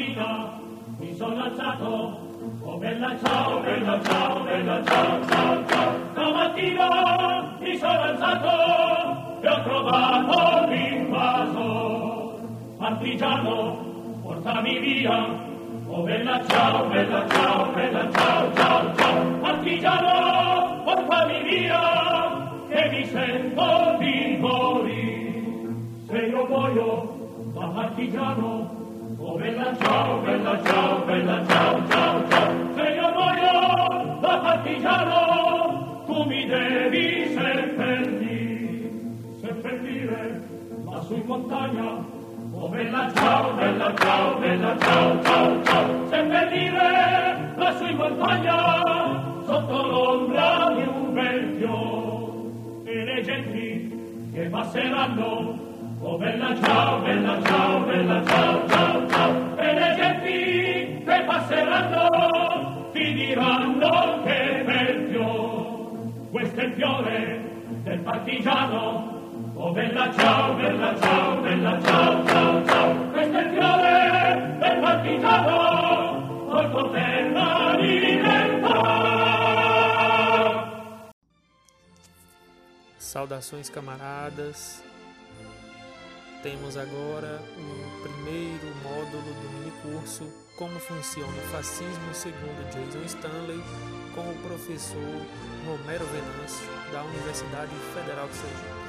mattina 0.00 0.58
mi 0.98 1.14
sono 1.14 1.42
alzato, 1.42 2.18
oh 2.62 2.76
bella 2.78 3.16
ciao, 3.22 3.60
bella 3.60 4.00
ciao, 4.02 4.42
bella 4.44 4.84
ciao, 4.84 5.24
ciao, 5.26 5.66
ciao. 5.66 5.92
Stamattina 6.12 7.56
mi 7.58 7.76
sono 7.76 8.00
alzato 8.00 9.40
e 9.40 9.48
ho 9.48 9.62
trovato 9.62 10.66
l'invaso. 10.68 12.38
Partigiano, 12.78 13.76
portami 14.22 14.78
via, 14.78 15.26
oh 15.86 16.02
bella 16.02 16.44
ciao, 16.46 16.86
bella 16.88 17.28
ciao, 17.28 17.72
bella 17.72 18.10
ciao, 18.10 18.54
ciao, 18.54 18.94
ciao. 18.96 19.38
Partigiano, 19.40 20.82
portami 20.84 21.42
via, 21.42 22.58
che 22.68 22.88
mi 22.90 23.04
sento 23.04 23.96
di 23.98 24.36
morire. 24.38 25.18
Se 26.06 26.16
io 26.16 26.46
muoio 26.46 27.18
da 27.52 27.66
partigiano, 27.68 28.80
bella 29.36 29.76
ciao, 29.76 30.20
bella 30.20 30.62
ciao, 30.64 31.04
bella 31.04 31.46
ciao, 31.46 31.88
ciao, 31.88 32.28
ciao. 32.28 32.74
Se 32.74 32.82
io 32.82 33.12
voglio 33.12 34.18
da 34.20 34.38
partigiano, 34.38 36.02
tu 36.06 36.22
mi 36.24 36.46
devi 36.46 37.28
seppellire, 37.34 38.90
seppellire 39.40 40.42
la 40.84 41.00
sua 41.02 41.22
montagna. 41.24 42.18
Oh 42.52 42.68
bella 42.68 43.12
ciao, 43.14 43.52
bella 43.54 43.94
ciao, 43.96 44.38
bella 44.38 44.76
ciao, 44.78 45.22
ciao, 45.22 45.62
ciao. 45.64 46.08
Seppellire 46.08 47.52
la 47.56 47.72
sua 47.76 47.94
montagna 47.94 49.42
sotto 49.44 49.86
l'ombra 49.86 50.72
di 50.74 50.82
un 50.82 51.12
bel 51.14 51.56
fior. 51.56 52.32
E 52.84 53.04
le 53.04 53.22
genti 53.22 54.30
che 54.32 54.48
passeranno 54.48 55.69
Oh 56.02 56.16
bella 56.16 56.56
ciao, 56.62 57.00
bella 57.02 57.42
ciao, 57.42 57.80
bella 57.84 58.24
ciao, 58.24 58.68
ciao, 58.68 59.08
ciao. 59.08 59.56
E 59.58 59.74
le 59.74 59.94
genti 59.96 61.04
che 61.04 61.24
passeranno 61.26 62.88
ti 62.92 63.12
diranno 63.12 64.22
che 64.24 64.62
bel 64.64 65.08
fiore. 65.10 66.28
Questo 66.30 66.60
è 66.60 66.64
il 66.64 66.72
fiore 66.72 67.50
del 67.82 67.98
partigiano. 68.00 69.52
Oh 69.54 69.72
bella 69.72 70.10
ciao, 70.16 70.54
bella 70.54 70.98
ciao, 70.98 71.40
bella 71.40 71.80
ciao, 71.82 72.26
ciao, 72.26 72.64
ciao. 72.66 72.94
Questo 73.10 73.36
è 73.36 73.42
il 73.42 73.50
fiore 73.50 74.56
del 74.58 74.78
partigiano. 74.80 76.48
Col 76.48 76.70
poter. 76.70 77.20
Saudações, 83.10 83.68
camaradas. 83.68 84.89
Temos 86.42 86.74
agora 86.78 87.38
o 87.54 88.02
primeiro 88.02 88.74
módulo 88.82 89.22
do 89.22 89.50
minicurso 89.58 90.26
Como 90.56 90.80
funciona 90.80 91.28
o 91.28 91.48
fascismo 91.52 92.14
segundo 92.14 92.64
Jason 92.72 93.04
Stanley 93.04 93.62
com 94.14 94.22
o 94.22 94.42
professor 94.42 95.26
Romero 95.66 96.06
Venâncio 96.06 96.66
da 96.92 97.02
Universidade 97.04 97.74
Federal 97.94 98.26
de 98.26 98.34
Sergipe. 98.36 98.79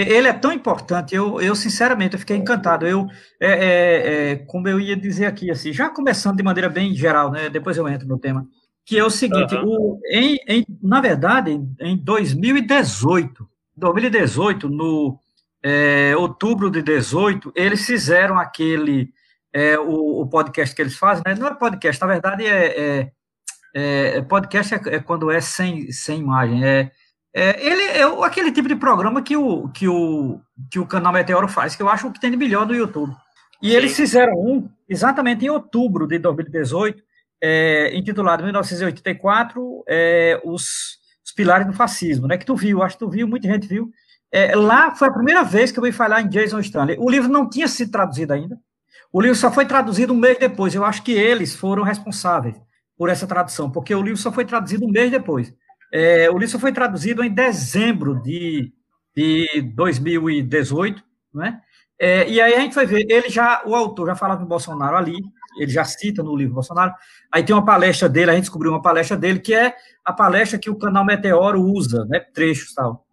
Ele 0.00 0.28
é 0.28 0.32
tão 0.32 0.52
importante, 0.52 1.14
eu, 1.14 1.40
eu 1.40 1.54
sinceramente 1.54 2.14
eu 2.14 2.20
fiquei 2.20 2.36
encantado. 2.36 2.86
Eu, 2.86 3.06
é, 3.40 3.50
é, 3.50 4.30
é, 4.30 4.36
como 4.36 4.68
eu 4.68 4.78
ia 4.78 4.96
dizer 4.96 5.26
aqui, 5.26 5.50
assim, 5.50 5.72
já 5.72 5.88
começando 5.88 6.36
de 6.36 6.42
maneira 6.42 6.68
bem 6.68 6.94
geral, 6.94 7.30
né? 7.30 7.48
Depois 7.48 7.76
eu 7.76 7.88
entro 7.88 8.06
no 8.06 8.18
tema, 8.18 8.46
que 8.84 8.98
é 8.98 9.04
o 9.04 9.10
seguinte: 9.10 9.54
uhum. 9.54 9.64
o, 9.66 10.00
em, 10.10 10.38
em, 10.46 10.66
na 10.82 11.00
verdade, 11.00 11.50
em, 11.50 11.74
em 11.80 11.96
2018, 11.96 13.48
2018, 13.76 14.68
no 14.68 15.18
é, 15.62 16.14
outubro 16.16 16.70
de 16.70 16.82
18, 16.82 17.52
eles 17.54 17.84
fizeram 17.84 18.38
aquele 18.38 19.12
é, 19.52 19.78
o, 19.78 20.22
o, 20.22 20.26
podcast 20.28 20.74
que 20.74 20.82
eles 20.82 20.96
fazem, 20.96 21.22
né? 21.26 21.34
Não 21.34 21.48
é 21.48 21.54
podcast, 21.54 22.00
na 22.00 22.06
verdade 22.06 22.46
é, 22.46 23.10
é, 23.74 24.18
é 24.18 24.22
podcast 24.22 24.74
é, 24.74 25.00
quando 25.00 25.30
é 25.30 25.40
sem, 25.40 25.90
sem 25.90 26.20
imagem, 26.20 26.64
é 26.64 26.90
é, 27.38 27.64
ele 27.64 27.82
é 27.82 28.24
aquele 28.24 28.50
tipo 28.50 28.66
de 28.66 28.74
programa 28.74 29.22
que 29.22 29.36
o, 29.36 29.68
que, 29.68 29.86
o, 29.86 30.40
que 30.68 30.80
o 30.80 30.86
canal 30.86 31.12
Meteoro 31.12 31.46
faz, 31.46 31.76
que 31.76 31.82
eu 31.82 31.88
acho 31.88 32.10
que 32.10 32.20
tem 32.20 32.32
de 32.32 32.36
melhor 32.36 32.66
no 32.66 32.74
YouTube. 32.74 33.14
E 33.62 33.70
Sim. 33.70 33.76
eles 33.76 33.96
fizeram 33.96 34.32
um 34.34 34.68
exatamente 34.88 35.44
em 35.44 35.48
outubro 35.48 36.04
de 36.08 36.18
2018, 36.18 37.00
é, 37.40 37.96
intitulado 37.96 38.42
1984, 38.42 39.84
é, 39.86 40.40
os, 40.44 40.98
os, 41.24 41.32
Pilares 41.32 41.68
do 41.68 41.72
Fascismo, 41.72 42.26
né? 42.26 42.36
Que 42.36 42.44
tu 42.44 42.56
viu, 42.56 42.82
acho 42.82 42.96
que 42.96 43.04
tu 43.04 43.08
viu, 43.10 43.28
muita 43.28 43.46
gente 43.46 43.68
viu. 43.68 43.88
É, 44.32 44.56
lá 44.56 44.94
foi 44.96 45.06
a 45.06 45.12
primeira 45.12 45.44
vez 45.44 45.70
que 45.70 45.78
eu 45.78 45.84
ouvi 45.84 45.92
falar 45.92 46.20
em 46.20 46.28
Jason 46.28 46.58
Stanley. 46.58 46.96
O 46.98 47.08
livro 47.08 47.28
não 47.28 47.48
tinha 47.48 47.68
sido 47.68 47.92
traduzido 47.92 48.32
ainda. 48.32 48.58
O 49.12 49.20
livro 49.20 49.36
só 49.36 49.52
foi 49.52 49.64
traduzido 49.64 50.12
um 50.12 50.16
mês 50.16 50.38
depois. 50.38 50.74
Eu 50.74 50.84
acho 50.84 51.04
que 51.04 51.12
eles 51.12 51.54
foram 51.54 51.84
responsáveis 51.84 52.56
por 52.96 53.08
essa 53.08 53.28
tradução, 53.28 53.70
porque 53.70 53.94
o 53.94 54.02
livro 54.02 54.18
só 54.18 54.32
foi 54.32 54.44
traduzido 54.44 54.84
um 54.84 54.90
mês 54.90 55.08
depois. 55.08 55.54
É, 55.92 56.30
o 56.30 56.38
livro 56.38 56.58
foi 56.58 56.72
traduzido 56.72 57.22
em 57.24 57.32
dezembro 57.32 58.20
de, 58.22 58.72
de 59.16 59.62
2018, 59.74 61.02
né? 61.34 61.60
É, 62.00 62.28
e 62.30 62.40
aí 62.40 62.54
a 62.54 62.60
gente 62.60 62.74
vai 62.74 62.86
ver, 62.86 63.04
ele 63.10 63.28
já, 63.28 63.62
o 63.66 63.74
autor 63.74 64.06
já 64.06 64.14
falava 64.14 64.40
do 64.40 64.46
Bolsonaro 64.46 64.96
ali, 64.96 65.16
ele 65.58 65.70
já 65.70 65.84
cita 65.84 66.22
no 66.22 66.36
livro 66.36 66.54
Bolsonaro, 66.54 66.94
aí 67.32 67.42
tem 67.42 67.54
uma 67.54 67.64
palestra 67.64 68.08
dele, 68.08 68.30
a 68.30 68.34
gente 68.34 68.44
descobriu 68.44 68.70
uma 68.70 68.80
palestra 68.80 69.16
dele, 69.16 69.40
que 69.40 69.52
é 69.52 69.74
a 70.04 70.12
palestra 70.12 70.58
que 70.58 70.70
o 70.70 70.78
canal 70.78 71.04
Meteoro 71.04 71.60
usa, 71.60 72.04
né, 72.04 72.20
trechos 72.20 72.70
e 72.70 72.74
tal. 72.76 73.04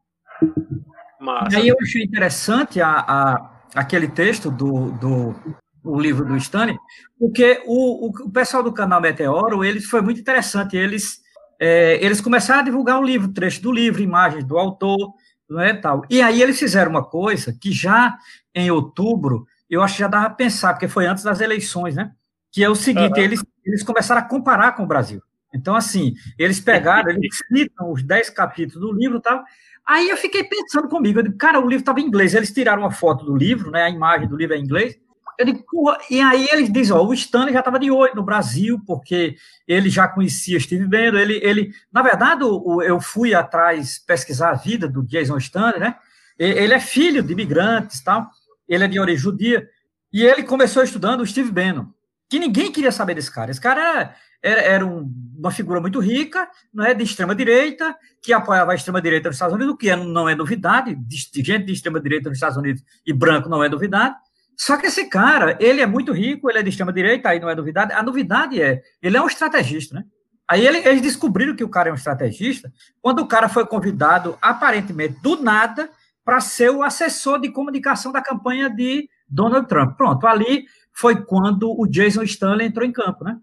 Massa. 1.20 1.58
E 1.58 1.62
aí 1.62 1.68
eu 1.68 1.76
achei 1.82 2.04
interessante 2.04 2.80
a, 2.80 2.92
a, 2.92 3.62
aquele 3.74 4.08
texto 4.08 4.52
do, 4.52 4.92
do 4.92 5.36
o 5.84 6.00
livro 6.00 6.26
do 6.26 6.38
Stanley, 6.38 6.78
porque 7.18 7.64
o, 7.66 8.08
o, 8.08 8.28
o 8.28 8.32
pessoal 8.32 8.62
do 8.62 8.74
canal 8.74 9.02
Meteoro, 9.02 9.64
eles 9.64 9.86
foi 9.86 10.02
muito 10.02 10.20
interessante, 10.20 10.78
eles 10.78 11.25
é, 11.60 12.04
eles 12.04 12.22
começaram 12.22 12.62
a 12.62 12.64
divulgar 12.64 13.00
o 13.00 13.04
livro, 13.04 13.32
trecho 13.32 13.62
do 13.62 13.72
livro, 13.72 14.02
imagens 14.02 14.44
do 14.44 14.58
autor, 14.58 15.14
é, 15.60 15.74
tal. 15.74 16.04
E 16.10 16.22
aí 16.22 16.42
eles 16.42 16.58
fizeram 16.58 16.92
uma 16.92 17.04
coisa 17.04 17.56
que 17.60 17.72
já 17.72 18.18
em 18.54 18.72
outubro, 18.72 19.46
eu 19.70 19.82
acho 19.82 19.96
que 19.96 20.00
já 20.00 20.08
dava 20.08 20.28
a 20.28 20.30
pensar, 20.30 20.74
porque 20.74 20.88
foi 20.88 21.06
antes 21.06 21.24
das 21.24 21.42
eleições, 21.42 21.96
né? 21.96 22.12
Que 22.52 22.64
é 22.64 22.70
o 22.70 22.76
seguinte, 22.76 23.20
uhum. 23.20 23.24
eles, 23.24 23.44
eles 23.66 23.84
começaram 23.84 24.22
a 24.22 24.26
comparar 24.26 24.74
com 24.74 24.84
o 24.84 24.88
Brasil. 24.88 25.22
Então, 25.54 25.76
assim, 25.76 26.14
eles 26.38 26.60
pegaram, 26.60 27.10
eles 27.10 27.38
citam 27.48 27.92
os 27.92 28.04
dez 28.04 28.30
capítulos 28.30 28.90
do 28.90 28.98
livro 28.98 29.18
e 29.18 29.22
tal. 29.22 29.44
Aí 29.86 30.10
eu 30.10 30.18
fiquei 30.18 30.44
pensando 30.44 30.88
comigo, 30.88 31.20
eu 31.20 31.24
digo, 31.24 31.38
cara, 31.38 31.60
o 31.60 31.68
livro 31.68 31.82
estava 31.82 32.00
em 32.00 32.06
inglês. 32.06 32.34
Eles 32.34 32.52
tiraram 32.52 32.82
uma 32.82 32.92
foto 32.92 33.24
do 33.24 33.36
livro, 33.36 33.72
né? 33.72 33.84
A 33.84 33.90
imagem 33.90 34.28
do 34.28 34.36
livro 34.36 34.56
é 34.56 34.58
em 34.58 34.64
inglês. 34.64 34.98
Eu 35.38 35.46
digo, 35.46 35.64
e 36.10 36.22
aí 36.22 36.48
eles 36.52 36.72
dizem, 36.72 36.96
ó, 36.96 37.04
o 37.04 37.14
Stanley 37.14 37.54
já 37.54 37.60
estava 37.60 37.80
de 37.80 37.92
olho 37.92 38.16
no 38.16 38.24
Brasil, 38.24 38.80
porque 38.86 39.36
ele 39.68 39.90
já 39.90 40.08
conhecia 40.08 40.60
Steve 40.60 40.88
Bannon, 40.88 41.18
ele, 41.18 41.40
ele 41.44 41.74
na 41.92 42.02
verdade, 42.02 42.44
o, 42.44 42.82
eu 42.82 43.00
fui 43.02 43.34
atrás 43.34 44.00
pesquisar 44.00 44.52
a 44.52 44.56
vida 44.56 44.88
do 44.88 45.04
Jason 45.04 45.38
Stanley, 45.38 45.80
né, 45.80 45.96
ele 46.38 46.74
é 46.74 46.80
filho 46.80 47.22
de 47.22 47.34
imigrantes, 47.34 48.02
tal, 48.02 48.30
ele 48.68 48.84
é 48.84 48.88
de 48.88 49.00
origem 49.00 49.22
judia, 49.22 49.68
e 50.12 50.24
ele 50.24 50.44
começou 50.44 50.84
estudando 50.84 51.22
o 51.22 51.26
Steve 51.26 51.52
Bannon, 51.52 51.88
que 52.30 52.40
ninguém 52.40 52.72
queria 52.72 52.92
saber 52.92 53.16
desse 53.16 53.32
cara, 53.32 53.52
esse 53.52 53.62
cara 53.62 54.16
era, 54.42 54.62
era, 54.62 54.86
um, 54.86 55.12
uma 55.38 55.52
figura 55.52 55.82
muito 55.82 56.00
rica, 56.00 56.48
não 56.74 56.86
é, 56.86 56.94
de 56.94 57.04
extrema-direita, 57.04 57.96
que 58.22 58.32
apoiava 58.32 58.72
a 58.72 58.76
extrema-direita 58.76 59.28
nos 59.28 59.36
Estados 59.36 59.56
Unidos, 59.56 59.74
o 59.74 59.78
que 59.78 59.94
não 59.96 60.30
é 60.30 60.36
novidade, 60.36 60.96
de, 60.96 61.44
gente 61.44 61.66
de 61.66 61.74
extrema-direita 61.74 62.30
nos 62.30 62.38
Estados 62.38 62.58
Unidos 62.58 62.84
e 63.06 63.12
branco 63.12 63.50
não 63.50 63.64
é 63.64 63.68
novidade, 63.68 64.16
só 64.58 64.78
que 64.78 64.88
esse 64.88 65.10
cara, 65.10 65.58
ele 65.60 65.82
é 65.82 65.86
muito 65.86 66.14
rico, 66.14 66.50
ele 66.50 66.60
é 66.60 66.64
de 66.64 66.70
extrema-direita, 66.70 67.30
aí 67.30 67.40
não 67.40 67.50
é 67.50 67.56
novidade. 67.56 67.92
A 67.94 68.02
novidade 68.02 68.62
é, 68.62 68.82
ele 69.02 69.18
é 69.18 69.22
um 69.22 69.28
estrategista, 69.28 69.96
né? 69.96 70.04
Aí 70.48 70.66
ele, 70.66 70.78
eles 70.88 71.02
descobriram 71.02 71.56
que 71.56 71.64
o 71.64 71.70
cara 71.70 71.90
é 71.90 71.92
um 71.92 71.96
estrategista 71.96 72.72
quando 73.02 73.20
o 73.20 73.28
cara 73.28 73.50
foi 73.50 73.66
convidado, 73.66 74.38
aparentemente, 74.42 75.20
do 75.22 75.42
nada, 75.42 75.90
para 76.24 76.40
ser 76.40 76.70
o 76.70 76.84
assessor 76.84 77.40
de 77.40 77.52
comunicação 77.52 78.12
da 78.12 78.22
campanha 78.22 78.70
de 78.70 79.10
Donald 79.28 79.68
Trump. 79.68 79.98
Pronto, 79.98 80.26
ali 80.28 80.66
foi 80.94 81.24
quando 81.24 81.70
o 81.80 81.88
Jason 81.88 82.24
Stanley 82.24 82.68
entrou 82.68 82.86
em 82.86 82.92
campo, 82.92 83.24
né? 83.24 83.38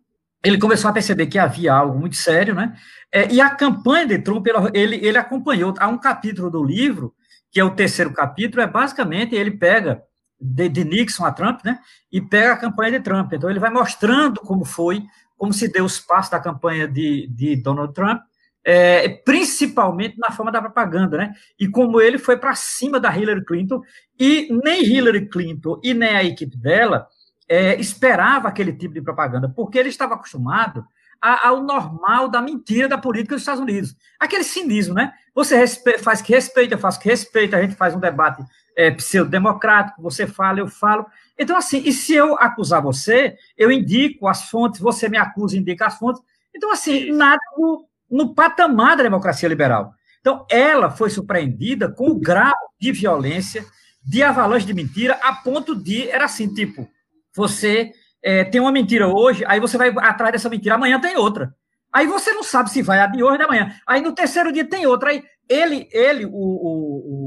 Ele 0.44 0.58
começou 0.58 0.90
a 0.90 0.92
perceber 0.92 1.26
que 1.26 1.38
havia 1.38 1.72
algo 1.72 1.98
muito 1.98 2.16
sério, 2.16 2.54
né? 2.54 2.76
É, 3.12 3.32
e 3.32 3.40
a 3.40 3.50
campanha 3.50 4.06
de 4.06 4.18
Trump, 4.18 4.46
ele, 4.74 4.96
ele 4.96 5.18
acompanhou. 5.18 5.74
Há 5.78 5.86
um 5.86 5.98
capítulo 5.98 6.50
do 6.50 6.64
livro, 6.64 7.14
que 7.50 7.60
é 7.60 7.64
o 7.64 7.70
terceiro 7.70 8.12
capítulo, 8.12 8.62
é 8.62 8.66
basicamente 8.66 9.34
ele 9.34 9.52
pega 9.52 10.02
de, 10.42 10.68
de, 10.68 10.84
Nixon 10.84 11.24
a 11.24 11.32
Trump, 11.32 11.60
né? 11.64 11.78
E 12.10 12.20
pega 12.20 12.52
a 12.52 12.56
campanha 12.56 12.98
de 12.98 13.04
Trump. 13.04 13.32
Então 13.32 13.48
ele 13.48 13.60
vai 13.60 13.70
mostrando 13.70 14.40
como 14.40 14.64
foi, 14.64 15.02
como 15.36 15.52
se 15.52 15.68
deu 15.68 15.84
os 15.84 16.00
passos 16.00 16.30
da 16.30 16.40
campanha 16.40 16.88
de, 16.88 17.28
de 17.28 17.56
Donald 17.56 17.94
Trump, 17.94 18.20
é, 18.64 19.08
principalmente 19.08 20.16
na 20.18 20.30
forma 20.30 20.52
da 20.52 20.60
propaganda, 20.60 21.16
né? 21.18 21.32
E 21.58 21.68
como 21.68 22.00
ele 22.00 22.18
foi 22.18 22.36
para 22.36 22.54
cima 22.54 22.98
da 22.98 23.16
Hillary 23.16 23.44
Clinton 23.44 23.80
e 24.18 24.48
nem 24.64 24.84
Hillary 24.84 25.28
Clinton 25.28 25.80
e 25.82 25.94
nem 25.94 26.16
a 26.16 26.24
equipe 26.24 26.56
dela 26.56 27.06
é, 27.48 27.78
esperava 27.80 28.48
aquele 28.48 28.72
tipo 28.72 28.94
de 28.94 29.02
propaganda, 29.02 29.48
porque 29.48 29.78
ele 29.78 29.88
estava 29.88 30.14
acostumado 30.14 30.86
ao 31.20 31.62
normal 31.62 32.28
da 32.28 32.42
mentira 32.42 32.88
da 32.88 32.98
política 32.98 33.36
dos 33.36 33.42
Estados 33.42 33.60
Unidos. 33.60 33.94
Aquele 34.18 34.42
cinismo, 34.42 34.94
né? 34.94 35.12
Você 35.32 35.64
faz 35.98 36.20
que 36.20 36.32
respeita, 36.32 36.76
faço 36.76 36.98
que 36.98 37.08
respeita, 37.08 37.56
a 37.56 37.62
gente 37.62 37.76
faz 37.76 37.94
um 37.94 38.00
debate 38.00 38.42
é, 38.76 38.90
pseudo-democrático, 38.90 40.02
você 40.02 40.26
fala, 40.26 40.60
eu 40.60 40.68
falo. 40.68 41.06
Então, 41.38 41.56
assim, 41.56 41.82
e 41.84 41.92
se 41.92 42.14
eu 42.14 42.36
acusar 42.38 42.82
você, 42.82 43.36
eu 43.56 43.70
indico 43.70 44.28
as 44.28 44.48
fontes, 44.48 44.80
você 44.80 45.08
me 45.08 45.18
acusa, 45.18 45.56
indica 45.56 45.86
as 45.86 45.98
fontes. 45.98 46.22
Então, 46.54 46.70
assim, 46.70 47.10
nada 47.12 47.40
no, 47.56 47.86
no 48.10 48.34
patamar 48.34 48.96
da 48.96 49.02
democracia 49.02 49.48
liberal. 49.48 49.94
Então, 50.20 50.46
ela 50.50 50.90
foi 50.90 51.10
surpreendida 51.10 51.90
com 51.90 52.10
o 52.10 52.18
grau 52.18 52.54
de 52.80 52.92
violência, 52.92 53.64
de 54.04 54.22
avalanche 54.22 54.66
de 54.66 54.74
mentira, 54.74 55.14
a 55.22 55.34
ponto 55.34 55.74
de, 55.74 56.08
era 56.08 56.24
assim, 56.24 56.52
tipo, 56.52 56.88
você 57.34 57.92
é, 58.22 58.44
tem 58.44 58.60
uma 58.60 58.72
mentira 58.72 59.08
hoje, 59.08 59.44
aí 59.46 59.58
você 59.58 59.76
vai 59.76 59.92
atrás 59.98 60.32
dessa 60.32 60.48
mentira, 60.48 60.76
amanhã 60.76 61.00
tem 61.00 61.16
outra. 61.16 61.54
Aí 61.92 62.06
você 62.06 62.32
não 62.32 62.42
sabe 62.42 62.70
se 62.70 62.80
vai 62.80 63.00
a 63.00 63.06
de 63.06 63.22
hoje 63.22 63.38
da 63.38 63.46
manhã. 63.46 63.74
Aí 63.86 64.00
no 64.00 64.14
terceiro 64.14 64.50
dia 64.50 64.64
tem 64.64 64.86
outra. 64.86 65.10
Aí 65.10 65.22
ele, 65.46 65.88
ele 65.92 66.24
o, 66.24 66.30
o, 66.30 67.21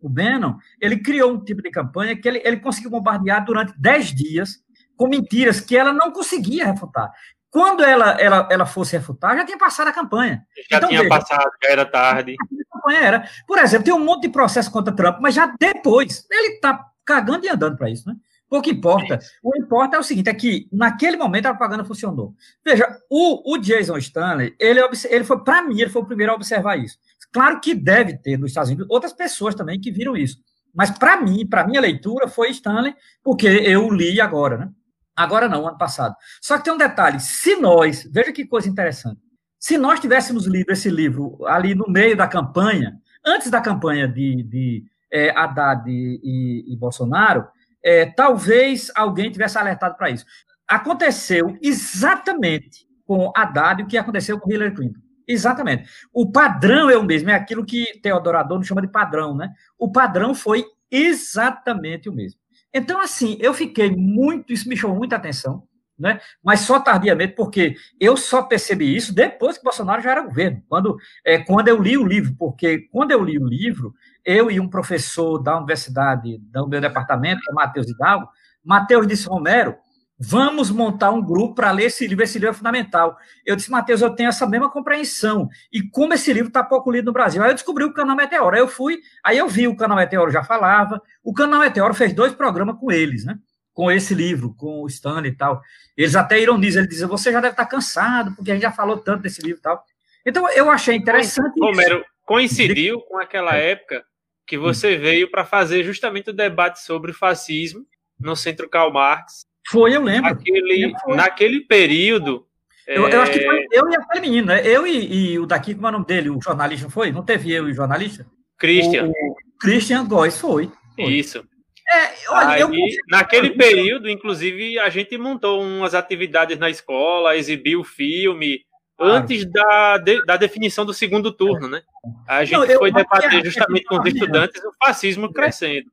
o, 0.00 0.08
Bannon, 0.08 0.56
ele 0.80 0.98
criou 0.98 1.32
um 1.32 1.44
tipo 1.44 1.62
de 1.62 1.70
campanha 1.70 2.16
que 2.16 2.28
ele, 2.28 2.40
ele 2.44 2.58
conseguiu 2.58 2.90
bombardear 2.90 3.44
durante 3.44 3.72
dez 3.78 4.14
dias 4.14 4.62
com 4.96 5.08
mentiras 5.08 5.60
que 5.60 5.76
ela 5.76 5.92
não 5.92 6.10
conseguia 6.10 6.66
refutar. 6.66 7.10
Quando 7.50 7.82
ela, 7.82 8.10
ela, 8.20 8.48
ela 8.50 8.66
fosse 8.66 8.96
refutar, 8.96 9.36
já 9.36 9.44
tinha 9.44 9.58
passado 9.58 9.88
a 9.88 9.92
campanha. 9.92 10.44
Já 10.70 10.76
então, 10.76 10.88
tinha 10.88 11.02
veja, 11.02 11.14
passado, 11.14 11.50
já 11.62 11.70
era 11.70 11.84
tarde. 11.84 12.34
A 12.34 12.76
campanha 12.76 13.00
era. 13.00 13.28
Por 13.46 13.58
exemplo, 13.58 13.84
tem 13.84 13.94
um 13.94 14.04
monte 14.04 14.22
de 14.22 14.28
processo 14.28 14.70
contra 14.70 14.94
Trump, 14.94 15.18
mas 15.20 15.34
já 15.34 15.54
depois. 15.58 16.26
Ele 16.30 16.54
está 16.54 16.84
cagando 17.04 17.46
e 17.46 17.48
andando 17.48 17.76
para 17.76 17.88
isso, 17.88 18.08
né? 18.08 18.16
Pouco 18.48 18.70
importa. 18.70 19.18
O 19.42 19.50
que 19.50 19.58
importa 19.58 19.96
é 19.96 19.98
o 19.98 20.04
seguinte, 20.04 20.28
é 20.28 20.34
que 20.34 20.68
naquele 20.70 21.16
momento 21.16 21.46
a 21.46 21.50
propaganda 21.50 21.84
funcionou. 21.84 22.34
Veja, 22.64 22.86
o, 23.10 23.54
o 23.54 23.58
Jason 23.58 23.96
Stanley, 23.98 24.54
ele, 24.58 24.80
ele 25.10 25.24
foi, 25.24 25.42
para 25.42 25.62
mim, 25.62 25.80
ele 25.80 25.90
foi 25.90 26.02
o 26.02 26.06
primeiro 26.06 26.32
a 26.32 26.36
observar 26.36 26.78
isso. 26.78 26.96
Claro 27.32 27.60
que 27.60 27.74
deve 27.74 28.16
ter 28.18 28.38
nos 28.38 28.50
Estados 28.50 28.70
Unidos 28.70 28.86
outras 28.90 29.12
pessoas 29.12 29.54
também 29.54 29.80
que 29.80 29.90
viram 29.90 30.16
isso. 30.16 30.38
Mas 30.74 30.90
para 30.90 31.20
mim, 31.20 31.46
para 31.46 31.66
minha 31.66 31.80
leitura, 31.80 32.28
foi 32.28 32.50
Stanley, 32.50 32.94
porque 33.22 33.46
eu 33.46 33.90
li 33.90 34.20
agora, 34.20 34.58
né? 34.58 34.70
Agora 35.16 35.48
não, 35.48 35.66
ano 35.66 35.78
passado. 35.78 36.14
Só 36.42 36.58
que 36.58 36.64
tem 36.64 36.72
um 36.72 36.78
detalhe: 36.78 37.18
se 37.18 37.56
nós, 37.56 38.06
veja 38.12 38.32
que 38.32 38.46
coisa 38.46 38.68
interessante, 38.68 39.20
se 39.58 39.78
nós 39.78 39.98
tivéssemos 39.98 40.46
lido 40.46 40.70
esse 40.70 40.90
livro 40.90 41.38
ali 41.46 41.74
no 41.74 41.86
meio 41.88 42.16
da 42.16 42.28
campanha, 42.28 42.94
antes 43.24 43.50
da 43.50 43.60
campanha 43.60 44.06
de, 44.06 44.42
de 44.42 44.84
é, 45.10 45.30
Haddad 45.30 45.88
e, 45.88 46.64
e 46.68 46.76
Bolsonaro, 46.76 47.46
é, 47.82 48.04
talvez 48.06 48.90
alguém 48.94 49.30
tivesse 49.30 49.56
alertado 49.56 49.96
para 49.96 50.10
isso. 50.10 50.26
Aconteceu 50.68 51.56
exatamente 51.62 52.86
com 53.06 53.32
Haddad 53.34 53.82
o 53.82 53.86
que 53.86 53.96
aconteceu 53.96 54.38
com 54.38 54.52
Hillary 54.52 54.74
Clinton. 54.74 55.00
Exatamente. 55.26 55.88
O 56.12 56.30
padrão 56.30 56.88
é 56.88 56.96
o 56.96 57.02
mesmo, 57.02 57.30
é 57.30 57.34
aquilo 57.34 57.64
que 57.64 57.98
Teodoro 58.00 58.38
Adorno 58.38 58.64
chama 58.64 58.82
de 58.82 58.88
padrão, 58.88 59.34
né? 59.34 59.52
O 59.78 59.90
padrão 59.90 60.34
foi 60.34 60.64
exatamente 60.90 62.08
o 62.08 62.12
mesmo. 62.12 62.40
Então, 62.72 63.00
assim, 63.00 63.36
eu 63.40 63.52
fiquei 63.52 63.90
muito, 63.90 64.52
isso 64.52 64.68
me 64.68 64.76
chamou 64.76 64.96
muita 64.96 65.16
atenção, 65.16 65.66
né? 65.98 66.20
Mas 66.44 66.60
só 66.60 66.78
tardiamente, 66.78 67.34
porque 67.34 67.74
eu 67.98 68.16
só 68.16 68.42
percebi 68.42 68.94
isso 68.94 69.14
depois 69.14 69.56
que 69.56 69.64
Bolsonaro 69.64 70.02
já 70.02 70.10
era 70.12 70.22
governo, 70.22 70.62
quando, 70.68 70.96
é, 71.24 71.38
quando 71.38 71.68
eu 71.68 71.82
li 71.82 71.96
o 71.96 72.06
livro, 72.06 72.34
porque 72.38 72.80
quando 72.92 73.10
eu 73.10 73.24
li 73.24 73.38
o 73.38 73.46
livro, 73.46 73.94
eu 74.24 74.50
e 74.50 74.60
um 74.60 74.68
professor 74.68 75.38
da 75.38 75.56
universidade, 75.56 76.38
do 76.38 76.68
meu 76.68 76.80
departamento, 76.80 77.40
que 77.40 77.50
é 77.50 77.54
Matheus 77.54 77.88
Hidalgo, 77.88 78.28
Matheus 78.62 79.06
disse, 79.06 79.28
Romero, 79.28 79.76
vamos 80.18 80.70
montar 80.70 81.10
um 81.10 81.22
grupo 81.22 81.54
para 81.54 81.70
ler 81.70 81.84
esse 81.84 82.06
livro, 82.06 82.24
esse 82.24 82.38
livro 82.38 82.54
é 82.54 82.56
fundamental. 82.56 83.16
Eu 83.44 83.56
disse, 83.56 83.70
Matheus, 83.70 84.00
eu 84.00 84.10
tenho 84.10 84.28
essa 84.28 84.46
mesma 84.46 84.70
compreensão, 84.70 85.48
e 85.72 85.82
como 85.82 86.14
esse 86.14 86.32
livro 86.32 86.48
está 86.48 86.62
pouco 86.62 86.90
lido 86.90 87.06
no 87.06 87.12
Brasil. 87.12 87.42
Aí 87.42 87.50
eu 87.50 87.54
descobri 87.54 87.84
o 87.84 87.92
Canal 87.92 88.16
Meteoro, 88.16 88.54
aí 88.54 88.62
eu 88.62 88.68
fui, 88.68 88.98
aí 89.22 89.38
eu 89.38 89.48
vi 89.48 89.68
o 89.68 89.76
Canal 89.76 89.96
Meteoro 89.96 90.30
já 90.30 90.42
falava, 90.42 91.00
o 91.22 91.32
Canal 91.32 91.60
Meteoro 91.60 91.94
fez 91.94 92.12
dois 92.12 92.32
programas 92.32 92.76
com 92.78 92.90
eles, 92.90 93.24
né? 93.24 93.38
com 93.76 93.92
esse 93.92 94.14
livro, 94.14 94.54
com 94.54 94.80
o 94.80 94.86
Stanley 94.86 95.32
e 95.32 95.36
tal. 95.36 95.60
Eles 95.94 96.16
até 96.16 96.40
ironizam, 96.40 96.80
eles 96.80 96.88
dizem, 96.88 97.06
você 97.06 97.30
já 97.30 97.42
deve 97.42 97.52
estar 97.52 97.66
cansado, 97.66 98.34
porque 98.34 98.50
a 98.50 98.54
gente 98.54 98.62
já 98.62 98.72
falou 98.72 98.96
tanto 98.96 99.22
desse 99.22 99.42
livro 99.42 99.58
e 99.58 99.62
tal. 99.62 99.84
Então, 100.24 100.48
eu 100.50 100.70
achei 100.70 100.96
interessante 100.96 101.60
Romero, 101.60 102.02
coincidiu 102.24 103.02
com 103.02 103.18
aquela 103.18 103.54
é. 103.54 103.72
época 103.72 104.02
que 104.46 104.56
você 104.56 104.96
veio 104.96 105.30
para 105.30 105.44
fazer 105.44 105.84
justamente 105.84 106.30
o 106.30 106.32
debate 106.32 106.80
sobre 106.80 107.10
o 107.10 107.14
fascismo 107.14 107.84
no 108.18 108.34
Centro 108.34 108.66
Karl 108.66 108.90
Marx. 108.90 109.45
Foi, 109.68 109.94
eu 109.94 110.02
lembro. 110.02 110.30
Naquele, 110.30 110.94
naquele 111.08 111.60
período. 111.60 112.46
Eu, 112.86 113.06
é... 113.06 113.14
eu, 113.14 113.20
acho 113.20 113.32
que 113.32 113.44
foi 113.44 113.66
eu 113.72 113.90
e 113.90 113.96
aquele 113.96 114.20
menino, 114.20 114.46
né? 114.48 114.62
Eu 114.64 114.86
e, 114.86 115.32
e, 115.32 115.38
o 115.38 115.46
daqui, 115.46 115.74
como 115.74 115.86
é 115.86 115.90
o 115.90 115.92
nome 115.92 116.06
dele? 116.06 116.30
O 116.30 116.40
jornalista 116.40 116.88
foi? 116.88 117.10
Não 117.10 117.24
teve 117.24 117.52
eu 117.52 117.68
e 117.68 117.72
o 117.72 117.74
jornalista? 117.74 118.26
Christian. 118.58 119.08
O, 119.08 119.36
Christian 119.60 120.06
Góes 120.06 120.38
foi, 120.38 120.70
foi. 120.94 121.12
Isso. 121.12 121.44
É, 121.88 122.30
olha, 122.30 122.48
Aí, 122.48 122.60
eu... 122.60 122.70
Naquele 123.08 123.50
período, 123.50 124.08
inclusive, 124.08 124.78
a 124.78 124.88
gente 124.88 125.16
montou 125.16 125.62
umas 125.62 125.94
atividades 125.94 126.58
na 126.58 126.68
escola, 126.68 127.36
exibiu 127.36 127.84
filme, 127.84 128.60
antes 128.98 129.44
da, 129.50 129.98
de, 129.98 130.24
da 130.24 130.36
definição 130.36 130.84
do 130.84 130.94
segundo 130.94 131.30
turno, 131.30 131.68
né? 131.68 131.82
A 132.26 132.44
gente 132.44 132.58
Não, 132.58 132.78
foi 132.78 132.90
debater 132.90 133.44
justamente 133.44 133.84
com 133.84 134.00
os 134.00 134.06
estudantes 134.06 134.62
o 134.64 134.72
fascismo 134.84 135.32
crescendo. 135.32 135.86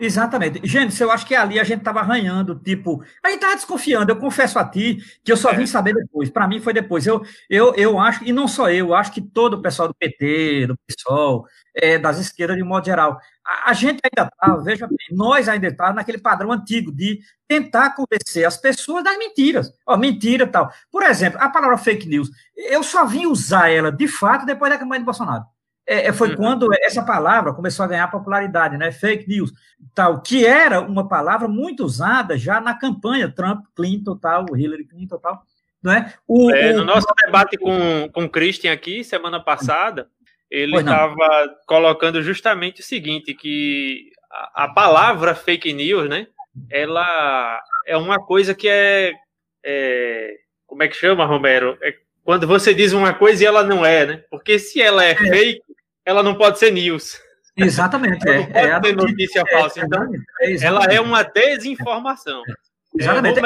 Exatamente. 0.00 0.60
Gente, 0.62 1.00
eu 1.00 1.10
acho 1.10 1.26
que 1.26 1.34
ali 1.34 1.58
a 1.58 1.64
gente 1.64 1.80
estava 1.80 1.98
arranhando, 2.00 2.54
tipo, 2.54 3.02
a 3.22 3.28
gente 3.28 3.38
estava 3.38 3.56
desconfiando. 3.56 4.12
Eu 4.12 4.16
confesso 4.16 4.58
a 4.58 4.64
ti 4.64 4.98
que 5.24 5.32
eu 5.32 5.36
só 5.36 5.52
vim 5.52 5.64
é. 5.64 5.66
saber 5.66 5.92
depois. 5.92 6.30
Para 6.30 6.46
mim 6.46 6.60
foi 6.60 6.72
depois. 6.72 7.04
Eu, 7.04 7.20
eu, 7.50 7.74
eu 7.74 7.98
acho, 7.98 8.22
e 8.24 8.32
não 8.32 8.46
só 8.46 8.70
eu, 8.70 8.88
eu 8.88 8.94
acho 8.94 9.10
que 9.12 9.20
todo 9.20 9.54
o 9.54 9.62
pessoal 9.62 9.88
do 9.88 9.94
PT, 9.94 10.68
do 10.68 10.78
PSOL, 10.86 11.46
é, 11.74 11.98
das 11.98 12.18
esquerdas 12.18 12.56
de 12.56 12.62
modo 12.62 12.86
geral, 12.86 13.18
a, 13.44 13.70
a 13.70 13.72
gente 13.72 14.00
ainda 14.04 14.30
está, 14.32 14.56
veja 14.58 14.86
bem, 14.86 14.98
nós 15.10 15.48
ainda 15.48 15.66
está 15.66 15.92
naquele 15.92 16.18
padrão 16.18 16.52
antigo 16.52 16.92
de 16.92 17.18
tentar 17.48 17.96
convencer 17.96 18.46
as 18.46 18.56
pessoas 18.56 19.02
das 19.02 19.18
mentiras. 19.18 19.72
Ó, 19.84 19.96
mentira 19.96 20.46
tal. 20.46 20.70
Por 20.92 21.02
exemplo, 21.02 21.40
a 21.42 21.48
palavra 21.48 21.76
fake 21.76 22.08
news, 22.08 22.30
eu 22.56 22.84
só 22.84 23.04
vim 23.04 23.26
usar 23.26 23.68
ela 23.68 23.90
de 23.90 24.06
fato 24.06 24.46
depois 24.46 24.70
da 24.70 24.78
campanha 24.78 25.00
de 25.00 25.06
Bolsonaro. 25.06 25.44
É, 25.88 26.08
é 26.08 26.12
foi 26.12 26.28
uhum. 26.28 26.36
quando 26.36 26.68
essa 26.82 27.02
palavra 27.02 27.54
começou 27.54 27.82
a 27.82 27.88
ganhar 27.88 28.08
popularidade, 28.08 28.76
né? 28.76 28.92
Fake 28.92 29.26
news, 29.26 29.50
tal, 29.94 30.20
que 30.20 30.44
era 30.44 30.80
uma 30.80 31.08
palavra 31.08 31.48
muito 31.48 31.82
usada 31.82 32.36
já 32.36 32.60
na 32.60 32.78
campanha 32.78 33.32
Trump, 33.32 33.64
Clinton, 33.74 34.16
tal, 34.16 34.44
Hillary 34.54 34.86
Clinton, 34.86 35.18
tal. 35.18 35.42
Não 35.82 35.92
é? 35.92 36.12
O, 36.26 36.50
é, 36.50 36.72
no 36.74 36.84
nosso 36.84 37.06
debate 37.24 37.56
com, 37.56 38.08
com 38.12 38.24
o 38.24 38.28
Christian 38.28 38.72
aqui, 38.72 39.02
semana 39.02 39.40
passada, 39.40 40.08
ele 40.50 40.76
estava 40.76 41.56
colocando 41.66 42.22
justamente 42.22 42.80
o 42.80 42.84
seguinte, 42.84 43.32
que 43.32 44.10
a, 44.30 44.64
a, 44.64 44.68
palavra 44.68 45.34
fake 45.34 45.72
news, 45.72 46.08
né, 46.08 46.26
ela 46.70 47.60
é 47.86 47.96
uma 47.96 48.18
coisa 48.18 48.54
que 48.54 48.68
é, 48.68 49.12
é, 49.64 50.34
como 50.66 50.82
é 50.82 50.88
que 50.88 50.96
chama, 50.96 51.24
Romero? 51.24 51.78
É 51.80 51.94
quando 52.28 52.46
você 52.46 52.74
diz 52.74 52.92
uma 52.92 53.14
coisa 53.14 53.42
e 53.42 53.46
ela 53.46 53.64
não 53.64 53.86
é, 53.86 54.04
né? 54.04 54.24
Porque 54.30 54.58
se 54.58 54.82
ela 54.82 55.02
é, 55.02 55.12
é. 55.12 55.16
fake, 55.16 55.62
ela 56.08 56.22
não 56.22 56.34
pode 56.34 56.58
ser 56.58 56.72
news. 56.72 57.20
Exatamente. 57.54 58.26
Ela 58.26 58.38
não 58.38 58.56
é, 58.56 58.80
pode 58.80 58.88
é, 58.88 58.92
notícia 58.92 59.42
é, 59.46 59.50
falsa. 59.50 59.80
Então, 59.80 60.10
ela 60.62 60.84
é 60.86 60.98
uma 60.98 61.22
desinformação. 61.22 62.42
Exatamente. 62.98 63.40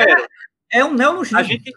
É, 0.73 0.85
um 0.85 0.95
neologismo. 0.95 1.41
A 1.41 1.43
gente, 1.43 1.73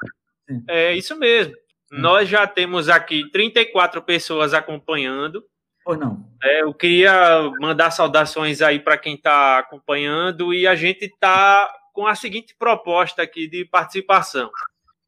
é 0.69 0.93
isso 0.93 1.17
mesmo. 1.17 1.53
Hum. 1.91 2.01
Nós 2.01 2.29
já 2.29 2.45
temos 2.45 2.87
aqui 2.87 3.27
34 3.31 3.99
pessoas 4.03 4.53
acompanhando. 4.53 5.43
Ou 5.87 5.97
não? 5.97 6.23
É, 6.43 6.61
eu 6.61 6.71
queria 6.71 7.51
mandar 7.59 7.89
saudações 7.89 8.61
aí 8.61 8.79
para 8.79 8.95
quem 8.95 9.15
está 9.15 9.57
acompanhando 9.57 10.53
e 10.53 10.67
a 10.67 10.75
gente 10.75 11.05
está 11.05 11.67
com 11.93 12.05
a 12.05 12.13
seguinte 12.13 12.55
proposta 12.59 13.23
aqui 13.23 13.47
de 13.47 13.65
participação. 13.65 14.51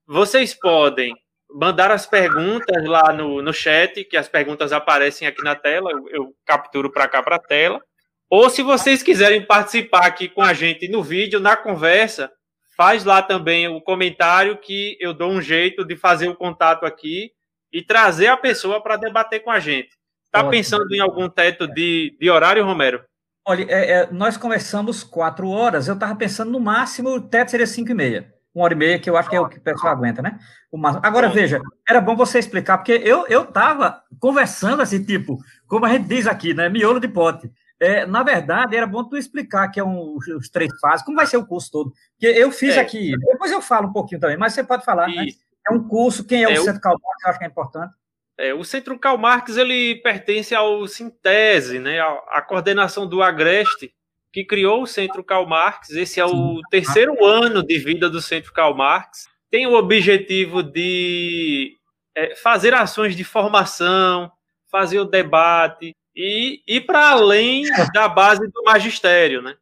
Vocês 0.08 0.56
podem 0.56 1.16
mandar 1.50 1.92
as 1.92 2.06
perguntas 2.06 2.84
lá 2.86 3.12
no, 3.14 3.42
no 3.42 3.54
chat, 3.54 4.04
que 4.04 4.18
as 4.18 4.28
perguntas 4.28 4.72
aparecem 4.72 5.28
aqui 5.28 5.44
na 5.44 5.56
tela, 5.56 5.92
eu, 5.92 6.10
eu 6.10 6.36
capturo 6.46 6.92
para 6.92 7.08
cá 7.08 7.24
para 7.24 7.38
a 7.38 7.40
tela. 7.40 7.82
Ou 8.30 8.50
se 8.50 8.62
vocês 8.62 9.02
quiserem 9.02 9.46
participar 9.46 10.06
aqui 10.06 10.28
com 10.28 10.42
a 10.42 10.54
gente 10.54 10.88
no 10.88 11.02
vídeo, 11.02 11.40
na 11.40 11.56
conversa, 11.56 12.30
faz 12.76 13.06
lá 13.06 13.22
também 13.22 13.68
o 13.68 13.82
comentário 13.82 14.58
que 14.58 14.98
eu 15.00 15.14
dou 15.14 15.32
um 15.32 15.42
jeito 15.42 15.86
de 15.86 15.96
fazer 15.96 16.28
o 16.28 16.36
contato 16.36 16.86
aqui 16.86 17.32
e 17.72 17.82
trazer 17.82 18.28
a 18.28 18.38
pessoa 18.38 18.82
para 18.82 18.98
debater 18.98 19.42
com 19.42 19.50
a 19.50 19.60
gente. 19.60 19.90
Está 20.26 20.44
pensando 20.48 20.94
em 20.94 21.00
algum 21.00 21.30
teto 21.30 21.68
de, 21.68 22.16
de 22.20 22.30
horário, 22.30 22.66
Romero? 22.66 23.04
Olha, 23.48 23.66
é, 23.70 23.92
é, 23.92 24.12
nós 24.12 24.36
conversamos 24.36 25.04
quatro 25.04 25.50
horas, 25.50 25.88
eu 25.88 25.94
estava 25.94 26.14
pensando 26.16 26.52
no 26.52 26.60
máximo 26.60 27.10
o 27.10 27.22
teto 27.22 27.52
seria 27.52 27.66
cinco 27.66 27.92
e 27.92 27.96
meia. 27.96 28.37
Uma 28.58 28.64
hora 28.64 28.74
e 28.74 28.78
meia, 28.78 29.00
que 29.00 29.08
eu 29.08 29.16
acho 29.16 29.30
que 29.30 29.36
é 29.36 29.40
o 29.40 29.48
que 29.48 29.60
o 29.60 29.62
pessoal 29.62 29.94
aguenta, 29.94 30.20
né? 30.20 30.40
O 30.72 30.80
máximo. 30.80 31.06
Agora, 31.06 31.30
veja, 31.30 31.62
era 31.88 32.02
bom 32.02 32.16
você 32.16 32.40
explicar, 32.40 32.80
porque 32.80 32.94
eu 33.04 33.44
estava 33.44 34.02
conversando 34.20 34.82
assim, 34.82 35.04
tipo, 35.04 35.38
como 35.68 35.86
a 35.86 35.90
gente 35.90 36.08
diz 36.08 36.26
aqui, 36.26 36.56
né? 36.56 36.68
Miolo 36.68 37.00
de 37.00 37.08
pote. 37.08 37.52
É, 37.80 38.04
na 38.08 38.24
verdade, 38.24 38.76
era 38.76 38.88
bom 38.88 39.04
tu 39.04 39.16
explicar 39.16 39.68
que 39.68 39.80
é 39.80 39.84
um, 39.84 40.18
os 40.36 40.50
três 40.50 40.72
fases, 40.80 41.06
como 41.06 41.18
vai 41.18 41.28
ser 41.28 41.38
o 41.38 41.46
curso 41.46 41.70
todo. 41.72 41.94
Porque 42.14 42.26
eu 42.26 42.52
fiz 42.52 42.76
é. 42.76 42.80
aqui, 42.80 43.12
depois 43.20 43.52
eu 43.52 43.62
falo 43.62 43.90
um 43.90 43.94
pouquinho 43.94 44.20
também, 44.20 44.38
mas 44.38 44.54
você 44.54 44.64
pode 44.64 44.84
falar, 44.84 45.08
né? 45.08 45.28
É 45.70 45.72
um 45.72 45.88
curso. 45.88 46.26
Quem 46.26 46.44
é, 46.44 46.56
é 46.56 46.60
o 46.60 46.64
Centro 46.64 46.82
Karl 46.82 46.98
Marx? 47.00 47.24
Eu 47.24 47.30
acho 47.30 47.38
que 47.38 47.46
é 47.46 47.48
importante. 47.48 47.94
É, 48.40 48.54
o 48.54 48.64
Centro 48.64 48.98
Karl 48.98 49.18
Marx 49.18 49.56
ele 49.58 49.96
pertence 50.02 50.56
ao 50.56 50.88
Sintese, 50.88 51.80
né, 51.80 52.00
a, 52.00 52.08
a 52.32 52.42
coordenação 52.42 53.08
do 53.08 53.22
Agreste, 53.22 53.92
que 54.38 54.46
criou 54.46 54.84
o 54.84 54.88
Centro 54.88 55.24
Karl 55.24 55.48
Marx. 55.48 55.90
Esse 55.90 56.20
é 56.20 56.26
o 56.26 56.62
terceiro 56.70 57.26
ano 57.26 57.66
de 57.66 57.80
vida 57.80 58.08
do 58.08 58.22
Centro 58.22 58.54
Karl 58.54 58.76
Marx. 58.76 59.28
Tem 59.50 59.66
o 59.66 59.74
objetivo 59.74 60.62
de 60.62 61.76
é, 62.16 62.36
fazer 62.36 62.72
ações 62.76 63.16
de 63.16 63.24
formação, 63.24 64.32
fazer 64.70 65.00
o 65.00 65.06
debate 65.06 65.96
e 66.16 66.62
ir 66.68 66.82
para 66.82 67.10
além 67.10 67.64
da 67.96 68.08
base 68.08 68.48
do 68.48 68.64
magistério, 68.64 69.42
né? 69.42 69.56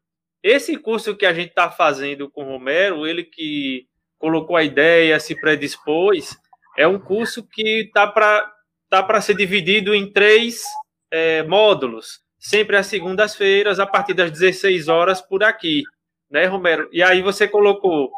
Esse 0.44 0.76
curso 0.76 1.16
que 1.16 1.26
a 1.26 1.34
gente 1.34 1.52
está 1.52 1.72
fazendo 1.72 2.30
com 2.30 2.44
o 2.44 2.50
Romero, 2.50 3.08
ele 3.08 3.24
que 3.24 3.88
colocou 4.18 4.58
a 4.58 4.64
ideia, 4.64 5.22
se 5.22 5.40
predispôs, 5.40 6.36
é 6.78 6.86
um 6.86 7.00
curso 7.00 7.48
que 7.48 7.86
está 7.86 8.06
para 8.08 8.52
tá 8.90 9.02
para 9.02 9.22
ser 9.22 9.38
dividido 9.38 9.96
em 9.96 10.12
três 10.12 10.64
é, 11.10 11.44
módulos, 11.44 12.25
sempre 12.46 12.78
às 12.78 12.86
segundas-feiras, 12.86 13.80
a 13.80 13.88
partir 13.88 14.14
das 14.14 14.32
16 14.32 14.88
horas 14.88 15.20
por 15.20 15.44
aqui, 15.44 15.84
né, 16.30 16.46
Romero? 16.46 16.88
E 16.92 17.02
aí 17.02 17.22
você 17.22 17.48
colocou 17.48 18.12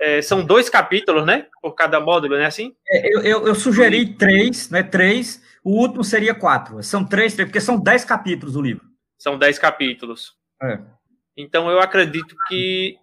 é, 0.00 0.22
são 0.22 0.44
dois 0.44 0.68
capítulos, 0.68 1.26
né? 1.26 1.46
Por 1.60 1.72
cada 1.72 1.98
módulo, 1.98 2.36
né? 2.36 2.46
Assim? 2.46 2.76
É, 2.88 3.14
eu, 3.14 3.20
eu, 3.22 3.46
eu, 3.48 3.54
sugeri 3.54 4.14
três, 4.14 4.70
né? 4.70 4.82
Três. 4.82 5.42
O 5.64 5.80
último 5.80 6.04
seria 6.04 6.34
quatro. 6.34 6.82
São 6.82 7.04
três, 7.04 7.34
porque 7.34 7.60
são 7.60 7.80
dez 7.80 8.04
capítulos 8.04 8.54
o 8.54 8.62
livro. 8.62 8.84
São 9.18 9.38
dez 9.38 9.58
capítulos. 9.58 10.34
É. 10.62 10.78
Então 11.36 11.70
eu 11.70 11.80
acredito 11.80 12.36
que 12.46 12.96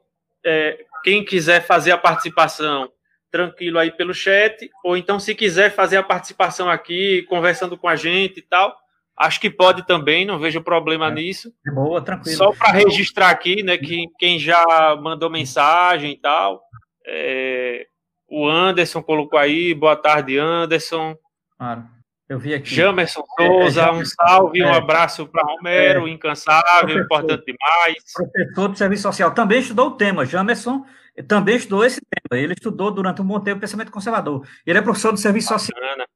é, 0.46 0.86
quem 1.04 1.26
quiser 1.26 1.66
fazer 1.66 1.92
a 1.92 1.98
participação 1.98 2.90
tranquilo 3.30 3.80
aí 3.80 3.92
pelo 3.92 4.14
chat, 4.14 4.70
ou 4.84 4.96
então 4.96 5.20
se 5.20 5.34
quiser 5.34 5.74
fazer 5.74 5.98
a 5.98 6.04
participação 6.04 6.70
aqui, 6.70 7.24
conversando 7.24 7.78
com 7.78 7.88
a 7.88 7.96
gente 7.96 8.40
e 8.40 8.42
tal, 8.42 8.78
acho 9.22 9.40
que 9.40 9.50
pode 9.50 9.86
também, 9.86 10.26
não 10.26 10.40
vejo 10.40 10.62
problema 10.62 11.08
é. 11.08 11.12
nisso. 11.12 11.54
De 11.64 11.74
boa, 11.74 12.02
tranquilo. 12.02 12.38
Só 12.38 12.52
para 12.52 12.72
registrar 12.72 13.30
aqui, 13.30 13.62
né, 13.64 13.78
que 13.78 14.08
quem 14.18 14.40
já 14.40 14.64
mandou 15.02 15.30
mensagem 15.30 16.12
e 16.12 16.18
tal, 16.18 16.62
é, 17.06 17.86
o 18.28 18.48
Anderson 18.48 19.02
colocou 19.04 19.38
aí, 19.38 19.74
boa 19.74 19.96
tarde, 19.96 20.38
Anderson. 20.38 21.16
Claro. 21.58 21.84
Eu 22.28 22.40
vi 22.40 22.54
aqui. 22.54 22.74
Jamerson 22.74 23.24
Souza, 23.38 23.82
é, 23.82 23.92
um 23.92 24.06
salve, 24.06 24.62
é, 24.62 24.66
um 24.66 24.74
abraço 24.74 25.28
para 25.28 25.44
Romero, 25.44 26.08
é, 26.08 26.12
incansável, 26.12 26.98
importante 26.98 27.44
demais. 27.46 27.98
Professor 28.14 28.72
de 28.72 28.78
serviço 28.78 29.04
social, 29.04 29.34
também 29.34 29.60
estudou 29.60 29.88
o 29.88 29.98
tema. 29.98 30.26
Jamerson 30.26 30.86
também 31.28 31.58
estudou 31.58 31.84
esse 31.84 32.00
tema. 32.00 32.42
Ele 32.42 32.54
estudou 32.54 32.90
durante 32.90 33.22
um 33.22 33.26
bom 33.26 33.40
tempo 33.40 33.58
o 33.58 33.60
pensamento 33.60 33.92
conservador. 33.92 34.48
Ele 34.66 34.80
é 34.80 34.82
professor 34.82 35.14
de 35.14 35.20
serviço 35.20 35.50
Bacana. 35.50 35.60
social. 35.60 36.08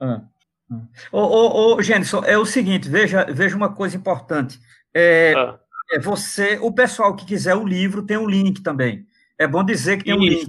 Ah. 0.00 0.22
Ô, 1.12 1.20
ô, 1.20 1.74
ô, 1.74 1.82
Gênison, 1.82 2.22
é 2.24 2.36
o 2.38 2.46
seguinte, 2.46 2.88
veja, 2.88 3.26
veja 3.28 3.56
uma 3.56 3.72
coisa 3.72 3.96
importante. 3.96 4.58
É, 4.94 5.34
ah. 5.36 5.58
é, 5.92 5.98
você, 5.98 6.58
o 6.60 6.72
pessoal 6.72 7.14
que 7.14 7.26
quiser 7.26 7.54
o 7.54 7.66
livro 7.66 8.02
tem 8.02 8.16
um 8.16 8.28
link 8.28 8.62
também. 8.62 9.06
É 9.38 9.46
bom 9.46 9.64
dizer 9.64 9.98
que 9.98 10.04
tem 10.04 10.14
Isso. 10.14 10.22
um 10.22 10.28
link. 10.28 10.48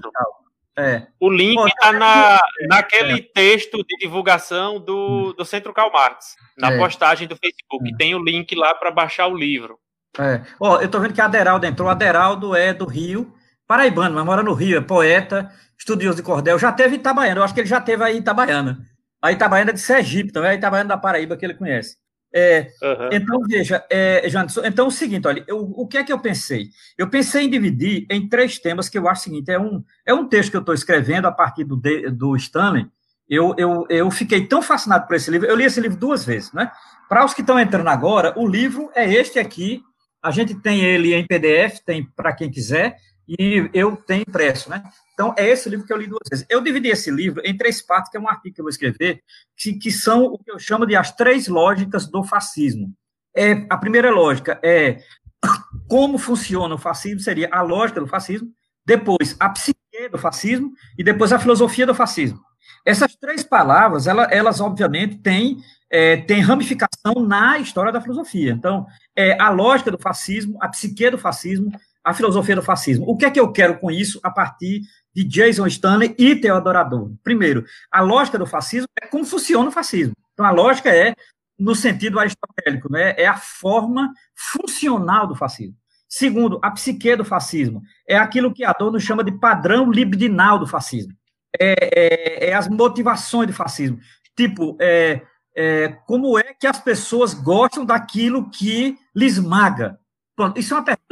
É. 0.78 1.08
O 1.20 1.30
link 1.30 1.66
está 1.68 1.94
na, 1.94 2.42
naquele 2.68 3.20
é. 3.20 3.22
texto 3.34 3.78
de 3.78 3.98
divulgação 3.98 4.78
do, 4.80 5.32
do 5.34 5.46
Centro 5.46 5.74
Karl 5.74 5.92
Marx, 5.92 6.36
na 6.58 6.74
é. 6.74 6.78
postagem 6.78 7.28
do 7.28 7.38
Facebook. 7.38 7.94
É. 7.94 7.98
Tem 7.98 8.14
o 8.14 8.24
link 8.24 8.54
lá 8.56 8.76
para 8.76 8.92
baixar 8.92 9.28
o 9.28 9.38
livro. 9.38 9.80
É. 10.20 10.42
Ó, 10.60 10.78
eu 10.80 10.86
estou 10.86 11.00
vendo 11.00 11.14
que 11.14 11.22
a 11.22 11.26
Aderaldo 11.26 11.66
entrou. 11.66 11.90
Aderaldo 11.90 12.56
é 12.56 12.74
do 12.74 12.86
Rio, 12.86 13.34
paraibano, 13.66 14.16
mas 14.16 14.26
mora 14.26 14.44
no 14.44 14.54
Rio, 14.54 14.78
é 14.78 14.82
poeta, 14.82 15.50
estudioso 15.78 16.18
de 16.18 16.24
cordel. 16.24 16.60
Já 16.60 16.72
teve 16.72 16.96
Itabaiana, 16.96 17.40
eu 17.40 17.44
acho 17.44 17.54
que 17.54 17.62
ele 17.62 17.68
já 17.68 17.80
teve 17.80 18.04
aí 18.04 18.18
Itabaiana. 18.18 18.86
A 19.22 19.32
Itabaiana 19.32 19.72
é 19.72 19.74
de 19.74 19.80
Sergipe, 19.80 20.32
também 20.32 20.52
a 20.52 20.56
Itabaiana 20.56 20.90
da 20.90 20.98
Paraíba 20.98 21.36
que 21.36 21.46
ele 21.46 21.54
conhece. 21.54 21.98
É, 22.38 22.68
uhum. 22.84 23.10
Então, 23.14 23.42
veja, 23.48 23.86
é, 23.90 24.28
Janderson, 24.28 24.62
então 24.66 24.86
é 24.86 24.88
o 24.90 24.92
seguinte, 24.92 25.26
olha, 25.26 25.42
eu, 25.48 25.58
o 25.62 25.88
que 25.88 25.98
é 25.98 26.04
que 26.04 26.12
eu 26.12 26.20
pensei? 26.20 26.68
Eu 26.98 27.10
pensei 27.10 27.46
em 27.46 27.50
dividir 27.50 28.06
em 28.12 28.28
três 28.28 28.60
temas 28.60 28.90
que 28.90 28.98
eu 28.98 29.08
acho 29.08 29.22
o 29.22 29.24
seguinte, 29.24 29.50
é 29.50 29.58
um, 29.58 29.82
é 30.06 30.14
um 30.14 30.28
texto 30.28 30.52
que 30.52 30.58
eu 30.58 30.62
estou 30.62 30.76
escrevendo 30.76 31.28
a 31.28 31.32
partir 31.32 31.64
do, 31.64 31.78
do 31.78 32.36
Stanley, 32.36 32.88
eu, 33.30 33.56
eu, 33.58 33.86
eu 33.90 34.12
fiquei 34.12 34.46
tão 34.46 34.62
fascinado 34.62 35.08
por 35.08 35.16
esse 35.16 35.32
livro, 35.32 35.48
eu 35.48 35.56
li 35.56 35.64
esse 35.64 35.80
livro 35.80 35.98
duas 35.98 36.26
vezes, 36.26 36.52
né? 36.52 36.70
Para 37.08 37.24
os 37.24 37.34
que 37.34 37.42
estão 37.42 37.58
entrando 37.58 37.88
agora, 37.88 38.34
o 38.38 38.46
livro 38.46 38.92
é 38.94 39.12
este 39.12 39.40
aqui, 39.40 39.82
a 40.22 40.30
gente 40.30 40.56
tem 40.56 40.82
ele 40.82 41.14
em 41.14 41.26
PDF, 41.26 41.80
tem 41.86 42.04
para 42.16 42.34
quem 42.34 42.52
quiser, 42.52 42.98
e 43.28 43.70
eu 43.74 43.96
tenho 43.96 44.22
impresso, 44.22 44.70
né? 44.70 44.84
Então, 45.14 45.34
é 45.38 45.48
esse 45.48 45.70
livro 45.70 45.86
que 45.86 45.94
eu 45.94 45.98
li 45.98 46.08
duas 46.08 46.28
vezes. 46.30 46.46
Eu 46.50 46.62
dividi 46.62 46.90
esse 46.90 47.10
livro 47.10 47.42
em 47.44 47.56
três 47.58 47.82
partes, 47.82 48.12
que 48.12 48.18
é 48.18 48.20
um 48.20 48.28
artigo 48.28 48.56
que 48.56 48.62
eu 48.62 48.66
vou 48.66 48.70
escrever, 48.70 49.22
que, 49.58 49.74
que 49.74 49.92
são 49.92 50.26
o 50.26 50.38
que 50.38 50.52
eu 50.52 50.60
chamo 50.60 50.86
de 50.86 50.96
as 50.96 51.12
três 51.16 51.48
lógicas 51.48 52.08
do 52.08 52.24
fascismo. 52.24 52.94
É, 53.36 53.66
a 53.70 53.78
primeira 53.78 54.12
lógica 54.12 54.60
é 54.64 55.00
como 55.90 56.18
funciona 56.18 56.76
o 56.76 56.78
fascismo, 56.78 57.20
seria 57.20 57.50
a 57.52 57.62
lógica 57.62 58.00
do 58.00 58.08
fascismo, 58.08 58.50
depois 58.86 59.36
a 59.40 59.50
psique 59.50 59.80
do 60.12 60.18
fascismo 60.18 60.72
e 60.98 61.04
depois 61.04 61.32
a 61.34 61.40
filosofia 61.40 61.86
do 61.86 61.96
fascismo. 61.96 62.40
Essas 62.86 63.16
três 63.16 63.44
palavras, 63.44 64.06
elas, 64.06 64.28
elas 64.32 64.62
obviamente, 64.62 65.18
têm, 65.18 65.58
é, 65.90 66.18
têm 66.18 66.42
ramificação 66.42 67.16
na 67.26 67.58
história 67.58 67.92
da 67.92 68.02
filosofia. 68.02 68.52
Então, 68.52 68.86
é 69.16 69.42
a 69.42 69.50
lógica 69.50 69.90
do 69.90 69.98
fascismo, 69.98 70.58
a 70.62 70.68
psique 70.68 71.10
do 71.10 71.18
fascismo 71.18 71.72
a 72.06 72.14
filosofia 72.14 72.56
do 72.56 72.62
fascismo. 72.62 73.10
O 73.10 73.18
que 73.18 73.26
é 73.26 73.32
que 73.32 73.40
eu 73.40 73.52
quero 73.52 73.80
com 73.80 73.90
isso 73.90 74.20
a 74.22 74.30
partir 74.30 74.82
de 75.14 75.24
Jason 75.24 75.66
Stanley 75.66 76.14
e 76.20 76.36
Theodor 76.36 76.76
Adorno? 76.76 77.18
Primeiro, 77.24 77.66
a 77.92 78.02
lógica 78.02 78.38
do 78.38 78.46
fascismo 78.46 78.88
é 79.02 79.08
como 79.08 79.26
funciona 79.26 79.70
o 79.70 79.72
fascismo. 79.72 80.14
Então, 80.34 80.46
a 80.46 80.52
lógica 80.52 80.90
é 80.94 81.16
no 81.58 81.74
sentido 81.74 82.20
aristotélico, 82.20 82.92
né? 82.92 83.16
é 83.18 83.26
a 83.26 83.38
forma 83.38 84.14
funcional 84.36 85.26
do 85.26 85.36
fascismo. 85.36 85.76
Segundo, 86.08 86.60
a 86.62 86.70
psique 86.70 87.16
do 87.16 87.26
fascismo 87.26 87.82
é 88.08 88.16
aquilo 88.16 88.54
que 88.54 88.64
Adorno 88.64 89.00
chama 89.00 89.24
de 89.24 89.32
padrão 89.32 89.90
libidinal 89.90 90.60
do 90.60 90.68
fascismo. 90.68 91.14
É, 91.60 92.46
é, 92.46 92.50
é 92.50 92.54
as 92.54 92.68
motivações 92.68 93.48
do 93.48 93.54
fascismo. 93.54 93.98
Tipo, 94.36 94.78
é, 94.80 95.22
é, 95.56 95.88
como 96.06 96.38
é 96.38 96.54
que 96.54 96.68
as 96.68 96.80
pessoas 96.80 97.34
gostam 97.34 97.86
daquilo 97.86 98.50
que 98.52 98.98
lhes 99.16 99.40
maga? 99.40 99.98
Pronto, 100.36 100.60
isso 100.60 100.74
é 100.74 100.78
uma 100.78 100.84
pergunta 100.84 101.05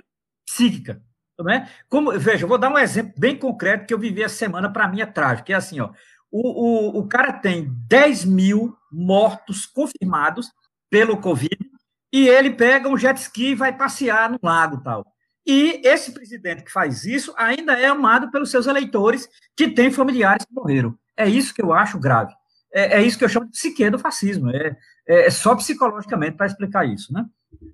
psíquica. 0.54 1.02
Né? 1.40 1.68
Como, 1.90 2.12
veja, 2.20 2.44
eu 2.44 2.48
vou 2.48 2.58
dar 2.58 2.70
um 2.70 2.78
exemplo 2.78 3.14
bem 3.18 3.36
concreto 3.36 3.86
que 3.86 3.94
eu 3.94 4.00
vivi 4.00 4.22
essa 4.22 4.36
semana, 4.36 4.72
para 4.72 4.88
mim 4.88 5.02
é 5.02 5.06
trágico, 5.06 5.52
é 5.52 5.56
assim, 5.56 5.80
ó, 5.80 5.90
o, 6.32 6.98
o, 6.98 7.00
o 7.00 7.08
cara 7.08 7.34
tem 7.34 7.68
10 7.88 8.26
mil 8.26 8.76
mortos 8.92 9.66
confirmados 9.66 10.52
pelo 10.90 11.18
Covid, 11.18 11.58
e 12.14 12.28
ele 12.28 12.52
pega 12.52 12.88
um 12.88 12.98
jet 12.98 13.18
ski 13.20 13.50
e 13.50 13.56
vai 13.56 13.76
passear 13.76 14.30
no 14.30 14.40
lago 14.42 14.82
tal. 14.84 15.04
E 15.46 15.82
esse 15.84 16.12
presidente 16.12 16.64
que 16.64 16.72
faz 16.72 17.04
isso 17.04 17.34
ainda 17.36 17.74
é 17.74 17.88
amado 17.88 18.32
pelos 18.32 18.52
seus 18.52 18.68
eleitores 18.68 19.28
que 19.58 19.68
têm 19.68 19.92
familiares 19.92 20.46
que 20.46 20.54
morreram. 20.54 20.98
É 21.18 21.28
isso 21.28 21.54
que 21.54 21.62
eu 21.62 21.74
acho 21.74 22.00
grave. 22.00 22.32
É, 22.74 23.00
é 23.00 23.04
isso 23.04 23.18
que 23.18 23.26
eu 23.26 23.30
chamo 23.30 23.48
de 23.48 23.52
psique 23.52 23.90
do 23.90 24.00
fascismo. 24.00 24.50
É, 24.52 24.78
é, 25.08 25.28
é 25.28 25.30
só 25.30 25.56
psicologicamente 25.56 26.38
para 26.38 26.46
explicar 26.46 26.88
isso. 26.88 27.12
Né? 27.12 27.26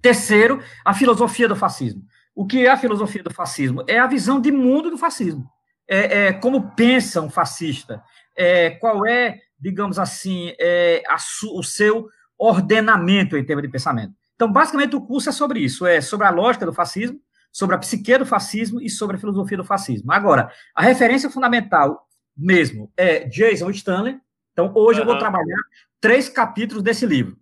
Terceiro, 0.02 0.64
a 0.84 0.94
filosofia 0.94 1.48
do 1.48 1.56
fascismo. 1.56 2.02
O 2.36 2.46
que 2.46 2.66
é 2.66 2.70
a 2.70 2.78
filosofia 2.78 3.24
do 3.24 3.34
fascismo? 3.34 3.84
É 3.88 4.00
a 4.00 4.08
visão 4.08 4.40
de 4.40 4.52
mundo 4.52 4.90
do 4.90 4.98
fascismo. 4.98 5.50
É, 5.88 6.28
é 6.28 6.34
como 6.34 6.76
pensa 6.76 7.22
um 7.22 7.30
fascista. 7.30 8.02
É, 8.38 8.72
qual 8.72 9.06
é, 9.06 9.40
digamos 9.60 10.00
assim, 10.00 10.54
é, 10.60 11.04
a, 11.08 11.18
o 11.52 11.64
seu 11.64 12.08
ordenamento 12.38 13.36
em 13.36 13.44
termos 13.44 13.64
de 13.64 13.70
pensamento. 13.70 14.14
Então, 14.36 14.50
basicamente, 14.50 14.96
o 14.96 15.02
curso 15.02 15.28
é 15.28 15.32
sobre 15.34 15.60
isso: 15.60 15.86
é 15.86 16.00
sobre 16.00 16.26
a 16.26 16.30
lógica 16.30 16.66
do 16.66 16.74
fascismo, 16.74 17.20
sobre 17.52 17.76
a 17.76 17.80
psique 17.80 18.18
do 18.18 18.26
fascismo 18.26 18.82
e 18.82 18.90
sobre 18.90 19.18
a 19.18 19.20
filosofia 19.20 19.58
do 19.58 19.66
fascismo. 19.66 20.12
Agora, 20.12 20.50
a 20.74 20.82
referência 20.82 21.30
fundamental 21.30 22.08
mesmo 22.36 22.92
é 22.96 23.26
Jason 23.26 23.70
Stanley. 23.72 24.18
Então, 24.54 24.72
hoje 24.76 25.00
uhum. 25.00 25.06
eu 25.06 25.12
vou 25.12 25.20
trabalhar 25.20 25.62
três 26.00 26.30
capítulos 26.30 26.82
desse 26.82 27.06
livro? 27.06 27.38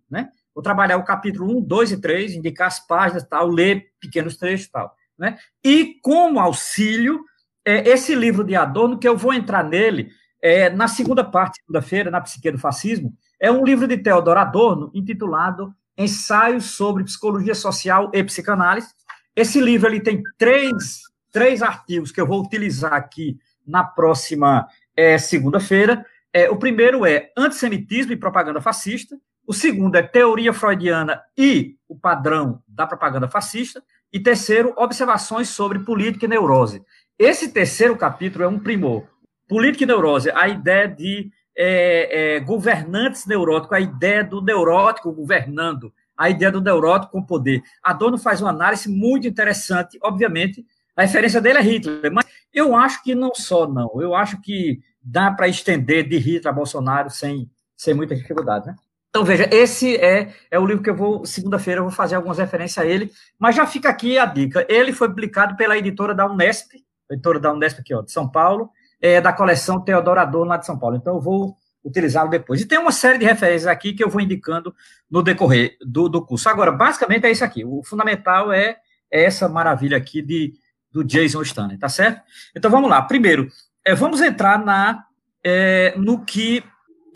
Vou 0.57 0.63
trabalhar 0.63 0.97
o 0.97 1.03
capítulo 1.03 1.55
1, 1.59 1.61
2 1.61 1.91
e 1.91 2.01
3, 2.01 2.33
indicar 2.33 2.65
as 2.65 2.79
páginas 2.79 3.23
tal, 3.23 3.47
ler 3.47 3.91
pequenos 3.99 4.37
trechos 4.37 4.67
tal. 4.67 4.91
Né? 5.15 5.37
E 5.63 5.99
como 6.01 6.39
auxílio, 6.39 7.23
é, 7.63 7.87
esse 7.87 8.15
livro 8.15 8.43
de 8.43 8.55
Adorno, 8.55 8.97
que 8.97 9.07
eu 9.07 9.15
vou 9.15 9.35
entrar 9.35 9.63
nele 9.63 10.09
é, 10.41 10.67
na 10.71 10.87
segunda 10.87 11.23
parte, 11.23 11.59
segunda-feira, 11.59 12.09
na 12.09 12.19
Psique 12.21 12.49
do 12.49 12.57
Fascismo, 12.57 13.13
é 13.39 13.51
um 13.51 13.63
livro 13.63 13.87
de 13.87 13.99
Theodor 13.99 14.35
Adorno 14.35 14.89
intitulado 14.95 15.71
Ensaios 15.95 16.71
sobre 16.71 17.03
Psicologia 17.03 17.53
Social 17.53 18.09
e 18.11 18.23
Psicanálise. 18.23 18.87
Esse 19.35 19.61
livro 19.61 19.87
ele 19.87 19.99
tem 19.99 20.23
três, 20.39 21.01
três 21.31 21.61
artigos 21.61 22.11
que 22.11 22.19
eu 22.19 22.25
vou 22.25 22.41
utilizar 22.41 22.93
aqui 22.93 23.37
na 23.63 23.83
próxima 23.83 24.67
é, 24.95 25.19
segunda-feira. 25.19 26.03
É, 26.33 26.49
o 26.49 26.57
primeiro 26.57 27.05
é 27.05 27.31
Antissemitismo 27.37 28.11
e 28.11 28.17
Propaganda 28.17 28.59
Fascista. 28.59 29.19
O 29.47 29.53
segundo 29.53 29.95
é 29.95 30.03
teoria 30.03 30.51
freudiana 30.51 31.23
e 31.37 31.77
o 31.87 31.97
padrão 31.97 32.61
da 32.67 32.85
propaganda 32.85 33.29
fascista. 33.29 33.81
E 34.11 34.19
terceiro, 34.19 34.73
observações 34.75 35.47
sobre 35.47 35.79
política 35.79 36.25
e 36.25 36.29
neurose. 36.29 36.83
Esse 37.17 37.51
terceiro 37.51 37.95
capítulo 37.95 38.43
é 38.43 38.47
um 38.47 38.59
primor. 38.59 39.07
Política 39.47 39.85
e 39.85 39.87
Neurose, 39.87 40.29
a 40.31 40.47
ideia 40.47 40.87
de 40.87 41.31
é, 41.55 42.35
é, 42.35 42.39
governantes 42.41 43.25
neuróticos, 43.25 43.75
a 43.75 43.79
ideia 43.79 44.23
do 44.23 44.41
neurótico 44.41 45.11
governando, 45.11 45.93
a 46.17 46.29
ideia 46.29 46.51
do 46.51 46.61
neurótico 46.61 47.13
com 47.13 47.23
poder. 47.23 47.61
Adorno 47.81 48.17
faz 48.17 48.41
uma 48.41 48.49
análise 48.49 48.89
muito 48.89 49.27
interessante, 49.27 49.97
obviamente, 50.03 50.65
a 50.95 51.03
referência 51.03 51.39
dele 51.39 51.59
é 51.59 51.61
Hitler, 51.61 52.11
mas 52.11 52.25
eu 52.53 52.75
acho 52.75 53.03
que 53.03 53.15
não 53.15 53.33
só 53.33 53.67
não, 53.67 54.01
eu 54.01 54.15
acho 54.15 54.41
que 54.41 54.79
dá 55.01 55.31
para 55.31 55.47
estender 55.47 56.07
de 56.07 56.17
Hitler 56.17 56.51
a 56.51 56.55
Bolsonaro 56.55 57.09
sem, 57.09 57.49
sem 57.75 57.93
muita 57.93 58.15
dificuldade, 58.15 58.67
né? 58.67 58.75
Então, 59.09 59.23
veja, 59.23 59.49
esse 59.51 59.95
é, 59.97 60.33
é 60.51 60.59
o 60.59 60.65
livro 60.65 60.83
que 60.83 60.89
eu 60.89 60.95
vou, 60.95 61.25
segunda-feira, 61.25 61.79
eu 61.79 61.85
vou 61.85 61.91
fazer 61.91 62.15
algumas 62.15 62.37
referências 62.37 62.85
a 62.85 62.87
ele, 62.87 63.11
mas 63.39 63.55
já 63.55 63.65
fica 63.65 63.89
aqui 63.89 64.17
a 64.17 64.25
dica. 64.25 64.65
Ele 64.69 64.93
foi 64.93 65.07
publicado 65.07 65.55
pela 65.55 65.77
editora 65.77 66.13
da 66.13 66.29
Unesp, 66.29 66.73
editora 67.09 67.39
da 67.39 67.51
Unesp 67.51 67.79
aqui, 67.79 67.93
ó, 67.93 68.01
de 68.01 68.11
São 68.11 68.29
Paulo, 68.29 68.69
é, 69.01 69.19
da 69.21 69.33
coleção 69.33 69.83
Teodoro 69.83 70.19
Adorno, 70.19 70.49
lá 70.49 70.57
de 70.57 70.65
São 70.65 70.77
Paulo. 70.77 70.97
Então, 70.97 71.15
eu 71.15 71.21
vou 71.21 71.57
utilizá-lo 71.83 72.29
depois. 72.29 72.61
E 72.61 72.65
tem 72.65 72.77
uma 72.77 72.91
série 72.91 73.17
de 73.17 73.25
referências 73.25 73.67
aqui 73.67 73.93
que 73.93 74.03
eu 74.03 74.09
vou 74.09 74.21
indicando 74.21 74.75
no 75.09 75.23
decorrer 75.23 75.77
do, 75.81 76.09
do 76.09 76.23
curso. 76.23 76.49
Agora, 76.49 76.71
basicamente 76.71 77.25
é 77.25 77.31
isso 77.31 77.43
aqui. 77.43 77.63
O 77.65 77.81
fundamental 77.83 78.51
é, 78.51 78.77
é 79.11 79.23
essa 79.23 79.47
maravilha 79.47 79.97
aqui 79.97 80.21
de, 80.21 80.53
do 80.91 81.03
Jason 81.03 81.41
Stanley, 81.41 81.77
tá 81.77 81.89
certo? 81.89 82.21
Então, 82.55 82.69
vamos 82.69 82.89
lá. 82.89 83.01
Primeiro, 83.01 83.47
é, 83.85 83.95
vamos 83.95 84.21
entrar 84.21 84.63
na, 84.63 85.05
é, 85.43 85.93
no 85.97 86.23
que 86.25 86.63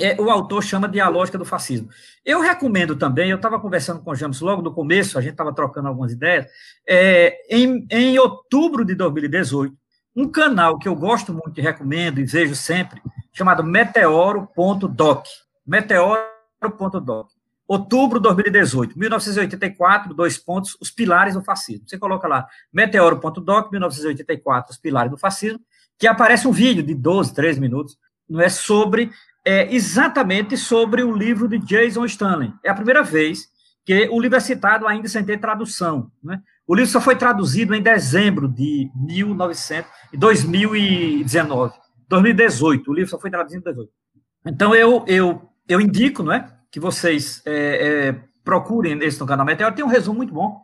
é, 0.04 0.20
o 0.20 0.30
autor 0.30 0.64
chama 0.64 0.88
de 0.88 1.00
a 1.00 1.08
lógica 1.08 1.38
do 1.38 1.46
fascismo. 1.46 1.90
Eu 2.26 2.42
recomendo 2.42 2.96
também, 2.96 3.30
eu 3.30 3.38
estava 3.38 3.60
conversando 3.60 4.02
com 4.02 4.12
o 4.12 4.16
James 4.16 4.40
logo 4.42 4.62
no 4.62 4.74
começo, 4.74 5.18
a 5.18 5.22
gente 5.22 5.32
estava 5.32 5.54
trocando 5.54 5.88
algumas 5.88 6.12
ideias, 6.12 6.48
é, 6.88 7.38
em, 7.50 7.86
em 7.90 8.18
outubro 8.20 8.84
de 8.84 8.96
2018, 8.96 9.76
um 10.16 10.28
canal 10.28 10.78
que 10.78 10.88
eu 10.88 10.96
gosto 10.96 11.34
muito 11.34 11.58
e 11.58 11.62
recomendo 11.62 12.20
e 12.20 12.26
vejo 12.26 12.56
sempre, 12.56 13.02
chamado 13.32 13.64
meteoro.doc. 13.64 15.26
Meteoro.doc. 15.66 17.30
Outubro 17.68 18.20
de 18.20 18.24
2018, 18.24 19.00
1984, 19.00 20.14
dois 20.14 20.38
pontos, 20.38 20.76
os 20.82 20.92
pilares 20.92 21.36
do 21.36 21.42
fascismo. 21.42 21.88
Você 21.88 21.98
coloca 21.98 22.28
lá, 22.28 22.46
meteoro.doc, 22.74 23.72
1984, 23.72 24.72
os 24.72 24.78
pilares 24.78 25.10
do 25.10 25.18
fascismo, 25.18 25.62
que 25.98 26.06
aparece 26.06 26.48
um 26.48 26.52
vídeo 26.52 26.84
de 26.84 26.94
12, 26.94 27.34
13 27.34 27.62
minutos, 27.62 27.98
não 28.28 28.42
é 28.42 28.50
sobre, 28.50 29.10
é, 29.46 29.74
exatamente 29.74 30.56
sobre 30.56 31.04
o 31.04 31.16
livro 31.16 31.48
de 31.48 31.58
Jason 31.60 32.06
Stanley. 32.06 32.54
É 32.64 32.70
a 32.70 32.76
primeira 32.76 33.04
vez 33.04 33.48
que 33.86 34.08
o 34.12 34.20
livro 34.20 34.38
é 34.38 34.40
citado 34.40 34.88
ainda 34.88 35.08
sem 35.08 35.24
ter 35.24 35.40
tradução, 35.40 36.12
né? 36.24 36.42
O 36.68 36.76
livro 36.76 36.90
só 36.90 37.02
foi 37.02 37.16
traduzido 37.16 37.76
em 37.76 37.82
dezembro 37.82 38.48
de 38.48 38.90
1900, 38.96 39.92
2019, 40.14 41.74
2018. 42.08 42.90
O 42.90 42.94
livro 42.94 43.10
só 43.10 43.20
foi 43.20 43.30
traduzido 43.30 43.60
em 43.60 43.64
2018. 43.64 44.02
Então, 44.46 44.74
eu, 44.74 45.04
eu, 45.08 45.50
eu 45.68 45.82
indico 45.82 46.24
não 46.24 46.32
é, 46.32 46.48
que 46.72 46.80
vocês 46.80 47.42
é, 47.46 47.52
é, 47.54 48.24
procurem 48.44 48.98
esse 49.04 49.20
no 49.20 49.26
canal 49.26 49.46
Meteor. 49.46 49.74
Tem 49.74 49.84
um 49.84 49.90
resumo 49.90 50.18
muito 50.18 50.34
bom, 50.34 50.62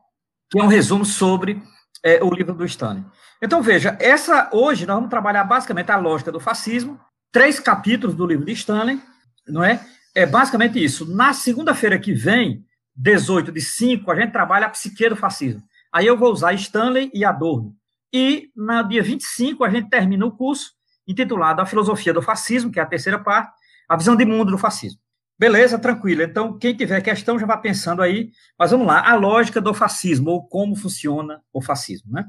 que 0.50 0.60
é 0.60 0.64
um 0.64 0.68
resumo 0.68 1.04
sobre 1.04 1.62
é, 2.04 2.24
o 2.24 2.30
livro 2.30 2.54
do 2.54 2.66
Stanley. 2.66 3.04
Então, 3.42 3.62
veja, 3.62 3.98
essa 4.00 4.50
hoje 4.54 4.86
nós 4.86 4.96
vamos 4.96 5.10
trabalhar 5.10 5.44
basicamente 5.44 5.92
a 5.92 5.98
lógica 5.98 6.32
do 6.32 6.40
fascismo, 6.40 7.00
três 7.38 7.60
capítulos 7.60 8.16
do 8.16 8.26
livro 8.26 8.44
de 8.44 8.52
Stanley, 8.54 9.00
não 9.48 9.64
é? 9.64 9.80
É 10.16 10.26
basicamente 10.26 10.84
isso. 10.84 11.06
Na 11.06 11.34
segunda-feira 11.34 12.00
que 12.00 12.12
vem, 12.12 12.66
18 12.96 13.52
de 13.52 13.62
5, 13.62 14.10
a 14.10 14.16
gente 14.16 14.32
trabalha 14.32 14.66
a 14.66 14.70
psique 14.70 15.08
do 15.08 15.16
fascismo. 15.16 15.62
Aí 15.94 16.08
eu 16.08 16.18
vou 16.18 16.32
usar 16.32 16.54
Stanley 16.54 17.12
e 17.14 17.24
Adorno. 17.24 17.76
E 18.12 18.50
no 18.56 18.82
dia 18.90 19.04
25 19.04 19.64
a 19.64 19.70
gente 19.70 19.88
termina 19.88 20.26
o 20.26 20.32
curso 20.32 20.72
intitulado 21.08 21.62
A 21.62 21.66
Filosofia 21.68 22.12
do 22.12 22.24
Fascismo, 22.24 22.72
que 22.72 22.80
é 22.80 22.82
a 22.82 22.88
terceira 22.88 23.20
parte, 23.20 23.52
a 23.88 23.96
visão 23.96 24.16
de 24.16 24.26
mundo 24.26 24.50
do 24.50 24.58
fascismo. 24.58 25.00
Beleza, 25.38 25.78
tranquilo. 25.78 26.24
Então, 26.24 26.58
quem 26.58 26.76
tiver 26.76 27.02
questão 27.02 27.38
já 27.38 27.46
vai 27.46 27.62
pensando 27.62 28.02
aí. 28.02 28.32
Mas 28.58 28.72
vamos 28.72 28.88
lá, 28.88 29.08
a 29.08 29.14
lógica 29.14 29.62
do 29.62 29.76
fascismo, 29.76 30.32
ou 30.32 30.48
como 30.48 30.76
funciona 30.76 31.40
o 31.54 31.62
fascismo. 31.62 32.12
Né? 32.12 32.26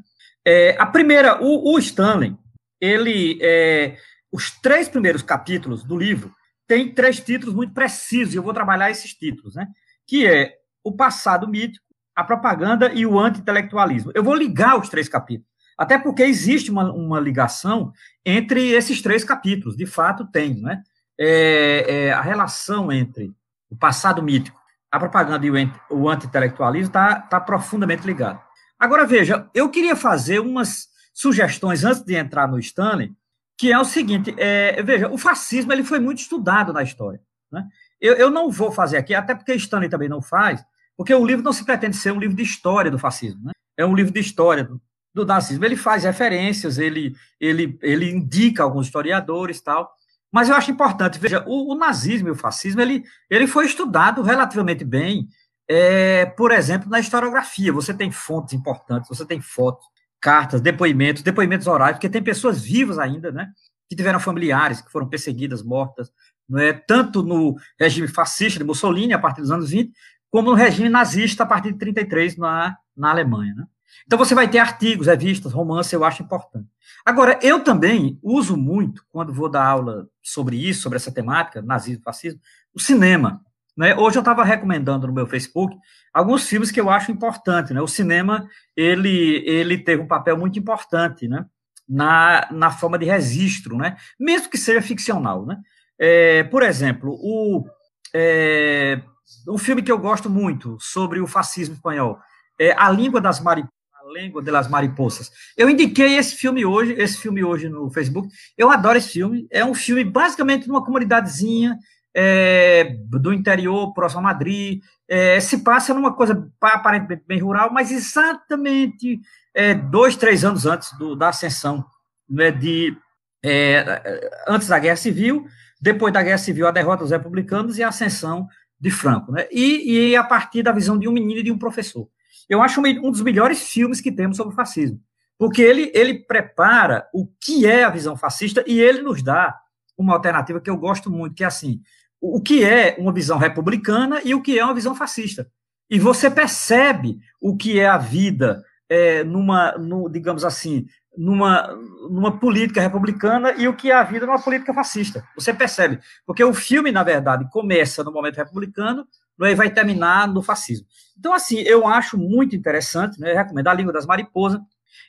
É, 0.46 0.76
a 0.78 0.84
primeira, 0.84 1.42
o, 1.42 1.72
o 1.72 1.78
Stanley, 1.78 2.36
ele, 2.78 3.38
é, 3.40 3.96
os 4.32 4.50
três 4.50 4.88
primeiros 4.88 5.22
capítulos 5.22 5.82
do 5.82 5.96
livro 5.96 6.34
tem 6.66 6.92
três 6.92 7.18
títulos 7.20 7.54
muito 7.54 7.72
precisos, 7.72 8.34
e 8.34 8.36
eu 8.36 8.42
vou 8.42 8.52
trabalhar 8.52 8.90
esses 8.90 9.14
títulos, 9.14 9.54
né? 9.54 9.66
que 10.06 10.26
é 10.26 10.54
o 10.84 10.92
passado 10.92 11.48
mítico, 11.48 11.84
a 12.14 12.24
propaganda 12.24 12.92
e 12.92 13.06
o 13.06 13.18
anti-intelectualismo. 13.18 14.12
Eu 14.14 14.22
vou 14.22 14.34
ligar 14.34 14.78
os 14.78 14.88
três 14.88 15.08
capítulos, 15.08 15.48
até 15.76 15.98
porque 15.98 16.22
existe 16.22 16.70
uma, 16.70 16.92
uma 16.92 17.20
ligação 17.20 17.92
entre 18.24 18.72
esses 18.72 19.00
três 19.00 19.24
capítulos, 19.24 19.76
de 19.76 19.86
fato 19.86 20.26
tem, 20.26 20.60
né? 20.60 20.82
É, 21.20 21.84
é, 21.88 22.12
a 22.12 22.20
relação 22.20 22.92
entre 22.92 23.32
o 23.68 23.76
passado 23.76 24.22
mítico, 24.22 24.60
a 24.90 24.98
propaganda 24.98 25.44
e 25.44 25.50
o 25.90 26.08
anti-intelectualismo 26.08 26.88
está 26.88 27.20
tá 27.20 27.40
profundamente 27.40 28.06
ligado. 28.06 28.40
Agora, 28.78 29.04
veja, 29.04 29.48
eu 29.52 29.68
queria 29.68 29.96
fazer 29.96 30.38
umas 30.38 30.86
sugestões 31.12 31.84
antes 31.84 32.02
de 32.02 32.14
entrar 32.14 32.46
no 32.46 32.58
Stanley, 32.58 33.12
que 33.58 33.72
é 33.72 33.78
o 33.78 33.84
seguinte, 33.84 34.32
é, 34.38 34.80
veja, 34.84 35.08
o 35.08 35.18
fascismo 35.18 35.72
ele 35.72 35.82
foi 35.82 35.98
muito 35.98 36.20
estudado 36.20 36.72
na 36.72 36.82
história. 36.82 37.20
Né? 37.50 37.66
Eu, 38.00 38.14
eu 38.14 38.30
não 38.30 38.50
vou 38.50 38.70
fazer 38.70 38.96
aqui, 38.96 39.12
até 39.14 39.34
porque 39.34 39.52
Stanley 39.54 39.88
também 39.88 40.08
não 40.08 40.22
faz, 40.22 40.64
porque 40.96 41.12
o 41.12 41.26
livro 41.26 41.44
não 41.44 41.52
se 41.52 41.64
pretende 41.64 41.96
ser 41.96 42.12
um 42.12 42.20
livro 42.20 42.36
de 42.36 42.42
história 42.44 42.90
do 42.90 42.98
fascismo, 42.98 43.42
né? 43.44 43.52
é 43.76 43.84
um 43.84 43.96
livro 43.96 44.12
de 44.12 44.20
história 44.20 44.62
do, 44.62 44.80
do 45.12 45.26
nazismo. 45.26 45.64
Ele 45.64 45.76
faz 45.76 46.04
referências, 46.04 46.78
ele, 46.78 47.16
ele, 47.40 47.76
ele 47.82 48.08
indica 48.08 48.62
alguns 48.62 48.86
historiadores 48.86 49.60
tal. 49.60 49.90
Mas 50.30 50.48
eu 50.48 50.54
acho 50.54 50.70
importante, 50.70 51.18
veja, 51.18 51.42
o, 51.46 51.72
o 51.72 51.74
nazismo 51.74 52.28
e 52.28 52.30
o 52.30 52.36
fascismo, 52.36 52.80
ele, 52.80 53.02
ele 53.28 53.46
foi 53.46 53.66
estudado 53.66 54.22
relativamente 54.22 54.84
bem, 54.84 55.26
é, 55.66 56.26
por 56.26 56.52
exemplo, 56.52 56.88
na 56.88 57.00
historiografia. 57.00 57.72
Você 57.72 57.92
tem 57.92 58.12
fontes 58.12 58.54
importantes, 58.54 59.08
você 59.08 59.24
tem 59.24 59.40
fotos, 59.40 59.86
cartas, 60.20 60.60
depoimentos, 60.60 61.22
depoimentos 61.22 61.66
orais, 61.66 61.96
porque 61.96 62.08
tem 62.08 62.22
pessoas 62.22 62.60
vivas 62.62 62.98
ainda, 62.98 63.30
né? 63.30 63.50
Que 63.88 63.96
tiveram 63.96 64.20
familiares, 64.20 64.80
que 64.80 64.90
foram 64.90 65.08
perseguidas, 65.08 65.62
mortas, 65.62 66.10
não 66.48 66.58
é? 66.58 66.72
tanto 66.72 67.22
no 67.22 67.56
regime 67.78 68.08
fascista 68.08 68.58
de 68.58 68.64
Mussolini, 68.64 69.12
a 69.12 69.18
partir 69.18 69.42
dos 69.42 69.50
anos 69.50 69.70
20, 69.70 69.92
como 70.30 70.50
no 70.50 70.56
regime 70.56 70.88
nazista 70.88 71.42
a 71.42 71.46
partir 71.46 71.72
de 71.72 71.78
33 71.78 72.36
na, 72.36 72.76
na 72.96 73.10
Alemanha. 73.10 73.54
Né? 73.54 73.66
Então 74.06 74.18
você 74.18 74.34
vai 74.34 74.48
ter 74.48 74.58
artigos, 74.58 75.06
revistas, 75.06 75.52
romances, 75.52 75.92
eu 75.92 76.04
acho 76.04 76.22
importante. 76.22 76.66
Agora, 77.04 77.38
eu 77.42 77.62
também 77.62 78.18
uso 78.22 78.56
muito, 78.56 79.04
quando 79.10 79.32
vou 79.32 79.48
dar 79.48 79.64
aula 79.64 80.08
sobre 80.22 80.56
isso, 80.56 80.82
sobre 80.82 80.96
essa 80.96 81.12
temática, 81.12 81.62
nazismo, 81.62 82.02
fascismo, 82.02 82.40
o 82.74 82.80
cinema. 82.80 83.40
Né? 83.76 83.94
Hoje 83.94 84.18
eu 84.18 84.20
estava 84.20 84.44
recomendando 84.44 85.06
no 85.06 85.12
meu 85.12 85.26
Facebook 85.26 85.76
alguns 86.18 86.48
filmes 86.48 86.72
que 86.72 86.80
eu 86.80 86.90
acho 86.90 87.12
importantes. 87.12 87.70
Né? 87.72 87.80
O 87.80 87.86
cinema, 87.86 88.48
ele, 88.76 89.42
ele 89.46 89.78
teve 89.78 90.02
um 90.02 90.06
papel 90.08 90.36
muito 90.36 90.58
importante 90.58 91.28
né? 91.28 91.46
na, 91.88 92.48
na 92.50 92.70
forma 92.72 92.98
de 92.98 93.06
registro, 93.06 93.76
né? 93.76 93.96
mesmo 94.18 94.50
que 94.50 94.58
seja 94.58 94.82
ficcional. 94.82 95.46
Né? 95.46 95.56
É, 95.98 96.42
por 96.44 96.62
exemplo, 96.62 97.12
o... 97.22 97.64
É, 98.12 99.00
um 99.46 99.58
filme 99.58 99.82
que 99.82 99.92
eu 99.92 99.98
gosto 99.98 100.28
muito 100.28 100.76
sobre 100.80 101.20
o 101.20 101.26
fascismo 101.26 101.74
espanhol 101.74 102.18
é 102.58 102.72
A 102.76 102.90
Língua 102.90 103.20
das 103.20 103.40
Mariposas. 103.40 103.72
A 103.94 104.20
Língua 104.20 104.42
das 104.42 104.68
Mariposas. 104.68 105.30
Eu 105.56 105.68
indiquei 105.68 106.16
esse 106.16 106.34
filme 106.34 106.64
hoje, 106.64 106.94
esse 106.94 107.18
filme 107.18 107.44
hoje 107.44 107.68
no 107.68 107.90
Facebook. 107.90 108.28
Eu 108.56 108.70
adoro 108.70 108.98
esse 108.98 109.10
filme. 109.10 109.46
É 109.50 109.64
um 109.64 109.74
filme 109.74 110.02
basicamente 110.02 110.66
numa 110.66 110.84
comunidadezinha 110.84 111.76
é, 112.14 112.96
do 113.08 113.32
interior, 113.32 113.92
próximo 113.92 114.20
a 114.20 114.24
Madrid. 114.24 114.82
É, 115.08 115.40
se 115.40 115.58
passa 115.58 115.94
numa 115.94 116.14
coisa 116.14 116.50
aparentemente 116.60 117.24
bem 117.26 117.40
rural, 117.40 117.70
mas 117.72 117.90
exatamente 117.90 119.20
é, 119.54 119.74
dois, 119.74 120.16
três 120.16 120.44
anos 120.44 120.66
antes 120.66 120.96
do, 120.98 121.16
da 121.16 121.28
ascensão, 121.28 121.84
né, 122.28 122.50
de 122.50 122.96
é, 123.42 124.20
antes 124.46 124.68
da 124.68 124.78
Guerra 124.78 124.96
Civil, 124.96 125.46
depois 125.80 126.12
da 126.12 126.22
Guerra 126.22 126.38
Civil, 126.38 126.66
a 126.66 126.72
derrota 126.72 127.04
dos 127.04 127.12
republicanos 127.12 127.78
e 127.78 127.82
a 127.82 127.88
ascensão 127.88 128.48
de 128.80 128.90
Franco, 128.90 129.32
né? 129.32 129.46
E, 129.50 130.10
e 130.10 130.16
a 130.16 130.22
partir 130.22 130.62
da 130.62 130.72
visão 130.72 130.98
de 130.98 131.08
um 131.08 131.12
menino 131.12 131.40
e 131.40 131.42
de 131.42 131.52
um 131.52 131.58
professor. 131.58 132.08
Eu 132.48 132.62
acho 132.62 132.80
um 132.80 133.10
dos 133.10 133.20
melhores 133.20 133.68
filmes 133.68 134.00
que 134.00 134.10
temos 134.10 134.36
sobre 134.36 134.52
o 134.52 134.56
fascismo, 134.56 135.00
porque 135.36 135.60
ele, 135.62 135.90
ele 135.94 136.14
prepara 136.14 137.06
o 137.12 137.26
que 137.26 137.66
é 137.66 137.84
a 137.84 137.90
visão 137.90 138.16
fascista 138.16 138.64
e 138.66 138.80
ele 138.80 139.02
nos 139.02 139.22
dá 139.22 139.58
uma 139.96 140.14
alternativa 140.14 140.60
que 140.60 140.70
eu 140.70 140.76
gosto 140.76 141.10
muito, 141.10 141.34
que 141.34 141.44
é 141.44 141.46
assim, 141.46 141.80
o 142.20 142.40
que 142.40 142.64
é 142.64 142.96
uma 142.98 143.12
visão 143.12 143.38
republicana 143.38 144.20
e 144.24 144.34
o 144.34 144.42
que 144.42 144.58
é 144.58 144.64
uma 144.64 144.74
visão 144.74 144.94
fascista. 144.94 145.48
E 145.90 145.98
você 145.98 146.30
percebe 146.30 147.18
o 147.40 147.56
que 147.56 147.78
é 147.78 147.86
a 147.86 147.98
vida 147.98 148.62
é, 148.88 149.24
numa, 149.24 149.72
no, 149.72 150.08
digamos 150.08 150.44
assim, 150.44 150.86
numa, 151.16 151.68
numa 152.10 152.38
política 152.38 152.80
republicana 152.80 153.52
e 153.52 153.66
o 153.66 153.74
que 153.74 153.90
é 153.90 153.94
a 153.94 154.04
vida 154.04 154.26
numa 154.26 154.40
política 154.40 154.72
fascista. 154.72 155.24
Você 155.34 155.52
percebe? 155.52 155.98
Porque 156.26 156.44
o 156.44 156.54
filme, 156.54 156.92
na 156.92 157.02
verdade, 157.02 157.48
começa 157.50 158.04
no 158.04 158.12
momento 158.12 158.36
republicano 158.36 159.06
e 159.40 159.54
vai 159.54 159.70
terminar 159.70 160.28
no 160.28 160.42
fascismo. 160.42 160.86
Então, 161.18 161.32
assim, 161.32 161.58
eu 161.60 161.86
acho 161.86 162.16
muito 162.16 162.54
interessante, 162.54 163.20
né? 163.20 163.32
Eu 163.32 163.36
recomendo 163.36 163.68
A 163.68 163.74
Língua 163.74 163.92
das 163.92 164.06
Mariposas. 164.06 164.60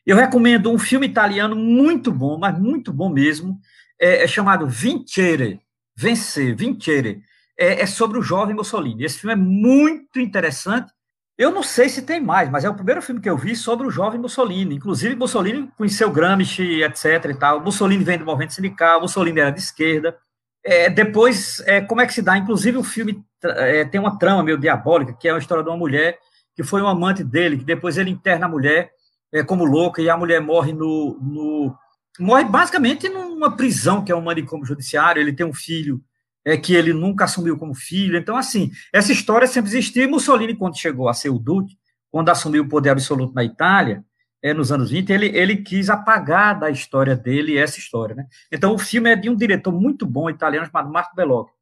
Eu 0.05 0.15
recomendo 0.15 0.71
um 0.71 0.79
filme 0.79 1.05
italiano 1.05 1.55
muito 1.55 2.11
bom, 2.11 2.37
mas 2.37 2.57
muito 2.57 2.91
bom 2.91 3.09
mesmo, 3.09 3.59
é, 3.99 4.23
é 4.23 4.27
chamado 4.27 4.67
Vincere, 4.67 5.59
Vencer, 5.99 6.55
Vincere, 6.55 7.21
é, 7.57 7.81
é 7.81 7.85
sobre 7.85 8.17
o 8.17 8.21
jovem 8.21 8.55
Mussolini. 8.55 9.03
Esse 9.03 9.19
filme 9.19 9.33
é 9.33 9.35
muito 9.35 10.17
interessante. 10.17 10.93
Eu 11.37 11.51
não 11.51 11.61
sei 11.61 11.89
se 11.89 12.03
tem 12.03 12.21
mais, 12.21 12.49
mas 12.49 12.63
é 12.63 12.69
o 12.69 12.73
primeiro 12.73 13.01
filme 13.01 13.19
que 13.19 13.29
eu 13.29 13.35
vi 13.35 13.53
sobre 13.53 13.85
o 13.85 13.91
jovem 13.91 14.17
Mussolini. 14.17 14.75
Inclusive, 14.75 15.13
Mussolini 15.13 15.69
conheceu 15.77 16.09
Gramsci, 16.09 16.81
etc. 16.83 17.25
E 17.25 17.33
tal. 17.33 17.61
Mussolini 17.61 18.01
vem 18.01 18.17
do 18.17 18.23
movimento 18.23 18.53
sindical, 18.53 19.01
Mussolini 19.01 19.41
era 19.41 19.51
de 19.51 19.59
esquerda. 19.59 20.17
É, 20.63 20.89
depois, 20.89 21.61
é, 21.65 21.81
como 21.81 21.99
é 21.99 22.07
que 22.07 22.13
se 22.13 22.21
dá? 22.21 22.37
Inclusive, 22.37 22.77
o 22.77 22.83
filme 22.83 23.21
é, 23.43 23.83
tem 23.83 23.99
uma 23.99 24.17
trama 24.17 24.41
meio 24.41 24.57
diabólica, 24.57 25.11
que 25.11 25.27
é 25.27 25.33
a 25.33 25.37
história 25.37 25.63
de 25.63 25.69
uma 25.69 25.77
mulher 25.77 26.17
que 26.55 26.63
foi 26.63 26.81
um 26.81 26.87
amante 26.87 27.25
dele, 27.25 27.57
que 27.57 27.65
depois 27.65 27.97
ele 27.97 28.09
interna 28.09 28.45
a 28.45 28.49
mulher 28.49 28.89
é, 29.33 29.43
como 29.43 29.65
louca 29.65 30.01
e 30.01 30.09
a 30.09 30.15
mulher 30.15 30.39
morre 30.39 30.71
no, 30.71 31.17
no, 31.21 31.75
morre 32.19 32.43
basicamente 32.45 33.07
numa 33.09 33.55
prisão 33.55 34.03
que 34.03 34.11
é 34.11 34.15
um 34.15 34.21
manicômio 34.21 34.65
judiciário. 34.65 35.21
Ele 35.21 35.33
tem 35.33 35.45
um 35.45 35.53
filho 35.53 36.01
é, 36.45 36.57
que 36.57 36.73
ele 36.73 36.93
nunca 36.93 37.25
assumiu 37.25 37.57
como 37.57 37.73
filho. 37.73 38.17
Então, 38.17 38.35
assim, 38.35 38.71
essa 38.93 39.11
história 39.11 39.47
sempre 39.47 39.69
existiu. 39.69 40.03
E 40.03 40.07
Mussolini, 40.07 40.55
quando 40.55 40.77
chegou 40.77 41.09
a 41.09 41.13
ser 41.13 41.29
o 41.29 41.39
Duque, 41.39 41.77
quando 42.11 42.29
assumiu 42.29 42.63
o 42.63 42.69
poder 42.69 42.89
absoluto 42.89 43.33
na 43.33 43.43
Itália, 43.43 44.03
é, 44.41 44.53
nos 44.53 44.71
anos 44.71 44.91
20, 44.91 45.11
ele, 45.11 45.27
ele 45.27 45.57
quis 45.57 45.89
apagar 45.89 46.57
da 46.59 46.69
história 46.69 47.15
dele 47.15 47.57
essa 47.57 47.77
história. 47.77 48.15
Né? 48.15 48.25
Então, 48.51 48.73
o 48.73 48.79
filme 48.79 49.09
é 49.09 49.15
de 49.15 49.29
um 49.29 49.35
diretor 49.35 49.71
muito 49.71 50.05
bom 50.05 50.29
italiano 50.29 50.65
chamado 50.65 50.91
Marco 50.91 51.15
Bellocchio. 51.15 51.53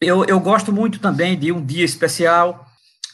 Eu, 0.00 0.24
eu 0.24 0.40
gosto 0.40 0.72
muito 0.72 0.98
também 0.98 1.38
de 1.38 1.52
Um 1.52 1.64
Dia 1.64 1.84
Especial, 1.84 2.66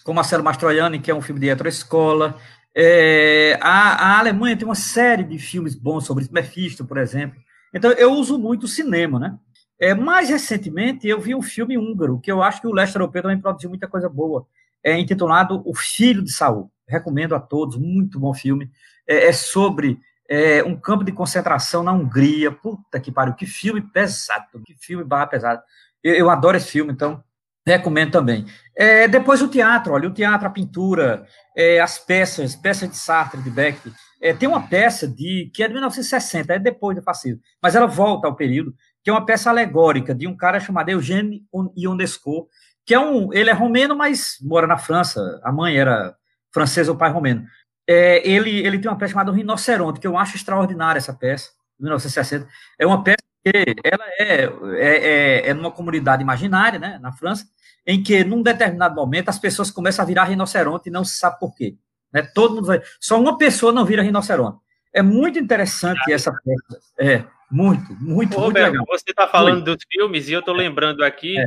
com 0.05 0.13
Marcelo 0.13 0.45
Mastroianni, 0.45 1.01
que 1.01 1.11
é 1.11 1.15
um 1.15 1.23
filme 1.23 1.41
de 1.41 1.69
escola. 1.69 2.37
É, 2.79 3.59
a, 3.63 4.13
a, 4.13 4.19
Alemanha 4.19 4.55
tem 4.55 4.69
uma 4.69 4.75
série 4.75 5.25
de 5.25 5.39
filmes 5.39 5.75
bons 5.75 6.05
sobre 6.05 6.29
Mephisto, 6.31 6.85
por 6.85 6.99
exemplo. 6.99 7.41
Então, 7.73 7.91
eu 7.93 8.13
uso 8.13 8.39
muito 8.39 8.65
o 8.65 8.69
cinema, 8.69 9.19
né? 9.19 9.39
É, 9.81 9.95
mais 9.95 10.29
recentemente, 10.29 11.09
eu 11.09 11.19
vi 11.19 11.35
um 11.35 11.41
filme 11.41 11.79
húngaro, 11.79 12.21
que 12.21 12.31
eu 12.31 12.43
acho 12.43 12.61
que 12.61 12.67
o 12.67 12.73
leste 12.73 12.95
europeu 12.95 13.23
também 13.23 13.41
produziu 13.41 13.71
muita 13.71 13.89
coisa 13.89 14.11
boa, 14.11 14.47
é 14.85 14.99
intitulado 14.99 15.63
O 15.65 15.75
Filho 15.75 16.23
de 16.23 16.31
Saul. 16.31 16.71
Recomendo 16.87 17.35
a 17.35 17.41
todos, 17.41 17.77
muito 17.77 18.21
bom 18.21 18.33
filme. 18.35 18.71
É, 19.07 19.29
é 19.29 19.33
sobre 19.33 19.99
é, 20.29 20.63
um 20.63 20.77
campo 20.79 21.03
de 21.03 21.13
concentração 21.13 21.83
na 21.83 21.93
Hungria. 21.93 22.53
Puta 22.53 23.01
que 23.01 23.11
pariu, 23.11 23.35
que 23.35 23.47
filme 23.47 23.81
pesado, 23.81 24.63
que 24.65 24.75
filme 24.75 25.03
barra 25.03 25.27
pesado. 25.27 25.63
Eu, 26.05 26.15
eu 26.15 26.31
adoro 26.31 26.57
esse 26.57 26.71
filme, 26.71 26.93
então 26.93 27.25
recomendo 27.67 28.13
também. 28.13 28.47
É, 28.77 29.09
depois 29.09 29.43
o 29.43 29.49
teatro, 29.49 29.93
olha, 29.93 30.09
o 30.09 30.13
teatro, 30.13 30.47
a 30.47 30.51
pintura, 30.51 31.27
é, 31.57 31.81
as 31.81 31.99
peças, 31.99 32.55
peças 32.55 32.89
de 32.89 32.97
Sartre, 32.97 33.43
de 33.43 33.51
Beckett. 33.51 33.95
É, 34.23 34.33
tem 34.33 34.49
uma 34.49 34.67
peça 34.67 35.07
de 35.07 35.51
que 35.53 35.63
é 35.63 35.67
de 35.67 35.75
1960, 35.75 36.55
é 36.55 36.59
depois 36.59 36.97
do 36.97 37.03
fascismo, 37.03 37.41
mas 37.63 37.75
ela 37.75 37.87
volta 37.87 38.27
ao 38.27 38.37
período, 38.37 38.75
que 39.03 39.11
é 39.11 39.13
uma 39.13 39.27
peça 39.27 39.51
alegórica 39.51 40.15
de 40.15 40.27
um 40.27 40.37
cara 40.37 40.59
chamado 40.61 40.89
Eugène 40.89 41.45
Ionesco, 41.77 42.49
que 42.85 42.95
é 42.95 43.01
um, 43.01 43.33
ele 43.33 43.51
é 43.51 43.53
romeno, 43.53 43.97
mas 43.97 44.37
mora 44.41 44.67
na 44.67 44.79
França, 44.79 45.41
a 45.43 45.53
mãe 45.53 45.77
era 45.77 46.15
francesa, 46.53 46.93
o 46.93 46.97
pai 46.97 47.11
romeno. 47.11 47.45
É, 47.89 48.27
ele, 48.29 48.51
ele 48.51 48.79
tem 48.79 48.91
uma 48.91 48.97
peça 48.97 49.13
chamada 49.13 49.33
Rinoceronte, 49.33 50.01
que 50.01 50.07
eu 50.07 50.17
acho 50.17 50.37
extraordinária 50.37 50.99
essa 50.99 51.13
peça, 51.13 51.51
de 51.79 51.85
1960. 51.85 52.49
É 52.79 52.87
uma 52.87 53.03
peça 53.03 53.19
que 53.45 53.77
ela 53.85 54.05
é, 54.19 54.45
é, 54.45 54.51
é, 54.79 55.49
é 55.51 55.55
numa 55.55 55.71
comunidade 55.71 56.23
imaginária, 56.23 56.79
né, 56.79 56.99
na 57.01 57.13
França, 57.13 57.47
em 57.87 58.03
que, 58.03 58.25
num 58.25 58.43
determinado 58.43 58.95
momento, 58.95 59.29
as 59.29 59.39
pessoas 59.39 59.71
começam 59.71 60.03
a 60.03 60.07
virar 60.07 60.25
rinoceronte 60.25 60.89
e 60.89 60.93
não 60.93 61.05
se 61.05 61.17
sabe 61.17 61.39
por 61.39 61.55
quê. 61.55 61.77
Né? 62.13 62.23
Todo 62.35 62.57
mundo 62.57 62.67
vai... 62.67 62.83
Só 63.01 63.21
uma 63.21 63.39
pessoa 63.39 63.73
não 63.73 63.85
vira 63.85 64.03
rinoceronte. 64.03 64.59
É 64.93 65.03
muito 65.03 65.39
interessante 65.39 66.11
essa 66.11 66.33
peça. 66.33 66.81
É, 66.99 67.23
muito, 67.51 67.93
muito, 68.01 68.03
Ô, 68.03 68.15
muito 68.15 68.39
Roberto, 68.39 68.73
legal. 68.73 68.87
Você 68.89 69.11
está 69.11 69.29
falando 69.29 69.65
Foi. 69.65 69.77
dos 69.77 69.85
filmes 69.91 70.29
e 70.29 70.33
eu 70.33 70.41
estou 70.41 70.55
lembrando 70.55 71.05
aqui 71.05 71.39
é. 71.39 71.47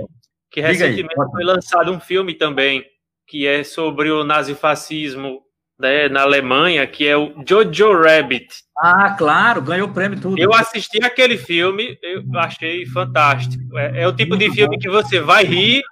que 0.49 0.61
recentemente 0.61 1.15
foi 1.15 1.43
lançado 1.43 1.91
um 1.91 1.99
filme 1.99 2.33
também 2.33 2.85
que 3.27 3.45
é 3.45 3.63
sobre 3.63 4.09
o 4.09 4.23
nazifascismo 4.23 5.41
né, 5.79 6.09
na 6.09 6.21
Alemanha, 6.21 6.85
que 6.87 7.07
é 7.07 7.15
o 7.15 7.33
Jojo 7.47 7.93
Rabbit. 8.01 8.47
Ah, 8.77 9.15
claro, 9.17 9.61
ganhou 9.61 9.87
o 9.87 9.93
prêmio 9.93 10.19
tudo. 10.19 10.39
Eu 10.39 10.53
assisti 10.53 11.03
aquele 11.03 11.37
filme, 11.37 11.97
eu 12.01 12.23
achei 12.35 12.85
fantástico. 12.87 13.77
É, 13.77 14.01
é 14.01 14.07
o 14.07 14.15
tipo 14.15 14.35
de 14.35 14.51
filme 14.51 14.77
que 14.77 14.89
você 14.89 15.19
vai 15.19 15.43
rir 15.43 15.83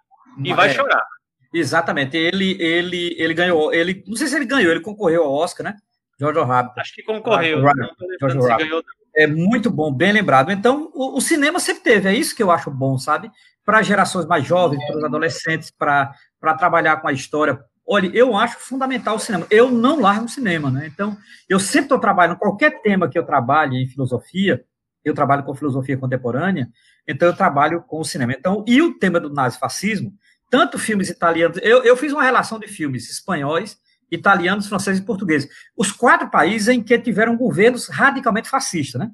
e 0.43 0.53
vai 0.53 0.69
é, 0.69 0.73
chorar. 0.73 1.03
Exatamente. 1.53 2.17
Ele, 2.17 2.61
ele, 2.61 3.15
ele 3.17 3.33
ganhou. 3.33 3.73
Ele, 3.73 4.03
não 4.07 4.15
sei 4.15 4.27
se 4.27 4.35
ele 4.35 4.45
ganhou, 4.45 4.71
ele 4.71 4.81
concorreu 4.81 5.23
ao 5.23 5.33
Oscar, 5.33 5.65
né? 5.65 5.75
Jojo 6.19 6.43
Rabbit. 6.43 6.79
Acho 6.79 6.93
que 6.93 7.03
concorreu. 7.03 7.61
Rabbit. 7.63 7.89
É 9.15 9.25
muito 9.25 9.69
bom, 9.71 9.91
bem 9.91 10.11
lembrado. 10.11 10.51
Então, 10.51 10.91
o, 10.93 11.17
o, 11.17 11.21
cinema 11.21 11.59
sempre 11.59 11.83
teve, 11.83 12.07
é 12.07 12.13
isso 12.13 12.35
que 12.35 12.43
eu 12.43 12.51
acho 12.51 12.69
bom, 12.69 12.97
sabe? 12.97 13.31
Para 13.65 13.81
gerações 13.81 14.25
mais 14.27 14.45
jovens, 14.45 14.85
para 14.85 14.97
os 14.97 15.03
adolescentes, 15.03 15.71
para 15.71 16.13
trabalhar 16.57 16.97
com 16.97 17.07
a 17.07 17.13
história. 17.13 17.59
Olha, 17.85 18.11
eu 18.13 18.35
acho 18.37 18.59
fundamental 18.59 19.15
o 19.15 19.19
cinema. 19.19 19.47
Eu 19.49 19.71
não 19.71 20.01
largo 20.01 20.25
o 20.25 20.29
cinema, 20.29 20.69
né? 20.69 20.87
Então, 20.87 21.17
eu 21.49 21.59
sempre 21.59 21.85
estou 21.85 21.99
trabalhando, 21.99 22.37
qualquer 22.37 22.81
tema 22.81 23.09
que 23.09 23.17
eu 23.17 23.25
trabalhe 23.25 23.81
em 23.81 23.87
filosofia, 23.87 24.63
eu 25.03 25.13
trabalho 25.13 25.43
com 25.43 25.55
filosofia 25.55 25.97
contemporânea, 25.97 26.67
então 27.07 27.27
eu 27.27 27.35
trabalho 27.35 27.81
com 27.81 27.99
o 27.99 28.05
cinema. 28.05 28.33
Então, 28.33 28.63
e 28.67 28.81
o 28.81 28.99
tema 28.99 29.19
do 29.19 29.33
nazifascismo, 29.33 30.13
tanto 30.49 30.79
filmes 30.79 31.09
italianos, 31.09 31.59
eu, 31.61 31.83
eu 31.83 31.97
fiz 31.97 32.13
uma 32.13 32.23
relação 32.23 32.59
de 32.59 32.67
filmes 32.67 33.09
espanhóis, 33.09 33.77
italianos, 34.11 34.67
franceses 34.67 35.01
e 35.01 35.05
portugueses. 35.05 35.49
Os 35.75 35.91
quatro 35.91 36.29
países 36.29 36.67
em 36.69 36.81
que 36.81 36.97
tiveram 36.97 37.35
governos 37.35 37.87
radicalmente 37.87 38.49
fascistas, 38.49 38.99
né? 38.99 39.11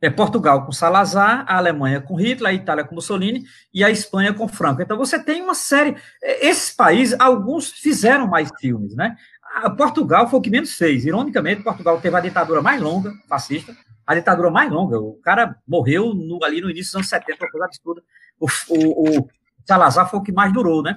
É 0.00 0.10
Portugal 0.10 0.66
com 0.66 0.72
Salazar, 0.72 1.44
a 1.48 1.56
Alemanha 1.56 2.02
com 2.02 2.16
Hitler, 2.16 2.50
a 2.50 2.54
Itália 2.54 2.84
com 2.84 2.94
Mussolini 2.94 3.44
e 3.72 3.82
a 3.82 3.90
Espanha 3.90 4.32
com 4.32 4.46
Franco. 4.46 4.82
Então 4.82 4.96
você 4.96 5.18
tem 5.18 5.40
uma 5.42 5.54
série. 5.54 5.96
Esses 6.22 6.70
países, 6.70 7.18
alguns 7.18 7.70
fizeram 7.70 8.26
mais 8.28 8.50
filmes, 8.60 8.94
né? 8.94 9.16
A 9.54 9.70
Portugal 9.70 10.28
foi 10.28 10.38
o 10.38 10.42
que 10.42 10.50
menos 10.50 10.74
fez. 10.74 11.06
Ironicamente, 11.06 11.62
Portugal 11.62 11.98
teve 11.98 12.14
a 12.14 12.20
ditadura 12.20 12.60
mais 12.60 12.80
longa, 12.80 13.10
fascista, 13.26 13.74
a 14.06 14.14
ditadura 14.14 14.50
mais 14.50 14.70
longa. 14.70 15.00
O 15.00 15.14
cara 15.14 15.56
morreu 15.66 16.12
no, 16.12 16.44
ali 16.44 16.60
no 16.60 16.70
início 16.70 16.92
dos 16.92 16.96
anos 16.96 17.08
70, 17.08 17.44
uma 17.44 17.50
coisa 17.50 17.66
absurda. 17.66 18.02
O, 18.38 18.46
o, 18.68 19.18
o 19.18 19.28
Salazar 19.66 20.08
foi 20.08 20.18
o 20.20 20.22
que 20.22 20.32
mais 20.32 20.52
durou, 20.52 20.82
né? 20.82 20.96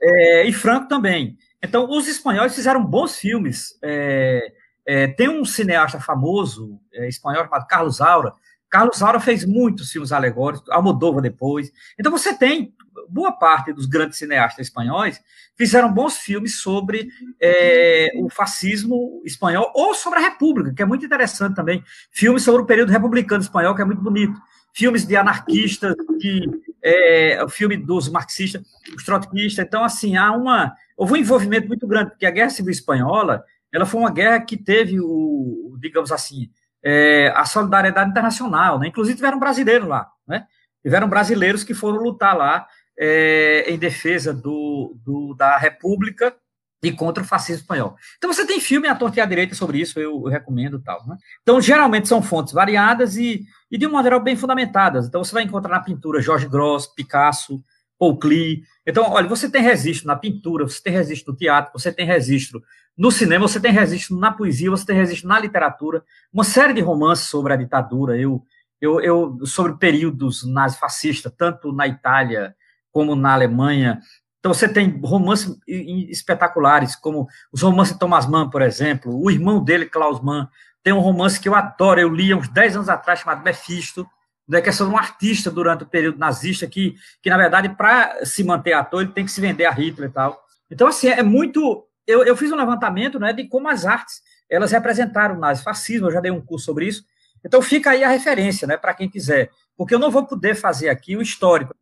É, 0.00 0.46
e 0.46 0.52
Franco 0.52 0.88
também. 0.88 1.36
Então, 1.62 1.88
os 1.90 2.08
espanhóis 2.08 2.54
fizeram 2.54 2.84
bons 2.84 3.16
filmes. 3.16 3.78
É, 3.82 4.52
é, 4.86 5.06
tem 5.08 5.28
um 5.28 5.44
cineasta 5.44 6.00
famoso, 6.00 6.80
é, 6.92 7.08
espanhol, 7.08 7.44
chamado 7.44 7.66
Carlos 7.66 8.00
Aura. 8.00 8.32
Carlos 8.68 9.02
Aura 9.02 9.20
fez 9.20 9.44
muitos 9.44 9.90
filmes 9.90 10.12
alegóricos, 10.12 10.68
Almodóvar 10.70 11.22
depois. 11.22 11.70
Então, 11.98 12.10
você 12.10 12.34
tem 12.34 12.74
boa 13.08 13.32
parte 13.32 13.72
dos 13.72 13.86
grandes 13.86 14.18
cineastas 14.18 14.66
espanhóis 14.66 15.20
fizeram 15.60 15.92
bons 15.92 16.16
filmes 16.16 16.58
sobre 16.58 17.10
é, 17.38 18.12
o 18.16 18.30
fascismo 18.30 19.20
espanhol 19.26 19.70
ou 19.74 19.94
sobre 19.94 20.18
a 20.18 20.22
República, 20.22 20.72
que 20.72 20.80
é 20.80 20.86
muito 20.86 21.04
interessante 21.04 21.54
também. 21.54 21.84
Filmes 22.10 22.42
sobre 22.42 22.62
o 22.62 22.64
período 22.64 22.90
republicano 22.90 23.42
espanhol, 23.42 23.74
que 23.74 23.82
é 23.82 23.84
muito 23.84 24.00
bonito. 24.00 24.40
Filmes 24.74 25.06
de 25.06 25.16
anarquistas, 25.16 25.94
de, 26.18 26.48
é, 26.82 27.42
o 27.44 27.48
filme 27.48 27.76
dos 27.76 28.08
marxistas, 28.08 28.62
os 28.96 29.04
trotskistas. 29.04 29.64
Então, 29.64 29.84
assim, 29.84 30.16
há 30.16 30.32
uma, 30.32 30.74
houve 30.96 31.14
um 31.14 31.16
envolvimento 31.16 31.68
muito 31.68 31.86
grande, 31.86 32.10
porque 32.10 32.26
a 32.26 32.30
Guerra 32.30 32.50
Civil 32.50 32.70
Espanhola 32.70 33.44
ela 33.72 33.86
foi 33.86 34.00
uma 34.00 34.10
guerra 34.10 34.40
que 34.40 34.56
teve 34.56 35.00
o, 35.00 35.76
digamos 35.80 36.10
assim, 36.10 36.50
é, 36.82 37.32
a 37.36 37.44
solidariedade 37.44 38.10
internacional, 38.10 38.78
né? 38.78 38.88
Inclusive 38.88 39.16
tiveram 39.16 39.38
brasileiros 39.38 39.86
lá, 39.86 40.10
né? 40.26 40.46
Tiveram 40.82 41.08
brasileiros 41.08 41.62
que 41.62 41.74
foram 41.74 42.02
lutar 42.02 42.36
lá 42.36 42.66
é, 42.98 43.64
em 43.68 43.78
defesa 43.78 44.32
do, 44.32 44.96
do, 45.04 45.34
da 45.34 45.56
República 45.56 46.34
e 46.82 46.90
contra 46.92 47.22
o 47.22 47.26
fascismo 47.26 47.60
espanhol. 47.62 47.94
Então 48.16 48.32
você 48.32 48.46
tem 48.46 48.60
filme 48.60 48.88
à 48.88 48.94
torta 48.94 49.18
e 49.18 49.22
à 49.22 49.26
direita 49.26 49.54
sobre 49.54 49.80
isso, 49.80 49.98
eu, 49.98 50.22
eu 50.24 50.30
recomendo 50.30 50.80
tal. 50.80 51.06
Né? 51.06 51.16
Então, 51.42 51.60
geralmente 51.60 52.08
são 52.08 52.22
fontes 52.22 52.52
variadas 52.52 53.16
e, 53.16 53.44
e 53.70 53.76
de 53.76 53.86
um 53.86 54.02
geral 54.02 54.20
bem 54.20 54.36
fundamentadas. 54.36 55.06
Então 55.06 55.22
você 55.22 55.32
vai 55.32 55.42
encontrar 55.42 55.70
na 55.70 55.80
pintura 55.80 56.22
Jorge 56.22 56.48
Gross, 56.48 56.86
Picasso, 56.86 57.62
Paul 57.98 58.18
Klee. 58.18 58.62
Então, 58.86 59.10
olha, 59.10 59.28
você 59.28 59.50
tem 59.50 59.62
registro 59.62 60.06
na 60.06 60.16
pintura, 60.16 60.66
você 60.66 60.82
tem 60.82 60.92
registro 60.92 61.32
no 61.32 61.38
teatro, 61.38 61.72
você 61.72 61.92
tem 61.92 62.06
registro 62.06 62.62
no 62.96 63.10
cinema, 63.10 63.46
você 63.46 63.60
tem 63.60 63.72
registro 63.72 64.16
na 64.16 64.32
poesia, 64.32 64.70
você 64.70 64.86
tem 64.86 64.96
registro 64.96 65.28
na 65.28 65.38
literatura, 65.38 66.02
uma 66.32 66.44
série 66.44 66.72
de 66.72 66.80
romances 66.80 67.28
sobre 67.28 67.52
a 67.52 67.56
ditadura, 67.56 68.16
eu, 68.18 68.42
eu, 68.80 69.00
eu 69.00 69.38
sobre 69.46 69.74
períodos 69.78 70.46
nazifascistas, 70.46 71.32
tanto 71.36 71.72
na 71.72 71.86
Itália 71.86 72.54
como 72.90 73.14
na 73.14 73.32
Alemanha. 73.32 74.00
Então 74.40 74.52
você 74.54 74.66
tem 74.66 74.98
romances 75.04 75.56
espetaculares, 75.68 76.96
como 76.96 77.28
os 77.52 77.62
romances 77.62 77.92
de 77.92 78.00
Thomas 78.00 78.26
Mann, 78.26 78.48
por 78.48 78.62
exemplo, 78.62 79.14
o 79.14 79.30
irmão 79.30 79.62
dele, 79.62 79.86
Klaus 79.86 80.20
Mann, 80.20 80.48
tem 80.82 80.92
um 80.92 80.98
romance 80.98 81.38
que 81.38 81.48
eu 81.48 81.54
adoro, 81.54 82.00
eu 82.00 82.08
li 82.08 82.32
há 82.32 82.36
uns 82.36 82.48
10 82.48 82.76
anos 82.76 82.88
atrás, 82.88 83.20
chamado 83.20 83.44
Mephisto, 83.44 84.06
né, 84.48 84.60
que 84.62 84.70
é 84.70 84.72
sobre 84.72 84.94
um 84.94 84.98
artista 84.98 85.50
durante 85.50 85.84
o 85.84 85.86
período 85.86 86.18
nazista, 86.18 86.66
que, 86.66 86.94
que 87.22 87.28
na 87.28 87.36
verdade, 87.36 87.68
para 87.68 88.24
se 88.24 88.42
manter 88.42 88.72
ator, 88.72 89.02
ele 89.02 89.12
tem 89.12 89.24
que 89.24 89.30
se 89.30 89.40
vender 89.40 89.66
a 89.66 89.70
Hitler 89.70 90.08
e 90.08 90.12
tal. 90.12 90.42
Então, 90.70 90.88
assim, 90.88 91.08
é 91.08 91.22
muito... 91.22 91.86
Eu, 92.06 92.24
eu 92.24 92.34
fiz 92.34 92.50
um 92.50 92.56
levantamento 92.56 93.20
né, 93.20 93.32
de 93.32 93.46
como 93.46 93.68
as 93.68 93.84
artes, 93.84 94.22
elas 94.48 94.72
representaram 94.72 95.36
o 95.36 95.38
nazifascismo, 95.38 96.08
eu 96.08 96.12
já 96.12 96.20
dei 96.20 96.30
um 96.30 96.40
curso 96.40 96.64
sobre 96.64 96.86
isso, 96.86 97.04
então 97.44 97.62
fica 97.62 97.90
aí 97.90 98.02
a 98.02 98.08
referência, 98.08 98.66
né, 98.66 98.76
para 98.76 98.94
quem 98.94 99.08
quiser 99.08 99.50
porque 99.80 99.94
eu 99.94 99.98
não 99.98 100.10
vou 100.10 100.26
poder 100.26 100.54
fazer 100.54 100.90
aqui 100.90 101.16
o 101.16 101.22
histórico. 101.22 101.74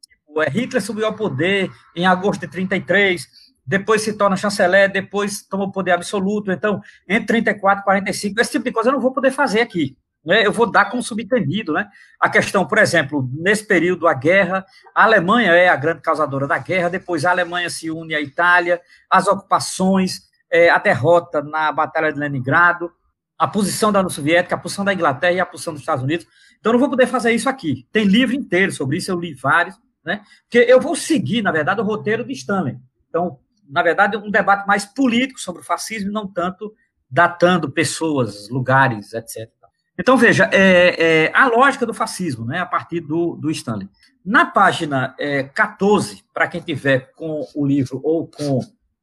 É, 0.43 0.49
Hitler 0.49 0.83
subiu 0.83 1.07
ao 1.07 1.15
poder 1.15 1.71
em 1.95 2.07
agosto 2.07 2.41
de 2.41 2.49
33, 2.49 3.27
depois 3.67 4.03
se 4.03 4.15
torna 4.15 4.37
chanceler, 4.37 4.91
depois 4.91 5.43
toma 5.43 5.65
o 5.65 5.73
poder 5.73 5.93
absoluto, 5.93 6.51
então, 6.51 6.81
entre 7.07 7.27
34 7.27 7.83
e 7.83 7.85
45, 7.85 8.41
esse 8.41 8.53
tipo 8.53 8.65
de 8.65 8.73
coisa 8.73 8.89
eu 8.89 8.95
não 8.95 9.01
vou 9.01 9.13
poder 9.13 9.31
fazer 9.31 9.61
aqui. 9.61 9.97
Né? 10.25 10.45
Eu 10.45 10.53
vou 10.53 10.71
dar 10.71 10.87
como 10.87 11.03
subentendido, 11.03 11.73
né? 11.73 11.89
A 12.21 12.29
questão, 12.29 12.67
por 12.67 12.79
exemplo, 12.79 13.29
nesse 13.33 13.67
período, 13.67 14.09
a 14.09 14.15
guerra, 14.15 14.65
a 14.95 15.05
Alemanha 15.05 15.53
é 15.53 15.69
a 15.69 15.77
grande 15.77 16.01
causadora 16.01 16.47
da 16.47 16.59
guerra, 16.59 16.89
depois 16.89 17.25
a 17.25 17.31
Alemanha 17.31 17.71
se 17.71 17.91
une 17.91 18.15
à 18.15 18.21
Itália, 18.21 18.81
as 19.09 19.27
ocupações, 19.27 20.23
é, 20.51 20.71
a 20.71 20.79
derrota 20.79 21.43
na 21.43 21.71
Batalha 21.71 22.13
de 22.13 22.19
Leningrado, 22.19 22.91
a 23.39 23.47
posição 23.47 23.93
da 23.93 24.01
União 24.01 24.11
Soviética, 24.11 24.55
a 24.55 24.59
posição 24.59 24.85
da 24.85 24.93
Inglaterra 24.93 25.33
e 25.33 25.41
a 25.41 25.47
posição 25.47 25.73
dos 25.73 25.83
Estados 25.83 26.03
Unidos. 26.03 26.27
Então, 26.59 26.71
eu 26.71 26.75
não 26.75 26.81
vou 26.81 26.91
poder 26.91 27.07
fazer 27.07 27.33
isso 27.33 27.49
aqui. 27.49 27.87
Tem 27.93 28.05
livro 28.05 28.35
inteiro 28.35 28.73
sobre 28.73 28.97
isso, 28.97 29.11
eu 29.11 29.21
li 29.21 29.33
vários, 29.33 29.77
né? 30.09 30.23
Porque 30.43 30.59
eu 30.59 30.81
vou 30.81 30.97
seguir, 30.97 31.43
na 31.43 31.53
verdade, 31.53 31.81
o 31.81 31.85
roteiro 31.85 32.25
de 32.25 32.33
Stanley. 32.33 32.79
Então, 33.09 33.39
na 33.69 33.83
verdade, 33.83 34.17
um 34.17 34.31
debate 34.31 34.67
mais 34.67 34.85
político 34.85 35.39
sobre 35.39 35.61
o 35.61 35.65
fascismo, 35.65 36.11
não 36.11 36.27
tanto 36.27 36.75
datando 37.11 37.71
pessoas, 37.71 38.49
lugares, 38.49 39.13
etc. 39.13 39.51
Então, 39.99 40.17
veja, 40.17 40.49
é, 40.53 41.27
é, 41.27 41.33
a 41.35 41.47
lógica 41.49 41.85
do 41.85 41.93
fascismo, 41.93 42.45
né, 42.47 42.61
a 42.61 42.67
partir 42.67 43.01
do, 43.01 43.37
do 43.37 43.51
Stanley. 43.51 43.89
Na 44.25 44.47
página 44.47 45.15
é, 45.19 45.43
14, 45.43 46.25
para 46.33 46.49
quem 46.49 46.61
tiver 46.61 47.13
com 47.15 47.47
o 47.55 47.67
livro 47.67 48.01
ou 48.03 48.27
com 48.27 48.61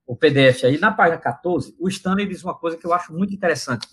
o 0.08 0.15
PDF 0.15 0.63
aí, 0.63 0.80
na 0.80 0.91
página 0.91 1.18
14, 1.18 1.76
o 1.80 1.88
Stanley 1.89 2.28
diz 2.28 2.44
uma 2.44 2.54
coisa 2.54 2.78
que 2.78 2.86
eu 2.86 2.94
acho 2.94 3.13
muito 3.13 3.34
interessante, 3.34 3.88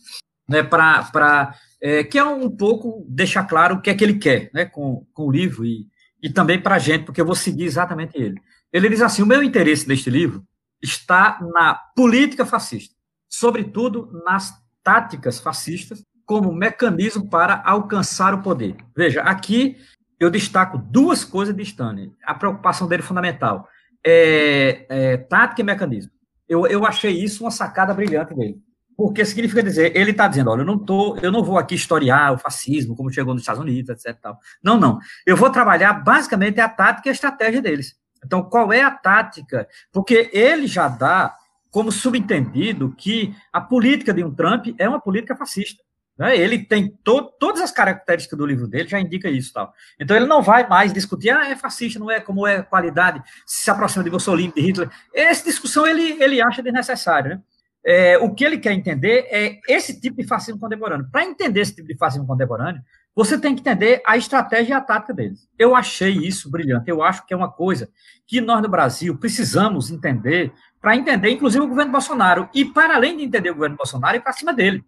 né, 0.48 0.62
para 0.62 1.54
é, 1.80 2.04
que 2.04 2.18
é 2.18 2.24
um 2.24 2.48
pouco 2.48 3.04
deixar 3.08 3.44
claro 3.44 3.76
o 3.76 3.80
que 3.80 3.90
é 3.90 3.94
que 3.94 4.04
ele 4.04 4.18
quer 4.18 4.50
né, 4.54 4.64
com, 4.64 5.04
com 5.12 5.26
o 5.26 5.32
livro 5.32 5.64
e, 5.64 5.88
e 6.22 6.30
também 6.30 6.60
para 6.60 6.76
a 6.76 6.78
gente, 6.78 7.04
porque 7.04 7.20
eu 7.20 7.26
vou 7.26 7.34
seguir 7.34 7.64
exatamente 7.64 8.16
ele. 8.16 8.40
Ele 8.72 8.88
diz 8.88 9.02
assim: 9.02 9.22
o 9.22 9.26
meu 9.26 9.42
interesse 9.42 9.88
neste 9.88 10.08
livro 10.08 10.44
está 10.80 11.38
na 11.54 11.74
política 11.74 12.46
fascista, 12.46 12.94
sobretudo 13.28 14.10
nas 14.24 14.52
táticas 14.82 15.38
fascistas, 15.40 16.04
como 16.24 16.52
mecanismo 16.52 17.28
para 17.28 17.62
alcançar 17.64 18.32
o 18.34 18.42
poder. 18.42 18.76
Veja, 18.96 19.22
aqui 19.22 19.76
eu 20.18 20.30
destaco 20.30 20.78
duas 20.78 21.24
coisas 21.24 21.54
de 21.54 21.62
Stanley. 21.62 22.12
A 22.24 22.34
preocupação 22.34 22.86
dele 22.86 23.02
fundamental 23.02 23.68
é, 24.04 24.86
é 24.88 25.16
tática 25.16 25.60
e 25.60 25.64
mecanismo. 25.64 26.12
Eu, 26.48 26.66
eu 26.66 26.86
achei 26.86 27.12
isso 27.12 27.44
uma 27.44 27.50
sacada 27.50 27.92
brilhante 27.92 28.34
dele. 28.34 28.60
Porque 28.96 29.24
significa 29.24 29.62
dizer, 29.62 29.96
ele 29.96 30.10
está 30.10 30.28
dizendo, 30.28 30.50
olha, 30.50 30.60
eu 30.62 30.66
não 30.66 30.78
tô, 30.78 31.16
eu 31.18 31.32
não 31.32 31.42
vou 31.42 31.58
aqui 31.58 31.74
historiar 31.74 32.32
o 32.32 32.38
fascismo, 32.38 32.94
como 32.94 33.12
chegou 33.12 33.34
nos 33.34 33.42
Estados 33.42 33.62
Unidos, 33.62 33.90
etc. 33.90 34.18
Tal. 34.20 34.38
Não, 34.62 34.78
não. 34.78 34.98
Eu 35.26 35.36
vou 35.36 35.50
trabalhar 35.50 35.92
basicamente 35.94 36.60
a 36.60 36.68
tática 36.68 37.08
e 37.08 37.10
a 37.10 37.12
estratégia 37.12 37.62
deles. 37.62 37.94
Então, 38.24 38.42
qual 38.42 38.72
é 38.72 38.82
a 38.82 38.90
tática? 38.90 39.66
Porque 39.92 40.30
ele 40.32 40.66
já 40.66 40.88
dá 40.88 41.34
como 41.70 41.90
subentendido 41.90 42.94
que 42.96 43.34
a 43.52 43.60
política 43.60 44.12
de 44.12 44.22
um 44.22 44.32
Trump 44.32 44.68
é 44.78 44.88
uma 44.88 45.00
política 45.00 45.34
fascista. 45.34 45.82
Né? 46.18 46.36
Ele 46.36 46.58
tem 46.58 46.88
to 47.02 47.32
todas 47.40 47.62
as 47.62 47.72
características 47.72 48.38
do 48.38 48.46
livro 48.46 48.68
dele, 48.68 48.88
já 48.88 49.00
indica 49.00 49.28
isso. 49.30 49.52
Tal. 49.52 49.72
Então 49.98 50.16
ele 50.16 50.26
não 50.26 50.42
vai 50.42 50.68
mais 50.68 50.92
discutir, 50.92 51.30
ah, 51.30 51.48
é 51.48 51.56
fascista, 51.56 51.98
não 51.98 52.10
é, 52.10 52.20
como 52.20 52.46
é 52.46 52.62
qualidade, 52.62 53.22
se 53.46 53.70
aproxima 53.70 54.04
de 54.04 54.10
Mussolini, 54.10 54.52
de 54.54 54.60
Hitler. 54.60 54.90
Essa 55.14 55.44
discussão 55.44 55.86
ele, 55.86 56.22
ele 56.22 56.42
acha 56.42 56.62
desnecessária. 56.62 57.36
Né? 57.36 57.42
É, 57.84 58.16
o 58.18 58.32
que 58.32 58.44
ele 58.44 58.58
quer 58.58 58.72
entender 58.72 59.26
é 59.30 59.58
esse 59.68 60.00
tipo 60.00 60.20
de 60.20 60.26
fascismo 60.26 60.60
contemporâneo. 60.60 61.08
Para 61.10 61.24
entender 61.24 61.60
esse 61.60 61.74
tipo 61.74 61.88
de 61.88 61.96
fascismo 61.96 62.26
contemporâneo, 62.26 62.80
você 63.14 63.38
tem 63.38 63.54
que 63.54 63.60
entender 63.60 64.00
a 64.06 64.16
estratégia 64.16 64.72
e 64.72 64.76
a 64.76 64.80
tática 64.80 65.12
deles. 65.12 65.48
Eu 65.58 65.74
achei 65.74 66.12
isso 66.12 66.50
brilhante. 66.50 66.88
Eu 66.88 67.02
acho 67.02 67.26
que 67.26 67.34
é 67.34 67.36
uma 67.36 67.50
coisa 67.50 67.88
que 68.26 68.40
nós 68.40 68.62
no 68.62 68.68
Brasil 68.68 69.16
precisamos 69.18 69.90
entender 69.90 70.52
para 70.80 70.96
entender, 70.96 71.30
inclusive, 71.30 71.64
o 71.64 71.68
governo 71.68 71.92
Bolsonaro. 71.92 72.48
E 72.54 72.64
para 72.64 72.96
além 72.96 73.16
de 73.16 73.24
entender 73.24 73.50
o 73.50 73.54
governo 73.54 73.76
Bolsonaro, 73.76 74.16
ir 74.16 74.20
para 74.20 74.32
cima 74.32 74.52
dele 74.52 74.84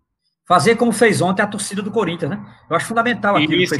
fazer 0.47 0.77
como 0.77 0.93
fez 0.93 1.21
ontem 1.21 1.43
a 1.43 1.47
torcida 1.47 1.83
do 1.83 1.91
Corinthians, 1.91 2.31
né? 2.31 2.45
Eu 2.69 2.77
acho 2.77 2.87
fundamental 2.87 3.37
aquilo. 3.37 3.55
Isso. 3.55 3.75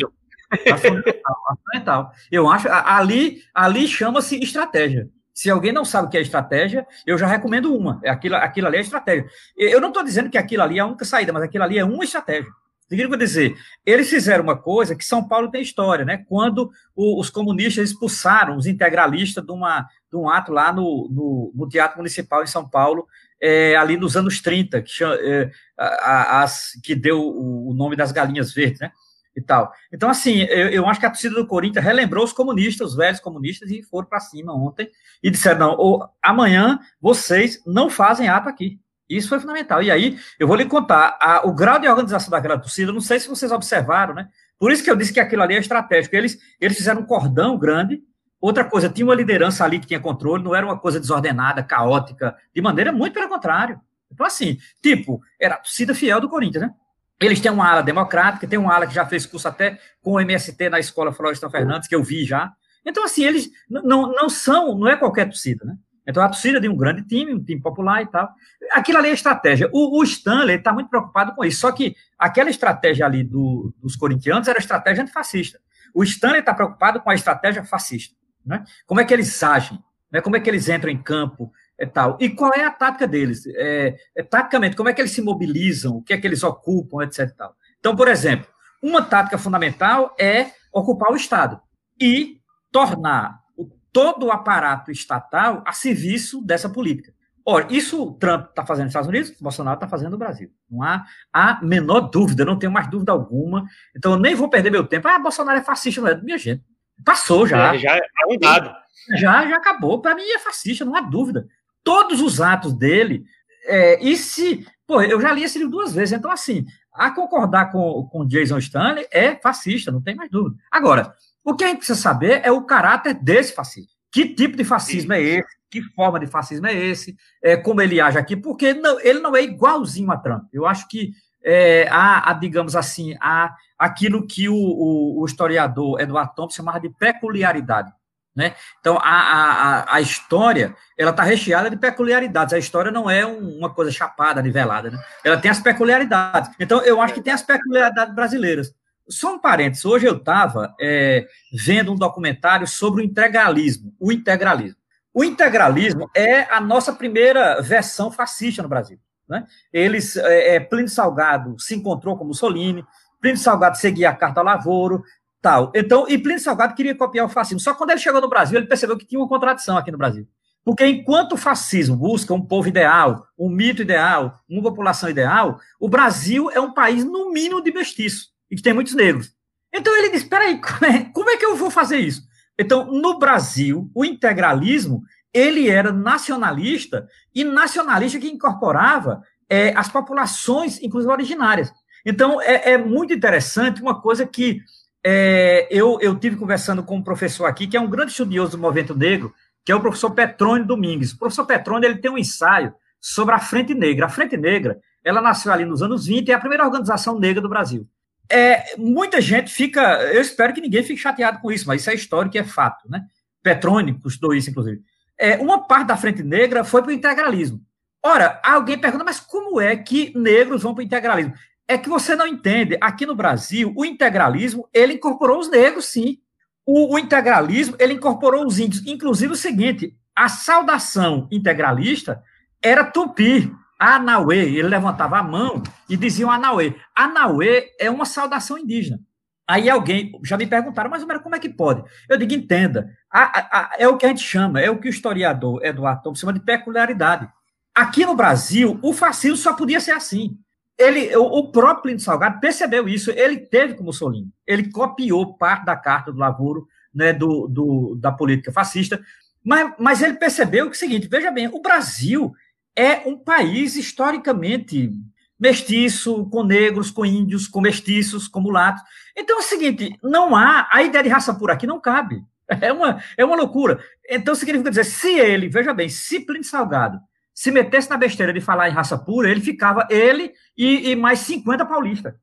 Acho 0.73 0.83
fundamental, 0.83 1.37
acho 1.51 1.63
fundamental. 1.63 2.13
Eu 2.31 2.49
acho, 2.49 2.69
ali, 2.71 3.43
ali 3.55 3.87
chama-se 3.87 4.39
estratégia. 4.43 5.09
Se 5.35 5.51
alguém 5.51 5.73
não 5.73 5.85
sabe 5.85 6.07
o 6.07 6.11
que 6.11 6.17
é 6.17 6.21
estratégia, 6.21 6.87
eu 7.05 7.19
já 7.19 7.27
recomendo 7.27 7.77
uma. 7.77 8.01
É 8.05 8.09
aquilo, 8.09 8.37
aquilo 8.37 8.69
ali 8.69 8.77
é 8.77 8.81
estratégia. 8.81 9.27
Eu 9.57 9.81
não 9.81 9.89
estou 9.89 10.05
dizendo 10.05 10.31
que 10.31 10.39
aquilo 10.39 10.63
ali 10.63 10.79
é 10.79 10.81
a 10.81 10.87
única 10.87 11.05
saída, 11.05 11.33
mas 11.33 11.43
aquilo 11.43 11.65
ali 11.65 11.77
é 11.77 11.85
uma 11.85 12.05
estratégia. 12.05 12.51
Significa 12.89 13.17
dizer, 13.17 13.57
eles 13.85 14.09
fizeram 14.09 14.45
uma 14.45 14.57
coisa 14.57 14.95
que 14.95 15.05
São 15.05 15.27
Paulo 15.27 15.51
tem 15.51 15.63
história, 15.63 16.05
né? 16.05 16.25
Quando 16.29 16.71
o, 16.95 17.19
os 17.19 17.31
comunistas 17.31 17.91
expulsaram 17.91 18.57
os 18.57 18.67
integralistas 18.67 19.45
de, 19.45 19.51
uma, 19.51 19.89
de 20.11 20.17
um 20.17 20.29
ato 20.29 20.53
lá 20.53 20.73
no, 20.73 21.09
no, 21.11 21.53
no 21.55 21.69
Teatro 21.69 21.97
Municipal 21.97 22.43
em 22.43 22.47
São 22.47 22.69
Paulo, 22.69 23.07
é, 23.41 23.75
ali 23.75 23.97
nos 23.97 24.17
anos 24.17 24.41
30, 24.41 24.83
que, 24.83 25.03
é, 25.03 25.51
as, 25.77 26.73
que 26.83 26.95
deu 26.95 27.21
o, 27.21 27.71
o, 27.71 27.75
nome 27.75 27.97
das 27.97 28.13
galinhas 28.13 28.53
verdes, 28.53 28.81
né? 28.81 28.93
E 29.37 29.41
tal. 29.41 29.73
Então, 29.93 30.09
assim, 30.09 30.43
eu, 30.43 30.69
eu, 30.69 30.87
acho 30.87 31.01
que 31.01 31.07
a 31.07 31.11
torcida 31.11 31.35
do 31.35 31.47
Corinthians 31.47 31.85
relembrou 31.85 32.25
os 32.25 32.33
comunistas, 32.33 32.91
os 32.91 32.97
velhos 32.97 33.19
comunistas, 33.19 33.69
e 33.71 33.83
foram 33.83 34.07
para 34.07 34.21
cima 34.21 34.55
ontem 34.55 34.89
e 35.23 35.31
disseram: 35.31 35.59
não, 35.59 35.77
ou, 35.77 36.09
amanhã 36.23 36.79
vocês 37.01 37.61
não 37.67 37.91
fazem 37.91 38.29
ato 38.29 38.49
aqui. 38.49 38.79
Isso 39.09 39.29
foi 39.29 39.41
fundamental. 39.41 39.83
E 39.83 39.91
aí, 39.91 40.19
eu 40.39 40.47
vou 40.47 40.57
lhe 40.57 40.65
contar 40.65 41.19
a, 41.21 41.47
o 41.47 41.53
grau 41.53 41.79
de 41.79 41.89
organização 41.89 42.31
daquela 42.31 42.59
torcida, 42.59 42.93
não 42.93 43.01
sei 43.01 43.19
se 43.19 43.29
vocês 43.29 43.51
observaram, 43.51 44.15
né? 44.15 44.29
Por 44.59 44.71
isso 44.71 44.85
que 44.85 44.91
eu 44.91 44.97
disse 44.97 45.13
que 45.13 45.21
aquilo 45.21 45.43
ali 45.43 45.57
é 45.57 45.59
estratégico. 45.59 46.15
Eles, 46.15 46.39
eles 46.61 46.77
fizeram 46.77 47.03
um 47.03 47.07
cordão 47.07 47.59
grande 47.59 48.01
Outra 48.45 48.63
coisa, 48.63 48.91
tinha 48.91 49.07
uma 49.07 49.15
liderança 49.15 49.65
ali 49.65 49.79
que 49.79 49.87
tinha 49.87 49.99
controle, 49.99 50.45
não 50.45 50.55
era 50.55 50.67
uma 50.67 50.79
coisa 50.79 51.01
desordenada, 51.01 51.63
caótica, 51.63 52.37
de 52.55 52.61
maneira 52.61 52.93
muito 52.93 53.15
pelo 53.15 53.27
contrário. 53.27 53.81
Então, 54.13 54.27
assim, 54.27 54.59
tipo, 54.83 55.23
era 55.41 55.55
a 55.55 55.57
torcida 55.57 55.95
fiel 55.95 56.21
do 56.21 56.29
Corinthians, 56.29 56.65
né? 56.65 56.75
Eles 57.21 57.41
têm 57.41 57.51
uma 57.51 57.71
ala 57.71 57.83
democrática, 57.83 58.47
tem 58.47 58.59
uma 58.59 58.75
ala 58.75 58.87
que 58.87 58.95
já 58.95 59.07
fez 59.07 59.25
curso 59.25 59.49
até 59.49 59.79
com 60.03 60.13
o 60.13 60.21
MST 60.21 60.69
na 60.69 60.79
escola 60.79 61.13
Florestan 61.13 61.51
Fernandes, 61.51 61.89
que 61.89 61.95
eu 61.95 62.03
vi 62.03 62.25
já. 62.25 62.53
Então, 62.85 63.05
assim, 63.05 63.25
eles 63.25 63.51
não, 63.69 64.13
não 64.13 64.29
são, 64.29 64.77
não 64.77 64.89
é 64.89 64.97
qualquer 64.97 65.27
torcida, 65.27 65.65
né? 65.65 65.77
Então, 66.07 66.23
a 66.23 66.29
torcida 66.29 66.61
de 66.61 66.69
um 66.69 66.77
grande 66.77 67.03
time, 67.03 67.35
um 67.35 67.43
time 67.43 67.61
popular 67.61 68.03
e 68.03 68.07
tal. 68.07 68.31
Aquilo 68.73 68.99
ali 68.99 69.09
é 69.09 69.13
estratégia. 69.13 69.71
O, 69.73 69.99
o 69.99 70.05
Stanley 70.05 70.57
está 70.57 70.73
muito 70.73 70.91
preocupado 70.91 71.35
com 71.35 71.45
isso. 71.45 71.61
Só 71.61 71.73
que 71.73 71.97
aquela 72.19 72.51
estratégia 72.51 73.07
ali 73.07 73.25
do, 73.25 73.73
dos 73.81 73.97
corintianos 73.97 74.47
era 74.47 74.59
estratégia 74.59 75.03
antifascista. 75.03 75.59
O 75.95 76.03
Stanley 76.03 76.41
está 76.41 76.53
preocupado 76.53 77.01
com 77.01 77.09
a 77.09 77.15
estratégia 77.15 77.65
fascista. 77.65 78.15
Né? 78.45 78.63
Como 78.87 79.01
é 79.01 79.05
que 79.05 79.15
eles 79.15 79.43
agem? 79.43 79.79
Né? 80.13 80.21
Como 80.21 80.37
é 80.37 80.41
que 80.41 80.51
eles 80.51 80.69
entram 80.69 80.91
em 80.91 81.03
campo? 81.03 81.51
É 81.79 81.87
tal. 81.87 82.17
E 82.21 82.29
qual 82.31 82.53
é 82.55 82.65
a 82.65 82.71
tática 82.71 83.07
deles? 83.07 83.45
É, 83.47 83.97
é, 84.17 84.23
taticamente, 84.23 84.77
como 84.77 84.89
é 84.89 84.93
que 84.93 85.01
eles 85.01 85.11
se 85.11 85.23
mobilizam? 85.23 85.97
O 85.97 86.03
que 86.03 86.13
é 86.13 86.19
que 86.19 86.27
eles 86.27 86.43
ocupam, 86.43 87.03
etc. 87.03 87.35
Tal. 87.37 87.55
Então, 87.79 87.97
por 87.97 88.09
exemplo, 88.09 88.47
uma 88.83 89.03
tática 89.03 89.39
fundamental 89.39 90.15
é 90.19 90.53
ocupar 90.73 91.11
o 91.11 91.17
Estado 91.17 91.61
e 92.01 92.41
tornar 92.71 93.41
o, 93.57 93.67
todo 93.93 94.27
o 94.27 94.33
aparato 94.33 94.91
estatal 94.91 95.63
a 95.67 95.73
serviço 95.73 96.45
dessa 96.45 96.69
política. 96.69 97.13
Ora, 97.47 97.67
isso 97.71 98.03
o 98.03 98.13
Trump 98.13 98.49
está 98.49 98.65
fazendo 98.65 98.85
nos 98.85 98.93
Estados 98.93 99.09
Unidos, 99.09 99.31
o 99.39 99.43
Bolsonaro 99.43 99.77
está 99.77 99.87
fazendo 99.87 100.13
no 100.13 100.19
Brasil. 100.19 100.51
Não 100.71 100.83
há 100.83 101.05
a 101.33 101.63
menor 101.63 102.03
dúvida, 102.03 102.45
não 102.45 102.59
tenho 102.59 102.73
mais 102.73 102.89
dúvida 102.89 103.13
alguma. 103.13 103.67
Então, 103.95 104.13
eu 104.13 104.19
nem 104.19 104.35
vou 104.35 104.49
perder 104.49 104.71
meu 104.71 104.87
tempo. 104.87 105.09
Ah, 105.09 105.19
Bolsonaro 105.19 105.59
é 105.59 105.63
fascista, 105.63 106.01
não 106.01 106.09
é? 106.09 106.15
Minha 106.23 106.39
gente, 106.39 106.65
Passou 107.03 107.47
já. 107.47 107.75
É, 107.75 107.79
já 107.79 107.97
é 107.97 108.01
um 108.29 108.39
dado. 108.39 108.75
Já, 109.17 109.49
já 109.49 109.57
acabou. 109.57 110.01
Para 110.01 110.15
mim 110.15 110.23
é 110.23 110.39
fascista, 110.39 110.85
não 110.85 110.95
há 110.95 111.01
dúvida. 111.01 111.47
Todos 111.85 112.21
os 112.21 112.41
atos 112.41 112.73
dele. 112.73 113.25
É, 113.67 114.03
e 114.03 114.17
se. 114.17 114.67
Pô, 114.87 115.01
eu 115.01 115.21
já 115.21 115.33
li 115.33 115.45
esse 115.45 115.59
livro 115.59 115.71
duas 115.71 115.95
vezes, 115.95 116.13
então, 116.13 116.31
assim, 116.31 116.67
a 116.93 117.11
concordar 117.11 117.71
com, 117.71 118.07
com 118.11 118.27
Jason 118.27 118.59
Stanley 118.59 119.07
é 119.11 119.35
fascista, 119.37 119.91
não 119.91 120.03
tem 120.03 120.15
mais 120.15 120.31
dúvida. 120.31 120.57
Agora, 120.71 121.15
o 121.45 121.55
que 121.55 121.65
a 121.65 121.69
gente 121.69 121.79
precisa 121.79 122.01
saber 122.01 122.41
é 122.45 122.51
o 122.51 122.65
caráter 122.65 123.15
desse 123.15 123.55
fascismo. 123.55 123.91
Que 124.13 124.35
tipo 124.35 124.57
de 124.57 124.65
fascismo 124.65 125.13
Sim. 125.13 125.19
é 125.19 125.23
esse? 125.23 125.57
Que 125.71 125.83
forma 125.83 126.21
de 126.21 126.27
fascismo 126.27 126.67
é 126.67 126.75
esse? 126.75 127.17
É, 127.43 127.57
como 127.57 127.83
ele 127.83 128.01
age 128.01 128.17
aqui? 128.17 128.37
Porque 128.37 128.73
não, 128.73 129.01
ele 129.01 129.19
não 129.19 129.35
é 129.35 129.43
igualzinho 129.43 130.11
a 130.11 130.17
Trump. 130.17 130.45
Eu 130.53 130.67
acho 130.67 130.87
que 130.89 131.11
é, 131.43 131.89
a, 131.91 132.31
a, 132.31 132.33
digamos 132.33 132.77
assim, 132.77 133.17
a, 133.21 133.55
aquilo 133.79 134.27
que 134.27 134.49
o, 134.49 134.55
o, 134.55 135.21
o 135.21 135.27
historiador 135.27 136.01
Eduardo 136.01 136.33
Thompson 136.35 136.57
chamava 136.57 136.81
de 136.81 136.91
peculiaridade. 136.91 137.93
Né? 138.35 138.55
Então, 138.81 138.99
a, 139.01 139.85
a, 139.85 139.97
a 139.97 140.01
história 140.01 140.75
ela 140.99 141.13
está 141.13 141.23
recheada 141.23 141.71
de 141.71 141.77
peculiaridades. 141.77 142.53
A 142.53 142.59
história 142.59 142.91
não 142.91 143.09
é 143.09 143.25
um, 143.25 143.59
uma 143.59 143.71
coisa 143.71 143.93
chapada, 143.93 144.43
nivelada. 144.43 144.91
Né? 144.91 144.99
Ela 145.23 145.37
tem 145.37 145.51
as 145.51 145.61
peculiaridades. 145.61 146.51
Então, 146.59 146.81
eu 146.83 147.01
acho 147.01 147.15
que 147.15 147.23
tem 147.23 147.33
as 147.33 147.43
peculiaridades 147.43 148.15
brasileiras. 148.15 148.75
Só 149.09 149.35
um 149.35 149.39
parênteses. 149.39 149.85
Hoje 149.85 150.07
eu 150.07 150.17
estava 150.17 150.75
é, 150.81 151.27
vendo 151.53 151.93
um 151.93 151.97
documentário 151.97 152.67
sobre 152.67 153.03
o 153.03 153.05
integralismo. 153.05 153.95
O 154.01 154.11
integralismo. 154.11 154.79
O 155.13 155.23
integralismo 155.23 156.11
é 156.15 156.43
a 156.53 156.61
nossa 156.61 156.93
primeira 156.93 157.61
versão 157.63 158.11
fascista 158.11 158.63
no 158.63 158.69
Brasil. 158.69 158.99
Né? 159.29 159.47
Eles, 159.73 160.17
é, 160.17 160.57
é, 160.57 160.61
Plínio 160.61 160.89
Salgado 160.89 161.59
se 161.59 161.75
encontrou 161.75 162.17
com 162.17 162.25
Mussolini, 162.25 162.85
Plínio 163.21 163.39
Salgado 163.39 163.79
seguia 163.79 164.11
a 164.11 164.15
Carta 164.15 164.43
Lavoro, 164.43 165.03
Total. 165.45 165.71
Então, 165.75 166.07
e 166.09 166.17
Plínio 166.17 166.41
Salgado 166.41 166.75
queria 166.75 166.95
copiar 166.95 167.27
o 167.27 167.29
fascismo. 167.29 167.61
Só 167.61 167.75
quando 167.75 167.91
ele 167.91 168.01
chegou 168.01 168.19
no 168.19 168.31
Brasil, 168.31 168.57
ele 168.57 168.67
percebeu 168.67 168.97
que 168.97 169.05
tinha 169.05 169.21
uma 169.21 169.29
contradição 169.29 169.77
aqui 169.77 169.91
no 169.91 169.99
Brasil. 169.99 170.27
Porque 170.65 170.87
enquanto 170.87 171.33
o 171.33 171.37
fascismo 171.37 171.95
busca 171.95 172.33
um 172.33 172.41
povo 172.41 172.67
ideal, 172.67 173.27
um 173.39 173.51
mito 173.51 173.83
ideal, 173.83 174.41
uma 174.49 174.63
população 174.63 175.11
ideal, 175.11 175.61
o 175.79 175.87
Brasil 175.87 176.51
é 176.51 176.59
um 176.59 176.73
país, 176.73 177.05
no 177.05 177.31
mínimo, 177.31 177.63
de 177.63 177.71
mestiço, 177.71 178.29
e 178.51 178.57
que 178.57 178.63
tem 178.63 178.73
muitos 178.73 178.95
negros. 178.95 179.33
Então 179.71 179.95
ele 179.95 180.09
disse: 180.09 180.27
peraí, 180.27 180.59
como 180.59 180.91
é, 180.91 181.05
como 181.13 181.29
é 181.29 181.37
que 181.37 181.45
eu 181.45 181.57
vou 181.57 181.71
fazer 181.71 181.99
isso? 181.99 182.23
Então, 182.59 182.87
no 182.87 183.19
Brasil, 183.19 183.91
o 183.95 184.03
integralismo 184.03 185.03
ele 185.31 185.69
era 185.69 185.93
nacionalista 185.93 187.07
e 187.35 187.45
nacionalista 187.45 188.19
que 188.19 188.31
incorporava 188.31 189.21
é, 189.51 189.77
as 189.77 189.91
populações, 189.91 190.81
inclusive 190.81 191.13
originárias. 191.13 191.71
Então, 192.07 192.41
é, 192.41 192.73
é 192.73 192.79
muito 192.79 193.13
interessante 193.13 193.83
uma 193.83 194.01
coisa 194.01 194.25
que 194.25 194.63
é, 195.05 195.69
eu, 195.71 195.99
eu 196.01 196.19
tive 196.19 196.37
conversando 196.37 196.83
com 196.83 196.97
um 196.97 197.03
professor 197.03 197.47
aqui, 197.47 197.67
que 197.67 197.77
é 197.77 197.81
um 197.81 197.89
grande 197.89 198.13
estudioso 198.13 198.53
do 198.53 198.59
movimento 198.59 198.95
negro, 198.97 199.35
que 199.65 199.73
é 199.73 199.75
o 199.75 199.81
professor 199.81 200.11
Petrônio 200.11 200.67
Domingues. 200.67 201.13
O 201.13 201.19
professor 201.19 201.47
Petrônio 201.47 201.87
ele 201.87 201.99
tem 201.99 202.11
um 202.11 202.19
ensaio 202.19 202.75
sobre 203.01 203.35
a 203.35 203.39
Frente 203.39 203.75
Negra. 203.75 204.07
A 204.07 204.09
Frente 204.09 204.37
Negra, 204.37 204.79
ela 205.05 205.21
nasceu 205.21 205.53
ali 205.53 205.65
nos 205.65 205.83
anos 205.83 206.07
20 206.07 206.29
e 206.29 206.33
é 206.33 206.35
a 206.35 206.41
primeira 206.41 206.65
organização 206.65 207.19
negra 207.19 207.41
do 207.41 207.49
Brasil. 207.49 207.87
É, 208.31 208.77
muita 208.79 209.21
gente 209.21 209.53
fica, 209.53 210.03
eu 210.05 210.21
espero 210.23 210.55
que 210.55 210.61
ninguém 210.61 210.83
fique 210.83 211.01
chateado 211.01 211.41
com 211.41 211.53
isso, 211.53 211.67
mas 211.67 211.83
isso 211.83 211.91
é 211.91 211.95
histórico 211.95 212.37
e 212.37 212.41
é 212.41 212.45
fato, 212.45 212.89
né? 212.89 213.03
Petrônio 213.43 214.01
estudou 214.07 214.35
isso, 214.35 214.49
inclusive 214.49 214.83
é, 215.19 215.37
uma 215.37 215.67
parte 215.67 215.87
da 215.87 215.97
Frente 215.97 216.23
Negra 216.23 216.65
foi 216.65 216.83
para 216.83 216.91
o 216.91 216.95
integralismo. 216.95 217.61
Ora, 218.03 218.41
alguém 218.45 218.79
pergunta, 218.79 219.05
mas 219.05 219.21
como 219.21 219.61
é 219.61 219.77
que 219.77 220.13
negros 220.17 220.63
vão 220.63 220.75
para 220.75 220.83
o 220.83 220.85
integralismo? 220.85 221.35
É 221.67 221.79
que 221.79 221.89
você 221.89 222.15
não 222.15 222.27
entende. 222.27 222.77
Aqui 222.81 223.07
no 223.07 223.15
Brasil, 223.15 223.73
o 223.77 223.85
integralismo, 223.85 224.69
ele 224.73 224.95
incorporou 224.95 225.39
os 225.39 225.51
negros, 225.51 225.87
sim. 225.87 226.19
O, 226.67 226.95
o 226.95 226.99
integralismo, 226.99 227.77
ele 227.79 227.95
incorporou 227.95 228.47
os 228.47 228.59
índios. 228.59 228.87
Inclusive 228.87 229.33
o 229.33 229.37
seguinte, 229.37 229.97
a 230.15 230.29
saudação 230.29 231.29
integralista 231.31 232.23
era 232.63 232.85
tupi, 232.85 233.51
Anauê. 233.79 234.45
Ele 234.45 234.69
levantava 234.69 235.19
a 235.19 235.23
mão 235.23 235.63
e 235.89 235.97
dizia 235.97 236.27
Anauê. 236.29 236.75
Anauê 236.95 237.71
é 237.79 237.91
uma 237.91 238.05
saudação 238.05 238.59
indígena. 238.59 239.01
Aí 239.47 239.69
alguém, 239.69 240.13
já 240.25 240.39
me 240.39 240.47
perguntaram, 240.47 240.89
mas 240.89 241.05
como 241.23 241.35
é 241.35 241.39
que 241.39 241.51
pode? 241.51 241.85
Eu 242.09 242.17
digo, 242.17 242.33
entenda, 242.33 242.91
a, 243.13 243.59
a, 243.59 243.71
é 243.79 243.87
o 243.87 243.99
que 243.99 244.07
a 244.07 244.09
gente 244.09 244.23
chama, 244.23 244.59
é 244.59 244.71
o 244.71 244.79
que 244.79 244.89
o 244.89 244.91
historiador 244.91 245.63
Eduardo 245.63 246.03
Tom 246.03 246.15
chama 246.15 246.33
de 246.33 246.41
peculiaridade. 246.41 247.29
Aqui 247.75 248.07
no 248.07 248.15
Brasil, 248.15 248.79
o 248.83 248.93
fascismo 248.95 249.37
só 249.37 249.53
podia 249.53 249.81
ser 249.81 249.91
assim. 249.91 250.39
Ele, 250.79 251.15
o, 251.17 251.53
próprio 251.53 251.83
Plínio 251.83 252.01
Salgado 252.01 252.41
percebeu 252.41 252.89
isso, 252.89 253.11
ele 253.13 253.37
teve 253.37 253.75
como 253.75 253.93
Solinho, 253.93 254.29
ele 254.45 254.73
copiou 254.73 255.37
parte 255.37 255.65
da 255.65 255.77
carta 255.77 256.11
do 256.11 256.19
Lavoro, 256.19 256.67
né, 256.93 257.13
do, 257.13 257.47
do, 257.47 257.95
da 257.95 258.11
política 258.11 258.51
fascista, 258.51 259.01
mas, 259.45 259.73
mas 259.79 260.03
ele 260.03 260.15
percebeu 260.15 260.65
que 260.67 260.73
é 260.73 260.77
o 260.77 260.79
seguinte, 260.79 261.07
veja 261.07 261.31
bem, 261.31 261.49
o 261.49 261.61
Brasil 261.61 262.33
é 262.77 263.09
um 263.09 263.17
país 263.17 263.77
historicamente 263.77 264.91
mestiço, 265.39 266.29
com 266.31 266.43
negros, 266.43 266.91
com 266.91 267.05
índios, 267.05 267.47
com 267.47 267.61
mestiços, 267.61 268.27
com 268.27 268.41
mulatos. 268.41 268.83
Então 269.17 269.37
é 269.37 269.41
o 269.41 269.45
seguinte, 269.45 269.97
não 270.03 270.35
há, 270.35 270.69
a 270.73 270.83
ideia 270.83 271.05
de 271.05 271.11
raça 271.11 271.35
pura 271.35 271.53
aqui 271.53 271.67
não 271.67 271.81
cabe. 271.81 272.23
É 272.61 272.71
uma, 272.71 273.03
é 273.17 273.25
uma 273.25 273.37
loucura. 273.37 273.83
Então 274.07 274.35
significa 274.35 274.69
dizer, 274.69 274.85
se 274.85 275.19
ele, 275.19 275.49
veja 275.49 275.73
bem, 275.73 275.89
se 275.89 276.21
Plínio 276.21 276.45
Salgado 276.45 277.01
se 277.35 277.51
metesse 277.51 277.91
na 277.91 277.97
besteira 277.97 278.33
de 278.33 278.41
falar 278.41 278.69
em 278.69 278.73
raça 278.73 278.97
pura, 278.97 279.29
ele 279.29 279.41
ficava, 279.41 279.87
ele 279.91 280.33
e, 280.57 280.91
e 280.91 280.97
mais 280.97 281.19
50 281.21 281.67
paulistas. 281.67 282.15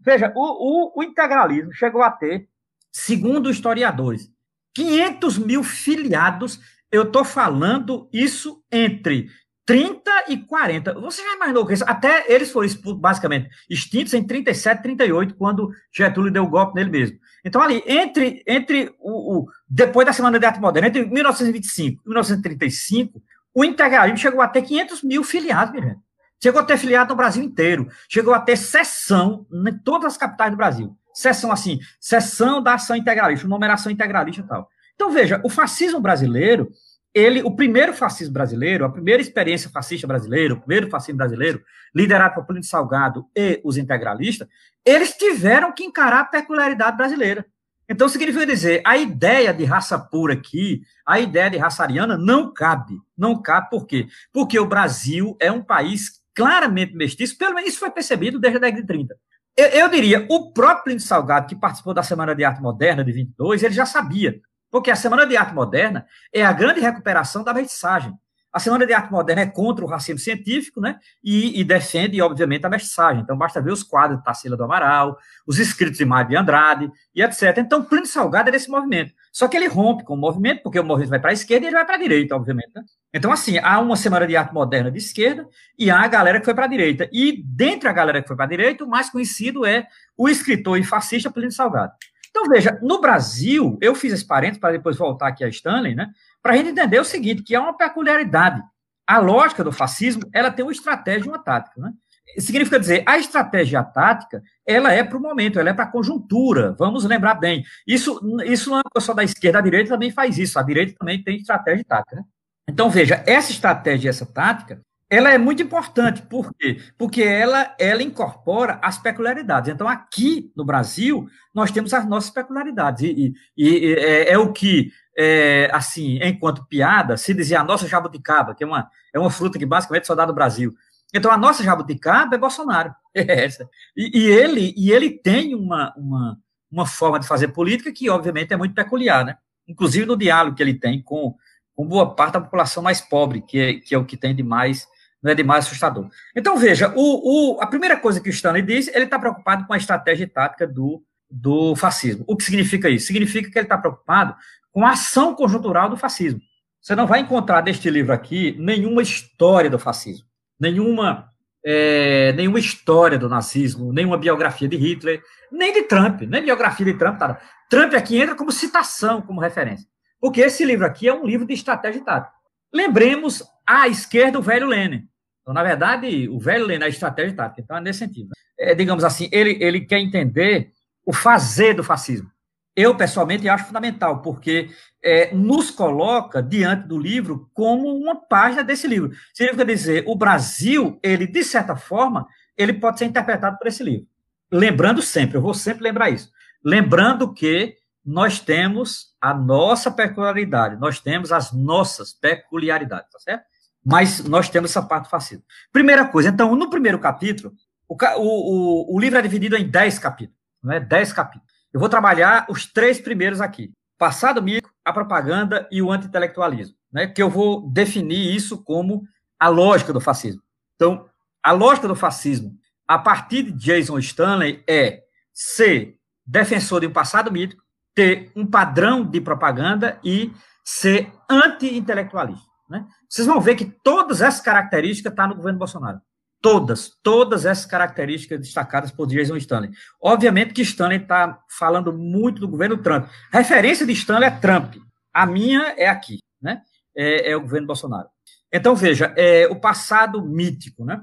Veja, 0.00 0.32
o, 0.34 0.96
o, 0.96 1.00
o 1.00 1.02
integralismo 1.02 1.72
chegou 1.72 2.02
a 2.02 2.10
ter, 2.10 2.48
segundo 2.90 3.50
historiadores, 3.50 4.30
500 4.74 5.38
mil 5.38 5.62
filiados. 5.62 6.58
Eu 6.90 7.02
estou 7.02 7.24
falando 7.24 8.08
isso 8.12 8.62
entre 8.70 9.28
30 9.66 10.10
e 10.28 10.36
40. 10.36 10.94
Você 11.00 11.22
já 11.22 11.34
imaginou 11.34 11.66
que 11.66 11.72
isso? 11.72 11.84
Até 11.86 12.32
eles 12.32 12.50
foram 12.50 12.68
basicamente 12.96 13.48
extintos 13.68 14.12
em 14.14 14.22
37, 14.22 14.82
38, 14.82 15.34
quando 15.36 15.70
Getúlio 15.92 16.32
deu 16.32 16.44
o 16.44 16.50
golpe 16.50 16.74
nele 16.74 16.90
mesmo. 16.90 17.18
Então, 17.44 17.60
ali, 17.60 17.82
entre, 17.86 18.42
entre 18.46 18.94
o, 18.98 19.38
o 19.38 19.46
depois 19.68 20.06
da 20.06 20.12
Semana 20.12 20.38
de 20.38 20.46
Arte 20.46 20.60
Moderna, 20.60 20.88
entre 20.88 21.04
1925 21.06 22.02
e 22.04 22.08
1935, 22.08 23.22
o 23.54 23.64
integralismo 23.64 24.18
chegou 24.18 24.40
a 24.40 24.48
ter 24.48 24.62
500 24.62 25.02
mil 25.02 25.22
filiados, 25.22 25.72
minha 25.72 25.86
gente. 25.86 26.04
Chegou 26.42 26.60
a 26.60 26.64
ter 26.64 26.76
filiado 26.76 27.10
no 27.10 27.16
Brasil 27.16 27.42
inteiro. 27.42 27.88
Chegou 28.08 28.34
a 28.34 28.40
ter 28.40 28.56
sessão 28.56 29.46
em 29.50 29.78
todas 29.78 30.12
as 30.12 30.18
capitais 30.18 30.50
do 30.50 30.56
Brasil. 30.56 30.94
Sessão 31.14 31.50
assim, 31.50 31.78
sessão 32.00 32.62
da 32.62 32.74
ação 32.74 32.96
integralista, 32.96 33.46
numeração 33.46 33.90
integralista 33.90 34.42
e 34.42 34.46
tal. 34.46 34.68
Então, 34.94 35.10
veja, 35.10 35.40
o 35.44 35.48
fascismo 35.48 36.00
brasileiro, 36.00 36.70
ele, 37.14 37.42
o 37.42 37.54
primeiro 37.54 37.94
fascismo 37.94 38.34
brasileiro, 38.34 38.84
a 38.84 38.90
primeira 38.90 39.22
experiência 39.22 39.70
fascista 39.70 40.06
brasileira, 40.06 40.54
o 40.54 40.60
primeiro 40.60 40.90
fascismo 40.90 41.18
brasileiro, 41.18 41.62
liderado 41.94 42.34
por 42.34 42.44
Plínio 42.44 42.64
Salgado 42.64 43.26
e 43.34 43.60
os 43.64 43.76
integralistas, 43.76 44.48
eles 44.84 45.12
tiveram 45.12 45.72
que 45.72 45.84
encarar 45.84 46.20
a 46.20 46.24
peculiaridade 46.24 46.96
brasileira. 46.96 47.46
Então, 47.88 48.08
significa 48.08 48.46
dizer, 48.46 48.82
a 48.84 48.96
ideia 48.96 49.52
de 49.52 49.64
raça 49.64 49.98
pura 49.98 50.34
aqui, 50.34 50.82
a 51.06 51.20
ideia 51.20 51.50
de 51.50 51.58
raça 51.58 51.82
ariana, 51.82 52.16
não 52.16 52.52
cabe. 52.52 52.94
Não 53.16 53.40
cabe 53.40 53.70
por 53.70 53.86
quê? 53.86 54.06
Porque 54.32 54.58
o 54.58 54.66
Brasil 54.66 55.36
é 55.40 55.50
um 55.52 55.62
país 55.62 56.22
claramente 56.34 56.94
mestiço, 56.94 57.38
pelo 57.38 57.54
menos 57.54 57.70
isso 57.70 57.78
foi 57.78 57.90
percebido 57.90 58.40
desde 58.40 58.56
a 58.56 58.60
década 58.60 58.80
de 58.80 58.86
30. 58.86 59.16
Eu, 59.56 59.66
eu 59.66 59.88
diria, 59.88 60.26
o 60.28 60.52
próprio 60.52 60.84
Plínio 60.84 61.00
Salgado, 61.00 61.46
que 61.46 61.54
participou 61.54 61.94
da 61.94 62.02
Semana 62.02 62.34
de 62.34 62.44
Arte 62.44 62.60
Moderna 62.60 63.04
de 63.04 63.12
22, 63.12 63.62
ele 63.62 63.74
já 63.74 63.86
sabia 63.86 64.40
porque 64.74 64.90
a 64.90 64.96
Semana 64.96 65.24
de 65.24 65.36
Arte 65.36 65.54
Moderna 65.54 66.04
é 66.32 66.44
a 66.44 66.52
grande 66.52 66.80
recuperação 66.80 67.44
da 67.44 67.54
mestiçagem. 67.54 68.12
A 68.54 68.60
Semana 68.60 68.86
de 68.86 68.92
Arte 68.92 69.10
Moderna 69.10 69.42
é 69.42 69.46
contra 69.46 69.84
o 69.84 69.88
racismo 69.88 70.20
científico, 70.20 70.80
né? 70.80 71.00
E, 71.24 71.60
e 71.60 71.64
defende, 71.64 72.22
obviamente, 72.22 72.64
a 72.64 72.68
mestiçagem. 72.70 73.20
Então, 73.20 73.36
basta 73.36 73.60
ver 73.60 73.72
os 73.72 73.82
quadros 73.82 74.20
de 74.20 74.24
Tarsila 74.24 74.56
do 74.56 74.62
Amaral, 74.62 75.18
os 75.44 75.58
escritos 75.58 75.98
de 75.98 76.04
Mário 76.04 76.30
de 76.30 76.36
Andrade 76.36 76.88
e 77.12 77.20
etc. 77.20 77.58
Então, 77.58 77.82
Plínio 77.82 78.06
Salgado 78.06 78.50
é 78.50 78.52
desse 78.52 78.70
movimento. 78.70 79.12
Só 79.32 79.48
que 79.48 79.56
ele 79.56 79.66
rompe 79.66 80.04
com 80.04 80.14
o 80.14 80.16
movimento, 80.16 80.62
porque 80.62 80.78
o 80.78 80.84
movimento 80.84 81.10
vai 81.10 81.18
para 81.18 81.30
a 81.30 81.32
esquerda 81.32 81.64
e 81.64 81.68
ele 81.68 81.74
vai 81.74 81.84
para 81.84 81.96
a 81.96 81.98
direita, 81.98 82.36
obviamente. 82.36 82.70
Né? 82.76 82.84
Então, 83.12 83.32
assim, 83.32 83.58
há 83.58 83.80
uma 83.80 83.96
Semana 83.96 84.24
de 84.24 84.36
Arte 84.36 84.54
Moderna 84.54 84.88
de 84.88 84.98
esquerda 84.98 85.48
e 85.76 85.90
há 85.90 86.00
a 86.00 86.06
galera 86.06 86.38
que 86.38 86.44
foi 86.44 86.54
para 86.54 86.66
a 86.66 86.68
direita. 86.68 87.08
E, 87.12 87.42
dentre 87.44 87.88
a 87.88 87.92
galera 87.92 88.22
que 88.22 88.28
foi 88.28 88.36
para 88.36 88.44
a 88.44 88.48
direita, 88.48 88.84
o 88.84 88.88
mais 88.88 89.10
conhecido 89.10 89.66
é 89.66 89.88
o 90.16 90.28
escritor 90.28 90.78
e 90.78 90.84
fascista 90.84 91.28
Plínio 91.28 91.50
Salgado. 91.50 91.92
Então, 92.36 92.48
veja, 92.48 92.76
no 92.82 93.00
Brasil, 93.00 93.78
eu 93.80 93.94
fiz 93.94 94.12
esse 94.12 94.26
parênteses 94.26 94.60
para 94.60 94.72
depois 94.72 94.96
voltar 94.96 95.28
aqui 95.28 95.44
a 95.44 95.48
Stanley, 95.48 95.94
né? 95.94 96.10
Para 96.42 96.54
a 96.54 96.56
gente 96.56 96.70
entender 96.70 96.98
o 96.98 97.04
seguinte, 97.04 97.44
que 97.44 97.54
é 97.54 97.60
uma 97.60 97.76
peculiaridade. 97.76 98.60
A 99.06 99.18
lógica 99.18 99.62
do 99.62 99.70
fascismo, 99.70 100.28
ela 100.32 100.50
tem 100.50 100.64
uma 100.64 100.72
estratégia 100.72 101.26
e 101.26 101.28
uma 101.28 101.38
tática, 101.38 101.80
né? 101.80 101.92
Significa 102.36 102.80
dizer, 102.80 103.04
a 103.06 103.18
estratégia 103.18 103.78
a 103.78 103.84
tática, 103.84 104.42
ela 104.66 104.92
é 104.92 105.04
para 105.04 105.16
o 105.16 105.20
momento, 105.20 105.60
ela 105.60 105.70
é 105.70 105.72
para 105.72 105.84
a 105.84 105.90
conjuntura, 105.90 106.74
vamos 106.76 107.04
lembrar 107.04 107.34
bem. 107.34 107.62
Isso, 107.86 108.20
isso 108.44 108.68
não 108.68 108.80
é 108.80 109.00
só 109.00 109.14
da 109.14 109.22
esquerda, 109.22 109.60
a 109.60 109.62
direita 109.62 109.90
também 109.90 110.10
faz 110.10 110.36
isso, 110.36 110.58
a 110.58 110.62
direita 110.64 110.96
também 110.98 111.22
tem 111.22 111.36
estratégia 111.36 111.82
e 111.82 111.84
tática, 111.84 112.16
né? 112.16 112.24
Então, 112.68 112.90
veja, 112.90 113.22
essa 113.28 113.52
estratégia 113.52 114.08
e 114.08 114.10
essa 114.10 114.26
tática, 114.26 114.80
ela 115.08 115.30
é 115.30 115.38
muito 115.38 115.62
importante, 115.62 116.22
por 116.22 116.52
quê? 116.54 116.80
Porque 116.98 117.22
ela, 117.22 117.74
ela 117.78 118.02
incorpora 118.02 118.78
as 118.82 118.98
peculiaridades. 118.98 119.72
Então, 119.72 119.88
aqui 119.88 120.50
no 120.56 120.64
Brasil, 120.64 121.28
nós 121.54 121.70
temos 121.70 121.92
as 121.92 122.06
nossas 122.06 122.30
peculiaridades, 122.30 123.02
e, 123.02 123.34
e, 123.56 123.68
e 123.68 123.94
é, 123.94 124.32
é, 124.32 124.38
o 124.38 124.52
que, 124.52 124.90
é, 125.16 125.70
assim, 125.72 126.18
enquanto 126.22 126.66
piada, 126.66 127.16
se 127.16 127.34
dizia 127.34 127.60
a 127.60 127.64
nossa 127.64 127.86
jabuticaba, 127.86 128.54
que 128.54 128.64
é 128.64 128.66
uma, 128.66 128.88
é 129.14 129.18
uma 129.18 129.30
fruta 129.30 129.58
que 129.58 129.66
basicamente 129.66 130.06
só 130.06 130.14
dá 130.14 130.26
no 130.26 130.34
Brasil. 130.34 130.74
Então, 131.14 131.30
a 131.30 131.36
nossa 131.36 131.62
jabuticaba 131.62 132.34
é 132.34 132.38
Bolsonaro. 132.38 132.94
É 133.16 133.44
essa. 133.44 133.70
E, 133.96 134.10
e, 134.12 134.26
ele, 134.26 134.74
e 134.76 134.90
ele 134.90 135.08
tem 135.08 135.54
uma, 135.54 135.94
uma, 135.96 136.36
uma 136.68 136.84
forma 136.84 137.20
de 137.20 137.28
fazer 137.28 137.46
política 137.46 137.92
que, 137.92 138.10
obviamente, 138.10 138.52
é 138.52 138.56
muito 138.56 138.74
peculiar, 138.74 139.24
né? 139.24 139.38
Inclusive 139.68 140.04
no 140.04 140.16
diálogo 140.16 140.56
que 140.56 140.62
ele 140.64 140.74
tem 140.74 141.00
com, 141.00 141.32
com 141.76 141.86
boa 141.86 142.12
parte 142.12 142.32
da 142.32 142.40
população 142.40 142.82
mais 142.82 143.00
pobre, 143.00 143.40
que 143.40 143.56
é, 143.56 143.74
que 143.74 143.94
é 143.94 143.98
o 143.98 144.04
que 144.04 144.16
tem 144.16 144.34
de 144.34 144.42
mais 144.42 144.88
não 145.24 145.32
é 145.32 145.34
demais 145.34 145.64
assustador. 145.64 146.10
Então, 146.36 146.58
veja, 146.58 146.92
o, 146.94 147.54
o, 147.56 147.60
a 147.62 147.66
primeira 147.66 147.96
coisa 147.96 148.20
que 148.20 148.28
o 148.28 148.30
Stanley 148.30 148.60
diz, 148.60 148.88
ele 148.88 149.06
está 149.06 149.18
preocupado 149.18 149.66
com 149.66 149.72
a 149.72 149.76
estratégia 149.78 150.24
e 150.24 150.28
tática 150.28 150.66
do, 150.66 151.02
do 151.30 151.74
fascismo. 151.74 152.24
O 152.28 152.36
que 152.36 152.44
significa 152.44 152.90
isso? 152.90 153.06
Significa 153.06 153.50
que 153.50 153.58
ele 153.58 153.64
está 153.64 153.78
preocupado 153.78 154.36
com 154.70 154.84
a 154.84 154.90
ação 154.90 155.34
conjuntural 155.34 155.88
do 155.88 155.96
fascismo. 155.96 156.40
Você 156.78 156.94
não 156.94 157.06
vai 157.06 157.20
encontrar 157.20 157.64
neste 157.64 157.88
livro 157.88 158.12
aqui 158.12 158.54
nenhuma 158.58 159.00
história 159.00 159.70
do 159.70 159.78
fascismo, 159.78 160.26
nenhuma, 160.60 161.30
é, 161.64 162.34
nenhuma 162.34 162.58
história 162.58 163.18
do 163.18 163.26
nazismo, 163.26 163.94
nenhuma 163.94 164.18
biografia 164.18 164.68
de 164.68 164.76
Hitler, 164.76 165.22
nem 165.50 165.72
de 165.72 165.84
Trump, 165.84 166.20
nem 166.20 166.44
biografia 166.44 166.84
de 166.84 166.98
Trump. 166.98 167.18
Tá? 167.18 167.40
Trump 167.70 167.94
aqui 167.94 168.20
entra 168.20 168.34
como 168.34 168.52
citação, 168.52 169.22
como 169.22 169.40
referência. 169.40 169.88
Porque 170.20 170.42
esse 170.42 170.66
livro 170.66 170.84
aqui 170.84 171.08
é 171.08 171.14
um 171.14 171.24
livro 171.24 171.46
de 171.46 171.54
estratégia 171.54 172.00
e 172.00 172.04
tática. 172.04 172.34
Lembremos 172.70 173.42
à 173.66 173.88
esquerda 173.88 174.38
o 174.38 174.42
velho 174.42 174.66
Lenin. 174.66 175.08
Então, 175.44 175.52
na 175.52 175.62
verdade, 175.62 176.26
o 176.30 176.40
velho 176.40 176.64
Lenin, 176.64 176.84
a 176.84 176.88
estratégia 176.88 177.36
tática, 177.36 177.60
então 177.60 177.76
é 177.76 177.80
nesse 177.82 177.98
sentido. 177.98 178.28
Né? 178.28 178.70
É, 178.70 178.74
digamos 178.74 179.04
assim, 179.04 179.28
ele, 179.30 179.58
ele 179.60 179.82
quer 179.82 179.98
entender 179.98 180.72
o 181.04 181.12
fazer 181.12 181.74
do 181.74 181.84
fascismo. 181.84 182.30
Eu, 182.74 182.96
pessoalmente, 182.96 183.46
acho 183.46 183.66
fundamental, 183.66 184.22
porque 184.22 184.70
é, 185.02 185.34
nos 185.34 185.70
coloca 185.70 186.42
diante 186.42 186.88
do 186.88 186.98
livro 186.98 187.48
como 187.52 187.94
uma 187.94 188.16
página 188.16 188.64
desse 188.64 188.88
livro. 188.88 189.12
Significa 189.34 189.66
dizer, 189.66 190.02
o 190.06 190.16
Brasil, 190.16 190.98
ele, 191.02 191.26
de 191.26 191.44
certa 191.44 191.76
forma, 191.76 192.26
ele 192.56 192.72
pode 192.72 192.98
ser 192.98 193.04
interpretado 193.04 193.58
por 193.58 193.66
esse 193.66 193.84
livro. 193.84 194.06
Lembrando 194.50 195.02
sempre, 195.02 195.36
eu 195.36 195.42
vou 195.42 195.52
sempre 195.52 195.84
lembrar 195.84 196.08
isso. 196.08 196.30
Lembrando 196.64 197.32
que 197.34 197.76
nós 198.04 198.40
temos 198.40 199.14
a 199.20 199.34
nossa 199.34 199.90
peculiaridade, 199.90 200.80
nós 200.80 200.98
temos 200.98 201.32
as 201.32 201.52
nossas 201.52 202.14
peculiaridades, 202.14 203.10
tá 203.10 203.18
certo? 203.18 203.44
Mas 203.84 204.24
nós 204.24 204.48
temos 204.48 204.70
essa 204.70 204.82
parte 204.82 205.10
fascismo. 205.10 205.44
Primeira 205.72 206.06
coisa, 206.06 206.30
então, 206.30 206.54
no 206.56 206.70
primeiro 206.70 206.98
capítulo, 206.98 207.52
o, 207.88 207.96
o, 208.18 208.96
o, 208.96 208.98
livro 208.98 209.18
é 209.18 209.22
dividido 209.22 209.56
em 209.56 209.68
dez 209.68 209.98
capítulos, 209.98 210.38
é? 210.70 210.80
Dez 210.80 211.12
capítulos. 211.12 211.46
Eu 211.72 211.78
vou 211.78 211.88
trabalhar 211.88 212.46
os 212.48 212.66
três 212.66 212.98
primeiros 213.00 213.40
aqui: 213.40 213.72
passado 213.98 214.42
mico, 214.42 214.70
a 214.84 214.92
propaganda 214.92 215.68
e 215.70 215.82
o 215.82 215.92
anti-intelectualismo, 215.92 216.74
né? 216.90 217.06
Que 217.06 217.22
eu 217.22 217.28
vou 217.28 217.68
definir 217.70 218.34
isso 218.34 218.62
como 218.62 219.06
a 219.38 219.48
lógica 219.48 219.92
do 219.92 220.00
fascismo. 220.00 220.42
Então, 220.76 221.06
a 221.42 221.52
lógica 221.52 221.86
do 221.86 221.94
fascismo, 221.94 222.56
a 222.88 222.98
partir 222.98 223.42
de 223.42 223.52
Jason 223.52 223.98
Stanley, 223.98 224.64
é 224.66 225.02
ser 225.32 225.98
defensor 226.26 226.80
de 226.80 226.86
um 226.86 226.92
passado 226.92 227.30
mítico, 227.30 227.62
ter 227.94 228.32
um 228.34 228.46
padrão 228.46 229.04
de 229.04 229.20
propaganda 229.20 230.00
e 230.02 230.32
ser 230.64 231.12
anti-intelectualista. 231.28 232.48
Né? 232.68 232.86
Vocês 233.14 233.28
vão 233.28 233.40
ver 233.40 233.54
que 233.54 233.64
todas 233.64 234.20
essas 234.20 234.40
características 234.40 235.12
estão 235.12 235.24
tá 235.24 235.28
no 235.28 235.36
governo 235.36 235.56
Bolsonaro. 235.56 236.00
Todas, 236.42 236.90
todas 237.00 237.46
essas 237.46 237.64
características 237.64 238.40
destacadas 238.40 238.90
por 238.90 239.06
Jason 239.06 239.36
Stanley. 239.36 239.70
Obviamente 240.02 240.52
que 240.52 240.62
Stanley 240.62 240.98
está 240.98 241.38
falando 241.48 241.92
muito 241.92 242.40
do 242.40 242.48
governo 242.48 242.76
Trump. 242.76 243.06
A 243.32 243.38
referência 243.38 243.86
de 243.86 243.92
Stanley 243.92 244.28
é 244.28 244.32
Trump. 244.32 244.74
A 245.12 245.26
minha 245.26 245.76
é 245.78 245.86
aqui, 245.86 246.18
né? 246.42 246.62
É, 246.92 247.30
é 247.30 247.36
o 247.36 247.42
governo 247.42 247.68
Bolsonaro. 247.68 248.08
Então, 248.52 248.74
veja, 248.74 249.14
é, 249.16 249.46
o 249.46 249.54
passado 249.60 250.20
mítico, 250.20 250.84
né? 250.84 251.00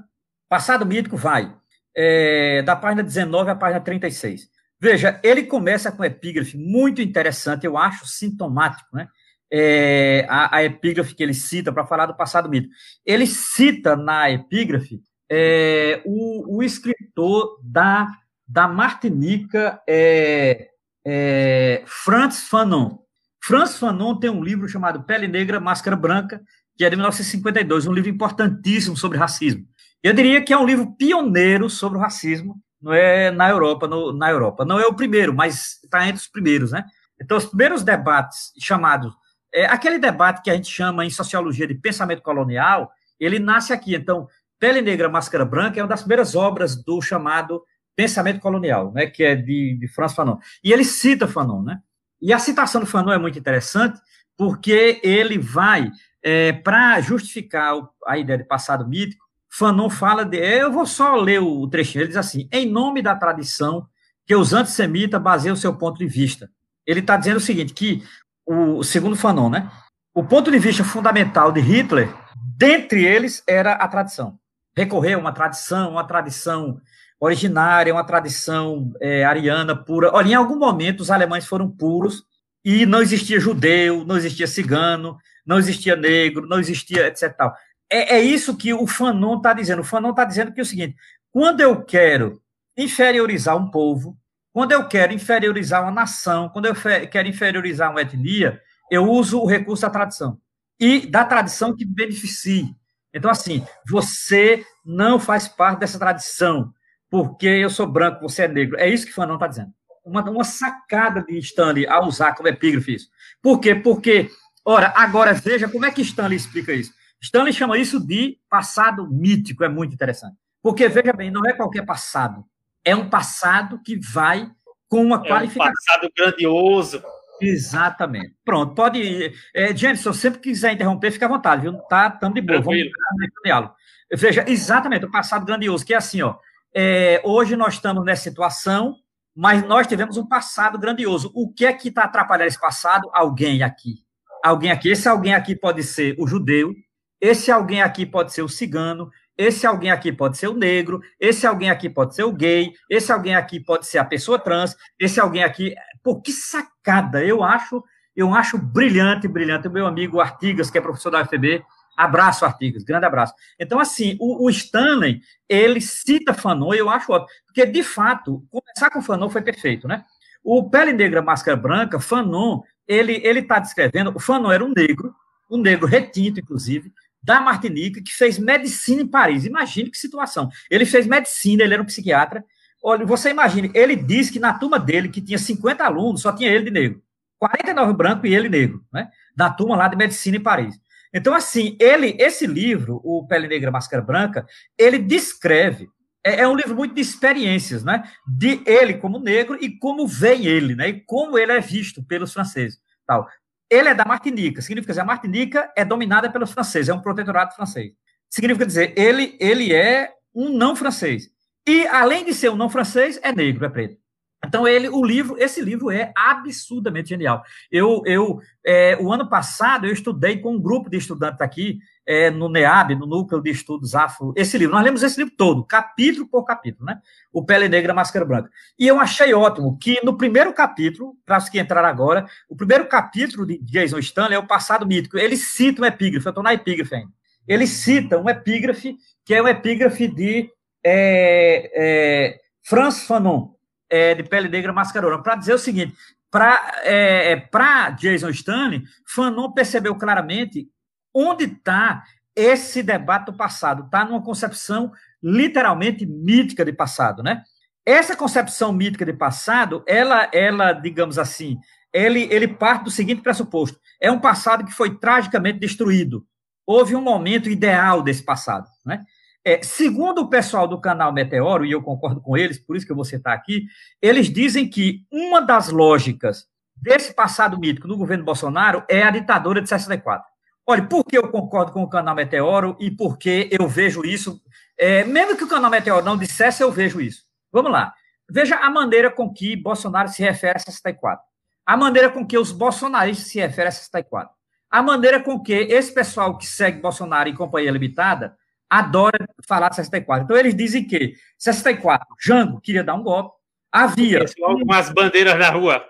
Passado 0.50 0.84
mítico 0.84 1.16
vai 1.16 1.56
é, 1.96 2.60
da 2.60 2.76
página 2.76 3.02
19 3.02 3.52
à 3.52 3.54
página 3.54 3.80
36. 3.80 4.50
Veja, 4.78 5.18
ele 5.22 5.44
começa 5.44 5.90
com 5.90 6.02
um 6.02 6.04
epígrafe 6.04 6.58
muito 6.58 7.00
interessante, 7.00 7.64
eu 7.64 7.78
acho 7.78 8.06
sintomático, 8.06 8.94
né? 8.94 9.08
É, 9.54 10.24
a, 10.30 10.56
a, 10.56 10.64
epígrafe 10.64 11.14
que 11.14 11.22
ele 11.22 11.34
cita 11.34 11.70
para 11.70 11.84
falar 11.84 12.06
do 12.06 12.16
passado 12.16 12.48
mito. 12.48 12.70
Ele 13.04 13.26
cita 13.26 13.94
na 13.94 14.30
epígrafe 14.30 15.02
é, 15.30 16.00
o, 16.06 16.56
o, 16.56 16.62
escritor 16.62 17.60
da, 17.62 18.08
da 18.48 18.66
Martinica, 18.66 19.80
é, 19.86 20.68
é, 21.06 21.82
Franz 21.86 22.48
Fanon. 22.48 22.98
Franz 23.44 23.76
Fanon 23.76 24.18
tem 24.18 24.30
um 24.30 24.42
livro 24.42 24.68
chamado 24.68 25.02
Pele 25.02 25.28
Negra, 25.28 25.60
Máscara 25.60 25.96
Branca, 25.96 26.40
que 26.76 26.84
é 26.84 26.90
de 26.90 26.96
1952, 26.96 27.86
um 27.86 27.92
livro 27.92 28.10
importantíssimo 28.10 28.96
sobre 28.96 29.18
racismo. 29.18 29.66
Eu 30.02 30.12
diria 30.12 30.42
que 30.42 30.52
é 30.52 30.58
um 30.58 30.66
livro 30.66 30.94
pioneiro 30.96 31.70
sobre 31.70 31.98
o 31.98 32.00
racismo, 32.00 32.56
não 32.80 32.92
é 32.92 33.30
na 33.30 33.48
Europa, 33.48 33.86
no, 33.86 34.12
na 34.12 34.30
Europa. 34.30 34.64
Não 34.64 34.80
é 34.80 34.86
o 34.86 34.94
primeiro, 34.94 35.32
mas 35.32 35.80
está 35.84 36.06
entre 36.08 36.20
os 36.20 36.28
primeiros, 36.28 36.72
né? 36.72 36.84
Então, 37.20 37.38
os 37.38 37.46
primeiros 37.46 37.84
debates 37.84 38.52
chamados, 38.60 39.14
é, 39.54 39.66
aquele 39.66 39.98
debate 39.98 40.42
que 40.42 40.50
a 40.50 40.54
gente 40.54 40.70
chama 40.70 41.04
em 41.04 41.10
sociologia 41.10 41.66
de 41.66 41.74
pensamento 41.74 42.22
colonial, 42.22 42.90
ele 43.18 43.38
nasce 43.38 43.72
aqui. 43.72 43.94
Então, 43.94 44.26
Pele 44.58 44.80
Negra, 44.80 45.08
Máscara 45.08 45.44
Branca 45.44 45.78
é 45.78 45.82
uma 45.82 45.88
das 45.88 46.00
primeiras 46.00 46.34
obras 46.34 46.76
do 46.76 47.00
chamado 47.02 47.62
pensamento 47.94 48.40
colonial, 48.40 48.92
né? 48.92 49.06
Que 49.06 49.24
é 49.24 49.34
de, 49.34 49.76
de 49.78 49.88
Franz 49.88 50.14
Fanon. 50.14 50.38
E 50.62 50.72
ele 50.72 50.84
cita 50.84 51.28
Fanon, 51.28 51.62
né? 51.62 51.80
E 52.20 52.32
a 52.32 52.38
citação 52.38 52.80
do 52.80 52.86
Fanon 52.86 53.12
é 53.12 53.18
muito 53.18 53.38
interessante, 53.38 54.00
porque 54.36 55.00
ele 55.02 55.38
vai, 55.38 55.90
é, 56.22 56.52
para 56.52 57.00
justificar 57.00 57.74
a 58.06 58.16
ideia 58.16 58.38
de 58.38 58.44
passado 58.44 58.88
mítico, 58.88 59.24
Fanon 59.50 59.90
fala 59.90 60.24
de. 60.24 60.38
Eu 60.38 60.72
vou 60.72 60.86
só 60.86 61.14
ler 61.16 61.40
o 61.40 61.68
trechinho. 61.68 62.02
Ele 62.02 62.08
diz 62.08 62.16
assim: 62.16 62.48
em 62.50 62.66
nome 62.66 63.02
da 63.02 63.14
tradição 63.14 63.86
que 64.26 64.34
os 64.34 64.52
antissemitas 64.52 65.20
baseiam 65.20 65.54
seu 65.54 65.76
ponto 65.76 65.98
de 65.98 66.06
vista. 66.06 66.48
Ele 66.86 67.00
está 67.00 67.16
dizendo 67.16 67.36
o 67.36 67.40
seguinte: 67.40 67.74
que, 67.74 68.02
o, 68.46 68.82
segundo 68.82 69.16
Fanon, 69.16 69.50
né? 69.50 69.70
O 70.14 70.24
ponto 70.24 70.50
de 70.50 70.58
vista 70.58 70.84
fundamental 70.84 71.52
de 71.52 71.60
Hitler, 71.60 72.12
dentre 72.56 73.04
eles, 73.04 73.42
era 73.46 73.72
a 73.72 73.88
tradição. 73.88 74.38
Recorrer 74.76 75.14
a 75.14 75.18
uma 75.18 75.32
tradição, 75.32 75.90
uma 75.90 76.04
tradição 76.04 76.80
originária, 77.20 77.92
uma 77.92 78.04
tradição 78.04 78.92
é, 79.00 79.24
ariana 79.24 79.76
pura. 79.76 80.10
Olha, 80.12 80.28
em 80.28 80.34
algum 80.34 80.58
momento 80.58 81.00
os 81.00 81.10
alemães 81.10 81.46
foram 81.46 81.70
puros 81.70 82.24
e 82.64 82.84
não 82.84 83.00
existia 83.00 83.40
judeu, 83.40 84.04
não 84.04 84.16
existia 84.16 84.46
cigano, 84.46 85.16
não 85.46 85.58
existia 85.58 85.96
negro, 85.96 86.46
não 86.46 86.58
existia 86.58 87.06
etc. 87.06 87.34
Tal 87.36 87.54
é, 87.92 88.16
é 88.16 88.20
isso 88.22 88.56
que 88.56 88.72
o 88.72 88.86
Fanon 88.86 89.36
está 89.36 89.52
dizendo. 89.52 89.82
O 89.82 89.84
Fanon 89.84 90.10
está 90.10 90.24
dizendo 90.24 90.52
que 90.52 90.60
é 90.60 90.62
o 90.62 90.66
seguinte: 90.66 90.96
quando 91.30 91.60
eu 91.60 91.84
quero 91.84 92.40
inferiorizar 92.76 93.54
um 93.56 93.70
povo, 93.70 94.16
quando 94.52 94.72
eu 94.72 94.86
quero 94.86 95.12
inferiorizar 95.12 95.82
uma 95.82 95.90
nação, 95.90 96.48
quando 96.48 96.66
eu 96.66 96.74
quero 97.10 97.28
inferiorizar 97.28 97.90
uma 97.90 98.02
etnia, 98.02 98.60
eu 98.90 99.08
uso 99.08 99.40
o 99.40 99.46
recurso 99.46 99.82
da 99.82 99.90
tradição. 99.90 100.38
E 100.78 101.06
da 101.06 101.24
tradição 101.24 101.74
que 101.74 101.84
beneficie. 101.84 102.76
Então, 103.14 103.30
assim, 103.30 103.64
você 103.88 104.64
não 104.84 105.18
faz 105.18 105.48
parte 105.48 105.80
dessa 105.80 105.98
tradição, 105.98 106.72
porque 107.10 107.46
eu 107.46 107.70
sou 107.70 107.86
branco, 107.86 108.22
você 108.22 108.42
é 108.42 108.48
negro. 108.48 108.78
É 108.78 108.88
isso 108.88 109.06
que 109.06 109.12
Fanon 109.12 109.34
está 109.34 109.46
dizendo. 109.46 109.72
Uma, 110.04 110.28
uma 110.28 110.44
sacada 110.44 111.22
de 111.22 111.38
Stanley 111.38 111.86
a 111.86 112.00
usar 112.00 112.34
como 112.34 112.48
epígrafe 112.48 112.94
isso. 112.94 113.08
Por 113.40 113.60
quê? 113.60 113.74
Porque, 113.74 114.30
ora, 114.64 114.92
agora 114.96 115.32
veja 115.32 115.68
como 115.68 115.86
é 115.86 115.90
que 115.90 116.02
Stanley 116.02 116.36
explica 116.36 116.72
isso. 116.72 116.92
Stanley 117.22 117.52
chama 117.52 117.78
isso 117.78 118.04
de 118.04 118.38
passado 118.50 119.08
mítico, 119.08 119.62
é 119.62 119.68
muito 119.68 119.94
interessante. 119.94 120.36
Porque, 120.62 120.88
veja 120.88 121.12
bem, 121.12 121.30
não 121.30 121.46
é 121.46 121.52
qualquer 121.52 121.84
passado. 121.86 122.44
É 122.84 122.94
um 122.94 123.08
passado 123.08 123.80
que 123.82 123.98
vai 123.98 124.50
com 124.88 125.02
uma 125.02 125.22
é 125.24 125.28
qualificação. 125.28 125.70
Um 125.70 125.74
passado 125.74 126.12
grandioso. 126.16 127.02
Exatamente. 127.40 128.36
Pronto, 128.44 128.74
pode 128.74 128.98
ir. 128.98 129.34
É, 129.54 129.72
eu 129.72 130.14
sempre 130.14 130.40
quiser 130.40 130.72
interromper, 130.72 131.10
fica 131.10 131.26
à 131.26 131.28
vontade, 131.28 131.62
viu? 131.62 131.74
Tá, 131.88 132.08
estamos 132.08 132.34
de 132.34 132.40
boa. 132.40 132.60
Tranquilo. 132.60 132.90
Vamos 133.10 133.32
diálogo. 133.44 133.74
Veja, 134.14 134.44
exatamente, 134.46 135.06
o 135.06 135.10
passado 135.10 135.44
grandioso, 135.44 135.84
que 135.84 135.94
é 135.94 135.96
assim, 135.96 136.22
ó. 136.22 136.36
É, 136.74 137.20
hoje 137.24 137.56
nós 137.56 137.74
estamos 137.74 138.04
nessa 138.04 138.22
situação, 138.22 138.96
mas 139.34 139.66
nós 139.66 139.86
tivemos 139.86 140.16
um 140.16 140.26
passado 140.26 140.78
grandioso. 140.78 141.32
O 141.34 141.52
que 141.52 141.66
é 141.66 141.72
que 141.72 141.88
está 141.88 142.04
atrapalhando 142.04 142.48
esse 142.48 142.60
passado? 142.60 143.10
Alguém 143.12 143.62
aqui. 143.62 143.96
Alguém 144.44 144.70
aqui. 144.70 144.90
Esse 144.90 145.08
alguém 145.08 145.34
aqui 145.34 145.56
pode 145.56 145.82
ser 145.82 146.14
o 146.18 146.26
judeu, 146.26 146.74
esse 147.20 147.50
alguém 147.50 147.82
aqui 147.82 148.04
pode 148.04 148.32
ser 148.32 148.42
o 148.42 148.48
cigano, 148.48 149.10
esse 149.42 149.66
alguém 149.66 149.90
aqui 149.90 150.12
pode 150.12 150.38
ser 150.38 150.48
o 150.48 150.54
negro, 150.54 151.00
esse 151.18 151.46
alguém 151.46 151.70
aqui 151.70 151.90
pode 151.90 152.14
ser 152.14 152.22
o 152.22 152.32
gay, 152.32 152.72
esse 152.88 153.10
alguém 153.10 153.34
aqui 153.34 153.58
pode 153.58 153.86
ser 153.86 153.98
a 153.98 154.04
pessoa 154.04 154.38
trans, 154.38 154.76
esse 154.98 155.18
alguém 155.18 155.42
aqui. 155.42 155.74
Pô, 156.02 156.20
que 156.20 156.32
sacada! 156.32 157.24
Eu 157.24 157.42
acho, 157.42 157.82
eu 158.14 158.34
acho 158.34 158.56
brilhante, 158.56 159.26
brilhante. 159.26 159.68
O 159.68 159.72
meu 159.72 159.86
amigo 159.86 160.20
Artigas, 160.20 160.70
que 160.70 160.78
é 160.78 160.80
professor 160.80 161.10
da 161.10 161.22
UFB, 161.22 161.64
abraço, 161.96 162.44
Artigas, 162.44 162.84
grande 162.84 163.06
abraço. 163.06 163.34
Então, 163.58 163.78
assim, 163.78 164.16
o, 164.20 164.46
o 164.46 164.50
Stanley, 164.50 165.20
ele 165.48 165.80
cita 165.80 166.32
Fanon, 166.32 166.72
eu 166.72 166.88
acho 166.88 167.12
ótimo, 167.12 167.28
porque, 167.46 167.66
de 167.66 167.82
fato, 167.82 168.44
começar 168.50 168.90
com 168.90 169.02
Fanon 169.02 169.28
foi 169.28 169.42
perfeito, 169.42 169.88
né? 169.88 170.04
O 170.42 170.68
Pele 170.68 170.92
Negra, 170.92 171.22
Máscara 171.22 171.56
Branca, 171.56 172.00
Fanon, 172.00 172.62
ele 172.86 173.12
está 173.40 173.58
descrevendo, 173.58 174.12
o 174.14 174.18
Fanon 174.18 174.50
era 174.50 174.64
um 174.64 174.72
negro, 174.74 175.14
um 175.50 175.58
negro 175.58 175.86
retinto, 175.86 176.40
inclusive, 176.40 176.92
da 177.22 177.40
Martinica, 177.40 178.02
que 178.02 178.12
fez 178.12 178.38
medicina 178.38 179.02
em 179.02 179.06
Paris. 179.06 179.44
Imagine 179.44 179.90
que 179.90 179.98
situação. 179.98 180.50
Ele 180.70 180.84
fez 180.84 181.06
medicina, 181.06 181.62
ele 181.62 181.74
era 181.74 181.82
um 181.82 181.86
psiquiatra. 181.86 182.44
Olha, 182.82 183.06
você 183.06 183.30
imagine, 183.30 183.70
ele 183.74 183.94
disse 183.94 184.32
que 184.32 184.40
na 184.40 184.54
turma 184.54 184.78
dele, 184.78 185.08
que 185.08 185.20
tinha 185.20 185.38
50 185.38 185.84
alunos, 185.84 186.22
só 186.22 186.32
tinha 186.32 186.50
ele 186.50 186.64
de 186.64 186.70
negro. 186.70 187.02
49 187.38 187.92
branco 187.94 188.26
e 188.26 188.34
ele 188.34 188.48
negro, 188.48 188.84
né? 188.92 189.08
Na 189.36 189.50
turma 189.50 189.76
lá 189.76 189.88
de 189.88 189.96
medicina 189.96 190.36
em 190.36 190.42
Paris. 190.42 190.80
Então, 191.12 191.34
assim, 191.34 191.76
ele, 191.78 192.16
esse 192.18 192.46
livro, 192.46 193.00
o 193.04 193.26
Pele 193.26 193.46
Negra 193.46 193.70
Máscara 193.70 194.02
Branca, 194.02 194.46
ele 194.78 194.98
descreve, 194.98 195.88
é, 196.24 196.40
é, 196.40 196.48
um 196.48 196.54
livro 196.54 196.74
muito 196.74 196.94
de 196.94 197.00
experiências, 197.00 197.84
né? 197.84 198.04
De 198.26 198.62
ele 198.64 198.94
como 198.94 199.18
negro 199.18 199.58
e 199.60 199.76
como 199.76 200.06
vem 200.06 200.46
ele, 200.46 200.74
né? 200.74 200.88
E 200.88 201.00
como 201.00 201.36
ele 201.36 201.52
é 201.52 201.60
visto 201.60 202.02
pelos 202.02 202.32
franceses. 202.32 202.80
Tal. 203.06 203.28
Ele 203.72 203.88
é 203.88 203.94
da 203.94 204.04
Martinica, 204.04 204.60
significa 204.60 204.92
dizer, 204.92 205.00
a 205.00 205.06
Martinica 205.06 205.72
é 205.74 205.82
dominada 205.82 206.30
pelos 206.30 206.52
franceses, 206.52 206.90
é 206.90 206.94
um 206.94 207.00
protetorado 207.00 207.54
francês. 207.54 207.92
Significa 208.28 208.66
dizer, 208.66 208.92
ele, 208.98 209.34
ele 209.40 209.72
é 209.72 210.12
um 210.34 210.50
não 210.50 210.76
francês. 210.76 211.30
E, 211.66 211.86
além 211.86 212.22
de 212.22 212.34
ser 212.34 212.50
um 212.50 212.56
não 212.56 212.68
francês, 212.68 213.18
é 213.22 213.32
negro, 213.32 213.64
é 213.64 213.70
preto. 213.70 213.96
Então, 214.44 214.68
ele, 214.68 214.90
o 214.90 215.02
livro, 215.02 215.36
esse 215.38 215.62
livro 215.62 215.90
é 215.90 216.12
absurdamente 216.14 217.08
genial. 217.08 217.42
Eu, 217.70 218.02
eu 218.04 218.40
é, 218.66 218.98
o 219.00 219.10
ano 219.10 219.26
passado, 219.26 219.86
eu 219.86 219.92
estudei 219.94 220.38
com 220.38 220.56
um 220.56 220.60
grupo 220.60 220.90
de 220.90 220.98
estudantes 220.98 221.40
aqui, 221.40 221.78
é, 222.06 222.30
no 222.30 222.48
NEAB, 222.48 222.94
no 222.94 223.06
Núcleo 223.06 223.42
de 223.42 223.50
Estudos 223.50 223.94
Afro, 223.94 224.32
esse 224.36 224.58
livro. 224.58 224.74
Nós 224.74 224.84
lemos 224.84 225.02
esse 225.02 225.18
livro 225.18 225.34
todo, 225.36 225.64
capítulo 225.64 226.26
por 226.26 226.44
capítulo, 226.44 226.86
né? 226.86 227.00
O 227.32 227.44
Pele 227.44 227.68
Negra, 227.68 227.94
Máscara 227.94 228.24
Branca. 228.24 228.50
E 228.78 228.86
eu 228.86 228.98
achei 228.98 229.32
ótimo 229.32 229.78
que 229.78 230.00
no 230.04 230.16
primeiro 230.16 230.52
capítulo, 230.52 231.16
para 231.24 231.38
os 231.38 231.48
que 231.48 231.60
entraram 231.60 231.88
agora, 231.88 232.26
o 232.48 232.56
primeiro 232.56 232.86
capítulo 232.86 233.46
de 233.46 233.58
Jason 233.58 233.98
Stanley 233.98 234.34
é 234.34 234.38
o 234.38 234.46
passado 234.46 234.86
mítico. 234.86 235.18
Ele 235.18 235.36
cita 235.36 235.82
um 235.82 235.84
epígrafe, 235.84 236.26
eu 236.26 236.30
estou 236.30 236.44
na 236.44 236.54
epígrafe 236.54 236.94
ainda. 236.94 237.12
Ele 237.46 237.66
cita 237.66 238.18
um 238.18 238.28
epígrafe, 238.28 238.96
que 239.24 239.34
é 239.34 239.42
um 239.42 239.48
epígrafe 239.48 240.08
de 240.08 240.50
é, 240.84 241.70
é, 241.74 242.40
Franz 242.62 243.04
Fanon, 243.04 243.50
é, 243.88 244.14
de 244.14 244.22
Pele 244.22 244.48
Negra, 244.48 244.72
Máscara 244.72 245.06
Branca, 245.06 245.22
para 245.22 245.36
dizer 245.36 245.54
o 245.54 245.58
seguinte, 245.58 245.94
para 246.30 246.80
é, 246.82 247.32
é 247.32 247.90
Jason 247.98 248.30
Stanley, 248.30 248.82
Fanon 249.06 249.52
percebeu 249.52 249.94
claramente 249.94 250.68
onde 251.14 251.44
está 251.44 252.04
esse 252.34 252.82
debate 252.82 253.26
do 253.26 253.36
passado. 253.36 253.84
Está 253.84 254.04
numa 254.04 254.22
concepção 254.22 254.92
literalmente 255.22 256.06
mítica 256.06 256.64
de 256.64 256.72
passado, 256.72 257.22
né? 257.22 257.42
Essa 257.84 258.16
concepção 258.16 258.72
mítica 258.72 259.04
de 259.04 259.12
passado, 259.12 259.82
ela, 259.86 260.28
ela 260.32 260.72
digamos 260.72 261.18
assim, 261.18 261.58
ele, 261.92 262.28
ele 262.30 262.48
parte 262.48 262.84
do 262.84 262.90
seguinte 262.90 263.22
pressuposto: 263.22 263.78
é 264.00 264.10
um 264.10 264.20
passado 264.20 264.64
que 264.64 264.72
foi 264.72 264.98
tragicamente 264.98 265.58
destruído. 265.58 266.24
Houve 266.64 266.94
um 266.94 267.02
momento 267.02 267.50
ideal 267.50 268.02
desse 268.02 268.24
passado, 268.24 268.68
né? 268.86 269.04
É, 269.44 269.60
segundo 269.60 270.20
o 270.20 270.30
pessoal 270.30 270.68
do 270.68 270.80
canal 270.80 271.12
Meteoro, 271.12 271.66
e 271.66 271.72
eu 271.72 271.82
concordo 271.82 272.20
com 272.20 272.36
eles, 272.36 272.60
por 272.60 272.76
isso 272.76 272.86
que 272.86 272.92
eu 272.92 272.96
vou 272.96 273.04
citar 273.04 273.34
aqui, 273.34 273.64
eles 274.00 274.32
dizem 274.32 274.68
que 274.68 275.04
uma 275.10 275.40
das 275.40 275.68
lógicas 275.68 276.46
desse 276.76 277.12
passado 277.12 277.58
mítico 277.58 277.88
do 277.88 277.96
governo 277.96 278.24
Bolsonaro 278.24 278.84
é 278.88 279.02
a 279.02 279.10
ditadura 279.10 279.60
de 279.60 279.68
64. 279.68 280.31
Olha, 280.66 280.86
por 280.86 281.04
que 281.04 281.18
eu 281.18 281.28
concordo 281.28 281.72
com 281.72 281.82
o 281.82 281.88
canal 281.88 282.14
Meteoro 282.14 282.76
e 282.78 282.90
por 282.90 283.18
que 283.18 283.48
eu 283.50 283.66
vejo 283.66 284.04
isso? 284.04 284.40
É, 284.78 285.04
mesmo 285.04 285.36
que 285.36 285.44
o 285.44 285.48
canal 285.48 285.70
Meteoro 285.70 286.04
não 286.04 286.16
dissesse, 286.16 286.62
eu 286.62 286.70
vejo 286.70 287.00
isso. 287.00 287.24
Vamos 287.50 287.72
lá. 287.72 287.92
Veja 288.30 288.56
a 288.56 288.70
maneira 288.70 289.10
com 289.10 289.32
que 289.32 289.56
Bolsonaro 289.56 290.08
se 290.08 290.22
refere 290.22 290.56
a 290.56 290.60
64. 290.60 291.22
A 291.66 291.76
maneira 291.76 292.10
com 292.10 292.26
que 292.26 292.38
os 292.38 292.50
bolsonaristas 292.50 293.28
se 293.28 293.38
referem 293.38 293.68
a 293.68 293.72
64. 293.72 294.34
A 294.70 294.82
maneira 294.82 295.20
com 295.20 295.40
que 295.40 295.52
esse 295.52 295.92
pessoal 295.92 296.36
que 296.36 296.46
segue 296.46 296.80
Bolsonaro 296.80 297.28
em 297.28 297.34
companhia 297.34 297.70
limitada 297.70 298.36
adora 298.68 299.28
falar 299.46 299.68
de 299.68 299.76
64. 299.76 300.24
Então, 300.24 300.36
eles 300.36 300.56
dizem 300.56 300.86
que 300.86 301.14
64, 301.38 302.06
Jango 302.18 302.60
queria 302.60 302.82
dar 302.82 302.94
um 302.94 303.02
golpe, 303.02 303.36
havia... 303.70 304.24
Algumas 304.42 304.88
bandeiras 304.90 305.38
na 305.38 305.50
rua. 305.50 305.84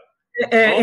É, 0.50 0.56
é, 0.56 0.82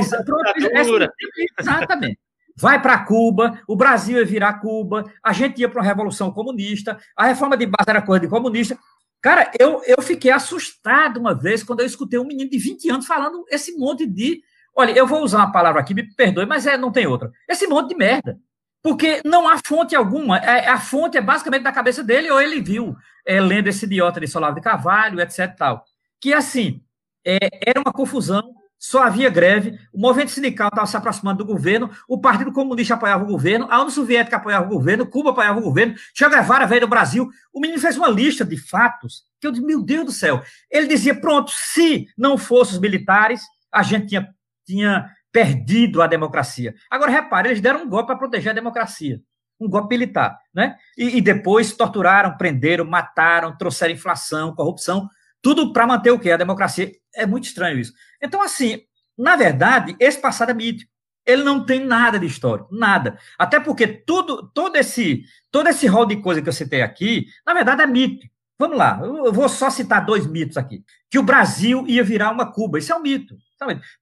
exatamente 1.60 2.20
vai 2.60 2.82
para 2.82 3.06
Cuba, 3.06 3.62
o 3.66 3.76
Brasil 3.76 4.18
ia 4.18 4.26
virar 4.26 4.60
Cuba, 4.60 5.10
a 5.24 5.32
gente 5.32 5.62
ia 5.62 5.70
para 5.70 5.80
uma 5.80 5.88
revolução 5.88 6.30
comunista, 6.30 7.00
a 7.16 7.26
reforma 7.26 7.56
de 7.56 7.66
base 7.66 7.90
era 7.90 8.02
coisa 8.02 8.20
de 8.20 8.28
comunista. 8.28 8.78
Cara, 9.22 9.50
eu, 9.58 9.82
eu 9.86 10.02
fiquei 10.02 10.30
assustado 10.30 11.20
uma 11.20 11.34
vez 11.34 11.64
quando 11.64 11.80
eu 11.80 11.86
escutei 11.86 12.20
um 12.20 12.26
menino 12.26 12.50
de 12.50 12.58
20 12.58 12.90
anos 12.90 13.06
falando 13.06 13.46
esse 13.50 13.78
monte 13.78 14.06
de. 14.06 14.42
Olha, 14.76 14.92
eu 14.92 15.08
vou 15.08 15.24
usar 15.24 15.38
uma 15.40 15.52
palavra 15.52 15.80
aqui, 15.80 15.94
me 15.94 16.04
perdoe, 16.16 16.46
mas 16.46 16.68
é, 16.68 16.78
não 16.78 16.92
tem 16.92 17.08
outra. 17.08 17.32
Esse 17.48 17.66
monte 17.66 17.90
de 17.90 17.96
merda. 17.96 18.38
Porque 18.82 19.22
não 19.26 19.48
há 19.50 19.58
fonte 19.66 19.96
alguma. 19.96 20.38
É, 20.38 20.70
a 20.70 20.80
fonte 20.80 21.18
é 21.18 21.22
basicamente 21.22 21.64
da 21.64 21.72
cabeça 21.72 22.04
dele, 22.04 22.30
ou 22.32 22.42
ele 22.42 22.62
viu 22.62 22.96
é, 23.26 23.40
lendo 23.40 23.68
esse 23.68 23.86
idiota 23.86 24.20
de 24.20 24.28
Solavo 24.28 24.56
de 24.56 24.62
Carvalho, 24.62 25.20
etc. 25.20 25.54
Tal. 25.58 25.84
Que 26.22 26.34
assim, 26.34 26.82
é, 27.26 27.38
era 27.66 27.80
uma 27.80 27.92
confusão 27.92 28.54
só 28.80 29.04
havia 29.04 29.30
greve, 29.30 29.78
o 29.92 30.00
movimento 30.00 30.32
sindical 30.32 30.70
estava 30.70 30.88
se 30.88 30.96
aproximando 30.96 31.44
do 31.44 31.46
governo, 31.46 31.92
o 32.08 32.20
Partido 32.20 32.54
Comunista 32.54 32.94
apoiava 32.94 33.26
o 33.26 33.28
governo, 33.28 33.68
a 33.70 33.76
União 33.76 33.90
Soviética 33.90 34.38
apoiava 34.38 34.66
o 34.66 34.70
governo, 34.70 35.06
Cuba 35.06 35.32
apoiava 35.32 35.60
o 35.60 35.64
governo, 35.64 35.96
Che 36.14 36.30
Guevara 36.30 36.66
veio 36.66 36.82
do 36.82 36.88
Brasil. 36.88 37.30
O 37.54 37.60
menino 37.60 37.80
fez 37.80 37.98
uma 37.98 38.08
lista 38.08 38.46
de 38.46 38.56
fatos 38.56 39.26
que 39.40 39.48
eu 39.48 39.52
disse, 39.52 39.66
meu 39.66 39.82
Deus 39.82 40.06
do 40.06 40.12
céu. 40.12 40.42
Ele 40.72 40.88
dizia, 40.88 41.14
pronto, 41.20 41.52
se 41.52 42.08
não 42.18 42.38
fossem 42.38 42.76
os 42.76 42.80
militares, 42.80 43.42
a 43.72 43.84
gente 43.84 44.08
tinha, 44.08 44.30
tinha 44.66 45.10
perdido 45.32 46.02
a 46.02 46.08
democracia. 46.08 46.74
Agora, 46.90 47.12
repare, 47.12 47.50
eles 47.50 47.62
deram 47.62 47.84
um 47.84 47.90
golpe 47.90 48.08
para 48.08 48.18
proteger 48.18 48.52
a 48.52 48.56
democracia. 48.56 49.22
Um 49.60 49.70
golpe 49.70 49.90
militar, 49.90 50.40
né? 50.54 50.78
E, 50.98 51.18
e 51.18 51.22
depois 51.22 51.74
torturaram, 51.74 52.38
prenderam, 52.38 52.86
mataram, 52.86 53.58
trouxeram 53.58 53.94
inflação, 53.94 54.56
corrupção, 54.56 55.10
tudo 55.42 55.74
para 55.74 55.88
manter 55.88 56.12
o 56.12 56.20
quê? 56.20 56.32
A 56.32 56.38
democracia. 56.38 56.92
É 57.16 57.26
muito 57.26 57.46
estranho 57.46 57.80
isso. 57.80 57.94
Então, 58.22 58.42
assim, 58.42 58.82
na 59.18 59.36
verdade, 59.36 59.96
esse 60.00 60.20
passado 60.20 60.52
é 60.52 60.54
mítico. 60.54 60.92
Ele 61.26 61.44
não 61.44 61.64
tem 61.64 61.86
nada 61.86 62.18
de 62.18 62.26
histórico, 62.26 62.74
nada. 62.76 63.18
Até 63.38 63.60
porque 63.60 63.86
tudo, 63.86 64.50
todo 64.54 64.76
esse, 64.78 65.24
todo 65.52 65.68
esse 65.68 65.86
rol 65.86 66.06
de 66.06 66.18
coisa 66.18 66.42
que 66.42 66.50
eu 66.50 66.54
citei 66.54 66.82
aqui, 66.82 67.28
na 67.46 67.54
verdade, 67.54 67.82
é 67.82 67.88
mito. 67.88 68.26
Vamos 68.58 68.78
lá, 68.78 69.00
eu 69.04 69.32
vou 69.32 69.48
só 69.48 69.70
citar 69.70 70.06
dois 70.06 70.26
mitos 70.26 70.58
aqui. 70.58 70.84
Que 71.10 71.20
o 71.20 71.24
Brasil 71.24 71.86
ia 71.88 72.04
virar 72.04 72.32
uma 72.32 72.52
Cuba. 72.52 72.80
Isso 72.80 72.92
é 72.92 72.96
um 72.96 73.02
mito. 73.02 73.38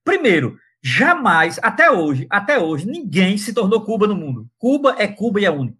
Primeiro, 0.04 0.58
jamais, 0.82 1.60
até 1.62 1.90
hoje, 1.90 2.26
até 2.30 2.58
hoje, 2.58 2.86
ninguém 2.86 3.36
se 3.36 3.52
tornou 3.52 3.84
Cuba 3.84 4.06
no 4.06 4.16
mundo. 4.16 4.48
Cuba 4.56 4.96
é 4.98 5.06
Cuba 5.06 5.40
e 5.40 5.44
é 5.44 5.50
único. 5.50 5.78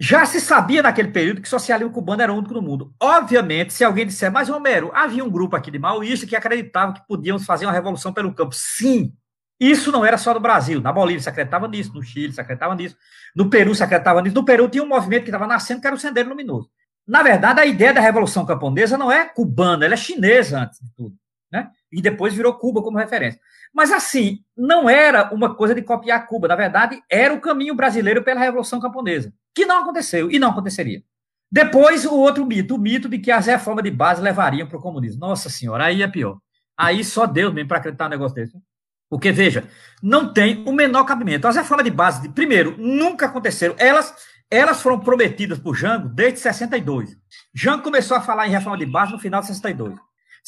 Já 0.00 0.24
se 0.24 0.40
sabia 0.40 0.82
naquele 0.82 1.08
período 1.08 1.40
que 1.42 1.48
socialismo 1.48 1.92
cubano 1.92 2.22
era 2.22 2.32
único 2.32 2.54
no 2.54 2.62
mundo. 2.62 2.94
Obviamente, 3.00 3.72
se 3.72 3.82
alguém 3.82 4.06
disser, 4.06 4.30
mas 4.30 4.48
Romero, 4.48 4.92
havia 4.94 5.24
um 5.24 5.30
grupo 5.30 5.56
aqui 5.56 5.72
de 5.72 5.78
maoístas 5.78 6.28
que 6.28 6.36
acreditavam 6.36 6.94
que 6.94 7.04
podíamos 7.06 7.44
fazer 7.44 7.66
uma 7.66 7.72
revolução 7.72 8.12
pelo 8.12 8.32
campo. 8.32 8.54
Sim, 8.54 9.12
isso 9.58 9.90
não 9.90 10.04
era 10.04 10.16
só 10.16 10.32
no 10.32 10.38
Brasil. 10.38 10.80
Na 10.80 10.92
Bolívia 10.92 11.20
se 11.20 11.28
acreditava 11.28 11.66
nisso, 11.66 11.92
no 11.92 12.02
Chile 12.02 12.32
se 12.32 12.40
acreditava 12.40 12.76
nisso, 12.76 12.96
no 13.34 13.50
Peru 13.50 13.74
se 13.74 13.82
acreditava 13.82 14.22
nisso. 14.22 14.36
No 14.36 14.44
Peru 14.44 14.68
tinha 14.68 14.84
um 14.84 14.88
movimento 14.88 15.24
que 15.24 15.30
estava 15.30 15.48
nascendo 15.48 15.80
que 15.80 15.86
era 15.86 15.96
o 15.96 15.98
Sendeiro 15.98 16.28
Luminoso. 16.28 16.70
Na 17.04 17.22
verdade, 17.22 17.60
a 17.60 17.66
ideia 17.66 17.92
da 17.92 18.00
Revolução 18.00 18.46
Camponesa 18.46 18.96
não 18.96 19.10
é 19.10 19.24
cubana, 19.24 19.84
ela 19.84 19.94
é 19.94 19.96
chinesa 19.96 20.60
antes 20.60 20.78
de 20.78 20.94
tudo. 20.94 21.16
Né? 21.50 21.70
E 21.90 22.00
depois 22.00 22.34
virou 22.34 22.54
Cuba 22.54 22.82
como 22.82 22.98
referência. 22.98 23.40
Mas 23.74 23.92
assim, 23.92 24.40
não 24.56 24.88
era 24.88 25.32
uma 25.32 25.54
coisa 25.54 25.74
de 25.74 25.82
copiar 25.82 26.26
Cuba, 26.26 26.48
na 26.48 26.56
verdade, 26.56 27.02
era 27.10 27.32
o 27.32 27.40
caminho 27.40 27.74
brasileiro 27.74 28.22
pela 28.22 28.40
Revolução 28.40 28.80
Camponesa, 28.80 29.32
que 29.54 29.66
não 29.66 29.82
aconteceu 29.82 30.30
e 30.30 30.38
não 30.38 30.50
aconteceria. 30.50 31.02
Depois, 31.50 32.04
o 32.04 32.14
outro 32.14 32.44
mito, 32.44 32.74
o 32.74 32.78
mito 32.78 33.08
de 33.08 33.18
que 33.18 33.30
as 33.30 33.46
reformas 33.46 33.84
de 33.84 33.90
base 33.90 34.20
levariam 34.20 34.68
para 34.68 34.76
o 34.76 34.82
comunismo. 34.82 35.20
Nossa 35.20 35.48
senhora, 35.48 35.86
aí 35.86 36.02
é 36.02 36.08
pior. 36.08 36.38
Aí 36.76 37.02
só 37.02 37.26
Deus 37.26 37.52
mesmo 37.52 37.68
para 37.68 37.78
acreditar 37.78 38.06
um 38.06 38.10
negócio 38.10 38.34
desse. 38.34 38.56
Porque, 39.10 39.32
veja, 39.32 39.66
não 40.02 40.32
tem 40.32 40.62
o 40.66 40.72
menor 40.72 41.04
cabimento. 41.04 41.48
As 41.48 41.56
reformas 41.56 41.84
de 41.84 41.90
base, 41.90 42.28
primeiro, 42.28 42.76
nunca 42.78 43.26
aconteceram. 43.26 43.74
Elas, 43.78 44.14
elas 44.50 44.82
foram 44.82 45.00
prometidas 45.00 45.58
por 45.58 45.74
Jango 45.74 46.08
desde 46.08 46.40
62. 46.40 47.16
Jango 47.54 47.82
começou 47.82 48.16
a 48.16 48.20
falar 48.20 48.46
em 48.46 48.50
reforma 48.50 48.76
de 48.76 48.84
base 48.84 49.12
no 49.12 49.18
final 49.18 49.40
de 49.40 49.46
62. 49.46 49.98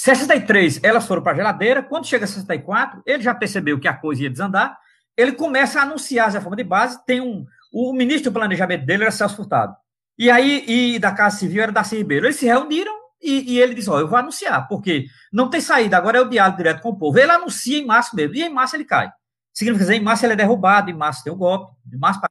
63, 0.03 0.80
elas 0.82 1.07
foram 1.07 1.22
para 1.22 1.32
a 1.32 1.34
geladeira. 1.34 1.82
Quando 1.82 2.07
chega 2.07 2.24
a 2.24 2.28
64, 2.28 3.03
ele 3.05 3.22
já 3.22 3.34
percebeu 3.34 3.78
que 3.78 3.86
a 3.86 3.92
coisa 3.92 4.22
ia 4.22 4.30
desandar. 4.30 4.78
Ele 5.14 5.32
começa 5.32 5.78
a 5.78 5.82
anunciar 5.82 6.28
as 6.28 6.32
reformas 6.32 6.57
de 6.57 6.64
base. 6.64 7.05
Tem 7.05 7.20
um. 7.20 7.44
O 7.70 7.92
ministro 7.92 8.30
do 8.30 8.34
planejamento 8.34 8.86
dele 8.86 9.03
era 9.03 9.12
Celso 9.12 9.36
Furtado. 9.36 9.76
E 10.18 10.30
aí, 10.30 10.64
e 10.66 10.98
da 10.98 11.12
Casa 11.12 11.36
Civil 11.36 11.62
era 11.62 11.70
Darcy 11.70 11.98
Ribeiro. 11.98 12.24
Eles 12.24 12.36
se 12.36 12.46
reuniram 12.46 12.94
e, 13.20 13.53
e 13.53 13.61
ele 13.61 13.74
disse: 13.74 13.90
Ó, 13.90 13.96
oh, 13.96 14.01
eu 14.01 14.09
vou 14.09 14.18
anunciar, 14.18 14.66
porque 14.68 15.05
não 15.30 15.51
tem 15.51 15.61
saída, 15.61 15.98
agora 15.98 16.16
é 16.16 16.22
o 16.22 16.30
diálogo 16.30 16.57
direto 16.57 16.80
com 16.80 16.88
o 16.88 16.98
povo. 16.98 17.18
Ele 17.18 17.32
anuncia 17.32 17.78
em 17.78 17.84
março 17.84 18.16
mesmo, 18.16 18.34
e 18.36 18.42
em 18.42 18.48
março 18.48 18.76
ele 18.76 18.86
cai. 18.86 19.12
Significa 19.53 19.84
dizer, 19.84 19.96
em 19.96 20.03
março 20.03 20.24
ele 20.24 20.32
é 20.32 20.36
derrubado, 20.36 20.90
em 20.90 20.94
março 20.94 21.22
tem 21.22 21.32
o 21.32 21.36
golpe, 21.36 21.76
de 21.84 21.98
março 21.98 22.20
para 22.22 22.30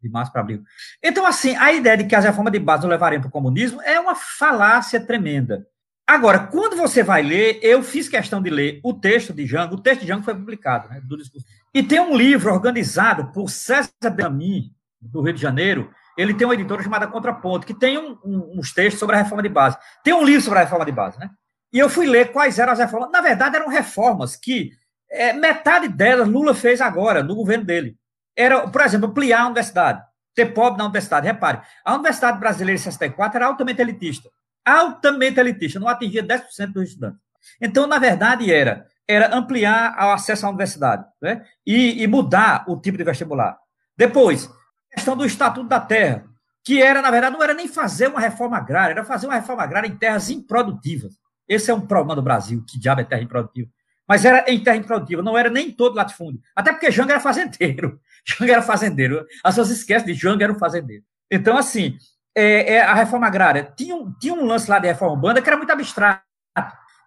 de 0.00 0.08
março 0.08 0.30
para 0.30 0.42
abril. 0.42 0.62
Então, 1.02 1.26
assim, 1.26 1.56
a 1.56 1.72
ideia 1.72 1.96
de 1.96 2.04
que 2.04 2.14
as 2.14 2.24
reformas 2.24 2.52
de 2.52 2.60
base 2.60 2.84
não 2.84 2.90
levariam 2.90 3.20
para 3.20 3.28
o 3.28 3.32
comunismo 3.32 3.82
é 3.82 3.98
uma 3.98 4.14
falácia 4.14 5.04
tremenda. 5.04 5.66
Agora, 6.06 6.38
quando 6.38 6.76
você 6.76 7.02
vai 7.02 7.22
ler, 7.22 7.58
eu 7.62 7.82
fiz 7.82 8.08
questão 8.08 8.42
de 8.42 8.50
ler 8.50 8.78
o 8.84 8.92
texto 8.92 9.32
de 9.32 9.46
Jango, 9.46 9.76
o 9.76 9.80
texto 9.80 10.02
de 10.02 10.06
Jango 10.06 10.22
foi 10.22 10.34
publicado, 10.34 10.88
né, 10.88 11.00
do 11.02 11.16
discurso. 11.16 11.46
E 11.72 11.82
tem 11.82 11.98
um 11.98 12.14
livro 12.14 12.52
organizado 12.52 13.32
por 13.32 13.48
César 13.48 13.90
Benjamin, 14.14 14.70
do 15.00 15.22
Rio 15.22 15.32
de 15.32 15.40
Janeiro, 15.40 15.90
ele 16.16 16.34
tem 16.34 16.46
uma 16.46 16.54
editora 16.54 16.82
chamada 16.82 17.06
Contraponto, 17.06 17.66
que 17.66 17.74
tem 17.74 17.98
um, 17.98 18.18
um, 18.24 18.58
uns 18.58 18.72
textos 18.72 19.00
sobre 19.00 19.16
a 19.16 19.22
reforma 19.22 19.42
de 19.42 19.48
base. 19.48 19.76
Tem 20.02 20.12
um 20.12 20.24
livro 20.24 20.42
sobre 20.42 20.58
a 20.58 20.62
reforma 20.62 20.84
de 20.84 20.92
base, 20.92 21.18
né? 21.18 21.30
E 21.72 21.78
eu 21.78 21.88
fui 21.88 22.06
ler 22.06 22.30
quais 22.32 22.58
eram 22.58 22.72
as 22.72 22.78
reformas. 22.78 23.10
Na 23.10 23.20
verdade, 23.20 23.56
eram 23.56 23.68
reformas 23.68 24.36
que 24.36 24.70
é, 25.10 25.32
metade 25.32 25.88
delas 25.88 26.28
Lula 26.28 26.54
fez 26.54 26.80
agora, 26.80 27.22
no 27.22 27.34
governo 27.34 27.64
dele. 27.64 27.96
Era, 28.36 28.68
por 28.68 28.80
exemplo, 28.82 29.08
ampliar 29.08 29.40
a 29.40 29.46
universidade, 29.46 30.02
ter 30.34 30.46
pobre 30.46 30.78
na 30.78 30.84
universidade. 30.84 31.26
Repare, 31.26 31.62
a 31.84 31.94
Universidade 31.94 32.38
Brasileira 32.38 32.78
em 32.78 32.82
64 32.82 33.36
era 33.36 33.46
altamente 33.46 33.80
elitista 33.82 34.30
altamente 34.64 35.38
elitista, 35.38 35.78
não 35.78 35.88
atingia 35.88 36.22
10% 36.22 36.72
dos 36.72 36.88
estudantes. 36.90 37.20
Então, 37.60 37.86
na 37.86 37.98
verdade, 37.98 38.52
era, 38.52 38.86
era 39.06 39.34
ampliar 39.34 39.94
o 39.98 40.12
acesso 40.12 40.46
à 40.46 40.48
universidade 40.48 41.04
né? 41.20 41.44
e, 41.66 42.02
e 42.02 42.06
mudar 42.06 42.64
o 42.68 42.80
tipo 42.80 42.96
de 42.96 43.04
vestibular. 43.04 43.58
Depois, 43.96 44.50
a 44.92 44.94
questão 44.94 45.16
do 45.16 45.26
Estatuto 45.26 45.68
da 45.68 45.80
Terra, 45.80 46.24
que 46.64 46.82
era, 46.82 47.02
na 47.02 47.10
verdade, 47.10 47.34
não 47.34 47.42
era 47.42 47.54
nem 47.54 47.68
fazer 47.68 48.08
uma 48.08 48.20
reforma 48.20 48.56
agrária, 48.56 48.92
era 48.92 49.04
fazer 49.04 49.26
uma 49.26 49.34
reforma 49.34 49.62
agrária 49.62 49.86
em 49.86 49.96
terras 49.96 50.30
improdutivas. 50.30 51.14
Esse 51.46 51.70
é 51.70 51.74
um 51.74 51.80
problema 51.80 52.16
do 52.16 52.22
Brasil, 52.22 52.64
que 52.66 52.78
diabo 52.78 53.02
é 53.02 53.04
terra 53.04 53.22
improdutiva. 53.22 53.68
Mas 54.08 54.24
era 54.24 54.44
em 54.48 54.62
terra 54.62 54.76
improdutiva, 54.76 55.22
não 55.22 55.36
era 55.36 55.50
nem 55.50 55.70
todo 55.70 55.94
latifúndio. 55.94 56.40
Até 56.54 56.72
porque 56.72 56.90
Jango 56.90 57.10
era 57.10 57.20
fazendeiro. 57.20 58.00
Jango 58.26 58.52
era 58.52 58.62
fazendeiro. 58.62 59.26
As 59.42 59.54
pessoas 59.54 59.70
esquecem 59.70 60.06
de 60.06 60.14
Jango 60.14 60.42
era 60.42 60.52
um 60.52 60.58
fazendeiro. 60.58 61.04
Então, 61.30 61.56
assim, 61.56 61.96
é, 62.34 62.74
é, 62.74 62.82
a 62.82 62.94
reforma 62.94 63.26
agrária 63.26 63.72
tinha 63.76 63.94
um, 63.94 64.12
tinha 64.12 64.34
um 64.34 64.44
lance 64.44 64.68
lá 64.68 64.78
de 64.78 64.88
reforma 64.88 65.14
urbana 65.14 65.40
que 65.40 65.48
era 65.48 65.56
muito 65.56 65.70
abstrato, 65.70 66.22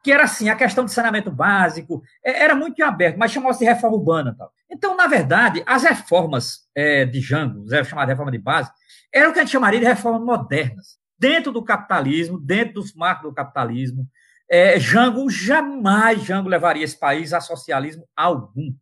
que 0.04 0.12
era 0.12 0.24
assim, 0.24 0.48
a 0.48 0.56
questão 0.56 0.86
de 0.86 0.92
saneamento 0.92 1.30
básico, 1.30 2.02
é, 2.24 2.44
era 2.44 2.56
muito 2.56 2.82
aberto, 2.84 3.18
mas 3.18 3.32
chamava-se 3.32 3.60
de 3.60 3.66
reforma 3.66 3.98
urbana. 3.98 4.36
Tal. 4.38 4.52
Então, 4.70 4.96
na 4.96 5.08
verdade, 5.08 5.62
as 5.66 5.84
reformas 5.84 6.68
é, 6.74 7.06
de 7.06 7.20
Jango, 7.20 7.66
chamadas 7.84 8.10
reforma 8.10 8.32
de 8.32 8.38
base, 8.38 8.72
eram 9.14 9.32
o 9.32 9.34
que 9.34 9.40
a 9.40 9.42
gente 9.44 9.52
chamaria 9.52 9.80
de 9.80 9.86
reformas 9.86 10.22
modernas. 10.22 10.98
Dentro 11.20 11.52
do 11.52 11.64
capitalismo, 11.64 12.40
dentro 12.40 12.76
dos 12.76 12.94
marcos 12.94 13.30
do 13.30 13.34
capitalismo, 13.34 14.08
é, 14.50 14.80
Jango 14.80 15.30
jamais 15.30 16.24
Jango 16.24 16.48
levaria 16.48 16.84
esse 16.84 16.98
país 16.98 17.34
a 17.34 17.42
socialismo 17.42 18.08
algum. 18.16 18.74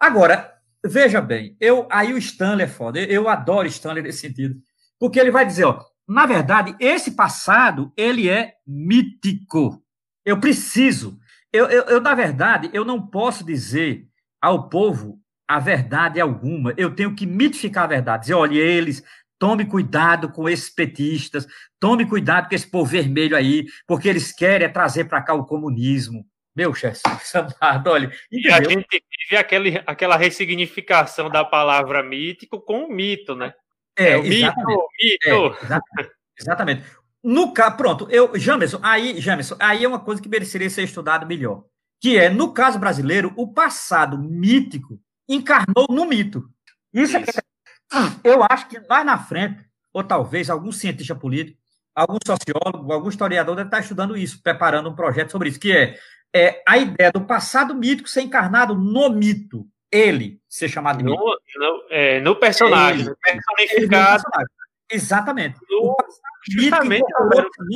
Agora, 0.00 0.52
veja 0.84 1.20
bem, 1.20 1.56
eu 1.60 1.86
aí 1.90 2.12
o 2.12 2.18
Stanley 2.18 2.64
é 2.64 2.68
foda. 2.68 2.98
Eu, 2.98 3.06
eu 3.06 3.28
adoro 3.28 3.68
Stanley 3.68 4.02
nesse 4.02 4.18
sentido, 4.18 4.56
porque 4.98 5.20
ele 5.20 5.30
vai 5.30 5.46
dizer, 5.46 5.64
ó, 5.64 5.84
na 6.08 6.26
verdade, 6.26 6.74
esse 6.80 7.12
passado 7.12 7.92
ele 7.96 8.28
é 8.28 8.54
mítico. 8.66 9.82
Eu 10.24 10.38
preciso. 10.40 11.18
Eu, 11.52 11.66
eu, 11.66 11.82
eu, 11.84 12.00
na 12.00 12.14
verdade, 12.14 12.70
eu 12.72 12.84
não 12.84 13.06
posso 13.06 13.44
dizer 13.44 14.06
ao 14.40 14.68
povo 14.68 15.18
a 15.46 15.58
verdade 15.58 16.20
alguma. 16.20 16.72
Eu 16.76 16.94
tenho 16.94 17.14
que 17.14 17.26
mitificar 17.26 17.84
a 17.84 17.88
verdade. 17.88 18.22
Dizer, 18.22 18.34
olha, 18.34 18.58
eles 18.58 19.02
Tome 19.42 19.64
cuidado 19.64 20.30
com 20.30 20.48
esses 20.48 20.72
petistas, 20.72 21.48
tome 21.80 22.06
cuidado 22.08 22.48
com 22.48 22.54
esse 22.54 22.70
povo 22.70 22.88
vermelho 22.88 23.36
aí, 23.36 23.66
porque 23.88 24.08
eles 24.08 24.32
querem 24.32 24.68
é 24.68 24.70
trazer 24.70 25.06
para 25.06 25.20
cá 25.20 25.34
o 25.34 25.44
comunismo. 25.44 26.24
Meu 26.54 26.72
chefe, 26.72 27.00
amado, 27.60 27.90
olha. 27.90 28.12
E 28.30 28.48
a 28.48 28.62
gente 28.62 28.86
vive 28.88 29.36
aquele, 29.36 29.82
aquela 29.84 30.16
ressignificação 30.16 31.28
da 31.28 31.44
palavra 31.44 32.04
mítico 32.04 32.60
com 32.60 32.84
o 32.84 32.94
mito, 32.94 33.34
né? 33.34 33.52
É, 34.02 34.12
é 34.12 34.16
o 34.18 34.22
mito, 34.22 34.88
mito. 35.00 35.28
É, 35.28 35.64
exatamente. 35.64 36.10
exatamente. 36.38 36.84
No 37.22 37.52
caso, 37.52 37.76
pronto, 37.76 38.08
eu, 38.10 38.36
Jamerson, 38.38 38.80
aí, 38.82 39.20
Jamerson, 39.20 39.56
aí 39.60 39.84
é 39.84 39.88
uma 39.88 40.00
coisa 40.00 40.20
que 40.20 40.28
mereceria 40.28 40.68
ser 40.68 40.82
estudado 40.82 41.26
melhor. 41.26 41.64
Que 42.00 42.18
é, 42.18 42.28
no 42.28 42.52
caso 42.52 42.78
brasileiro, 42.78 43.32
o 43.36 43.52
passado 43.52 44.18
mítico 44.18 44.98
encarnou 45.28 45.86
no 45.88 46.04
mito. 46.04 46.48
Isso, 46.92 47.16
Isso. 47.16 47.38
é 47.38 47.42
eu 48.24 48.42
acho 48.48 48.68
que 48.68 48.80
mais 48.88 49.04
na 49.04 49.18
frente, 49.18 49.64
ou 49.92 50.02
talvez 50.02 50.48
algum 50.48 50.72
cientista 50.72 51.14
político, 51.14 51.58
algum 51.94 52.18
sociólogo, 52.26 52.92
algum 52.92 53.08
historiador 53.08 53.54
deve 53.54 53.68
estar 53.68 53.80
estudando 53.80 54.16
isso, 54.16 54.42
preparando 54.42 54.88
um 54.88 54.94
projeto 54.94 55.30
sobre 55.30 55.50
isso, 55.50 55.60
que 55.60 55.72
é, 55.72 55.96
é 56.34 56.62
a 56.66 56.78
ideia 56.78 57.12
do 57.12 57.26
passado 57.26 57.74
mítico 57.74 58.08
ser 58.08 58.22
encarnado 58.22 58.74
no 58.74 59.10
mito. 59.10 59.66
Ele 59.92 60.40
ser 60.48 60.68
chamado 60.68 60.98
de. 60.98 61.04
No, 61.04 61.16
no, 61.16 61.86
é, 61.90 62.20
no 62.20 62.34
personagem, 62.36 63.06
ele, 63.06 63.14
personificado. 63.20 64.22
Exatamente. 64.90 65.58
No, 65.68 65.94
justamente, 66.48 67.04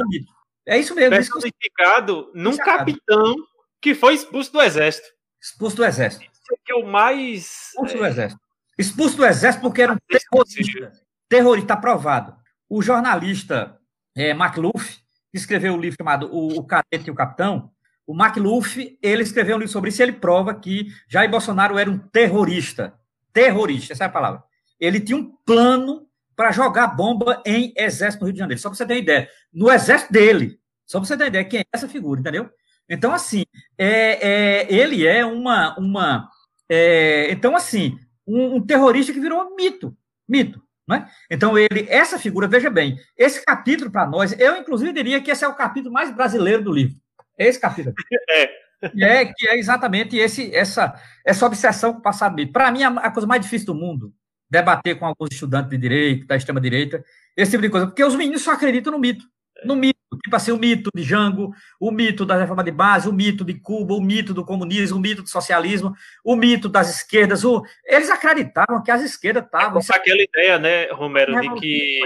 mito. 0.08 0.32
É 0.66 0.78
isso 0.78 0.94
mesmo. 0.94 1.10
Personificado 1.10 2.30
num 2.34 2.56
capitão 2.56 3.34
que 3.80 3.94
foi 3.94 4.14
expulso 4.14 4.52
do 4.52 4.62
exército. 4.62 5.06
Expulso 5.40 5.76
do 5.76 5.84
exército. 5.84 6.24
Isso 6.24 6.54
é 6.54 6.56
que 6.64 6.72
é 6.72 6.74
o 6.74 6.86
mais. 6.86 7.68
Expulso 7.68 7.94
é... 7.94 7.98
do 7.98 8.06
exército. 8.06 8.40
Expulso 8.78 9.16
do 9.16 9.24
exército 9.24 9.62
porque 9.62 9.82
era 9.82 9.92
um 9.92 9.98
terrorista. 10.08 10.92
Terrorista 11.28 11.74
aprovado. 11.74 12.36
O 12.68 12.82
jornalista 12.82 13.78
é, 14.16 14.30
McLuff, 14.30 14.98
escreveu 15.32 15.74
um 15.74 15.80
livro 15.80 15.96
chamado 16.00 16.28
O, 16.32 16.58
o 16.58 16.64
Cadete 16.64 17.08
e 17.08 17.10
o 17.10 17.14
Capitão, 17.14 17.70
o 18.06 18.14
McLuff, 18.14 18.98
ele 19.02 19.22
escreveu 19.22 19.56
um 19.56 19.58
livro 19.58 19.72
sobre 19.72 19.90
isso 19.90 20.02
ele 20.02 20.12
prova 20.12 20.54
que 20.54 20.86
Jair 21.08 21.28
Bolsonaro 21.28 21.76
era 21.76 21.90
um 21.90 21.98
terrorista. 21.98 22.94
Terrorista, 23.32 23.92
essa 23.92 24.04
é 24.04 24.06
a 24.06 24.10
palavra. 24.10 24.44
Ele 24.78 25.00
tinha 25.00 25.18
um 25.18 25.32
plano 25.44 26.06
para 26.36 26.52
jogar 26.52 26.88
bomba 26.88 27.42
em 27.44 27.72
exército 27.76 28.20
no 28.20 28.26
Rio 28.26 28.34
de 28.34 28.38
Janeiro. 28.38 28.60
Só 28.60 28.68
para 28.68 28.76
você 28.76 28.86
ter 28.86 28.94
uma 28.94 29.00
ideia. 29.00 29.28
No 29.52 29.70
exército 29.70 30.12
dele. 30.12 30.60
Só 30.86 31.00
para 31.00 31.08
você 31.08 31.16
ter 31.16 31.24
uma 31.24 31.28
ideia 31.28 31.44
quem 31.44 31.60
é 31.60 31.64
essa 31.72 31.88
figura, 31.88 32.20
entendeu? 32.20 32.48
Então, 32.88 33.12
assim, 33.12 33.44
é, 33.76 34.28
é, 34.28 34.72
ele 34.72 35.06
é 35.06 35.24
uma. 35.24 35.76
uma 35.76 36.28
é, 36.68 37.30
então, 37.32 37.56
assim, 37.56 37.98
um, 38.26 38.56
um 38.56 38.60
terrorista 38.64 39.12
que 39.12 39.20
virou 39.20 39.40
um 39.42 39.56
mito, 39.56 39.96
mito. 40.28 40.62
Né? 40.88 41.08
Então, 41.28 41.58
ele, 41.58 41.86
essa 41.88 42.18
figura, 42.18 42.46
veja 42.46 42.70
bem, 42.70 42.96
esse 43.16 43.44
capítulo 43.44 43.90
para 43.90 44.06
nós, 44.06 44.38
eu 44.38 44.56
inclusive 44.56 44.92
diria 44.92 45.20
que 45.20 45.30
esse 45.32 45.44
é 45.44 45.48
o 45.48 45.54
capítulo 45.54 45.92
mais 45.92 46.14
brasileiro 46.14 46.62
do 46.62 46.72
livro. 46.72 46.96
É 47.38 47.46
esse 47.46 47.60
capítulo. 47.60 47.94
É. 48.82 48.90
Que 48.90 49.04
é, 49.04 49.24
que 49.24 49.48
é 49.48 49.58
exatamente 49.58 50.18
esse, 50.18 50.54
essa, 50.54 51.00
essa 51.24 51.46
obsessão 51.46 51.94
com 51.94 52.00
o 52.00 52.02
passado 52.02 52.34
mito. 52.34 52.52
Para 52.52 52.70
mim, 52.70 52.82
a, 52.82 52.88
a 52.88 53.10
coisa 53.10 53.26
mais 53.26 53.40
difícil 53.40 53.68
do 53.68 53.74
mundo, 53.74 54.12
debater 54.50 54.98
com 54.98 55.06
alguns 55.06 55.30
estudantes 55.32 55.70
de 55.70 55.78
direito, 55.78 56.26
da 56.26 56.36
extrema-direita, 56.36 57.02
esse 57.34 57.52
tipo 57.52 57.62
de 57.62 57.70
coisa, 57.70 57.86
porque 57.86 58.04
os 58.04 58.14
meninos 58.14 58.42
só 58.42 58.52
acreditam 58.52 58.92
no 58.92 58.98
mito. 58.98 59.24
No 59.64 59.74
mito, 59.74 59.98
tipo 60.22 60.36
assim, 60.36 60.52
o 60.52 60.58
mito 60.58 60.90
de 60.94 61.02
Jango, 61.02 61.54
o 61.80 61.90
mito 61.90 62.26
da 62.26 62.36
reforma 62.36 62.62
de 62.62 62.70
base, 62.70 63.08
o 63.08 63.12
mito 63.12 63.44
de 63.44 63.54
Cuba, 63.54 63.94
o 63.94 64.00
mito 64.00 64.34
do 64.34 64.44
comunismo, 64.44 64.98
o 64.98 65.00
mito 65.00 65.22
do 65.22 65.30
socialismo, 65.30 65.94
o 66.22 66.36
mito 66.36 66.68
das 66.68 66.96
esquerdas. 66.96 67.44
O... 67.44 67.62
Eles 67.82 68.10
acreditavam 68.10 68.82
que 68.82 68.90
as 68.90 69.02
esquerdas 69.02 69.44
estavam. 69.44 69.80
É 69.80 69.82
como 69.82 69.94
aquela 69.94 70.22
ideia, 70.22 70.58
né, 70.58 70.90
Romero, 70.90 71.40
de 71.40 71.54
que. 71.54 72.00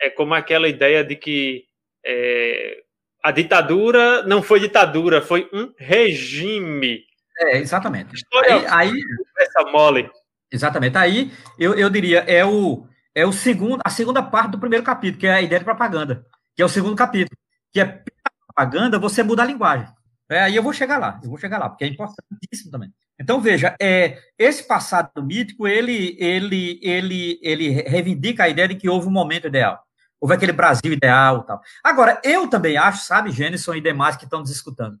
É 0.00 0.08
como 0.08 0.32
aquela 0.34 0.68
ideia 0.68 1.02
de 1.02 1.16
que 1.16 1.64
é, 2.06 2.80
a 3.22 3.30
ditadura 3.30 4.22
não 4.22 4.42
foi 4.42 4.60
ditadura, 4.60 5.20
foi 5.20 5.48
um 5.52 5.72
regime. 5.76 7.00
É, 7.38 7.58
exatamente. 7.58 8.14
História 8.14 8.56
aí, 8.70 8.90
aí 8.90 9.02
essa 9.38 9.70
mole. 9.70 10.10
Exatamente. 10.52 10.96
Aí 10.96 11.32
eu, 11.58 11.74
eu 11.74 11.88
diria, 11.88 12.20
é 12.20 12.44
o 12.44 12.86
é 13.14 13.26
o 13.26 13.32
segundo, 13.32 13.80
a 13.84 13.90
segunda 13.90 14.22
parte 14.22 14.52
do 14.52 14.58
primeiro 14.58 14.84
capítulo, 14.84 15.20
que 15.20 15.26
é 15.26 15.34
a 15.34 15.42
ideia 15.42 15.58
de 15.58 15.64
propaganda, 15.64 16.24
que 16.54 16.62
é 16.62 16.64
o 16.64 16.68
segundo 16.68 16.94
capítulo, 16.94 17.36
que 17.72 17.80
é 17.80 18.02
propaganda, 18.46 18.98
você 18.98 19.22
muda 19.22 19.42
a 19.42 19.46
linguagem. 19.46 19.88
É, 20.28 20.42
aí 20.42 20.54
eu 20.54 20.62
vou 20.62 20.72
chegar 20.72 20.98
lá, 20.98 21.20
eu 21.22 21.28
vou 21.28 21.38
chegar 21.38 21.58
lá, 21.58 21.68
porque 21.68 21.84
é 21.84 21.88
importantíssimo 21.88 22.70
também. 22.70 22.92
Então 23.18 23.40
veja, 23.40 23.74
é, 23.80 24.18
esse 24.38 24.62
passado 24.62 25.22
mítico 25.22 25.66
ele, 25.66 26.16
ele, 26.20 26.78
ele, 26.82 27.38
ele 27.42 27.70
reivindica 27.70 28.44
a 28.44 28.48
ideia 28.48 28.68
de 28.68 28.76
que 28.76 28.88
houve 28.88 29.08
um 29.08 29.12
momento 29.12 29.48
ideal, 29.48 29.82
houve 30.20 30.34
aquele 30.34 30.52
Brasil 30.52 30.92
ideal, 30.92 31.42
tal. 31.42 31.60
Agora 31.82 32.20
eu 32.22 32.46
também 32.48 32.76
acho, 32.76 33.04
sabe, 33.04 33.30
Gênesis 33.30 33.66
e 33.66 33.80
demais 33.80 34.16
que 34.16 34.24
estão 34.24 34.40
nos 34.40 34.50
escutando. 34.50 34.98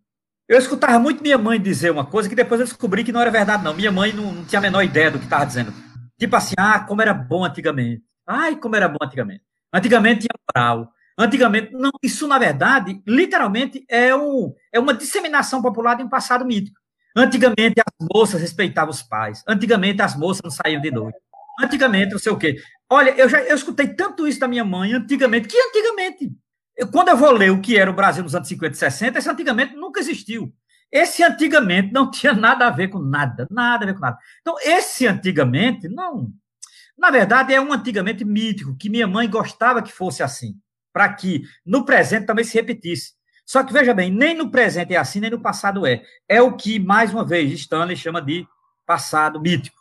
Eu 0.48 0.58
escutava 0.58 0.98
muito 0.98 1.22
minha 1.22 1.38
mãe 1.38 1.60
dizer 1.60 1.92
uma 1.92 2.04
coisa 2.04 2.28
que 2.28 2.34
depois 2.34 2.60
eu 2.60 2.66
descobri 2.66 3.04
que 3.04 3.12
não 3.12 3.20
era 3.20 3.30
verdade, 3.30 3.62
não. 3.62 3.74
Minha 3.74 3.92
mãe 3.92 4.12
não, 4.12 4.32
não 4.32 4.44
tinha 4.44 4.58
a 4.58 4.62
menor 4.62 4.82
ideia 4.82 5.10
do 5.10 5.18
que 5.18 5.24
estava 5.24 5.46
dizendo. 5.46 5.72
Tipo 6.18 6.34
assim, 6.34 6.54
ah, 6.58 6.80
como 6.80 7.00
era 7.00 7.14
bom 7.14 7.44
antigamente. 7.44 8.02
Ai, 8.26 8.56
como 8.56 8.74
era 8.74 8.88
bom 8.88 8.98
antigamente. 9.00 9.42
Antigamente 9.72 10.20
tinha 10.22 10.34
moral. 10.54 10.92
Antigamente, 11.16 11.72
não, 11.72 11.90
isso 12.02 12.26
na 12.26 12.38
verdade, 12.38 13.00
literalmente, 13.06 13.84
é, 13.88 14.14
um, 14.16 14.52
é 14.72 14.80
uma 14.80 14.94
disseminação 14.94 15.62
popular 15.62 15.94
de 15.94 16.02
um 16.02 16.08
passado 16.08 16.44
mítico. 16.44 16.80
Antigamente 17.16 17.80
as 17.80 18.08
moças 18.12 18.40
respeitavam 18.40 18.90
os 18.90 19.02
pais. 19.02 19.44
Antigamente 19.46 20.02
as 20.02 20.16
moças 20.16 20.42
não 20.42 20.50
saíam 20.50 20.80
de 20.80 20.90
noite. 20.90 21.18
Antigamente, 21.62 22.12
não 22.12 22.18
sei 22.18 22.32
o 22.32 22.38
quê. 22.38 22.56
Olha, 22.88 23.10
eu 23.10 23.28
já 23.28 23.40
eu 23.42 23.54
escutei 23.54 23.88
tanto 23.88 24.26
isso 24.26 24.40
da 24.40 24.48
minha 24.48 24.64
mãe 24.64 24.92
antigamente, 24.92 25.48
que 25.48 25.56
antigamente. 25.58 26.32
Eu, 26.76 26.88
quando 26.88 27.08
eu 27.08 27.16
vou 27.16 27.32
ler 27.32 27.50
o 27.50 27.60
que 27.60 27.76
era 27.76 27.90
o 27.90 27.94
Brasil 27.94 28.22
nos 28.22 28.34
anos 28.34 28.48
50 28.48 28.74
e 28.74 28.78
60, 28.78 29.18
esse 29.18 29.28
antigamente 29.28 29.74
nunca 29.74 30.00
existiu. 30.00 30.52
Esse 30.90 31.22
antigamente 31.22 31.92
não 31.92 32.10
tinha 32.10 32.32
nada 32.32 32.66
a 32.66 32.70
ver 32.70 32.88
com 32.88 32.98
nada, 32.98 33.46
nada 33.50 33.84
a 33.84 33.86
ver 33.86 33.94
com 33.94 34.00
nada. 34.00 34.18
Então, 34.40 34.56
esse 34.60 35.06
antigamente, 35.06 35.88
não. 35.88 36.32
Na 36.98 37.10
verdade, 37.10 37.54
é 37.54 37.60
um 37.60 37.72
antigamente 37.72 38.24
mítico, 38.24 38.76
que 38.76 38.90
minha 38.90 39.06
mãe 39.06 39.28
gostava 39.28 39.82
que 39.82 39.92
fosse 39.92 40.22
assim, 40.22 40.54
para 40.92 41.12
que 41.12 41.42
no 41.64 41.84
presente 41.84 42.26
também 42.26 42.44
se 42.44 42.54
repetisse. 42.54 43.12
Só 43.46 43.64
que, 43.64 43.72
veja 43.72 43.94
bem, 43.94 44.10
nem 44.10 44.34
no 44.34 44.50
presente 44.50 44.94
é 44.94 44.96
assim, 44.96 45.20
nem 45.20 45.30
no 45.30 45.40
passado 45.40 45.86
é. 45.86 46.02
É 46.28 46.42
o 46.42 46.56
que, 46.56 46.78
mais 46.78 47.12
uma 47.12 47.24
vez, 47.24 47.50
Stanley 47.52 47.96
chama 47.96 48.20
de 48.20 48.46
passado 48.84 49.40
mítico. 49.40 49.80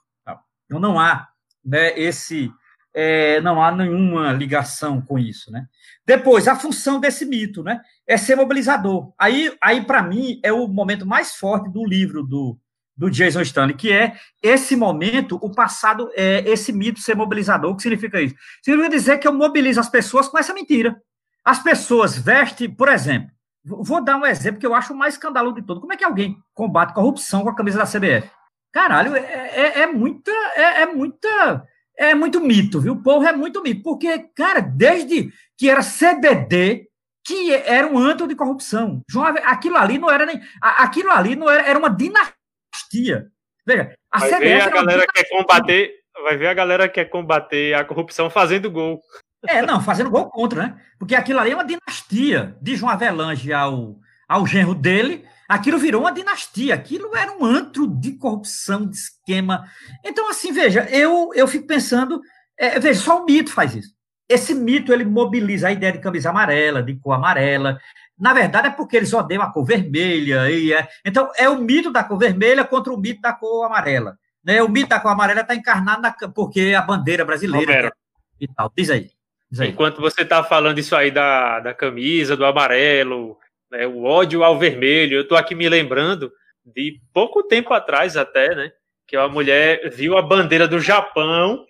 Então, 0.65 0.79
não 0.79 0.99
há 0.99 1.27
né, 1.69 1.97
esse. 1.99 2.51
É, 2.91 3.39
não 3.41 3.61
há 3.61 3.71
nenhuma 3.71 4.33
ligação 4.33 4.99
com 4.99 5.19
isso, 5.19 5.51
né? 5.51 5.67
Depois, 6.05 6.47
a 6.47 6.55
função 6.55 6.99
desse 6.99 7.23
mito, 7.23 7.63
né? 7.63 7.79
É 8.07 8.17
ser 8.17 8.35
mobilizador. 8.35 9.13
Aí, 9.17 9.55
aí 9.61 9.81
para 9.85 10.01
mim, 10.01 10.39
é 10.43 10.51
o 10.51 10.67
momento 10.67 11.05
mais 11.05 11.35
forte 11.35 11.69
do 11.69 11.85
livro 11.85 12.23
do, 12.23 12.57
do 12.97 13.09
Jason 13.09 13.41
Stanley, 13.41 13.75
que 13.75 13.93
é 13.93 14.17
esse 14.41 14.75
momento, 14.75 15.37
o 15.41 15.51
passado, 15.51 16.09
é 16.15 16.43
esse 16.49 16.73
mito 16.73 16.99
ser 16.99 17.15
mobilizador. 17.15 17.71
O 17.71 17.75
que 17.75 17.83
significa 17.83 18.19
isso? 18.19 18.35
Significa 18.63 18.89
dizer 18.89 19.17
que 19.19 19.27
eu 19.27 19.33
mobilizo 19.33 19.79
as 19.79 19.87
pessoas 19.87 20.27
com 20.27 20.37
essa 20.39 20.53
mentira. 20.53 20.99
As 21.45 21.61
pessoas 21.61 22.17
vestem, 22.17 22.69
por 22.69 22.89
exemplo, 22.89 23.29
vou 23.63 24.03
dar 24.03 24.17
um 24.17 24.25
exemplo 24.25 24.59
que 24.59 24.65
eu 24.65 24.73
acho 24.73 24.93
o 24.93 24.97
mais 24.97 25.13
escandaloso 25.13 25.55
de 25.55 25.61
todo. 25.61 25.79
Como 25.79 25.93
é 25.93 25.97
que 25.97 26.03
alguém 26.03 26.37
combate 26.53 26.93
corrupção 26.93 27.43
com 27.43 27.49
a 27.49 27.55
camisa 27.55 27.77
da 27.77 27.85
CBF? 27.85 28.29
Caralho, 28.71 29.15
é, 29.15 29.21
é, 29.21 29.79
é 29.81 29.87
muita, 29.87 30.31
é, 30.55 30.81
é 30.81 30.85
muita 30.85 31.67
é 31.99 32.15
muito 32.15 32.39
mito, 32.39 32.79
viu? 32.79 32.93
O 32.93 33.03
povo 33.03 33.27
é 33.27 33.33
muito 33.33 33.61
mito. 33.61 33.83
Porque, 33.83 34.17
cara, 34.33 34.61
desde 34.61 35.33
que 35.57 35.69
era 35.69 35.81
CBD, 35.81 36.87
que 37.25 37.53
era 37.53 37.85
um 37.85 37.97
antro 37.97 38.25
de 38.25 38.35
corrupção. 38.35 39.01
João, 39.09 39.25
aquilo 39.43 39.75
ali 39.75 39.97
não 39.97 40.09
era 40.09 40.25
nem. 40.25 40.39
Aquilo 40.61 41.11
ali 41.11 41.35
não 41.35 41.49
era, 41.49 41.67
era 41.67 41.77
uma 41.77 41.89
dinastia. 41.89 43.29
Veja, 43.67 43.93
a 44.09 44.19
vai 44.19 44.39
ver 44.39 44.61
a 44.61 44.69
galera 44.69 45.05
quer 45.13 45.29
combater, 45.29 45.93
vai 46.23 46.37
ver 46.37 46.47
a 46.47 46.53
galera 46.53 46.89
quer 46.89 47.05
combater 47.05 47.73
a 47.73 47.83
corrupção 47.83 48.29
fazendo 48.29 48.71
gol. 48.71 49.01
É, 49.45 49.61
não, 49.61 49.81
fazendo 49.81 50.09
gol 50.09 50.29
contra, 50.29 50.63
né? 50.63 50.81
Porque 50.97 51.15
aquilo 51.15 51.39
ali 51.39 51.51
é 51.51 51.55
uma 51.55 51.65
dinastia. 51.65 52.55
De 52.61 52.77
João 52.77 52.91
Avelange 52.91 53.51
ao, 53.51 53.97
ao 54.27 54.47
genro 54.47 54.73
dele, 54.73 55.25
aquilo 55.49 55.79
virou 55.79 56.01
uma 56.01 56.11
dinastia. 56.11 56.75
Aquilo 56.75 57.15
era 57.15 57.31
um 57.31 57.43
antro 57.43 57.87
de 57.87 58.11
corrupção, 58.11 58.85
de 58.85 58.95
esquema. 58.95 59.65
Então, 60.05 60.29
assim, 60.29 60.53
veja, 60.53 60.87
eu, 60.91 61.31
eu 61.33 61.47
fico 61.47 61.65
pensando, 61.65 62.21
é, 62.57 62.79
veja, 62.79 63.01
só 63.01 63.21
o 63.21 63.25
mito 63.25 63.51
faz 63.51 63.75
isso. 63.75 63.89
Esse 64.29 64.53
mito 64.53 64.93
ele 64.93 65.03
mobiliza 65.03 65.67
a 65.67 65.71
ideia 65.71 65.91
de 65.91 65.99
camisa 65.99 66.29
amarela, 66.29 66.83
de 66.83 66.95
cor 66.95 67.13
amarela. 67.13 67.79
Na 68.17 68.31
verdade, 68.31 68.67
é 68.67 68.71
porque 68.71 68.95
eles 68.95 69.11
odeiam 69.11 69.41
a 69.41 69.51
cor 69.51 69.65
vermelha. 69.65 70.51
E 70.51 70.71
é... 70.71 70.87
Então, 71.03 71.31
é 71.35 71.49
o 71.49 71.59
mito 71.59 71.91
da 71.91 72.03
cor 72.03 72.19
vermelha 72.19 72.63
contra 72.63 72.93
o 72.93 72.97
mito 72.97 73.21
da 73.21 73.33
cor 73.33 73.65
amarela. 73.65 74.15
Né? 74.43 74.61
O 74.61 74.69
mito 74.69 74.89
da 74.89 74.99
cor 74.99 75.11
amarela 75.11 75.41
está 75.41 75.55
encarnado 75.55 76.03
na... 76.03 76.11
porque 76.11 76.75
a 76.77 76.81
bandeira 76.83 77.25
brasileira. 77.25 77.91
E 78.39 78.47
tal. 78.47 78.71
Diz 78.77 78.91
aí. 78.91 79.09
Diz 79.49 79.61
aí. 79.61 79.69
Enquanto 79.69 79.99
você 79.99 80.21
está 80.21 80.43
falando 80.43 80.77
isso 80.77 80.95
aí 80.95 81.09
da, 81.09 81.59
da 81.59 81.73
camisa, 81.73 82.37
do 82.37 82.45
amarelo, 82.45 83.35
né, 83.71 83.87
o 83.87 84.03
ódio 84.03 84.43
ao 84.43 84.57
vermelho, 84.57 85.17
eu 85.17 85.21
estou 85.21 85.37
aqui 85.37 85.55
me 85.55 85.69
lembrando 85.69 86.31
de 86.65 86.99
pouco 87.13 87.43
tempo 87.43 87.73
atrás 87.73 88.17
até, 88.17 88.55
né? 88.55 88.71
Que 89.07 89.17
uma 89.17 89.27
mulher 89.27 89.89
viu 89.89 90.17
a 90.17 90.21
bandeira 90.21 90.67
do 90.67 90.79
Japão 90.79 91.65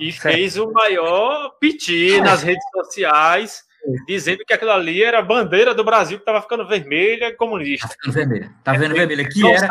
e 0.00 0.12
fez 0.12 0.56
o 0.56 0.70
maior 0.72 1.50
piti 1.60 2.20
nas 2.20 2.42
redes 2.42 2.64
sociais, 2.72 3.62
dizendo 4.06 4.44
que 4.44 4.52
aquilo 4.52 4.72
ali 4.72 5.02
era 5.02 5.20
a 5.20 5.22
bandeira 5.22 5.74
do 5.74 5.84
Brasil 5.84 6.18
que 6.18 6.22
estava 6.22 6.42
ficando 6.42 6.66
vermelha 6.66 7.28
e 7.28 7.36
comunista. 7.36 7.88
Tá 7.88 7.94
ficando 7.94 8.12
vermelha. 8.12 8.54
Tá 8.64 8.72
vendo 8.72 8.94
vermelha? 8.94 9.28
Que 9.28 9.46
era. 9.46 9.68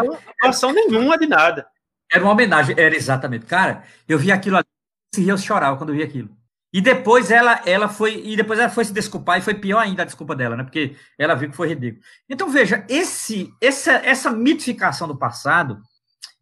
Não 0.61 0.73
nenhuma 0.73 1.17
de 1.17 1.27
nada. 1.27 1.67
Era 2.11 2.23
uma 2.23 2.31
homenagem, 2.31 2.75
era 2.77 2.95
exatamente. 2.95 3.45
Cara, 3.45 3.83
eu 4.07 4.19
vi 4.19 4.31
aquilo 4.31 4.57
ali, 4.57 5.27
eu 5.27 5.37
chorava 5.37 5.77
quando 5.77 5.89
eu 5.89 5.95
vi 5.95 6.03
aquilo. 6.03 6.29
E 6.73 6.81
depois 6.81 7.29
ela, 7.29 7.61
ela 7.67 7.87
foi, 7.87 8.19
e 8.25 8.35
depois 8.35 8.57
ela 8.57 8.69
foi 8.69 8.83
se 8.83 8.91
desculpar, 8.91 9.37
e 9.37 9.41
foi 9.41 9.53
pior 9.53 9.77
ainda 9.77 10.01
a 10.01 10.05
desculpa 10.05 10.35
dela, 10.35 10.57
né? 10.57 10.63
Porque 10.63 10.95
ela 11.19 11.35
viu 11.35 11.51
que 11.51 11.55
foi 11.55 11.69
ridículo. 11.69 12.03
Então, 12.27 12.49
veja, 12.49 12.83
esse, 12.89 13.53
essa, 13.61 13.91
essa 13.91 14.31
mitificação 14.31 15.07
do 15.07 15.15
passado, 15.15 15.79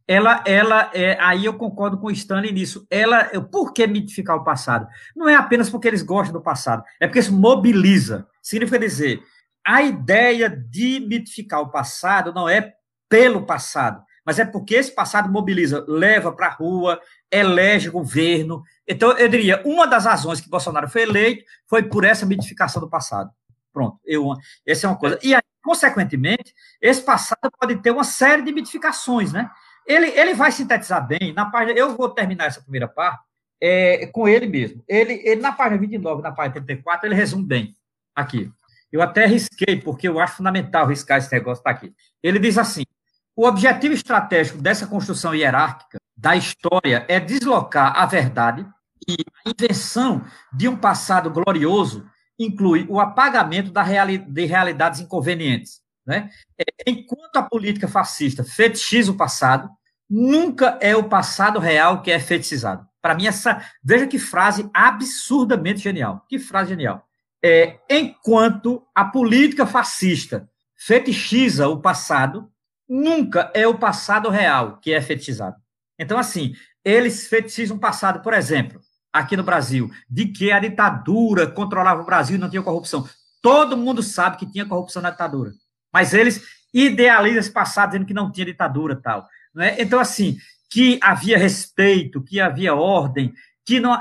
ela, 0.07 0.41
ela 0.47 0.89
é, 0.93 1.17
aí 1.19 1.43
eu 1.43 1.53
concordo 1.55 1.97
com 1.97 2.07
o 2.07 2.11
Stanley 2.11 2.53
nisso. 2.53 2.87
Ela, 2.89 3.25
por 3.51 3.73
que 3.73 3.85
mitificar 3.85 4.37
o 4.37 4.43
passado? 4.43 4.87
Não 5.13 5.27
é 5.27 5.35
apenas 5.35 5.69
porque 5.69 5.89
eles 5.89 6.01
gostam 6.01 6.33
do 6.33 6.41
passado, 6.41 6.83
é 6.97 7.07
porque 7.07 7.19
isso 7.19 7.33
mobiliza. 7.33 8.25
Significa 8.41 8.79
dizer, 8.79 9.21
a 9.65 9.81
ideia 9.81 10.49
de 10.49 11.01
mitificar 11.01 11.59
o 11.59 11.69
passado 11.69 12.33
não 12.33 12.47
é 12.47 12.73
pelo 13.09 13.45
passado, 13.45 14.01
mas 14.25 14.39
é 14.39 14.45
porque 14.45 14.75
esse 14.75 14.95
passado 14.95 15.29
mobiliza, 15.29 15.83
leva 15.87 16.31
para 16.31 16.47
a 16.47 16.51
rua, 16.51 16.99
elege 17.31 17.89
governo. 17.89 18.63
Então, 18.87 19.11
eu 19.13 19.29
diria, 19.29 19.61
uma 19.65 19.87
das 19.87 20.05
razões 20.05 20.41
que 20.41 20.49
Bolsonaro 20.49 20.89
foi 20.89 21.03
eleito 21.03 21.45
foi 21.67 21.83
por 21.83 22.03
essa 22.03 22.25
mitificação 22.25 22.81
do 22.81 22.89
passado. 22.89 23.31
Pronto, 23.71 23.99
eu, 24.05 24.33
essa 24.67 24.85
é 24.85 24.89
uma 24.89 24.97
coisa. 24.97 25.17
E 25.23 25.33
aí, 25.33 25.41
consequentemente, 25.63 26.53
esse 26.81 27.01
passado 27.01 27.49
pode 27.59 27.77
ter 27.77 27.91
uma 27.91 28.03
série 28.03 28.41
de 28.41 28.51
mitificações, 28.51 29.31
né? 29.31 29.49
Ele, 29.87 30.07
ele 30.07 30.33
vai 30.33 30.51
sintetizar 30.51 31.05
bem 31.07 31.33
na 31.33 31.49
página. 31.49 31.79
Eu 31.79 31.95
vou 31.95 32.09
terminar 32.09 32.45
essa 32.45 32.61
primeira 32.61 32.87
parte 32.87 33.23
é, 33.61 34.07
com 34.07 34.27
ele 34.27 34.47
mesmo. 34.47 34.83
Ele, 34.87 35.21
ele, 35.23 35.41
na 35.41 35.51
página 35.51 35.79
29, 35.79 36.21
na 36.21 36.31
página 36.31 36.55
34, 36.55 37.07
ele 37.07 37.15
resume 37.15 37.45
bem 37.45 37.77
aqui. 38.15 38.51
Eu 38.91 39.01
até 39.01 39.25
risquei, 39.25 39.79
porque 39.79 40.07
eu 40.07 40.19
acho 40.19 40.37
fundamental 40.37 40.85
riscar 40.85 41.17
esse 41.17 41.31
negócio 41.31 41.63
tá 41.63 41.69
aqui. 41.69 41.93
Ele 42.21 42.37
diz 42.39 42.57
assim: 42.57 42.83
o 43.35 43.45
objetivo 43.47 43.93
estratégico 43.93 44.61
dessa 44.61 44.85
construção 44.85 45.33
hierárquica 45.33 45.97
da 46.21 46.35
história 46.35 47.03
é 47.09 47.19
deslocar 47.19 47.97
a 47.97 48.05
verdade 48.05 48.63
e 49.09 49.17
a 49.43 49.49
invenção 49.49 50.23
de 50.53 50.67
um 50.67 50.77
passado 50.77 51.31
glorioso 51.31 52.05
inclui 52.37 52.85
o 52.87 52.99
apagamento 52.99 53.73
reali 53.81 54.19
de 54.19 54.45
realidades 54.45 54.99
inconvenientes. 54.99 55.81
Né? 56.05 56.29
É, 56.59 56.91
enquanto 56.91 57.37
a 57.37 57.43
política 57.43 57.87
fascista 57.87 58.43
fetichiza 58.43 59.11
o 59.11 59.17
passado, 59.17 59.67
nunca 60.07 60.77
é 60.79 60.95
o 60.95 61.09
passado 61.09 61.57
real 61.57 62.03
que 62.03 62.11
é 62.11 62.19
fetichizado. 62.19 62.85
Para 63.01 63.15
mim, 63.15 63.25
essa. 63.25 63.65
Veja 63.83 64.05
que 64.05 64.19
frase 64.19 64.69
absurdamente 64.71 65.79
genial. 65.79 66.23
Que 66.29 66.37
frase 66.37 66.69
genial. 66.69 67.03
É, 67.43 67.79
enquanto 67.89 68.85
a 68.93 69.03
política 69.03 69.65
fascista 69.65 70.47
fetichiza 70.75 71.67
o 71.67 71.81
passado, 71.81 72.47
nunca 72.87 73.51
é 73.55 73.65
o 73.65 73.79
passado 73.79 74.29
real 74.29 74.77
que 74.77 74.93
é 74.93 75.01
fetichizado. 75.01 75.55
Então, 76.01 76.17
assim, 76.17 76.55
eles 76.83 77.27
fetichizam 77.27 77.77
passado, 77.77 78.23
por 78.23 78.33
exemplo, 78.33 78.81
aqui 79.13 79.37
no 79.37 79.43
Brasil, 79.43 79.91
de 80.09 80.25
que 80.25 80.51
a 80.51 80.59
ditadura 80.59 81.45
controlava 81.45 82.01
o 82.01 82.05
Brasil 82.05 82.37
e 82.37 82.39
não 82.39 82.49
tinha 82.49 82.63
corrupção. 82.63 83.07
Todo 83.39 83.77
mundo 83.77 84.01
sabe 84.01 84.37
que 84.37 84.51
tinha 84.51 84.65
corrupção 84.65 84.99
na 84.99 85.11
ditadura. 85.11 85.51
Mas 85.93 86.15
eles 86.15 86.43
idealizam 86.73 87.39
esse 87.39 87.51
passado 87.51 87.91
dizendo 87.91 88.07
que 88.07 88.15
não 88.15 88.31
tinha 88.31 88.47
ditadura 88.47 88.95
tal. 88.95 89.27
Né? 89.53 89.75
Então, 89.79 89.99
assim, 89.99 90.37
que 90.71 90.99
havia 91.03 91.37
respeito, 91.37 92.23
que 92.23 92.39
havia 92.39 92.73
ordem, 92.73 93.31
que 93.63 93.79
não. 93.79 93.95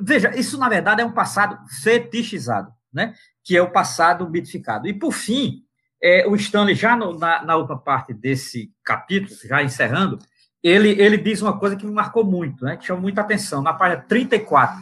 Veja, 0.00 0.34
isso 0.36 0.56
na 0.56 0.68
verdade 0.68 1.02
é 1.02 1.04
um 1.04 1.12
passado 1.12 1.58
fetichizado, 1.82 2.70
né? 2.92 3.14
que 3.42 3.56
é 3.56 3.62
o 3.62 3.72
passado 3.72 4.30
mitificado. 4.30 4.86
E, 4.86 4.94
por 4.94 5.12
fim, 5.12 5.64
é, 6.00 6.24
o 6.28 6.36
Stanley, 6.36 6.76
já 6.76 6.94
no, 6.94 7.18
na, 7.18 7.42
na 7.42 7.56
outra 7.56 7.76
parte 7.76 8.14
desse 8.14 8.70
capítulo, 8.84 9.36
já 9.44 9.62
encerrando, 9.62 10.18
ele, 10.66 11.00
ele 11.00 11.16
diz 11.16 11.40
uma 11.42 11.56
coisa 11.56 11.76
que 11.76 11.86
me 11.86 11.92
marcou 11.92 12.24
muito, 12.24 12.64
né? 12.64 12.76
que 12.76 12.84
chamou 12.84 13.02
muita 13.02 13.20
atenção, 13.20 13.62
na 13.62 13.72
página 13.72 14.02
34. 14.02 14.76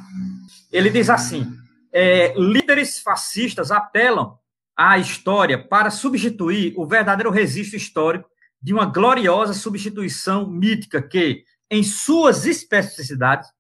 Ele 0.73 0.89
diz 0.89 1.11
assim: 1.11 1.47
é, 1.93 2.33
líderes 2.39 3.01
fascistas 3.01 3.71
apelam 3.71 4.39
à 4.75 4.97
história 4.97 5.63
para 5.63 5.91
substituir 5.91 6.73
o 6.79 6.87
verdadeiro 6.87 7.31
registro 7.31 7.77
histórico 7.77 8.31
de 8.63 8.73
uma 8.73 8.87
gloriosa 8.87 9.53
substituição 9.53 10.49
mítica 10.49 11.03
que, 11.03 11.45
em 11.71 11.83
suas 11.83 12.47
especificidades, 12.47 13.51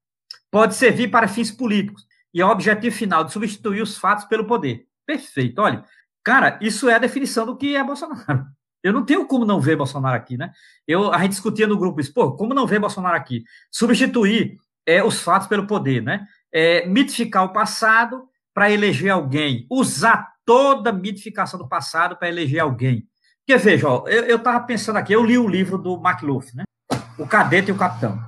pode 0.50 0.76
servir 0.76 1.10
para 1.10 1.28
fins 1.28 1.50
políticos 1.50 2.06
e 2.32 2.40
é 2.40 2.46
o 2.46 2.48
objetivo 2.48 2.96
final 2.96 3.22
de 3.22 3.34
substituir 3.34 3.82
os 3.82 3.98
fatos 3.98 4.24
pelo 4.24 4.46
poder. 4.46 4.86
Perfeito. 5.04 5.60
Olha, 5.60 5.84
cara, 6.22 6.58
isso 6.62 6.88
é 6.88 6.94
a 6.94 6.98
definição 6.98 7.44
do 7.44 7.54
que 7.54 7.76
é 7.76 7.84
Bolsonaro. 7.84 8.46
Eu 8.84 8.92
não 8.92 9.02
tenho 9.02 9.26
como 9.26 9.46
não 9.46 9.58
ver 9.58 9.76
Bolsonaro 9.76 10.14
aqui, 10.14 10.36
né? 10.36 10.52
Eu, 10.86 11.10
a 11.10 11.18
gente 11.22 11.30
discutia 11.30 11.66
no 11.66 11.78
grupo 11.78 12.02
isso, 12.02 12.12
pô, 12.12 12.32
como 12.36 12.52
não 12.52 12.66
ver 12.66 12.78
Bolsonaro 12.78 13.16
aqui? 13.16 13.42
Substituir 13.72 14.58
é, 14.86 15.02
os 15.02 15.22
fatos 15.22 15.48
pelo 15.48 15.66
poder, 15.66 16.02
né? 16.02 16.26
É, 16.52 16.86
mitificar 16.86 17.44
o 17.44 17.52
passado 17.52 18.28
para 18.52 18.70
eleger 18.70 19.10
alguém, 19.10 19.66
usar 19.70 20.34
toda 20.44 20.90
a 20.90 20.92
mitificação 20.92 21.58
do 21.58 21.66
passado 21.66 22.16
para 22.16 22.28
eleger 22.28 22.60
alguém. 22.60 23.08
Porque, 23.38 23.56
veja, 23.56 23.88
ó, 23.88 24.06
eu 24.06 24.36
estava 24.36 24.60
pensando 24.60 24.96
aqui, 24.96 25.14
eu 25.14 25.24
li 25.24 25.38
o 25.38 25.48
livro 25.48 25.78
do 25.78 25.96
McLuff, 25.96 26.54
né? 26.54 26.64
O 27.18 27.26
Cadete 27.26 27.70
e 27.70 27.72
o 27.72 27.78
Capitão. 27.78 28.22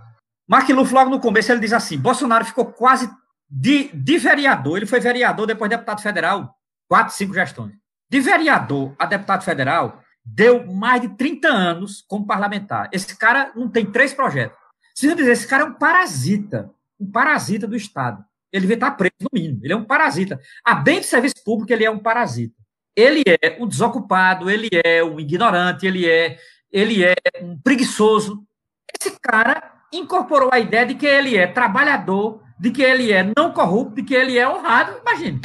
McLuff, 0.48 0.92
logo 0.92 1.10
no 1.10 1.20
começo, 1.20 1.52
ele 1.52 1.60
diz 1.60 1.74
assim: 1.74 1.98
Bolsonaro 1.98 2.46
ficou 2.46 2.66
quase 2.66 3.10
de, 3.48 3.90
de 3.94 4.18
vereador, 4.18 4.78
ele 4.78 4.86
foi 4.86 5.00
vereador, 5.00 5.46
depois 5.46 5.68
deputado 5.68 6.00
federal, 6.00 6.54
quatro, 6.88 7.14
cinco 7.14 7.34
gestões. 7.34 7.74
De 8.08 8.20
vereador 8.20 8.94
a 8.98 9.04
deputado 9.04 9.44
federal, 9.44 10.00
deu 10.26 10.66
mais 10.66 11.00
de 11.00 11.08
30 11.10 11.48
anos 11.48 12.04
como 12.08 12.26
parlamentar. 12.26 12.90
Esse 12.92 13.16
cara 13.16 13.52
não 13.54 13.68
tem 13.68 13.86
três 13.86 14.12
projetos. 14.12 14.58
Se 14.94 15.06
eu 15.06 15.14
dizer, 15.14 15.32
esse 15.32 15.46
cara 15.46 15.62
é 15.62 15.66
um 15.66 15.74
parasita, 15.74 16.70
um 16.98 17.08
parasita 17.08 17.66
do 17.66 17.76
Estado. 17.76 18.24
Ele 18.52 18.62
devia 18.62 18.74
estar 18.74 18.90
preso, 18.92 19.14
no 19.20 19.28
mínimo. 19.32 19.60
Ele 19.62 19.72
é 19.72 19.76
um 19.76 19.84
parasita. 19.84 20.40
A 20.64 20.74
bem 20.74 21.00
de 21.00 21.06
serviço 21.06 21.36
público, 21.44 21.72
ele 21.72 21.84
é 21.84 21.90
um 21.90 21.98
parasita. 21.98 22.54
Ele 22.96 23.22
é 23.26 23.56
um 23.60 23.68
desocupado, 23.68 24.50
ele 24.50 24.68
é 24.72 25.04
um 25.04 25.20
ignorante, 25.20 25.86
ele 25.86 26.08
é, 26.08 26.38
ele 26.72 27.04
é 27.04 27.14
um 27.42 27.58
preguiçoso. 27.58 28.42
Esse 28.98 29.18
cara 29.20 29.74
incorporou 29.92 30.48
a 30.52 30.58
ideia 30.58 30.86
de 30.86 30.94
que 30.94 31.06
ele 31.06 31.36
é 31.36 31.46
trabalhador, 31.46 32.42
de 32.58 32.70
que 32.70 32.82
ele 32.82 33.12
é 33.12 33.30
não 33.36 33.52
corrupto, 33.52 33.96
de 33.96 34.02
que 34.02 34.14
ele 34.14 34.38
é 34.38 34.48
honrado. 34.48 34.98
Imagine. 35.02 35.40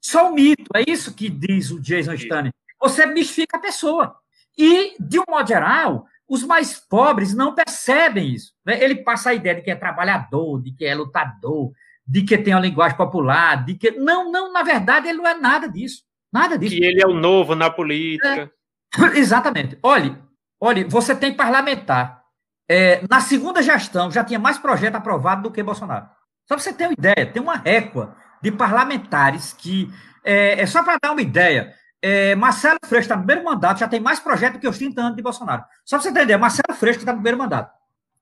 Só 0.00 0.30
um 0.30 0.34
mito. 0.34 0.70
É 0.74 0.84
isso 0.88 1.12
que 1.12 1.28
diz 1.28 1.70
o 1.70 1.80
Jason 1.80 2.14
Stanley. 2.14 2.52
Você 2.80 3.04
mistifica 3.06 3.56
a 3.56 3.60
pessoa. 3.60 4.21
E, 4.58 4.94
de 5.00 5.18
um 5.18 5.24
modo 5.28 5.48
geral, 5.48 6.06
os 6.28 6.42
mais 6.44 6.78
pobres 6.78 7.34
não 7.34 7.54
percebem 7.54 8.34
isso. 8.34 8.52
Né? 8.64 8.82
Ele 8.82 8.96
passa 8.96 9.30
a 9.30 9.34
ideia 9.34 9.56
de 9.56 9.62
que 9.62 9.70
é 9.70 9.74
trabalhador, 9.74 10.62
de 10.62 10.72
que 10.72 10.84
é 10.84 10.94
lutador, 10.94 11.72
de 12.06 12.22
que 12.22 12.38
tem 12.38 12.54
uma 12.54 12.60
linguagem 12.60 12.96
popular, 12.96 13.64
de 13.64 13.74
que. 13.74 13.92
Não, 13.92 14.30
não, 14.30 14.52
na 14.52 14.62
verdade, 14.62 15.08
ele 15.08 15.18
não 15.18 15.26
é 15.26 15.34
nada 15.34 15.68
disso. 15.68 16.02
Nada 16.32 16.56
disso. 16.58 16.74
Que 16.74 16.84
ele 16.84 17.02
é 17.02 17.06
o 17.06 17.14
novo 17.14 17.54
na 17.54 17.70
política. 17.70 18.50
É, 18.98 19.18
exatamente. 19.18 19.78
Olhe, 19.82 20.16
olhe, 20.60 20.84
você 20.84 21.14
tem 21.14 21.34
parlamentar. 21.34 22.22
É, 22.68 23.02
na 23.10 23.20
segunda 23.20 23.62
gestão 23.62 24.10
já 24.10 24.24
tinha 24.24 24.38
mais 24.38 24.56
projeto 24.56 24.94
aprovado 24.94 25.42
do 25.42 25.50
que 25.50 25.62
Bolsonaro. 25.62 26.06
Só 26.48 26.54
para 26.54 26.58
você 26.58 26.72
ter 26.72 26.86
uma 26.86 26.94
ideia, 26.94 27.30
tem 27.30 27.42
uma 27.42 27.56
récua 27.56 28.16
de 28.42 28.50
parlamentares 28.50 29.52
que 29.52 29.90
É, 30.24 30.60
é 30.60 30.66
só 30.66 30.82
para 30.84 30.98
dar 31.02 31.12
uma 31.12 31.20
ideia. 31.20 31.74
É, 32.02 32.34
Marcelo 32.34 32.80
Freixo 32.84 33.04
está 33.04 33.16
no 33.16 33.22
primeiro 33.22 33.44
mandato, 33.48 33.78
já 33.78 33.86
tem 33.86 34.00
mais 34.00 34.18
projeto 34.18 34.54
do 34.54 34.58
que 34.58 34.66
os 34.66 34.76
30 34.76 35.00
anos 35.00 35.16
de 35.16 35.22
Bolsonaro. 35.22 35.64
Só 35.84 35.96
para 35.96 36.02
você 36.02 36.08
entender, 36.10 36.36
Marcelo 36.36 36.76
Freixo 36.76 36.98
está 36.98 37.12
no 37.12 37.18
primeiro 37.18 37.38
mandato. 37.38 37.72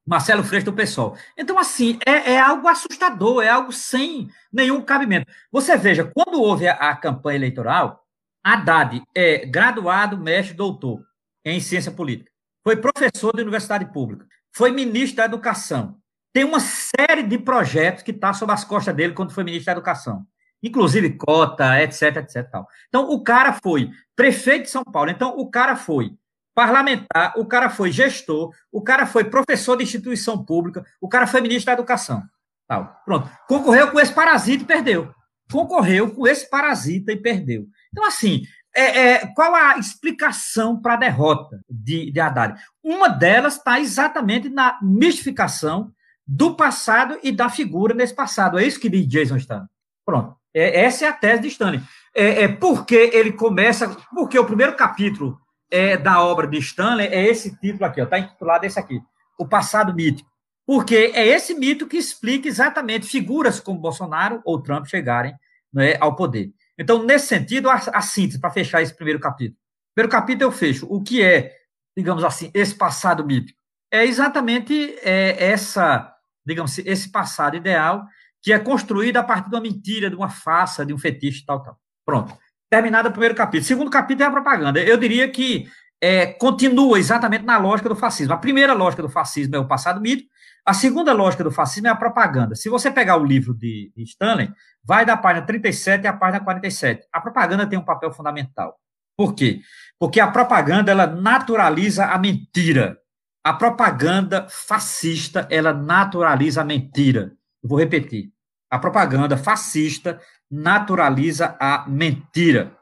Marcelo 0.06 0.44
Freixo 0.44 0.66
do 0.66 0.72
PSOL. 0.72 1.16
Então, 1.36 1.58
assim, 1.58 1.98
é, 2.06 2.32
é, 2.32 2.40
algo 2.40 2.68
assustador, 2.68 3.42
é 3.42 3.48
algo 3.48 3.72
sem 3.72 4.28
nenhum 4.52 4.82
cabimento. 4.82 5.30
Você 5.50 5.76
veja, 5.76 6.04
quando 6.04 6.42
houve 6.42 6.68
a, 6.68 6.74
a 6.74 6.96
campanha 6.96 7.36
eleitoral, 7.36 8.04
Haddad 8.44 9.02
é 9.14 9.46
graduado, 9.46 10.18
mestre, 10.18 10.54
doutor 10.54 11.02
em 11.44 11.60
ciência 11.60 11.90
política. 11.90 12.30
Foi 12.62 12.76
professor 12.76 13.34
de 13.34 13.42
universidade 13.42 13.86
pública. 13.92 14.26
Foi 14.52 14.70
ministro 14.70 15.16
da 15.18 15.24
Educação. 15.24 15.96
Tem 16.32 16.44
uma 16.44 16.60
série 16.60 17.22
de 17.22 17.38
projetos 17.38 18.02
que 18.02 18.10
está 18.10 18.32
sob 18.32 18.52
as 18.52 18.64
costas 18.64 18.94
dele 18.94 19.14
quando 19.14 19.32
foi 19.32 19.44
ministro 19.44 19.66
da 19.66 19.72
Educação. 19.72 20.26
Inclusive 20.62 21.16
cota, 21.16 21.80
etc, 21.82 22.16
etc. 22.16 22.48
Tal. 22.50 22.66
Então, 22.88 23.10
o 23.10 23.22
cara 23.22 23.58
foi 23.62 23.90
prefeito 24.14 24.64
de 24.64 24.70
São 24.70 24.84
Paulo. 24.84 25.10
Então, 25.10 25.36
o 25.38 25.50
cara 25.50 25.76
foi 25.76 26.12
parlamentar, 26.54 27.34
o 27.36 27.46
cara 27.46 27.70
foi 27.70 27.90
gestor, 27.90 28.52
o 28.70 28.82
cara 28.82 29.06
foi 29.06 29.24
professor 29.24 29.76
de 29.76 29.84
instituição 29.84 30.44
pública, 30.44 30.84
o 31.00 31.08
cara 31.08 31.26
foi 31.26 31.40
ministro 31.40 31.66
da 31.66 31.72
Educação. 31.72 32.22
Tal. 32.68 33.00
Pronto. 33.04 33.30
Concorreu 33.48 33.90
com 33.90 33.98
esse 33.98 34.12
parasita 34.12 34.62
e 34.62 34.66
perdeu. 34.66 35.12
Concorreu 35.50 36.10
com 36.14 36.26
esse 36.26 36.48
parasita 36.48 37.12
e 37.12 37.16
perdeu. 37.16 37.66
Então, 37.90 38.06
assim, 38.06 38.42
é, 38.74 39.14
é, 39.14 39.26
qual 39.34 39.54
a 39.54 39.78
explicação 39.78 40.80
para 40.80 40.94
a 40.94 40.98
derrota 40.98 41.60
de, 41.68 42.10
de 42.12 42.20
Haddad? 42.20 42.60
Uma 42.82 43.08
delas 43.08 43.56
está 43.56 43.80
exatamente 43.80 44.48
na 44.48 44.78
mistificação 44.80 45.92
do 46.24 46.54
passado 46.54 47.18
e 47.22 47.32
da 47.32 47.48
figura 47.48 47.92
nesse 47.92 48.14
passado. 48.14 48.58
É 48.58 48.64
isso 48.64 48.78
que 48.78 48.88
diz 48.88 49.06
Jason 49.08 49.36
Stanley. 49.36 49.66
Pronto. 50.04 50.36
É, 50.54 50.82
essa 50.82 51.04
é 51.04 51.08
a 51.08 51.12
tese 51.12 51.42
de 51.42 51.48
Stanley. 51.48 51.80
É, 52.14 52.44
é 52.44 52.48
porque 52.48 53.10
ele 53.12 53.32
começa. 53.32 53.88
Porque 54.14 54.38
o 54.38 54.44
primeiro 54.44 54.74
capítulo 54.74 55.38
é, 55.70 55.96
da 55.96 56.22
obra 56.22 56.46
de 56.46 56.58
Stanley 56.58 57.06
é 57.06 57.26
esse 57.28 57.56
título 57.58 57.84
aqui, 57.84 58.00
está 58.00 58.18
intitulado 58.18 58.66
esse 58.66 58.78
aqui: 58.78 59.00
O 59.38 59.46
Passado 59.46 59.94
Mítico. 59.94 60.28
Porque 60.66 61.12
é 61.14 61.26
esse 61.26 61.54
mito 61.54 61.86
que 61.86 61.96
explica 61.96 62.46
exatamente 62.46 63.06
figuras 63.06 63.58
como 63.58 63.80
Bolsonaro 63.80 64.40
ou 64.44 64.62
Trump 64.62 64.86
chegarem 64.86 65.34
né, 65.72 65.96
ao 66.00 66.14
poder. 66.14 66.52
Então, 66.78 67.02
nesse 67.02 67.26
sentido, 67.26 67.68
a, 67.68 67.74
a 67.74 68.00
síntese, 68.00 68.40
para 68.40 68.50
fechar 68.50 68.80
esse 68.80 68.94
primeiro 68.94 69.18
capítulo. 69.18 69.58
Primeiro 69.94 70.10
capítulo 70.10 70.44
eu 70.44 70.52
fecho. 70.52 70.86
O 70.88 71.02
que 71.02 71.22
é, 71.22 71.56
digamos 71.96 72.22
assim, 72.22 72.50
esse 72.54 72.74
passado 72.74 73.24
mítico? 73.24 73.58
É 73.90 74.04
exatamente 74.04 74.96
é, 75.02 75.44
essa, 75.44 76.14
digamos 76.46 76.72
assim, 76.72 76.82
esse 76.86 77.10
passado 77.10 77.56
ideal 77.56 78.06
que 78.42 78.52
é 78.52 78.58
construído 78.58 79.16
a 79.18 79.22
partir 79.22 79.50
de 79.50 79.56
uma 79.56 79.62
mentira, 79.62 80.08
de 80.08 80.16
uma 80.16 80.28
farsa, 80.28 80.84
de 80.84 80.94
um 80.94 80.98
fetiche, 80.98 81.44
tal, 81.44 81.62
tal. 81.62 81.76
Pronto. 82.04 82.36
Terminado 82.70 83.08
o 83.08 83.12
primeiro 83.12 83.34
capítulo. 83.34 83.66
Segundo 83.66 83.90
capítulo 83.90 84.24
é 84.24 84.26
a 84.26 84.30
propaganda. 84.30 84.80
Eu 84.80 84.96
diria 84.96 85.28
que 85.28 85.68
é, 86.00 86.26
continua 86.26 86.98
exatamente 86.98 87.44
na 87.44 87.58
lógica 87.58 87.88
do 87.88 87.96
fascismo. 87.96 88.32
A 88.32 88.38
primeira 88.38 88.72
lógica 88.72 89.02
do 89.02 89.08
fascismo 89.08 89.56
é 89.56 89.58
o 89.58 89.68
passado 89.68 90.00
mítico, 90.00 90.30
a 90.64 90.74
segunda 90.74 91.12
lógica 91.12 91.42
do 91.42 91.50
fascismo 91.50 91.88
é 91.88 91.90
a 91.90 91.96
propaganda. 91.96 92.54
Se 92.54 92.68
você 92.68 92.90
pegar 92.90 93.16
o 93.16 93.24
livro 93.24 93.54
de, 93.54 93.92
de 93.96 94.02
Stanley, 94.04 94.50
vai 94.84 95.04
da 95.04 95.16
página 95.16 95.44
37 95.46 96.06
à 96.06 96.12
página 96.12 96.44
47. 96.44 97.06
A 97.12 97.20
propaganda 97.20 97.66
tem 97.66 97.78
um 97.78 97.84
papel 97.84 98.12
fundamental. 98.12 98.78
Por 99.16 99.34
quê? 99.34 99.60
Porque 99.98 100.20
a 100.20 100.30
propaganda 100.30 100.90
ela 100.90 101.06
naturaliza 101.06 102.06
a 102.06 102.18
mentira. 102.18 102.98
A 103.42 103.52
propaganda 103.52 104.46
fascista 104.48 105.46
ela 105.50 105.72
naturaliza 105.72 106.60
a 106.60 106.64
mentira. 106.64 107.32
Vou 107.62 107.78
repetir. 107.78 108.30
A 108.70 108.78
propaganda 108.78 109.36
fascista 109.36 110.20
naturaliza 110.50 111.56
a 111.60 111.84
mentira. 111.88 112.76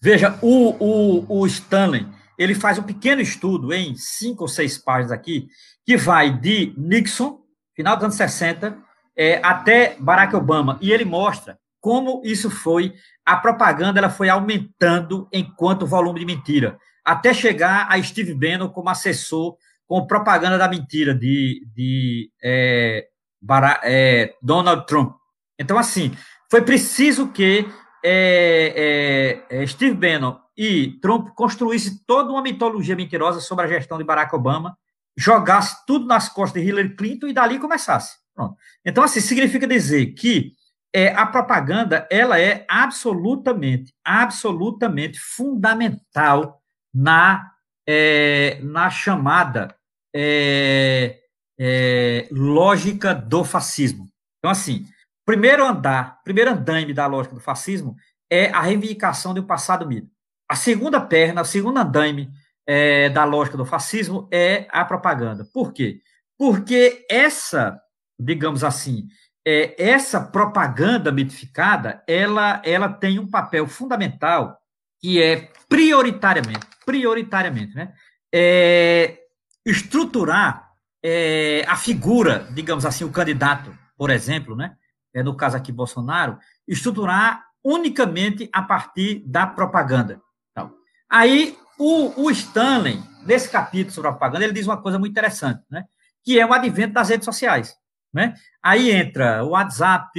Veja, 0.00 0.38
o, 0.40 0.76
o, 0.78 1.40
o 1.40 1.46
Stanley 1.46 2.06
ele 2.38 2.54
faz 2.54 2.78
um 2.78 2.82
pequeno 2.82 3.20
estudo 3.20 3.70
em 3.70 3.94
cinco 3.94 4.44
ou 4.44 4.48
seis 4.48 4.78
páginas 4.78 5.12
aqui, 5.12 5.48
que 5.84 5.94
vai 5.94 6.32
de 6.32 6.72
Nixon, 6.74 7.38
final 7.76 7.96
dos 7.96 8.04
anos 8.04 8.16
60, 8.16 8.78
é, 9.14 9.38
até 9.44 9.96
Barack 10.00 10.34
Obama, 10.34 10.78
e 10.80 10.90
ele 10.90 11.04
mostra 11.04 11.58
como 11.80 12.22
isso 12.24 12.50
foi, 12.50 12.94
a 13.26 13.36
propaganda 13.36 13.98
ela 13.98 14.08
foi 14.08 14.30
aumentando 14.30 15.28
enquanto 15.30 15.86
volume 15.86 16.20
de 16.20 16.26
mentira, 16.26 16.78
até 17.04 17.34
chegar 17.34 17.86
a 17.90 18.02
Steve 18.02 18.32
Bannon 18.34 18.68
como 18.68 18.88
assessor 18.88 19.56
com 19.86 20.06
propaganda 20.06 20.56
da 20.56 20.68
mentira 20.68 21.14
de, 21.14 21.66
de 21.74 22.30
é, 22.42 23.06
é, 23.82 24.34
Donald 24.42 24.86
Trump. 24.86 25.16
Então, 25.58 25.78
assim, 25.78 26.16
foi 26.50 26.62
preciso 26.62 27.28
que 27.28 27.66
é, 28.04 29.44
é, 29.50 29.62
é 29.62 29.66
Steve 29.66 29.94
Bannon 29.94 30.38
e 30.56 30.98
Trump 31.00 31.28
construísse 31.34 32.04
toda 32.06 32.30
uma 32.30 32.42
mitologia 32.42 32.96
mentirosa 32.96 33.40
sobre 33.40 33.64
a 33.64 33.68
gestão 33.68 33.98
de 33.98 34.04
Barack 34.04 34.34
Obama, 34.34 34.76
jogasse 35.16 35.84
tudo 35.86 36.06
nas 36.06 36.28
costas 36.28 36.62
de 36.62 36.68
Hillary 36.68 36.96
Clinton 36.96 37.26
e 37.26 37.32
dali 37.32 37.58
começasse. 37.58 38.18
Pronto. 38.34 38.56
Então, 38.84 39.04
assim, 39.04 39.20
significa 39.20 39.66
dizer 39.66 40.06
que 40.14 40.52
é, 40.94 41.08
a 41.14 41.26
propaganda 41.26 42.06
ela 42.10 42.40
é 42.40 42.64
absolutamente, 42.68 43.94
absolutamente 44.04 45.18
fundamental 45.18 46.60
na, 46.92 47.52
é, 47.86 48.58
na 48.62 48.90
chamada 48.90 49.74
é, 50.14 51.19
é, 51.62 52.26
lógica 52.32 53.14
do 53.14 53.44
fascismo. 53.44 54.08
Então, 54.38 54.50
assim, 54.50 54.86
primeiro 55.26 55.62
andar, 55.66 56.22
primeiro 56.24 56.52
andaime 56.52 56.94
da 56.94 57.06
lógica 57.06 57.34
do 57.34 57.40
fascismo 57.40 57.94
é 58.30 58.48
a 58.50 58.62
reivindicação 58.62 59.34
de 59.34 59.40
um 59.40 59.46
passado 59.46 59.86
mito. 59.86 60.08
A 60.48 60.56
segunda 60.56 60.98
perna, 61.02 61.42
a 61.42 61.44
segunda 61.44 61.82
andaime 61.82 62.30
é, 62.66 63.10
da 63.10 63.24
lógica 63.24 63.58
do 63.58 63.66
fascismo 63.66 64.26
é 64.32 64.66
a 64.70 64.86
propaganda. 64.86 65.44
Por 65.52 65.74
quê? 65.74 66.00
Porque 66.38 67.04
essa, 67.10 67.78
digamos 68.18 68.64
assim, 68.64 69.06
é, 69.46 69.74
essa 69.82 70.18
propaganda 70.18 71.12
mitificada, 71.12 72.02
ela, 72.08 72.62
ela 72.64 72.88
tem 72.88 73.18
um 73.18 73.28
papel 73.28 73.66
fundamental 73.66 74.58
que 74.98 75.22
é 75.22 75.50
prioritariamente, 75.68 76.66
prioritariamente, 76.86 77.74
né, 77.74 77.92
é, 78.32 79.18
estruturar 79.64 80.69
é, 81.02 81.64
a 81.66 81.76
figura, 81.76 82.46
digamos 82.52 82.84
assim, 82.84 83.04
o 83.04 83.10
candidato, 83.10 83.76
por 83.96 84.10
exemplo, 84.10 84.54
né, 84.54 84.76
é, 85.14 85.22
no 85.22 85.36
caso 85.36 85.56
aqui 85.56 85.72
Bolsonaro, 85.72 86.38
estruturar 86.66 87.44
unicamente 87.64 88.48
a 88.52 88.62
partir 88.62 89.22
da 89.26 89.46
propaganda. 89.46 90.20
Então, 90.50 90.72
aí 91.08 91.58
o, 91.78 92.24
o 92.24 92.30
Stanley, 92.30 93.02
nesse 93.24 93.48
capítulo 93.48 93.94
sobre 93.94 94.08
a 94.08 94.12
propaganda, 94.12 94.44
ele 94.44 94.52
diz 94.52 94.66
uma 94.66 94.80
coisa 94.80 94.98
muito 94.98 95.12
interessante, 95.12 95.62
né? 95.70 95.84
que 96.22 96.38
é 96.38 96.46
o 96.46 96.52
advento 96.52 96.94
das 96.94 97.08
redes 97.08 97.24
sociais. 97.24 97.74
Né? 98.12 98.34
Aí 98.62 98.90
entra 98.90 99.44
o 99.44 99.50
WhatsApp, 99.50 100.10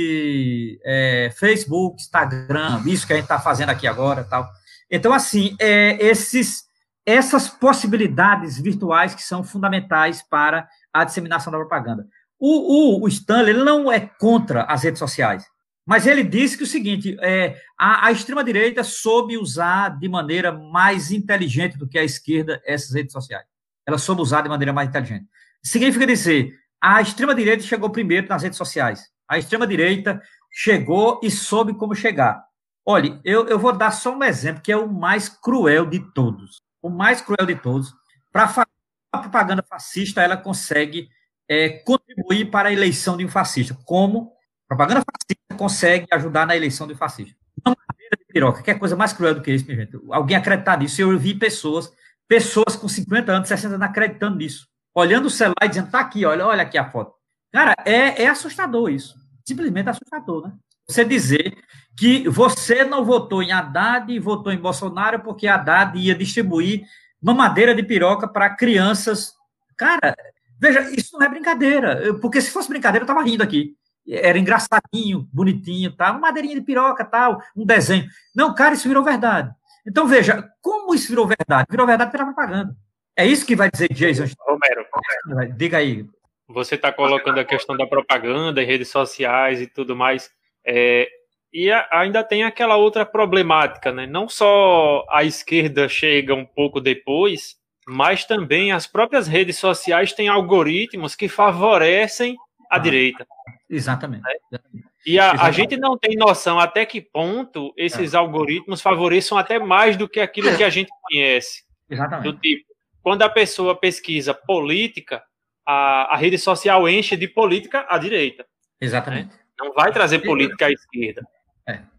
é, 0.84 1.32
Facebook, 1.38 2.01
Instagram, 2.01 2.82
isso 2.86 3.05
que 3.05 3.13
a 3.13 3.15
gente 3.15 3.25
está 3.25 3.39
fazendo 3.39 3.69
aqui 3.69 3.86
agora, 3.86 4.23
tal. 4.23 4.49
Então, 4.89 5.13
assim, 5.13 5.55
é, 5.59 5.97
esses, 6.03 6.63
essas 7.06 7.49
possibilidades 7.49 8.60
virtuais 8.60 9.16
que 9.16 9.24
são 9.24 9.43
fundamentais 9.43 10.22
para 10.22 10.68
a 10.93 11.04
disseminação 11.04 11.52
da 11.52 11.58
propaganda. 11.58 12.08
O, 12.39 12.99
o, 12.99 13.04
o 13.04 13.08
Stanley 13.08 13.54
não 13.54 13.91
é 13.91 13.99
contra 13.99 14.64
as 14.64 14.84
redes 14.84 14.99
sociais. 14.99 15.45
Mas 15.86 16.06
ele 16.06 16.24
disse 16.24 16.58
que 16.58 16.64
o 16.64 16.68
seguinte, 16.68 17.18
é, 17.22 17.60
a, 17.78 18.08
a 18.08 18.12
extrema-direita 18.12 18.84
soube 18.84 19.38
usar 19.38 19.99
de 19.99 20.08
maneira 20.08 20.52
mais 20.52 21.12
inteligente 21.12 21.78
do 21.78 21.88
que 21.88 21.97
a 21.97 22.04
esquerda 22.04 22.62
essas 22.66 22.93
redes 22.93 23.12
sociais. 23.12 23.45
Ela 23.86 23.97
soube 23.97 24.22
usar 24.22 24.41
de 24.41 24.49
maneira 24.49 24.72
mais 24.72 24.89
inteligente. 24.89 25.26
Significa 25.64 26.06
dizer, 26.06 26.54
a 26.80 27.02
extrema-direita 27.02 27.64
chegou 27.64 27.89
primeiro 27.89 28.28
nas 28.28 28.43
redes 28.43 28.58
sociais. 28.58 29.10
A 29.28 29.38
extrema-direita 29.38 30.22
chegou 30.52 31.20
e 31.24 31.32
soube 31.32 31.74
como 31.74 31.95
chegar. 31.95 32.43
Olha, 32.86 33.20
eu, 33.24 33.47
eu 33.47 33.60
vou 33.60 33.72
dar 33.72 33.91
só 33.91 34.16
um 34.16 34.24
exemplo, 34.24 34.62
que 34.62 34.72
é 34.72 34.78
o 34.78 34.91
mais 34.91 35.30
cruel 35.30 35.86
de 35.86 35.99
todos. 36.14 36.62
O 36.82 36.89
mais 36.89 37.21
cruel 37.21 37.45
de 37.45 37.55
todos. 37.55 37.93
Para 38.32 38.65
a 39.11 39.17
propaganda 39.17 39.63
fascista, 39.63 40.21
ela 40.21 40.38
consegue 40.38 41.09
é, 41.47 41.69
contribuir 41.69 42.49
para 42.49 42.69
a 42.69 42.73
eleição 42.73 43.17
de 43.17 43.25
um 43.25 43.29
fascista. 43.29 43.77
Como 43.86 44.34
Propaganda 44.71 45.01
fascista 45.01 45.57
consegue 45.57 46.07
ajudar 46.13 46.47
na 46.47 46.55
eleição 46.55 46.88
do 46.88 46.95
fascista. 46.95 47.36
Uma 47.65 47.75
madeira 47.89 48.15
de 48.17 48.23
piroca, 48.23 48.63
que 48.63 48.71
é 48.71 48.73
coisa 48.73 48.95
mais 48.95 49.11
cruel 49.11 49.36
do 49.36 49.41
que 49.41 49.51
isso, 49.51 49.65
minha 49.65 49.77
gente. 49.77 49.99
Alguém 50.09 50.38
acreditar 50.38 50.79
nisso. 50.79 51.01
Eu 51.01 51.19
vi 51.19 51.36
pessoas, 51.36 51.91
pessoas 52.25 52.77
com 52.77 52.88
50 52.88 53.34
anos, 53.34 53.49
60 53.49 53.75
anos 53.75 53.86
acreditando 53.86 54.38
nisso. 54.38 54.69
Olhando 54.95 55.25
o 55.25 55.29
celular 55.29 55.65
e 55.65 55.67
dizendo, 55.67 55.91
tá 55.91 55.99
aqui, 55.99 56.23
olha, 56.23 56.47
olha 56.47 56.63
aqui 56.63 56.77
a 56.77 56.89
foto. 56.89 57.13
Cara, 57.51 57.75
é, 57.84 58.23
é 58.23 58.27
assustador 58.29 58.89
isso. 58.89 59.13
Simplesmente 59.45 59.89
assustador, 59.89 60.47
né? 60.47 60.53
Você 60.88 61.03
dizer 61.03 61.53
que 61.97 62.27
você 62.29 62.83
não 62.83 63.03
votou 63.03 63.43
em 63.43 63.51
Haddad 63.51 64.11
e 64.11 64.19
votou 64.19 64.51
em 64.51 64.57
Bolsonaro 64.57 65.19
porque 65.19 65.47
Haddad 65.47 65.97
ia 65.97 66.15
distribuir 66.15 66.83
uma 67.21 67.33
madeira 67.33 67.75
de 67.75 67.83
piroca 67.83 68.27
para 68.27 68.55
crianças. 68.55 69.35
Cara, 69.77 70.15
veja, 70.59 70.81
isso 70.91 71.17
não 71.17 71.25
é 71.25 71.29
brincadeira. 71.29 72.13
Porque 72.21 72.41
se 72.41 72.51
fosse 72.51 72.69
brincadeira, 72.69 73.03
eu 73.03 73.07
estava 73.07 73.23
rindo 73.23 73.43
aqui. 73.43 73.75
era 74.09 74.37
engraçadinho, 74.37 75.27
bonitinho, 75.31 75.91
tal, 75.91 76.13
uma 76.13 76.21
madeirinha 76.21 76.55
de 76.55 76.61
piroca, 76.61 77.05
tal, 77.05 77.41
um 77.55 77.65
desenho. 77.65 78.07
Não, 78.35 78.53
cara, 78.55 78.73
isso 78.73 78.87
virou 78.87 79.03
verdade. 79.03 79.53
Então, 79.85 80.07
veja, 80.07 80.49
como 80.61 80.93
isso 80.93 81.09
virou 81.09 81.27
verdade? 81.27 81.67
Virou 81.69 81.85
verdade 81.85 82.11
pela 82.11 82.25
propaganda. 82.25 82.75
É 83.15 83.25
isso 83.25 83.45
que 83.45 83.55
vai 83.55 83.69
dizer 83.69 83.93
Jason. 83.93 84.25
Romero, 84.39 84.85
Romero. 85.27 85.53
diga 85.53 85.77
aí. 85.77 86.05
Você 86.47 86.75
está 86.75 86.91
colocando 86.91 87.39
a 87.39 87.45
questão 87.45 87.77
da 87.77 87.87
propaganda 87.87 88.61
em 88.61 88.65
redes 88.65 88.89
sociais 88.89 89.61
e 89.61 89.67
tudo 89.67 89.95
mais. 89.95 90.29
É, 90.65 91.07
e 91.54 91.72
a, 91.72 91.88
ainda 91.91 92.24
tem 92.24 92.43
aquela 92.43 92.78
outra 92.78 93.06
problemática, 93.06 93.91
né? 93.91 94.06
Não 94.06 94.30
só 94.30 95.06
a 95.10 95.24
esquerda 95.24 95.89
chega 95.89 96.34
um 96.34 96.45
pouco 96.45 96.80
depois, 96.80 97.58
mas 97.88 98.24
também 98.24 98.72
as 98.72 98.88
próprias 98.88 99.28
redes 99.28 99.58
sociais 99.58 100.14
têm 100.14 100.28
algoritmos 100.30 101.16
que 101.16 101.28
favorecem 101.28 102.38
a 102.70 102.78
ah, 102.78 102.80
direita. 102.80 103.28
Exatamente. 103.70 104.24
Né? 104.52 104.60
E 105.06 105.20
a, 105.20 105.32
a, 105.32 105.52
gente 105.52 105.76
não 105.76 105.97
tem 105.97 106.16
noção 106.16 106.60
até 106.60 106.86
que 106.86 107.02
ponto 107.02 107.74
esses 107.76 108.14
é. 108.14 108.18
algoritmos 108.18 108.82
favoreçam 108.82 109.38
até 109.38 109.60
mais 109.60 109.97
do 109.97 110.08
que 110.08 110.20
aquilo 110.20 110.56
que 110.56 110.64
a 110.64 110.70
gente 110.70 110.89
conhece. 111.02 111.64
Exatamente. 111.89 112.32
Do 112.32 112.39
tipo, 112.39 112.66
quando 113.02 113.24
a 113.24 113.30
pessoa 113.30 113.76
pesquisa 113.76 114.34
política, 114.34 115.24
a, 115.66 116.14
a 116.14 116.16
rede 116.16 116.38
social 116.38 116.88
enche 116.88 117.18
de 117.18 117.28
política 117.28 117.86
à 117.89 117.97
direita. 117.97 118.45
Exatamente. 118.80 119.30
Né? 119.30 119.39
Não 119.60 119.74
vai 119.74 119.91
trazer 119.91 120.20
política 120.20 120.68
à 120.68 120.72
esquerda. 120.72 121.28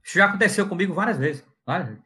Isso 0.05 0.19
já 0.19 0.27
aconteceu 0.27 0.69
comigo 0.69 0.95
várias 0.95 1.19
vezes. 1.19 1.45
Várias 1.67 1.89
vezes. 1.89 2.05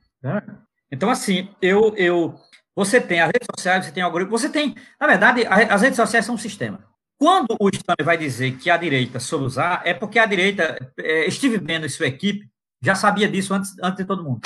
Então, 0.90 1.10
assim, 1.10 1.48
eu, 1.60 1.94
eu, 1.96 2.34
você 2.74 3.00
tem 3.00 3.20
as 3.20 3.26
redes 3.28 3.46
sociais, 3.54 3.84
você 3.84 3.92
tem 3.92 4.02
algoritmo, 4.02 4.36
você 4.36 4.48
tem, 4.48 4.74
na 5.00 5.06
verdade, 5.06 5.46
as 5.46 5.82
redes 5.82 5.96
sociais 5.96 6.24
são 6.24 6.34
um 6.34 6.38
sistema. 6.38 6.84
Quando 7.18 7.56
o 7.58 7.68
Stanley 7.70 8.04
vai 8.04 8.18
dizer 8.18 8.58
que 8.58 8.68
a 8.68 8.76
direita 8.76 9.18
soube 9.18 9.46
usar, 9.46 9.80
é 9.84 9.94
porque 9.94 10.18
a 10.18 10.26
direita, 10.26 10.76
é, 10.98 11.30
Steve 11.30 11.58
Bannon 11.58 11.86
e 11.86 11.90
sua 11.90 12.06
equipe, 12.06 12.46
já 12.82 12.94
sabia 12.94 13.26
disso 13.26 13.54
antes, 13.54 13.74
antes 13.82 13.98
de 13.98 14.04
todo 14.04 14.22
mundo. 14.22 14.42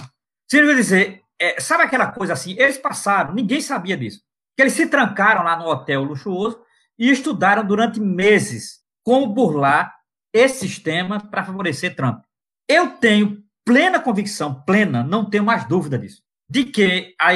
Significa 0.49 0.81
dizer, 0.81 1.23
é, 1.39 1.61
sabe 1.61 1.83
aquela 1.83 2.13
coisa 2.13 2.33
assim? 2.33 2.55
Eles 2.57 2.79
passaram, 2.79 3.35
ninguém 3.35 3.61
sabia 3.61 3.97
disso. 3.97 4.23
Que 4.57 4.63
eles 4.63 4.75
se 4.75 4.87
trancaram 4.87 5.43
lá 5.43 5.57
no 5.57 5.67
hotel 5.67 6.05
luxuoso 6.05 6.61
e 6.99 7.11
estudaram 7.11 7.65
durante 7.65 7.99
meses 7.99 8.81
como 9.03 9.27
burlar 9.27 9.93
esse 10.33 10.69
sistema 10.69 11.19
para 11.19 11.45
favorecer 11.45 11.97
Trump. 11.97 12.23
Eu 12.71 12.91
tenho 12.91 13.43
plena 13.65 13.99
convicção, 13.99 14.63
plena, 14.63 15.03
não 15.03 15.29
tenho 15.29 15.43
mais 15.43 15.67
dúvida 15.67 15.99
disso, 15.99 16.23
de 16.49 16.63
que 16.63 17.17
a 17.21 17.33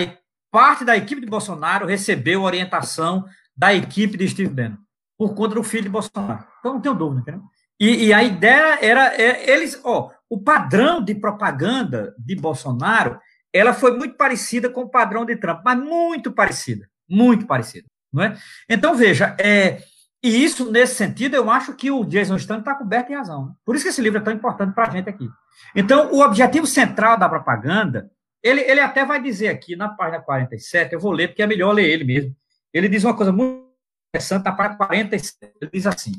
parte 0.49 0.85
da 0.85 0.97
equipe 0.97 1.21
de 1.21 1.27
Bolsonaro 1.27 1.87
recebeu 1.87 2.43
orientação 2.43 3.25
da 3.57 3.75
equipe 3.75 4.17
de 4.17 4.29
Steve 4.29 4.55
Bannon 4.55 4.77
por 5.19 5.35
conta 5.35 5.57
do 5.57 5.65
filho 5.65 5.83
de 5.83 5.89
Bolsonaro. 5.89 6.47
Então 6.61 6.75
não 6.75 6.81
tenho 6.81 6.95
dúvida, 6.95 7.23
entendeu? 7.23 7.43
E, 7.81 8.07
e 8.07 8.13
a 8.13 8.23
ideia 8.23 8.79
era, 8.81 9.21
é, 9.21 9.51
eles, 9.51 9.81
ó, 9.83 10.13
o 10.31 10.41
padrão 10.41 11.03
de 11.03 11.17
propaganda 11.17 12.15
de 12.17 12.37
Bolsonaro, 12.37 13.19
ela 13.53 13.75
foi 13.75 13.97
muito 13.97 14.17
parecida 14.17 14.71
com 14.71 14.83
o 14.83 14.89
padrão 14.89 15.25
de 15.25 15.35
Trump, 15.35 15.63
mas 15.65 15.77
muito 15.77 16.31
parecida, 16.31 16.89
muito 17.11 17.45
parecida, 17.45 17.89
não 18.13 18.23
é? 18.23 18.37
Então 18.69 18.95
veja, 18.95 19.37
é, 19.41 19.83
e 20.25 20.43
isso 20.43 20.71
nesse 20.71 20.95
sentido 20.95 21.37
eu 21.37 21.51
acho 21.51 21.75
que 21.75 21.91
o 21.91 22.05
Jason 22.05 22.37
Stan 22.37 22.59
está 22.59 22.75
coberto 22.75 23.13
em 23.13 23.17
razão. 23.17 23.47
Né? 23.47 23.53
Por 23.65 23.77
isso 23.77 23.85
que 23.85 23.91
esse 23.91 24.01
livro 24.01 24.19
é 24.19 24.23
tão 24.23 24.33
importante 24.33 24.75
para 24.75 24.89
a 24.89 24.91
gente 24.91 25.09
aqui. 25.09 25.29
Então 25.77 26.11
o 26.13 26.21
objetivo 26.21 26.67
central 26.67 27.19
da 27.19 27.29
propaganda, 27.29 28.11
ele, 28.43 28.63
ele 28.63 28.81
até 28.81 29.05
vai 29.05 29.23
dizer 29.23 29.49
aqui 29.49 29.77
na 29.77 29.91
página 29.91 30.21
47, 30.21 30.95
eu 30.95 31.01
vou 31.01 31.13
ler 31.13 31.29
porque 31.29 31.43
é 31.43 31.47
melhor 31.47 31.73
ler 31.73 31.89
ele 31.89 32.05
mesmo. 32.05 32.35
Ele 32.73 32.89
diz 32.89 33.05
uma 33.05 33.15
coisa 33.15 33.31
muito 33.31 33.69
interessante 34.09 34.45
na 34.45 34.53
página 34.53 34.77
47. 34.77 35.53
Ele 35.61 35.71
diz 35.73 35.87
assim, 35.87 36.13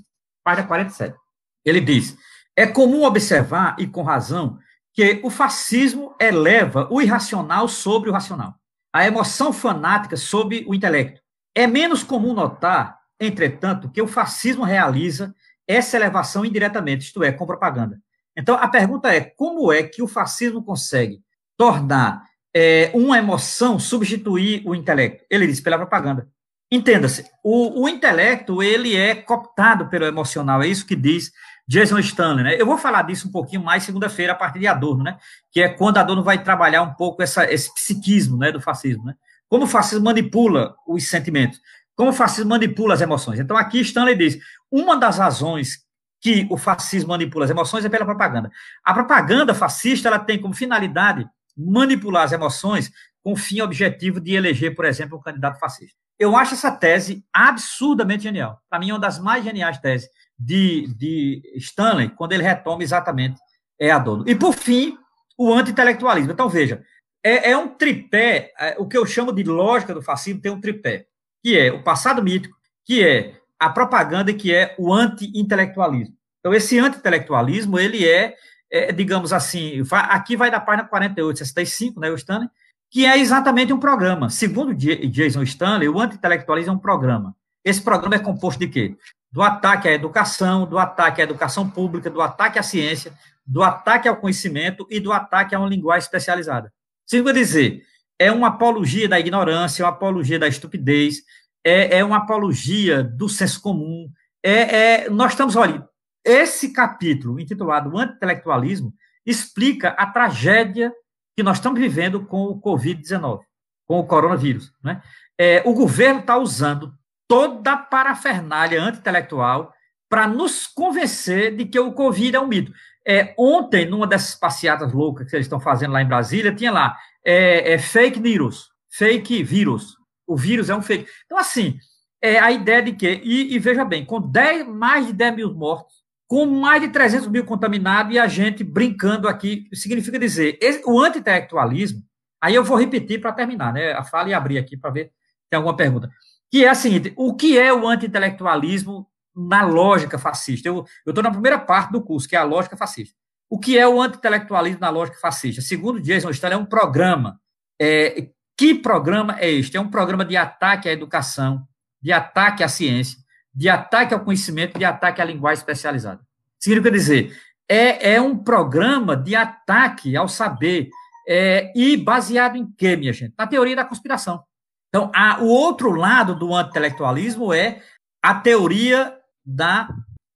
página 0.43 0.67
47. 0.67 1.17
Ele 1.65 1.81
diz: 1.81 2.15
é 2.55 2.65
comum 2.65 3.03
observar, 3.03 3.75
e 3.77 3.87
com 3.87 4.03
razão, 4.03 4.57
que 4.93 5.19
o 5.23 5.29
fascismo 5.29 6.15
eleva 6.19 6.87
o 6.89 7.01
irracional 7.01 7.67
sobre 7.67 8.09
o 8.09 8.13
racional, 8.13 8.53
a 8.93 9.05
emoção 9.05 9.51
fanática 9.51 10.15
sobre 10.15 10.63
o 10.67 10.73
intelecto. 10.73 11.21
É 11.53 11.67
menos 11.67 12.03
comum 12.03 12.33
notar, 12.33 12.97
entretanto, 13.19 13.89
que 13.89 14.01
o 14.01 14.07
fascismo 14.07 14.63
realiza 14.63 15.33
essa 15.67 15.97
elevação 15.97 16.45
indiretamente, 16.45 17.05
isto 17.05 17.23
é, 17.23 17.31
com 17.31 17.45
propaganda. 17.45 17.99
Então, 18.37 18.55
a 18.55 18.67
pergunta 18.67 19.13
é: 19.13 19.21
como 19.21 19.71
é 19.71 19.83
que 19.83 20.01
o 20.01 20.07
fascismo 20.07 20.63
consegue 20.63 21.21
tornar 21.57 22.23
é, 22.53 22.91
uma 22.93 23.17
emoção 23.17 23.79
substituir 23.79 24.63
o 24.65 24.75
intelecto? 24.75 25.23
Ele 25.29 25.47
diz 25.47 25.61
pela 25.61 25.77
propaganda. 25.77 26.27
Entenda-se, 26.71 27.25
o, 27.43 27.83
o, 27.83 27.87
intelecto 27.87 28.61
ele 28.61 28.95
é 28.95 29.13
cooptado 29.13 29.87
pelo 29.87 30.05
emocional, 30.05 30.63
é 30.63 30.67
isso 30.67 30.85
que 30.85 30.95
diz 30.95 31.31
Jason 31.67 31.99
Stanley, 31.99 32.43
né? 32.43 32.59
Eu 32.59 32.65
vou 32.65 32.77
falar 32.77 33.03
disso 33.03 33.27
um 33.27 33.31
pouquinho 33.31 33.63
mais 33.63 33.83
segunda-feira 33.83 34.33
a 34.33 34.35
partir 34.35 34.59
de 34.59 34.67
Adorno, 34.67 35.03
né? 35.03 35.17
Que 35.51 35.61
é 35.61 35.69
quando 35.69 35.97
Adorno 35.97 36.23
vai 36.23 36.43
trabalhar 36.43 36.81
um 36.81 36.93
pouco 36.93 37.21
essa, 37.21 37.51
esse 37.51 37.73
psiquismo, 37.73 38.37
né, 38.37 38.51
do 38.51 38.59
fascismo, 38.59 39.05
né? 39.05 39.13
Como 39.47 39.65
o 39.65 39.67
fascismo 39.67 40.05
manipula 40.05 40.75
os 40.87 41.07
sentimentos, 41.07 41.61
como 41.95 42.09
o 42.09 42.13
fascismo 42.13 42.49
manipula 42.49 42.93
as 42.93 43.01
emoções. 43.01 43.39
Então 43.39 43.55
aqui 43.55 43.79
Stanley 43.81 44.15
diz, 44.15 44.37
uma 44.71 44.97
das 44.97 45.17
razões 45.17 45.85
que 46.21 46.47
o 46.49 46.57
fascismo 46.57 47.09
manipula 47.09 47.45
as 47.45 47.51
emoções 47.51 47.85
é 47.85 47.89
pela 47.89 48.05
propaganda. 48.05 48.51
A 48.83 48.93
propaganda 48.93 49.53
fascista 49.53 50.07
ela 50.07 50.19
tem 50.19 50.39
como 50.39 50.53
finalidade 50.53 51.27
manipular 51.55 52.23
as 52.23 52.31
emoções 52.31 52.91
com 53.23 53.33
o 53.33 53.35
fim 53.35 53.61
objetivo 53.61 54.19
de 54.19 54.33
eleger, 54.33 54.75
por 54.75 54.85
exemplo, 54.85 55.17
um 55.17 55.21
candidato 55.21 55.59
fascista. 55.59 55.95
Eu 56.17 56.35
acho 56.35 56.53
essa 56.53 56.71
tese 56.71 57.23
absurdamente 57.33 58.23
genial. 58.23 58.59
Para 58.69 58.79
mim, 58.79 58.89
é 58.89 58.93
uma 58.93 58.99
das 58.99 59.19
mais 59.19 59.43
geniais 59.43 59.77
teses 59.79 60.09
de, 60.37 60.87
de 60.95 61.41
Stanley, 61.55 62.09
quando 62.09 62.33
ele 62.33 62.43
retoma 62.43 62.83
exatamente 62.83 63.39
é 63.79 63.91
a 63.91 63.99
dor. 63.99 64.27
E, 64.27 64.35
por 64.35 64.53
fim, 64.53 64.97
o 65.37 65.53
anti-intelectualismo. 65.53 66.31
Então, 66.31 66.47
veja, 66.47 66.83
é, 67.23 67.51
é 67.51 67.57
um 67.57 67.67
tripé, 67.67 68.51
é, 68.59 68.75
o 68.79 68.87
que 68.87 68.97
eu 68.97 69.05
chamo 69.05 69.33
de 69.33 69.43
lógica 69.43 69.93
do 69.93 70.01
fascismo 70.01 70.41
tem 70.41 70.51
um 70.51 70.61
tripé, 70.61 71.07
que 71.45 71.55
é 71.55 71.71
o 71.71 71.83
passado 71.83 72.23
mítico, 72.23 72.57
que 72.83 73.03
é 73.03 73.35
a 73.59 73.69
propaganda 73.69 74.33
que 74.33 74.51
é 74.51 74.73
o 74.79 74.91
anti-intelectualismo. 74.91 76.15
Então, 76.39 76.51
esse 76.51 76.79
anti-intelectualismo, 76.79 77.77
ele 77.77 78.03
é, 78.03 78.33
é, 78.71 78.91
digamos 78.91 79.31
assim, 79.31 79.83
aqui 79.91 80.35
vai 80.35 80.49
da 80.49 80.59
página 80.59 80.87
48, 80.87 81.37
65, 81.37 81.99
né, 81.99 82.09
o 82.09 82.15
Stanley, 82.15 82.49
que 82.89 83.05
é 83.05 83.19
exatamente 83.19 83.71
um 83.71 83.79
programa. 83.79 84.27
Segundo 84.27 84.73
Jason 84.73 85.43
Stanley, 85.43 85.87
o 85.87 85.99
anti-intelectualismo 85.99 86.73
é 86.73 86.75
um 86.75 86.79
programa. 86.79 87.35
Esse 87.63 87.79
programa 87.79 88.15
é 88.15 88.19
composto 88.19 88.59
de 88.59 88.67
quê? 88.67 88.97
Do 89.31 89.43
ataque 89.43 89.87
à 89.87 89.91
educação, 89.91 90.65
do 90.65 90.79
ataque 90.79 91.21
à 91.21 91.25
educação 91.25 91.69
pública, 91.69 92.09
do 92.09 92.23
ataque 92.23 92.57
à 92.57 92.63
ciência, 92.63 93.13
do 93.45 93.61
ataque 93.61 94.07
ao 94.07 94.15
conhecimento 94.15 94.87
e 94.89 94.99
do 94.99 95.13
ataque 95.13 95.53
a 95.53 95.59
uma 95.59 95.69
linguagem 95.69 96.05
especializada. 96.05 96.73
Significa 97.05 97.37
dizer, 97.37 97.83
é 98.19 98.31
uma 98.31 98.47
apologia 98.47 99.07
da 99.07 99.19
ignorância, 99.19 99.83
é 99.83 99.85
uma 99.85 99.91
apologia 99.91 100.39
da 100.39 100.47
estupidez, 100.47 101.17
é, 101.63 101.99
é 101.99 102.03
uma 102.03 102.17
apologia 102.17 103.03
do 103.03 103.27
senso 103.27 103.61
comum. 103.61 104.09
É, 104.43 105.05
é, 105.05 105.09
nós 105.09 105.31
estamos, 105.31 105.55
olha, 105.55 105.87
esse 106.23 106.71
capítulo 106.71 107.39
intitulado 107.39 107.97
Anti-intelectualismo 107.97 108.93
explica 109.25 109.89
a 109.89 110.05
tragédia 110.05 110.93
que 111.35 111.43
nós 111.43 111.57
estamos 111.57 111.79
vivendo 111.79 112.25
com 112.25 112.45
o 112.45 112.61
Covid-19, 112.61 113.41
com 113.87 113.99
o 113.99 114.05
coronavírus. 114.05 114.71
Né? 114.83 115.01
É, 115.37 115.61
o 115.65 115.73
governo 115.73 116.21
está 116.21 116.37
usando 116.37 116.93
toda 117.27 117.73
a 117.73 117.77
parafernália 117.77 118.81
anti-intelectual 118.81 119.73
para 120.09 120.27
nos 120.27 120.67
convencer 120.67 121.55
de 121.55 121.65
que 121.65 121.79
o 121.79 121.91
Covid 121.91 122.35
é 122.35 122.39
um 122.39 122.47
mito. 122.47 122.71
É, 123.07 123.35
ontem, 123.37 123.85
numa 123.85 124.07
dessas 124.07 124.35
passeatas 124.35 124.91
loucas 124.91 125.29
que 125.29 125.35
eles 125.35 125.45
estão 125.45 125.59
fazendo 125.59 125.91
lá 125.91 126.01
em 126.01 126.07
Brasília, 126.07 126.55
tinha 126.55 126.71
lá 126.71 126.97
é, 127.23 127.73
é 127.73 127.77
fake 127.77 128.19
vírus, 128.19 128.69
fake 128.89 129.43
vírus. 129.43 129.95
O 130.27 130.35
vírus 130.35 130.69
é 130.69 130.75
um 130.75 130.81
fake. 130.81 131.07
Então, 131.25 131.37
assim, 131.37 131.77
é 132.21 132.39
a 132.39 132.51
ideia 132.51 132.81
de 132.81 132.93
que, 132.93 133.21
e, 133.23 133.53
e 133.53 133.59
veja 133.59 133.85
bem, 133.85 134.03
com 134.03 134.19
10, 134.19 134.67
mais 134.67 135.05
de 135.05 135.13
10 135.13 135.35
mil 135.35 135.53
mortos, 135.53 136.03
com 136.27 136.45
mais 136.45 136.81
de 136.81 136.87
300 136.87 137.27
mil 137.27 137.45
contaminados 137.45 138.13
e 138.13 138.17
a 138.17 138.27
gente 138.27 138.63
brincando 138.63 139.27
aqui, 139.27 139.69
significa 139.73 140.17
dizer, 140.17 140.57
esse, 140.59 140.81
o 140.85 140.99
anti-intelectualismo, 140.99 142.01
aí 142.41 142.55
eu 142.55 142.63
vou 142.63 142.77
repetir 142.77 143.21
para 143.21 143.31
terminar, 143.31 143.71
né, 143.71 143.93
a 143.93 144.03
fala 144.03 144.29
e 144.29 144.33
abrir 144.33 144.57
aqui 144.57 144.75
para 144.75 144.89
ver 144.89 145.05
se 145.05 145.49
tem 145.51 145.57
alguma 145.57 145.75
pergunta, 145.75 146.09
que 146.51 146.65
é 146.65 146.69
a 146.69 146.75
seguinte, 146.75 147.13
o 147.15 147.35
que 147.35 147.59
é 147.59 147.71
o 147.71 147.87
anti-intelectualismo 147.87 149.07
na 149.35 149.63
lógica 149.63 150.17
fascista? 150.17 150.69
Eu 150.69 150.85
estou 151.05 151.23
na 151.23 151.31
primeira 151.31 151.59
parte 151.59 151.91
do 151.91 152.01
curso, 152.01 152.27
que 152.27 152.35
é 152.35 152.39
a 152.39 152.43
lógica 152.43 152.77
fascista. 152.77 153.15
O 153.49 153.59
que 153.59 153.77
é 153.77 153.87
o 153.87 154.01
anti-intelectualismo 154.01 154.79
na 154.79 154.89
lógica 154.89 155.19
fascista? 155.19 155.61
Segundo 155.61 156.01
Jason 156.01 156.29
Stanley, 156.29 156.57
é 156.57 156.61
um 156.61 156.65
programa. 156.65 157.39
É, 157.79 158.29
que 158.57 158.73
programa 158.73 159.35
é 159.39 159.51
este? 159.51 159.77
É 159.77 159.81
um 159.81 159.89
programa 159.89 160.23
de 160.23 160.37
ataque 160.37 160.87
à 160.87 160.91
educação, 160.91 161.67
de 162.01 162.11
ataque 162.11 162.63
à 162.63 162.67
ciência, 162.67 163.19
de 163.53 163.69
ataque 163.69 164.13
ao 164.13 164.21
conhecimento, 164.21 164.77
de 164.77 164.85
ataque 164.85 165.21
à 165.21 165.25
linguagem 165.25 165.59
especializada. 165.59 166.21
Significa 166.59 166.91
dizer, 166.91 167.37
é, 167.69 168.13
é 168.13 168.21
um 168.21 168.37
programa 168.37 169.15
de 169.15 169.35
ataque 169.35 170.15
ao 170.15 170.27
saber, 170.27 170.89
é, 171.27 171.71
e 171.75 171.97
baseado 171.97 172.55
em 172.55 172.65
quê, 172.77 172.95
minha 172.95 173.13
gente? 173.13 173.33
Na 173.37 173.47
teoria 173.47 173.75
da 173.75 173.85
conspiração. 173.85 174.43
Então, 174.89 175.11
a, 175.13 175.41
o 175.41 175.47
outro 175.47 175.91
lado 175.91 176.35
do 176.35 176.53
anti-intelectualismo 176.53 177.53
é 177.53 177.81
a 178.23 178.33
teoria 178.35 179.17
da 179.45 179.89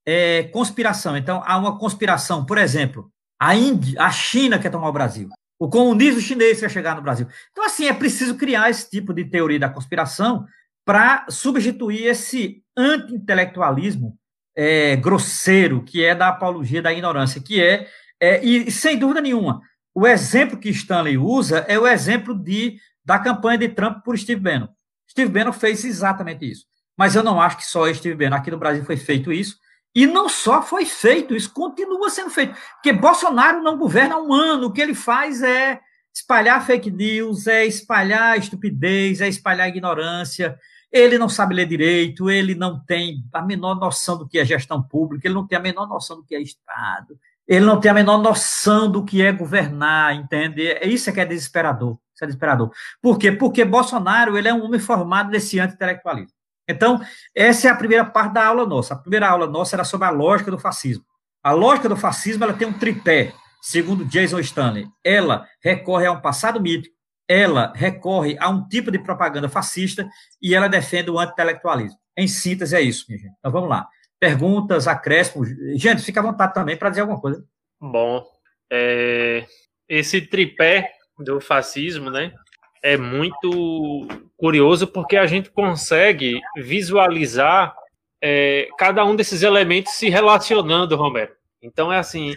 é, 0.06 0.44
conspiração. 0.44 1.16
Então, 1.16 1.42
há 1.44 1.56
uma 1.58 1.78
conspiração, 1.78 2.44
por 2.44 2.58
exemplo, 2.58 3.10
a 3.38 3.54
Índia, 3.54 4.00
a 4.00 4.10
China 4.10 4.58
quer 4.58 4.70
tomar 4.70 4.88
o 4.88 4.92
Brasil, 4.92 5.28
o 5.58 5.68
comunismo 5.68 6.20
chinês 6.20 6.60
quer 6.60 6.70
chegar 6.70 6.94
no 6.94 7.02
Brasil. 7.02 7.26
Então, 7.50 7.64
assim, 7.64 7.86
é 7.86 7.92
preciso 7.92 8.34
criar 8.36 8.70
esse 8.70 8.88
tipo 8.88 9.12
de 9.12 9.24
teoria 9.24 9.58
da 9.58 9.68
conspiração 9.68 10.46
para 10.84 11.26
substituir 11.28 12.06
esse 12.06 12.62
anti-intelectualismo 12.76 14.16
é, 14.56 14.96
grosseiro, 14.96 15.82
que 15.82 16.04
é 16.04 16.14
da 16.14 16.28
apologia 16.28 16.82
da 16.82 16.92
ignorância, 16.92 17.40
que 17.40 17.62
é, 17.62 17.88
é, 18.20 18.44
e 18.44 18.70
sem 18.70 18.98
dúvida 18.98 19.20
nenhuma, 19.20 19.60
o 19.94 20.06
exemplo 20.06 20.58
que 20.58 20.70
Stanley 20.70 21.18
usa 21.18 21.58
é 21.68 21.78
o 21.78 21.86
exemplo 21.86 22.34
de, 22.34 22.78
da 23.04 23.18
campanha 23.18 23.58
de 23.58 23.68
Trump 23.68 24.02
por 24.04 24.18
Steve 24.18 24.40
Bannon. 24.40 24.68
Steve 25.08 25.30
Bannon 25.30 25.52
fez 25.52 25.84
exatamente 25.84 26.50
isso. 26.50 26.66
Mas 27.00 27.16
eu 27.16 27.22
não 27.22 27.40
acho 27.40 27.56
que 27.56 27.64
só 27.64 27.90
Steve 27.94 28.14
Bannon. 28.14 28.36
Aqui 28.36 28.50
no 28.50 28.58
Brasil 28.58 28.84
foi 28.84 28.98
feito 28.98 29.32
isso. 29.32 29.56
E 29.94 30.06
não 30.06 30.28
só 30.28 30.60
foi 30.60 30.84
feito, 30.84 31.34
isso 31.34 31.50
continua 31.50 32.10
sendo 32.10 32.28
feito. 32.28 32.54
Porque 32.74 32.92
Bolsonaro 32.92 33.62
não 33.62 33.78
governa 33.78 34.16
há 34.16 34.20
um 34.20 34.34
ano. 34.34 34.66
O 34.66 34.70
que 34.70 34.82
ele 34.82 34.92
faz 34.92 35.40
é 35.40 35.80
espalhar 36.14 36.62
fake 36.66 36.90
news, 36.90 37.46
é 37.46 37.64
espalhar 37.64 38.38
estupidez, 38.38 39.22
é 39.22 39.28
espalhar 39.28 39.66
ignorância. 39.66 40.58
Ele 40.92 41.16
não 41.16 41.26
sabe 41.26 41.54
ler 41.54 41.64
direito, 41.64 42.30
ele 42.30 42.54
não 42.54 42.78
tem 42.78 43.24
a 43.32 43.40
menor 43.40 43.76
noção 43.76 44.18
do 44.18 44.28
que 44.28 44.38
é 44.38 44.44
gestão 44.44 44.82
pública, 44.82 45.26
ele 45.26 45.34
não 45.34 45.46
tem 45.46 45.56
a 45.56 45.62
menor 45.62 45.88
noção 45.88 46.18
do 46.18 46.22
que 46.22 46.34
é 46.34 46.42
Estado, 46.42 47.18
ele 47.48 47.64
não 47.64 47.80
tem 47.80 47.90
a 47.90 47.94
menor 47.94 48.18
noção 48.18 48.90
do 48.90 49.02
que 49.06 49.22
é 49.22 49.32
governar, 49.32 50.14
entende? 50.14 50.66
É 50.66 50.86
isso 50.86 51.10
que 51.10 51.20
é 51.20 51.24
desesperador. 51.24 51.98
Isso 52.14 52.24
é 52.24 52.26
desesperador. 52.26 52.70
Por 53.00 53.18
quê? 53.18 53.32
Porque 53.32 53.64
Bolsonaro 53.64 54.36
ele 54.36 54.48
é 54.48 54.52
um 54.52 54.62
homem 54.64 54.78
formado 54.78 55.30
nesse 55.30 55.58
anti-intelectualismo. 55.58 56.39
Então, 56.70 57.00
essa 57.34 57.68
é 57.68 57.70
a 57.70 57.76
primeira 57.76 58.04
parte 58.04 58.34
da 58.34 58.46
aula 58.46 58.66
nossa. 58.66 58.94
A 58.94 58.98
primeira 58.98 59.28
aula 59.28 59.46
nossa 59.46 59.76
era 59.76 59.84
sobre 59.84 60.06
a 60.06 60.10
lógica 60.10 60.50
do 60.50 60.58
fascismo. 60.58 61.04
A 61.42 61.52
lógica 61.52 61.88
do 61.88 61.96
fascismo 61.96 62.44
ela 62.44 62.52
tem 62.52 62.68
um 62.68 62.72
tripé, 62.72 63.32
segundo 63.60 64.04
Jason 64.04 64.40
Stanley. 64.40 64.86
Ela 65.04 65.46
recorre 65.62 66.06
a 66.06 66.12
um 66.12 66.20
passado 66.20 66.60
mítico, 66.60 66.94
ela 67.26 67.72
recorre 67.74 68.36
a 68.38 68.48
um 68.48 68.66
tipo 68.68 68.90
de 68.90 68.98
propaganda 68.98 69.48
fascista 69.48 70.08
e 70.42 70.54
ela 70.54 70.68
defende 70.68 71.10
o 71.10 71.18
anti-intelectualismo. 71.18 71.98
Em 72.16 72.28
síntese, 72.28 72.76
é 72.76 72.80
isso, 72.80 73.06
minha 73.08 73.20
gente. 73.20 73.34
Então 73.38 73.52
vamos 73.52 73.70
lá. 73.70 73.88
Perguntas, 74.18 74.86
acréscimos. 74.86 75.48
Gente, 75.76 76.02
fica 76.02 76.20
à 76.20 76.22
vontade 76.22 76.52
também 76.52 76.76
para 76.76 76.90
dizer 76.90 77.02
alguma 77.02 77.20
coisa. 77.20 77.42
Bom, 77.80 78.22
é... 78.70 79.46
esse 79.88 80.20
tripé 80.20 80.92
do 81.18 81.40
fascismo, 81.40 82.10
né? 82.10 82.34
É 82.82 82.96
muito 82.96 84.08
curioso 84.36 84.86
porque 84.86 85.16
a 85.16 85.26
gente 85.26 85.50
consegue 85.50 86.40
visualizar 86.56 87.74
é, 88.22 88.68
cada 88.78 89.04
um 89.04 89.14
desses 89.14 89.42
elementos 89.42 89.92
se 89.92 90.08
relacionando, 90.08 90.96
Romero. 90.96 91.32
Então 91.62 91.92
é 91.92 91.98
assim, 91.98 92.34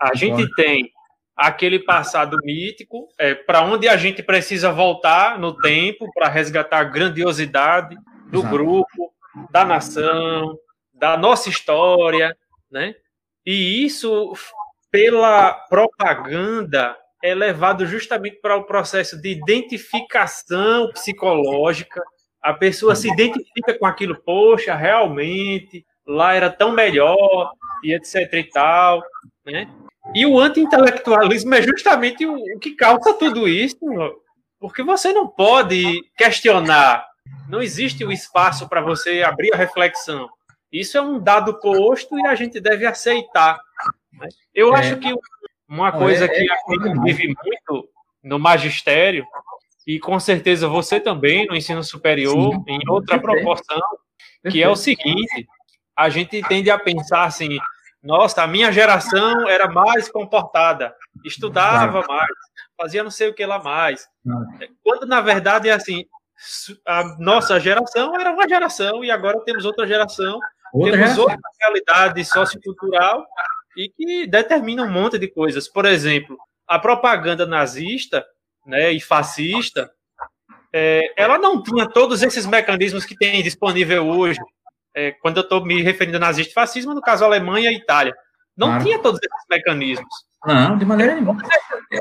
a 0.00 0.14
gente 0.14 0.50
tem 0.54 0.90
aquele 1.36 1.78
passado 1.78 2.36
mítico, 2.42 3.08
é, 3.18 3.34
para 3.34 3.62
onde 3.62 3.88
a 3.88 3.96
gente 3.96 4.22
precisa 4.22 4.72
voltar 4.72 5.38
no 5.38 5.56
tempo 5.56 6.10
para 6.12 6.28
resgatar 6.28 6.80
a 6.80 6.84
grandiosidade 6.84 7.96
do 8.26 8.40
Exato. 8.40 8.52
grupo, 8.52 9.12
da 9.50 9.64
nação, 9.64 10.58
da 10.92 11.16
nossa 11.16 11.48
história, 11.48 12.36
né? 12.70 12.94
E 13.46 13.84
isso, 13.84 14.32
pela 14.90 15.52
propaganda, 15.52 16.96
é 17.22 17.34
levado 17.34 17.86
justamente 17.86 18.40
para 18.40 18.56
o 18.56 18.64
processo 18.64 19.20
de 19.20 19.30
identificação 19.30 20.90
psicológica. 20.92 22.02
A 22.42 22.54
pessoa 22.54 22.94
se 22.94 23.10
identifica 23.10 23.76
com 23.78 23.86
aquilo, 23.86 24.20
poxa, 24.22 24.74
realmente, 24.74 25.84
lá 26.06 26.34
era 26.34 26.50
tão 26.50 26.72
melhor, 26.72 27.52
e 27.82 27.94
etc 27.94 28.32
e 28.32 28.44
tal, 28.44 29.02
né? 29.44 29.68
E 30.14 30.24
o 30.24 30.38
anti-intelectualismo 30.38 31.54
é 31.54 31.62
justamente 31.62 32.24
o, 32.24 32.34
o 32.34 32.58
que 32.58 32.74
causa 32.74 33.12
tudo 33.14 33.46
isso, 33.46 33.76
porque 34.58 34.82
você 34.82 35.12
não 35.12 35.28
pode 35.28 36.02
questionar, 36.16 37.06
não 37.48 37.60
existe 37.60 38.04
o 38.04 38.12
espaço 38.12 38.68
para 38.68 38.80
você 38.80 39.22
abrir 39.22 39.52
a 39.52 39.56
reflexão. 39.56 40.28
Isso 40.72 40.96
é 40.96 41.02
um 41.02 41.18
dado 41.18 41.58
posto 41.60 42.18
e 42.18 42.26
a 42.26 42.34
gente 42.34 42.60
deve 42.60 42.86
aceitar. 42.86 43.58
Né? 44.12 44.28
Eu 44.54 44.74
é. 44.74 44.78
acho 44.78 44.96
que 44.96 45.12
uma 45.68 45.92
coisa 45.92 46.24
é, 46.24 46.28
que 46.28 46.40
é, 46.40 46.52
a 46.52 46.88
gente 46.88 47.02
vive 47.02 47.34
muito 47.44 47.88
no 48.22 48.38
magistério, 48.38 49.26
e 49.86 49.98
com 49.98 50.18
certeza 50.18 50.68
você 50.68 51.00
também 51.00 51.46
no 51.46 51.56
ensino 51.56 51.82
superior, 51.82 52.52
Sim. 52.54 52.62
em 52.68 52.88
outra 52.88 53.18
proporção, 53.18 53.80
que 54.50 54.62
é 54.62 54.68
o 54.68 54.76
seguinte: 54.76 55.46
a 55.96 56.08
gente 56.08 56.42
tende 56.42 56.70
a 56.70 56.78
pensar 56.78 57.24
assim, 57.24 57.58
nossa, 58.02 58.42
a 58.42 58.46
minha 58.46 58.70
geração 58.70 59.48
era 59.48 59.68
mais 59.68 60.10
comportada, 60.10 60.94
estudava 61.24 62.02
mais, 62.06 62.30
fazia 62.76 63.02
não 63.02 63.10
sei 63.10 63.28
o 63.28 63.34
que 63.34 63.44
lá 63.44 63.62
mais. 63.62 64.06
Quando, 64.82 65.06
na 65.06 65.20
verdade, 65.20 65.68
é 65.68 65.72
assim, 65.72 66.04
a 66.86 67.16
nossa 67.18 67.58
geração 67.58 68.14
era 68.18 68.30
uma 68.30 68.48
geração 68.48 69.04
e 69.04 69.10
agora 69.10 69.40
temos 69.40 69.64
outra 69.64 69.86
geração, 69.86 70.38
outra 70.72 70.92
temos 70.92 71.14
geração. 71.14 71.24
outra 71.24 71.38
realidade 71.60 72.24
sociocultural 72.24 73.26
e 73.78 73.88
que 73.88 74.26
determina 74.26 74.82
um 74.82 74.90
monte 74.90 75.18
de 75.18 75.28
coisas. 75.28 75.68
Por 75.68 75.86
exemplo, 75.86 76.36
a 76.66 76.80
propaganda 76.80 77.46
nazista 77.46 78.26
né, 78.66 78.90
e 78.90 79.00
fascista, 79.00 79.88
é, 80.72 81.14
ela 81.16 81.38
não 81.38 81.62
tinha 81.62 81.88
todos 81.88 82.20
esses 82.22 82.44
mecanismos 82.44 83.04
que 83.04 83.16
tem 83.16 83.40
disponível 83.40 84.08
hoje 84.08 84.40
é, 84.94 85.12
quando 85.12 85.36
eu 85.36 85.42
estou 85.44 85.64
me 85.64 85.80
referindo 85.80 86.16
a 86.16 86.20
nazista 86.20 86.50
e 86.50 86.54
fascismo, 86.54 86.92
no 86.92 87.00
caso 87.00 87.24
Alemanha 87.24 87.70
e 87.70 87.76
Itália. 87.76 88.12
Não 88.56 88.66
claro. 88.66 88.84
tinha 88.84 88.98
todos 88.98 89.20
esses 89.22 89.46
mecanismos. 89.48 90.08
Não, 90.44 90.76
de 90.76 90.84
maneira 90.84 91.14
nenhuma. 91.14 91.40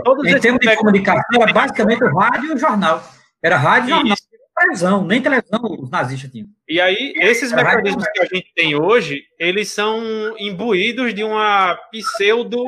Todos 0.04 0.26
em 0.26 0.40
termos 0.40 0.60
de 0.60 0.76
comunicação, 0.76 1.42
era 1.42 1.54
basicamente 1.54 2.04
o 2.04 2.18
rádio 2.18 2.52
e 2.52 2.54
o 2.54 2.58
jornal. 2.58 3.04
Era 3.42 3.56
rádio 3.56 3.88
e 3.88 3.90
jornal. 3.90 4.18
Televisão, 4.58 5.06
nem 5.06 5.22
televisão 5.22 5.60
os 5.64 5.90
nazistas 5.90 6.32
tinham. 6.32 6.48
E 6.68 6.82
aí, 6.82 7.14
esses 7.18 7.52
era 7.52 7.64
mecanismos 7.64 8.06
que 8.12 8.20
a 8.20 8.26
gente 8.26 8.52
tem 8.56 8.76
hoje, 8.76 9.24
eles 9.38 9.70
são 9.70 10.36
imbuídos 10.40 11.14
de 11.14 11.24
uma 11.24 11.76
pseudo 11.92 12.66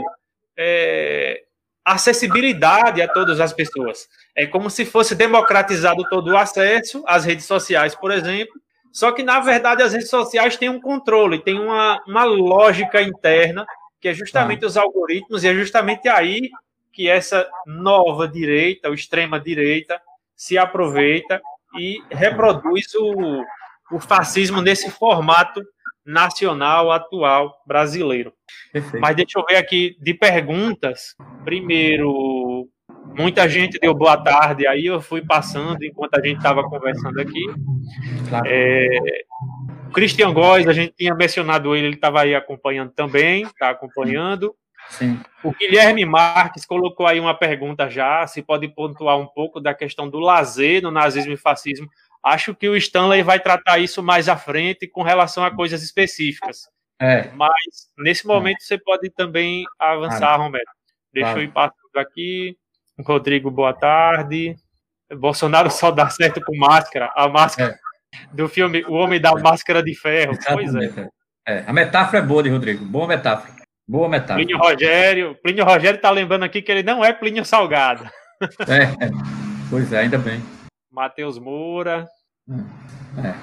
é, 0.56 1.42
acessibilidade 1.84 3.02
a 3.02 3.08
todas 3.08 3.40
as 3.40 3.54
pessoas. 3.54 4.08
É 4.36 4.46
como 4.46 4.70
se 4.70 4.86
fosse 4.86 5.16
democratizado 5.16 6.04
todo 6.10 6.32
o 6.32 6.38
acesso 6.38 7.04
às 7.08 7.26
redes 7.26 7.46
sociais, 7.46 7.96
por 7.96 8.12
exemplo, 8.12 8.54
só 8.92 9.12
que, 9.12 9.24
na 9.24 9.40
verdade, 9.40 9.82
as 9.82 9.94
redes 9.94 10.10
sociais 10.10 10.58
têm 10.58 10.70
um 10.70 10.80
controle, 10.80 11.40
tem 11.40 11.60
uma, 11.60 12.02
uma 12.08 12.24
lógica 12.24 13.02
interna, 13.02 13.66
que 14.00 14.08
é 14.08 14.14
justamente 14.14 14.64
ah. 14.64 14.68
os 14.68 14.78
algoritmos, 14.78 15.44
e 15.44 15.48
é 15.48 15.54
justamente 15.54 16.08
aí 16.08 16.50
que 16.92 17.10
essa 17.10 17.50
nova 17.66 18.28
direita, 18.28 18.90
ou 18.90 18.94
extrema 18.94 19.40
direita, 19.40 20.00
se 20.36 20.58
aproveita 20.58 21.42
e 21.78 22.02
reproduz 22.10 22.94
o, 22.96 23.44
o 23.92 24.00
fascismo 24.00 24.62
nesse 24.62 24.90
formato 24.90 25.62
nacional 26.06 26.92
atual 26.92 27.62
brasileiro. 27.66 28.34
Perfeito. 28.72 29.02
Mas 29.02 29.16
deixa 29.16 29.40
eu 29.40 29.46
ver 29.46 29.58
aqui 29.58 29.96
de 30.02 30.14
perguntas. 30.14 31.16
Primeiro, 31.44 32.68
muita 33.16 33.48
gente 33.48 33.80
deu 33.80 33.94
boa 33.94 34.18
tarde, 34.18 34.68
aí 34.68 34.86
eu 34.86 35.02
fui 35.02 35.22
passando 35.22 35.84
enquanto 35.84 36.16
a 36.16 36.26
gente 36.26 36.38
estava 36.38 36.64
conversando 36.64 37.20
aqui. 37.20 37.46
Claro. 38.28 38.46
É, 38.48 38.88
Christian 39.94 40.34
Góes, 40.34 40.68
a 40.68 40.74
gente 40.74 40.94
tinha 40.96 41.14
mencionado 41.14 41.76
ele, 41.76 41.88
ele 41.88 41.96
estava 41.96 42.22
aí 42.22 42.34
acompanhando 42.36 42.92
também, 42.92 43.44
está 43.44 43.70
acompanhando. 43.70 44.56
Sim. 44.90 45.20
O 45.44 45.52
Guilherme 45.54 46.04
Marques 46.04 46.66
colocou 46.66 47.06
aí 47.06 47.20
uma 47.20 47.34
pergunta 47.34 47.90
já, 47.90 48.26
se 48.28 48.42
pode 48.42 48.68
pontuar 48.68 49.18
um 49.18 49.28
pouco 49.28 49.60
da 49.60 49.74
questão 49.74 50.10
do 50.10 50.20
lazer 50.20 50.82
no 50.82 50.92
nazismo 50.92 51.32
e 51.32 51.38
fascismo. 51.38 51.88
Acho 52.24 52.54
que 52.54 52.68
o 52.68 52.76
Stanley 52.76 53.24
vai 53.24 53.40
tratar 53.40 53.78
isso 53.78 54.04
mais 54.04 54.28
à 54.28 54.36
frente 54.36 54.88
com 54.88 55.04
relação 55.04 55.44
a 55.44 55.56
coisas 55.56 55.82
específicas. 55.82 56.68
É. 57.00 57.30
Mas 57.34 57.88
nesse 57.98 58.28
momento 58.28 58.58
é. 58.58 58.66
você 58.66 58.78
pode 58.78 59.10
também 59.12 59.64
avançar. 59.80 60.36
Romero. 60.38 60.66
Deixa 61.14 61.30
claro. 61.30 61.40
eu 61.40 61.44
ir 61.44 61.52
passando 61.52 61.98
aqui. 61.98 62.58
Rodrigo, 63.00 63.50
boa 63.50 63.74
tarde. 63.74 64.56
Bolsonaro 65.18 65.72
só 65.72 65.92
dá 65.92 66.10
certo 66.10 66.42
com 66.44 66.56
máscara. 66.58 67.12
A 67.16 67.30
máscara 67.30 67.80
é. 68.14 68.36
do 68.36 68.50
filme 68.50 68.84
O 68.86 68.94
Homem 68.94 69.22
da 69.22 69.34
Máscara 69.34 69.82
de 69.82 69.96
Ferro. 69.96 70.34
Exatamente. 70.34 70.72
Pois 70.72 70.98
é. 70.98 71.10
é. 71.48 71.64
A 71.66 71.72
metáfora 71.72 72.20
é 72.20 72.22
boa 72.22 72.44
de 72.44 72.50
Rodrigo. 72.50 72.84
Boa 72.84 73.08
metáfora. 73.08 73.59
Boa 73.90 74.08
metáfora. 74.08 74.46
Plínio 74.46 74.58
Rogério. 74.60 75.36
Plínio 75.42 75.66
Rogério 75.66 75.96
está 75.96 76.12
lembrando 76.12 76.44
aqui 76.44 76.62
que 76.62 76.72
ele 76.72 76.84
não 76.84 77.04
é 77.04 77.12
Plínio 77.12 77.44
Salgado. 77.44 78.08
É. 78.70 79.10
Pois 79.70 79.92
é, 79.92 80.00
ainda 80.00 80.18
bem. 80.18 80.42
Matheus 80.90 81.38
Moura. 81.38 82.08
É. 83.18 83.34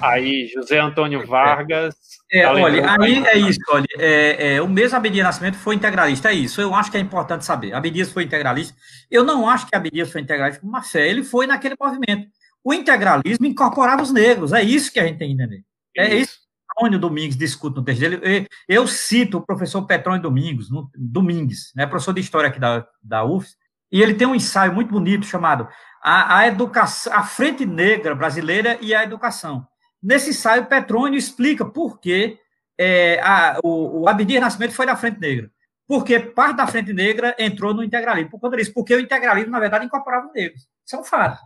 Aí, 0.00 0.46
José 0.46 0.78
Antônio 0.78 1.26
Vargas. 1.26 1.94
É, 2.32 2.42
tá 2.42 2.52
olha, 2.54 2.90
aí 2.98 3.22
é 3.26 3.36
isso, 3.36 3.60
olha, 3.68 3.86
é, 3.98 4.54
é, 4.54 4.62
o 4.62 4.66
mesmo 4.66 4.96
Abdias 4.96 5.26
Nascimento 5.26 5.58
foi 5.58 5.74
integralista, 5.74 6.30
é 6.30 6.34
isso, 6.34 6.58
eu 6.62 6.74
acho 6.74 6.90
que 6.90 6.96
é 6.96 7.00
importante 7.00 7.44
saber. 7.44 7.74
Abdias 7.74 8.10
foi 8.10 8.24
integralista. 8.24 8.74
Eu 9.10 9.22
não 9.24 9.46
acho 9.46 9.66
que 9.66 9.76
Abdias 9.76 10.10
foi 10.10 10.22
integralista 10.22 10.62
com 10.62 10.68
uma 10.68 10.82
fé, 10.82 11.06
ele 11.06 11.22
foi 11.22 11.46
naquele 11.46 11.76
movimento. 11.78 12.26
O 12.64 12.72
integralismo 12.72 13.44
incorporava 13.44 14.02
os 14.02 14.10
negros, 14.10 14.54
é 14.54 14.62
isso 14.62 14.90
que 14.90 14.98
a 14.98 15.06
gente 15.06 15.18
tem 15.18 15.28
que 15.28 15.34
entender. 15.34 15.62
É 15.94 16.14
isso. 16.14 16.41
Petrônio 16.74 16.98
Domingues 16.98 17.36
discute 17.36 17.76
no 17.76 17.84
texto 17.84 18.00
dele. 18.00 18.48
Eu 18.68 18.86
cito 18.86 19.38
o 19.38 19.46
professor 19.46 19.86
Petrônio 19.86 20.22
Domingos, 20.22 20.70
no, 20.70 20.90
Domingues, 20.96 21.72
né, 21.76 21.86
professor 21.86 22.12
de 22.12 22.20
história 22.20 22.48
aqui 22.48 22.58
da, 22.58 22.86
da 23.02 23.24
UFS, 23.24 23.56
e 23.90 24.00
ele 24.00 24.14
tem 24.14 24.26
um 24.26 24.34
ensaio 24.34 24.72
muito 24.72 24.90
bonito 24.90 25.26
chamado 25.26 25.68
a, 26.02 26.38
a 26.38 26.46
educação, 26.48 27.12
a 27.12 27.22
frente 27.22 27.66
negra 27.66 28.14
brasileira 28.14 28.78
e 28.80 28.94
a 28.94 29.04
educação. 29.04 29.66
Nesse 30.02 30.30
ensaio, 30.30 30.66
Petrônio 30.66 31.18
explica 31.18 31.64
por 31.64 32.00
que 32.00 32.38
é, 32.78 33.20
a, 33.22 33.58
o, 33.62 34.02
o 34.02 34.08
Abdias 34.08 34.40
Nascimento 34.40 34.72
foi 34.72 34.86
da 34.86 34.96
frente 34.96 35.20
negra. 35.20 35.50
Porque 35.86 36.18
parte 36.18 36.56
da 36.56 36.66
frente 36.66 36.92
negra 36.92 37.36
entrou 37.38 37.74
no 37.74 37.84
integralismo. 37.84 38.30
Por 38.30 38.40
conta 38.40 38.56
disso, 38.56 38.72
porque 38.72 38.94
o 38.94 39.00
integralismo, 39.00 39.52
na 39.52 39.60
verdade, 39.60 39.84
incorporava 39.84 40.26
os 40.26 40.32
negros. 40.32 40.66
Isso 40.84 40.96
é 40.96 40.98
um 40.98 41.04
fato. 41.04 41.40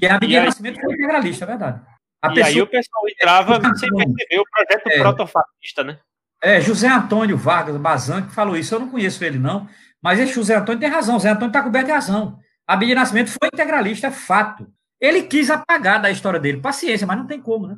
E 0.00 0.06
a 0.06 0.16
Abdias 0.16 0.44
Nascimento 0.44 0.80
foi 0.80 0.92
integralista, 0.92 1.44
é 1.44 1.48
verdade. 1.48 1.80
A 2.26 2.32
e 2.32 2.34
pessoa, 2.34 2.54
aí 2.54 2.62
o 2.62 2.66
pessoal 2.66 3.08
entrava 3.08 3.56
é, 3.56 3.74
sem 3.76 3.88
perceber 3.90 4.40
o 4.40 4.44
projeto 4.50 4.86
é, 4.88 4.98
protofascista, 5.00 5.84
né? 5.84 5.98
É, 6.42 6.60
José 6.60 6.88
Antônio 6.88 7.36
Vargas 7.36 7.76
Bazan 7.76 8.22
que 8.22 8.34
falou 8.34 8.56
isso. 8.56 8.74
Eu 8.74 8.80
não 8.80 8.90
conheço 8.90 9.24
ele, 9.24 9.38
não. 9.38 9.68
Mas 10.02 10.18
esse 10.18 10.32
José 10.32 10.54
Antônio 10.54 10.80
tem 10.80 10.88
razão. 10.88 11.14
José 11.14 11.30
Antônio 11.30 11.48
está 11.48 11.62
coberto 11.62 11.86
de 11.86 11.92
razão. 11.92 12.38
A 12.66 12.76
Bíblia 12.76 12.96
Nascimento 12.96 13.30
foi 13.30 13.48
integralista, 13.52 14.08
é 14.08 14.10
fato. 14.10 14.66
Ele 15.00 15.22
quis 15.22 15.50
apagar 15.50 16.00
da 16.00 16.10
história 16.10 16.38
dele. 16.38 16.60
Paciência, 16.60 17.06
mas 17.06 17.16
não 17.16 17.26
tem 17.26 17.40
como, 17.40 17.66
né? 17.66 17.76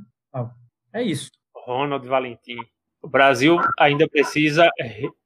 É 0.92 1.02
isso. 1.02 1.30
Ronald 1.54 2.06
Valentim. 2.06 2.56
O 3.02 3.08
Brasil 3.08 3.58
ainda 3.78 4.08
precisa 4.08 4.68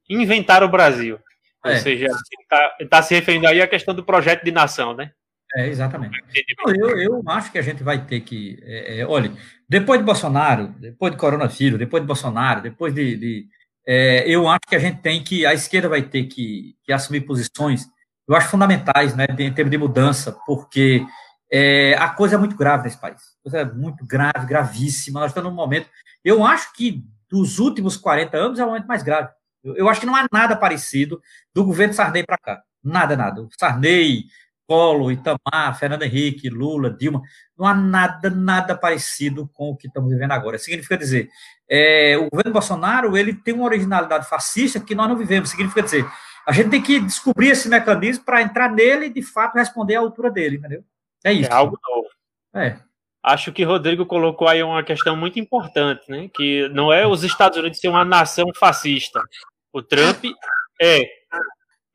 inventar 0.09 0.63
o 0.63 0.69
Brasil. 0.69 1.19
Ou 1.63 1.71
é. 1.71 1.79
seja, 1.79 2.07
está 2.39 2.75
tá 2.89 3.01
se 3.01 3.15
referindo 3.15 3.47
aí 3.47 3.61
à 3.61 3.67
questão 3.67 3.95
do 3.95 4.03
projeto 4.03 4.43
de 4.43 4.51
nação, 4.51 4.93
né? 4.93 5.11
É, 5.55 5.67
exatamente. 5.67 6.19
Eu, 6.67 6.99
eu 6.99 7.23
acho 7.27 7.51
que 7.51 7.57
a 7.57 7.61
gente 7.61 7.83
vai 7.83 8.05
ter 8.05 8.21
que. 8.21 8.59
É, 8.63 8.99
é, 8.99 9.07
olha, 9.07 9.31
depois 9.69 9.99
de 9.99 10.05
Bolsonaro, 10.05 10.67
depois 10.79 11.11
de 11.11 11.17
coronavírus, 11.17 11.77
depois 11.77 12.01
de 12.01 12.07
Bolsonaro, 12.07 12.61
depois 12.61 12.93
de. 12.93 13.17
de 13.17 13.47
é, 13.85 14.27
eu 14.27 14.47
acho 14.47 14.61
que 14.67 14.75
a 14.75 14.79
gente 14.79 15.01
tem 15.01 15.23
que. 15.23 15.45
A 15.45 15.53
esquerda 15.53 15.89
vai 15.89 16.01
ter 16.01 16.25
que, 16.25 16.75
que 16.83 16.91
assumir 16.91 17.21
posições 17.21 17.87
eu 18.27 18.35
acho 18.35 18.49
fundamentais, 18.49 19.15
né, 19.15 19.25
em 19.37 19.53
termos 19.53 19.71
de 19.71 19.77
mudança, 19.77 20.37
porque 20.45 21.05
é, 21.51 21.93
a 21.95 22.09
coisa 22.09 22.35
é 22.35 22.37
muito 22.37 22.55
grave 22.55 22.83
nesse 22.83 22.97
país. 22.97 23.21
A 23.39 23.43
coisa 23.43 23.57
é 23.59 23.65
muito 23.65 24.05
grave, 24.05 24.45
gravíssima. 24.47 25.19
Nós 25.19 25.31
estamos 25.31 25.49
num 25.49 25.55
momento. 25.55 25.89
Eu 26.23 26.45
acho 26.45 26.73
que 26.73 27.03
dos 27.29 27.59
últimos 27.59 27.97
40 27.97 28.37
anos 28.37 28.59
é 28.59 28.63
o 28.63 28.67
momento 28.67 28.87
mais 28.87 29.03
grave. 29.03 29.29
Eu, 29.63 29.75
eu 29.75 29.89
acho 29.89 29.99
que 29.99 30.05
não 30.05 30.15
há 30.15 30.25
nada 30.31 30.55
parecido 30.55 31.21
do 31.53 31.65
governo 31.65 31.93
Sarney 31.93 32.23
para 32.23 32.37
cá. 32.37 32.63
Nada, 32.83 33.15
nada. 33.17 33.41
O 33.41 33.49
Sarney, 33.57 34.25
Collor, 34.67 35.11
Itamar, 35.11 35.77
Fernando 35.77 36.03
Henrique, 36.03 36.49
Lula, 36.49 36.89
Dilma, 36.89 37.21
não 37.57 37.65
há 37.65 37.73
nada, 37.73 38.29
nada 38.29 38.75
parecido 38.75 39.49
com 39.53 39.71
o 39.71 39.75
que 39.75 39.87
estamos 39.87 40.09
vivendo 40.09 40.31
agora. 40.31 40.57
Significa 40.57 40.97
dizer, 40.97 41.29
é, 41.69 42.17
o 42.17 42.29
governo 42.29 42.53
Bolsonaro 42.53 43.17
ele 43.17 43.33
tem 43.33 43.53
uma 43.53 43.65
originalidade 43.65 44.27
fascista 44.27 44.79
que 44.79 44.95
nós 44.95 45.09
não 45.09 45.17
vivemos. 45.17 45.49
Significa 45.49 45.81
dizer, 45.81 46.05
a 46.45 46.51
gente 46.51 46.69
tem 46.69 46.81
que 46.81 46.99
descobrir 46.99 47.49
esse 47.49 47.69
mecanismo 47.69 48.25
para 48.25 48.41
entrar 48.41 48.69
nele 48.69 49.07
e, 49.07 49.13
de 49.13 49.21
fato, 49.21 49.55
responder 49.55 49.95
à 49.95 49.99
altura 49.99 50.29
dele, 50.29 50.57
entendeu? 50.57 50.83
É 51.23 51.31
isso. 51.31 51.49
É 51.49 51.53
algo 51.53 51.77
novo. 51.89 52.07
É. 52.55 52.77
Acho 53.23 53.53
que 53.53 53.63
Rodrigo 53.63 54.05
colocou 54.05 54.49
aí 54.49 54.61
uma 54.61 54.83
questão 54.83 55.15
muito 55.15 55.39
importante, 55.39 56.03
né? 56.09 56.29
Que 56.33 56.67
não 56.69 56.91
é 56.91 57.07
os 57.07 57.23
Estados 57.23 57.57
Unidos 57.57 57.79
ser 57.79 57.87
uma 57.87 58.03
nação 58.03 58.45
fascista. 58.59 59.21
O 59.71 59.81
Trump 59.81 60.25
é, 60.81 61.01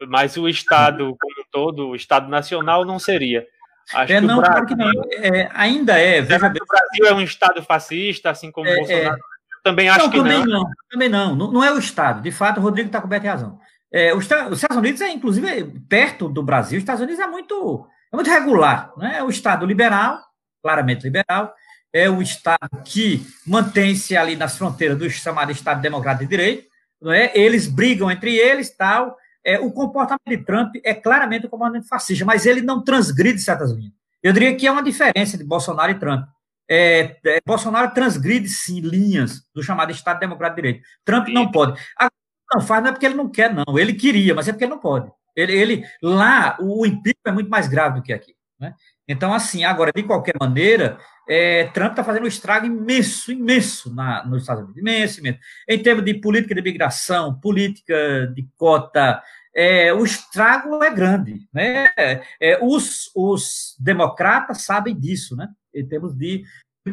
mas 0.07 0.37
o 0.37 0.49
Estado 0.49 1.17
como 1.19 1.41
um 1.41 1.45
todo, 1.51 1.89
o 1.89 1.97
Estado 1.97 2.29
nacional, 2.29 2.85
não 2.85 2.99
seria. 2.99 3.47
Acho 3.95 4.13
é, 4.13 4.21
não, 4.21 4.37
Brasil, 4.39 4.53
claro 4.53 4.67
que 4.67 4.75
não. 4.75 4.91
É, 5.13 5.51
ainda 5.55 5.99
é. 5.99 6.21
Veja 6.21 6.49
bem. 6.49 6.63
O 6.63 6.67
Brasil 6.67 7.07
é 7.07 7.15
um 7.15 7.21
Estado 7.23 7.63
fascista, 7.63 8.31
assim 8.31 8.51
como 8.51 8.69
é, 8.69 8.73
o 8.73 8.77
Bolsonaro. 8.77 9.17
É. 9.17 9.39
Também 9.65 9.89
acho 9.89 10.05
não, 10.05 10.11
que 10.11 10.19
também 10.19 10.39
não. 10.39 10.47
não. 10.47 10.71
Também 10.91 11.09
não. 11.09 11.35
não. 11.35 11.53
Não 11.53 11.65
é 11.65 11.73
o 11.73 11.79
Estado. 11.79 12.23
De 12.23 12.31
fato, 12.31 12.59
o 12.59 12.63
Rodrigo 12.63 12.89
está 12.89 13.01
coberto 13.01 13.23
de 13.23 13.29
razão. 13.29 13.59
É, 13.91 14.15
os, 14.15 14.27
os, 14.27 14.59
Estados 14.59 14.77
Unidos 14.77 15.01
é, 15.01 15.11
inclusive, 15.11 15.65
perto 15.89 16.29
do 16.29 16.43
Brasil, 16.43 16.77
os 16.77 16.83
Estados 16.83 17.03
Unidos 17.03 17.21
é 17.21 17.27
muito, 17.27 17.87
é 18.13 18.17
muito 18.17 18.31
regular. 18.31 18.93
Né? 18.97 19.17
É 19.19 19.23
o 19.23 19.31
Estado 19.31 19.65
liberal, 19.65 20.19
claramente 20.63 21.03
liberal, 21.03 21.55
é 21.93 22.09
o 22.11 22.21
Estado 22.21 22.83
que 22.85 23.27
mantém-se 23.47 24.17
ali 24.17 24.37
nas 24.37 24.59
fronteiras 24.59 24.99
do 24.99 25.09
chamado 25.09 25.51
Estado 25.51 25.81
Democrático 25.81 26.25
de 26.25 26.31
Direito, 26.31 26.69
não 27.01 27.13
é? 27.13 27.33
eles 27.35 27.67
brigam 27.67 28.11
entre 28.11 28.37
eles, 28.37 28.77
tal. 28.77 29.17
É, 29.49 29.59
o 29.59 29.73
comportamento 29.73 30.29
de 30.29 30.37
Trump 30.37 30.75
é 30.85 30.93
claramente 30.93 31.47
um 31.47 31.49
comportamento 31.49 31.89
fascista, 31.89 32.23
mas 32.23 32.45
ele 32.45 32.61
não 32.61 32.85
transgride 32.85 33.41
certas 33.41 33.71
linhas. 33.71 33.95
Eu 34.23 34.31
diria 34.31 34.55
que 34.55 34.67
é 34.67 34.71
uma 34.71 34.83
diferença 34.83 35.39
de 35.39 35.45
Bolsonaro 35.45 35.91
e 35.91 35.99
Trump. 35.99 36.29
É, 36.71 37.17
é, 37.25 37.41
Bolsonaro 37.47 37.95
transgride, 37.95 38.47
sim, 38.47 38.81
linhas 38.81 39.43
do 39.55 39.63
chamado 39.63 39.91
Estado 39.91 40.21
Democrático 40.21 40.61
de 40.61 40.69
Direito. 40.69 40.87
Trump 41.03 41.29
não 41.29 41.51
pode. 41.51 41.81
Não 42.53 42.61
faz 42.61 42.83
não 42.83 42.91
é 42.91 42.93
porque 42.93 43.07
ele 43.07 43.15
não 43.15 43.27
quer, 43.31 43.55
não. 43.55 43.79
Ele 43.79 43.95
queria, 43.95 44.35
mas 44.35 44.49
é 44.49 44.53
porque 44.53 44.65
ele 44.65 44.73
não 44.75 44.81
pode. 44.81 45.11
Ele, 45.35 45.53
ele 45.55 45.85
lá, 46.03 46.59
o 46.61 46.85
empírico 46.85 47.23
é 47.27 47.33
muito 47.33 47.49
mais 47.49 47.69
grave 47.69 48.01
do 48.01 48.03
que 48.03 48.13
aqui. 48.13 48.35
Né? 48.61 48.75
Então, 49.07 49.33
assim, 49.33 49.65
agora, 49.65 49.93
de 49.95 50.03
qualquer 50.03 50.35
maneira, 50.39 50.99
é, 51.29 51.65
Trump 51.69 51.91
está 51.91 52.03
fazendo 52.03 52.25
um 52.25 52.29
estrago 52.29 52.67
imenso, 52.67 53.31
imenso 53.31 53.95
na, 53.95 54.27
nos 54.27 54.43
Estados 54.43 54.65
Unidos. 54.65 54.81
Imenso, 54.81 55.21
imenso. 55.21 55.39
Em 55.69 55.83
termos 55.83 56.05
de 56.05 56.15
política 56.15 56.55
de 56.55 56.61
imigração, 56.61 57.39
política 57.39 58.27
de 58.35 58.49
cota, 58.57 59.23
é, 59.59 59.93
o 59.93 60.05
estrago 60.05 60.85
é 60.85 60.91
grande. 60.91 61.41
Né? 61.53 61.93
É, 62.41 62.61
os, 62.63 63.11
os 63.13 63.75
democratas 63.81 64.63
sabem 64.63 64.97
disso, 64.97 65.35
né? 65.35 65.49
em 65.75 65.85
termos 65.85 66.15
de. 66.15 66.45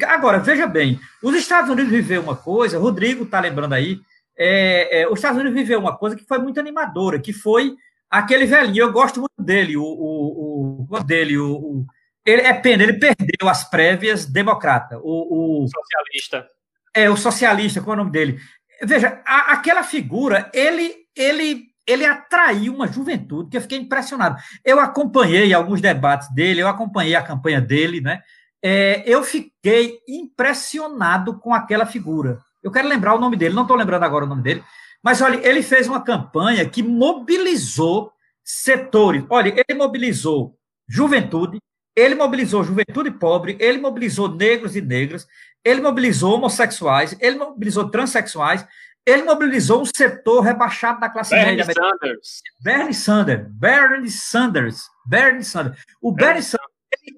Agora, 0.08 0.40
veja 0.40 0.66
bem, 0.66 1.00
os 1.22 1.36
Estados 1.36 1.70
Unidos 1.70 1.92
viveu 1.92 2.22
uma 2.24 2.36
coisa, 2.36 2.80
Rodrigo 2.80 3.24
está 3.24 3.40
lembrando 3.40 3.74
aí, 3.74 4.00
é, 4.36 5.02
é, 5.02 5.08
os 5.08 5.20
Estados 5.20 5.40
Unidos 5.40 5.58
viveu 5.58 5.80
uma 5.80 5.96
coisa 5.96 6.16
que 6.16 6.26
foi 6.26 6.40
muito 6.40 6.60
animadora, 6.60 7.20
que 7.20 7.32
foi 7.32 7.76
aquele 8.10 8.46
velhinho, 8.46 8.84
eu 8.84 8.92
gosto 8.92 9.20
muito 9.20 9.42
dele, 9.42 9.78
o, 9.78 9.84
o, 9.84 10.88
o 10.90 11.04
dele, 11.04 11.38
o, 11.38 11.54
o, 11.54 11.86
ele 12.26 12.42
é 12.42 12.54
pena, 12.54 12.84
ele 12.84 12.94
perdeu 12.94 13.48
as 13.48 13.70
prévias 13.70 14.26
democrata, 14.26 15.00
o, 15.02 15.64
o 15.64 15.68
socialista. 15.68 16.50
É, 16.94 17.10
o 17.10 17.16
socialista, 17.16 17.80
qual 17.80 17.94
é 17.94 18.00
o 18.00 18.04
nome 18.04 18.12
dele? 18.12 18.40
Veja, 18.84 19.22
a, 19.26 19.54
aquela 19.54 19.84
figura, 19.84 20.50
ele, 20.54 20.94
ele, 21.16 21.68
ele 21.88 22.06
atraiu 22.06 22.74
uma 22.74 22.88
juventude 22.88 23.50
que 23.50 23.58
eu 23.58 23.62
fiquei 23.62 23.78
impressionado. 23.78 24.38
Eu 24.64 24.80
acompanhei 24.80 25.54
alguns 25.54 25.82
debates 25.82 26.34
dele, 26.34 26.62
eu 26.62 26.68
acompanhei 26.68 27.16
a 27.16 27.22
campanha 27.22 27.62
dele, 27.62 28.02
né? 28.02 28.22
É, 28.64 29.04
eu 29.06 29.24
fiquei 29.24 30.00
impressionado 30.08 31.40
com 31.40 31.54
aquela 31.54 31.86
figura. 31.86 32.40
Eu 32.64 32.72
quero 32.72 32.88
lembrar 32.88 33.14
o 33.14 33.20
nome 33.20 33.38
dele, 33.38 33.54
não 33.54 33.62
estou 33.62 33.78
lembrando 33.78 34.04
agora 34.04 34.26
o 34.26 34.28
nome 34.28 34.42
dele, 34.42 34.64
mas 35.04 35.22
olha, 35.22 35.40
ele 35.48 35.62
fez 35.62 35.88
uma 35.88 36.02
campanha 36.02 36.68
que 36.68 36.82
mobilizou 36.82 38.12
setores. 38.44 39.24
Olha, 39.30 39.54
ele 39.68 39.78
mobilizou 39.78 40.58
juventude, 40.88 41.60
ele 41.96 42.16
mobilizou 42.16 42.64
juventude 42.64 43.12
pobre, 43.12 43.56
ele 43.60 43.78
mobilizou 43.78 44.28
negros 44.28 44.76
e 44.76 44.82
negras, 44.82 45.28
ele 45.64 45.82
mobilizou 45.82 46.34
homossexuais, 46.36 47.16
ele 47.20 47.38
mobilizou 47.38 47.90
transexuais, 47.90 48.66
ele 49.06 49.24
mobilizou 49.24 49.82
um 49.82 49.86
setor 49.86 50.42
rebaixado 50.42 51.00
da 51.00 51.10
classe 51.10 51.32
Bernie 51.32 51.58
média. 51.58 51.74
Sanders. 51.74 52.42
Bernie 52.62 52.94
Sanders. 52.94 53.48
Bernie 53.52 54.12
Sanders. 54.12 54.82
Bernie 55.06 55.44
Sanders. 55.44 55.80
O 56.02 56.12
Bernie, 56.12 56.42
Bernie 56.42 56.44
Sanders 56.44 56.76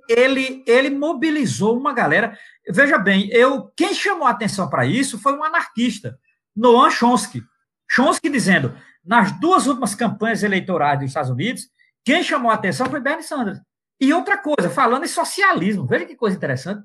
ele, 0.10 0.64
ele 0.68 0.90
mobilizou 0.90 1.78
uma 1.78 1.94
galera. 1.94 2.38
Veja 2.70 2.98
bem, 2.98 3.30
eu 3.32 3.72
quem 3.76 3.94
chamou 3.94 4.28
a 4.28 4.32
atenção 4.32 4.70
para 4.70 4.86
isso 4.86 5.20
foi 5.20 5.34
um 5.34 5.44
anarquista, 5.44 6.20
Noam 6.56 6.90
Chomsky. 6.90 7.42
Chomsky 7.90 8.30
dizendo, 8.30 8.78
nas 9.06 9.32
duas 9.40 9.68
últimas 9.68 9.96
campanhas 9.96 10.44
eleitorais 10.44 11.00
dos 11.00 11.10
Estados 11.10 11.30
Unidos, 11.30 11.64
quem 12.04 12.24
chamou 12.24 12.52
a 12.52 12.56
atenção 12.56 12.90
foi 12.90 13.00
Bernie 13.00 13.24
Sanders. 13.24 13.60
E 14.00 14.14
outra 14.14 14.38
coisa, 14.38 14.70
falando 14.70 15.06
em 15.06 15.08
socialismo, 15.08 15.86
veja 15.86 16.06
que 16.06 16.16
coisa 16.16 16.36
interessante. 16.36 16.84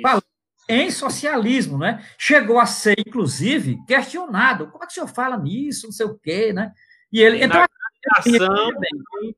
Falando 0.00 0.24
em 0.68 0.90
socialismo, 0.90 1.78
né? 1.78 2.04
Chegou 2.18 2.58
a 2.58 2.66
ser, 2.66 2.96
inclusive, 2.98 3.78
questionado. 3.86 4.68
Como 4.68 4.82
é 4.82 4.86
que 4.86 4.92
o 4.92 4.94
senhor 4.94 5.08
fala 5.08 5.36
nisso? 5.36 5.86
Não 5.86 5.92
sei 5.92 6.06
o 6.06 6.18
quê, 6.18 6.52
né? 6.52 6.72
E 7.12 7.20
ele. 7.20 7.44
Então, 7.44 7.64
ação. 8.16 8.70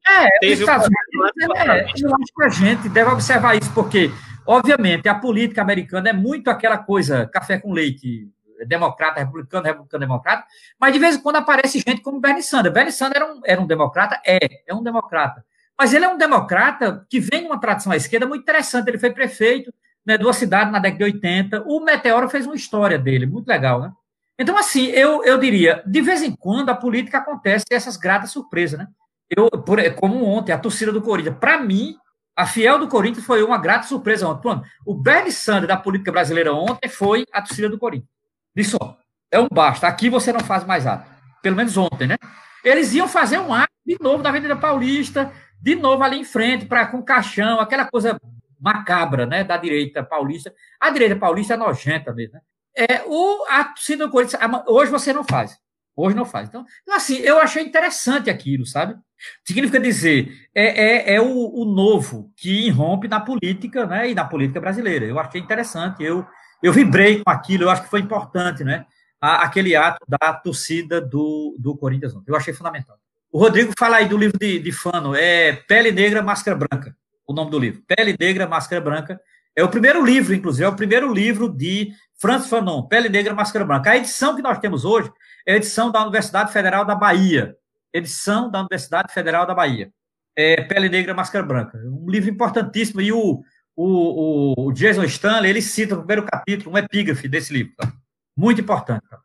É, 0.07 0.39
teve 0.41 0.61
Estados 0.61 0.87
Unidos, 0.87 1.57
é, 1.57 1.85
eu 2.03 2.15
acho 2.15 2.35
que 2.35 2.43
a 2.43 2.49
gente 2.49 2.89
deve 2.89 3.11
observar 3.11 3.57
isso, 3.57 3.73
porque, 3.73 4.11
obviamente, 4.47 5.09
a 5.09 5.15
política 5.15 5.63
americana 5.63 6.11
é 6.11 6.13
muito 6.13 6.51
aquela 6.51 6.79
coisa, 6.79 7.27
café 7.27 7.59
com 7.59 7.73
leite, 7.73 8.29
democrata, 8.67 9.21
republicano, 9.21 9.65
republicano, 9.65 10.01
democrata, 10.01 10.47
mas 10.81 10.93
de 10.93 10.99
vez 10.99 11.17
em 11.17 11.21
quando 11.21 11.37
aparece 11.37 11.79
gente 11.79 12.01
como 12.01 12.21
Bernie 12.21 12.43
Sanders. 12.43 12.75
Bernie 12.75 12.93
Sanders 12.93 13.23
era 13.23 13.35
um, 13.35 13.41
era 13.45 13.61
um 13.61 13.67
democrata? 13.67 14.21
É, 14.27 14.39
é 14.67 14.75
um 14.75 14.83
democrata. 14.83 15.45
Mas 15.79 15.93
ele 15.93 16.07
é 16.07 16.09
um 16.09 16.17
democrata 16.17 17.07
que 17.11 17.21
vem 17.21 17.41
de 17.41 17.47
uma 17.47 17.61
tradição 17.61 17.93
à 17.93 17.97
esquerda 17.97 18.27
muito 18.27 18.43
interessante. 18.43 18.89
Ele 18.89 18.99
foi 18.99 19.11
prefeito 19.11 19.73
né, 20.07 20.17
de 20.17 20.25
uma 20.25 20.33
cidade 20.33 20.71
na 20.71 20.79
década 20.79 20.99
de 20.99 21.13
80. 21.13 21.65
O 21.67 21.81
Meteoro 21.81 22.29
fez 22.29 22.47
uma 22.47 22.55
história 22.55 22.99
dele, 22.99 23.27
muito 23.27 23.49
legal, 23.49 23.81
né? 23.81 23.93
Então, 24.39 24.57
assim, 24.57 24.87
eu, 24.89 25.25
eu 25.25 25.39
diria, 25.39 25.83
de 25.87 26.01
vez 26.03 26.23
em 26.23 26.35
quando 26.35 26.69
a 26.69 26.75
política 26.75 27.19
acontece 27.19 27.65
essas 27.71 27.97
gratas 27.97 28.31
surpresas, 28.31 28.79
né? 28.79 28.87
Eu, 29.29 29.51
por, 29.51 29.79
como 29.95 30.25
ontem, 30.25 30.53
a 30.53 30.59
torcida 30.59 30.93
do 30.93 31.03
Corinthians, 31.03 31.37
para 31.39 31.59
mim, 31.59 31.97
a 32.37 32.47
fiel 32.47 32.79
do 32.79 32.87
Corinthians 32.87 33.25
foi 33.25 33.43
uma 33.43 33.59
grata 33.59 33.87
surpresa 33.87 34.29
ontem. 34.29 34.63
o 34.87 34.95
Bernie 34.95 35.33
Sanders 35.33 35.69
da 35.69 35.77
política 35.77 36.13
brasileira 36.13 36.53
ontem 36.53 36.89
foi 36.89 37.25
a 37.33 37.41
torcida 37.41 37.69
do 37.69 37.79
Corinthians. 37.79 38.11
Disse, 38.55 38.77
ó, 38.81 38.95
é 39.31 39.41
um 39.41 39.49
basta, 39.51 39.89
aqui 39.89 40.09
você 40.11 40.33
não 40.33 40.41
faz 40.41 40.65
mais 40.65 40.87
ato. 40.87 41.11
Pelo 41.43 41.57
menos 41.57 41.77
ontem, 41.77 42.07
né? 42.07 42.17
Eles 42.63 42.93
iam 42.93 43.09
fazer 43.09 43.39
um 43.39 43.55
ato 43.55 43.73
de 43.85 43.97
novo 44.01 44.23
na 44.23 44.29
Avenida 44.29 44.55
Paulista, 44.55 45.33
de 45.61 45.75
novo 45.75 46.03
ali 46.03 46.19
em 46.19 46.25
frente, 46.25 46.67
para 46.67 46.87
com 46.87 47.03
caixão, 47.03 47.59
aquela 47.59 47.87
coisa 47.87 48.19
macabra, 48.61 49.27
né, 49.27 49.45
da 49.45 49.57
direita 49.57 50.03
paulista. 50.03 50.53
A 50.81 50.91
direita 50.91 51.17
paulista 51.17 51.55
é 51.55 51.57
nojenta 51.57 52.13
mesmo, 52.13 52.35
né? 52.35 52.41
É, 52.77 53.03
o, 53.07 53.45
a 53.49 53.65
torcida 53.65 54.07
do 54.07 54.13
Corinthians, 54.13 54.43
hoje 54.67 54.91
você 54.91 55.11
não 55.13 55.25
faz. 55.25 55.59
Hoje 55.97 56.15
não 56.15 56.27
faz. 56.27 56.49
Então, 56.49 56.65
assim, 56.91 57.17
eu 57.17 57.39
achei 57.39 57.63
interessante 57.63 58.29
aquilo, 58.29 58.67
sabe? 58.67 58.95
Significa 59.43 59.81
dizer, 59.81 60.31
é, 60.55 61.13
é, 61.13 61.15
é 61.15 61.21
o, 61.21 61.63
o, 61.63 61.65
novo 61.65 62.31
que 62.37 62.67
irrompe 62.67 63.09
na 63.09 63.19
política, 63.19 63.87
né, 63.87 64.11
e 64.11 64.15
na 64.15 64.27
política 64.27 64.61
brasileira. 64.61 65.07
Eu 65.07 65.19
achei 65.19 65.41
interessante, 65.41 66.05
eu, 66.05 66.27
eu 66.63 66.71
vibrei 66.71 67.23
com 67.25 67.31
aquilo, 67.31 67.65
eu 67.65 67.71
acho 67.71 67.85
que 67.85 67.89
foi 67.89 68.01
importante, 68.01 68.63
né, 68.63 68.85
a, 69.19 69.45
aquele 69.45 69.75
ato 69.75 70.05
da 70.07 70.35
torcida 70.35 71.01
do, 71.01 71.57
do 71.59 71.75
Corinthians. 71.75 72.13
Eu 72.27 72.37
achei 72.37 72.53
fundamental. 72.53 72.99
O 73.33 73.39
Rodrigo 73.39 73.73
fala 73.79 73.97
aí 73.97 74.07
do 74.07 74.19
livro 74.19 74.39
de, 74.39 74.59
de 74.59 74.73
Fano, 74.73 75.15
é 75.15 75.53
Pele 75.53 75.93
Negra, 75.93 76.23
Máscara 76.23 76.57
Branca, 76.57 76.95
o 77.27 77.33
nome 77.33 77.51
do 77.51 77.59
livro. 77.59 77.83
Pele 77.87 78.17
Negra, 78.19 78.47
Máscara 78.47 78.81
Branca. 78.81 79.21
É 79.55 79.65
o 79.65 79.69
primeiro 79.69 80.05
livro, 80.05 80.35
inclusive, 80.35 80.65
é 80.65 80.69
o 80.69 80.77
primeiro 80.77 81.13
livro 81.13 81.49
de 81.49 81.91
Francis 82.19 82.49
Fanon, 82.49 82.83
Pele 82.83 83.09
Negra, 83.09 83.35
Máscara 83.35 83.65
Branca. 83.65 83.91
A 83.91 83.97
edição 83.97 84.37
que 84.37 84.43
nós 84.43 84.59
temos 84.59 84.85
hoje 84.85 85.11
é 85.47 85.55
a 85.55 85.57
edição 85.57 85.91
da 85.91 86.03
Universidade 86.03 86.53
Federal 86.53 86.85
da 86.85 86.95
Bahia. 86.95 87.57
Edição 87.93 88.51
da 88.51 88.61
Universidade 88.61 89.13
Federal 89.13 89.47
da 89.47 89.55
Bahia. 89.55 89.91
É 90.37 90.61
Pele 90.63 90.89
Negra, 90.89 91.15
Máscara 91.15 91.45
Branca. 91.45 91.79
Um 91.79 92.09
livro 92.09 92.31
importantíssimo. 92.31 93.01
E 93.01 93.11
o, 93.11 93.43
o, 93.75 94.67
o 94.67 94.73
Jason 94.73 95.05
Stanley, 95.05 95.51
ele 95.51 95.63
cita 95.63 95.95
no 95.95 96.03
primeiro 96.03 96.27
capítulo 96.31 96.75
um 96.75 96.79
epígrafe 96.79 97.27
desse 97.27 97.53
livro. 97.53 97.75
Tá? 97.77 97.91
Muito 98.37 98.61
importante. 98.61 99.03
Tá? 99.09 99.19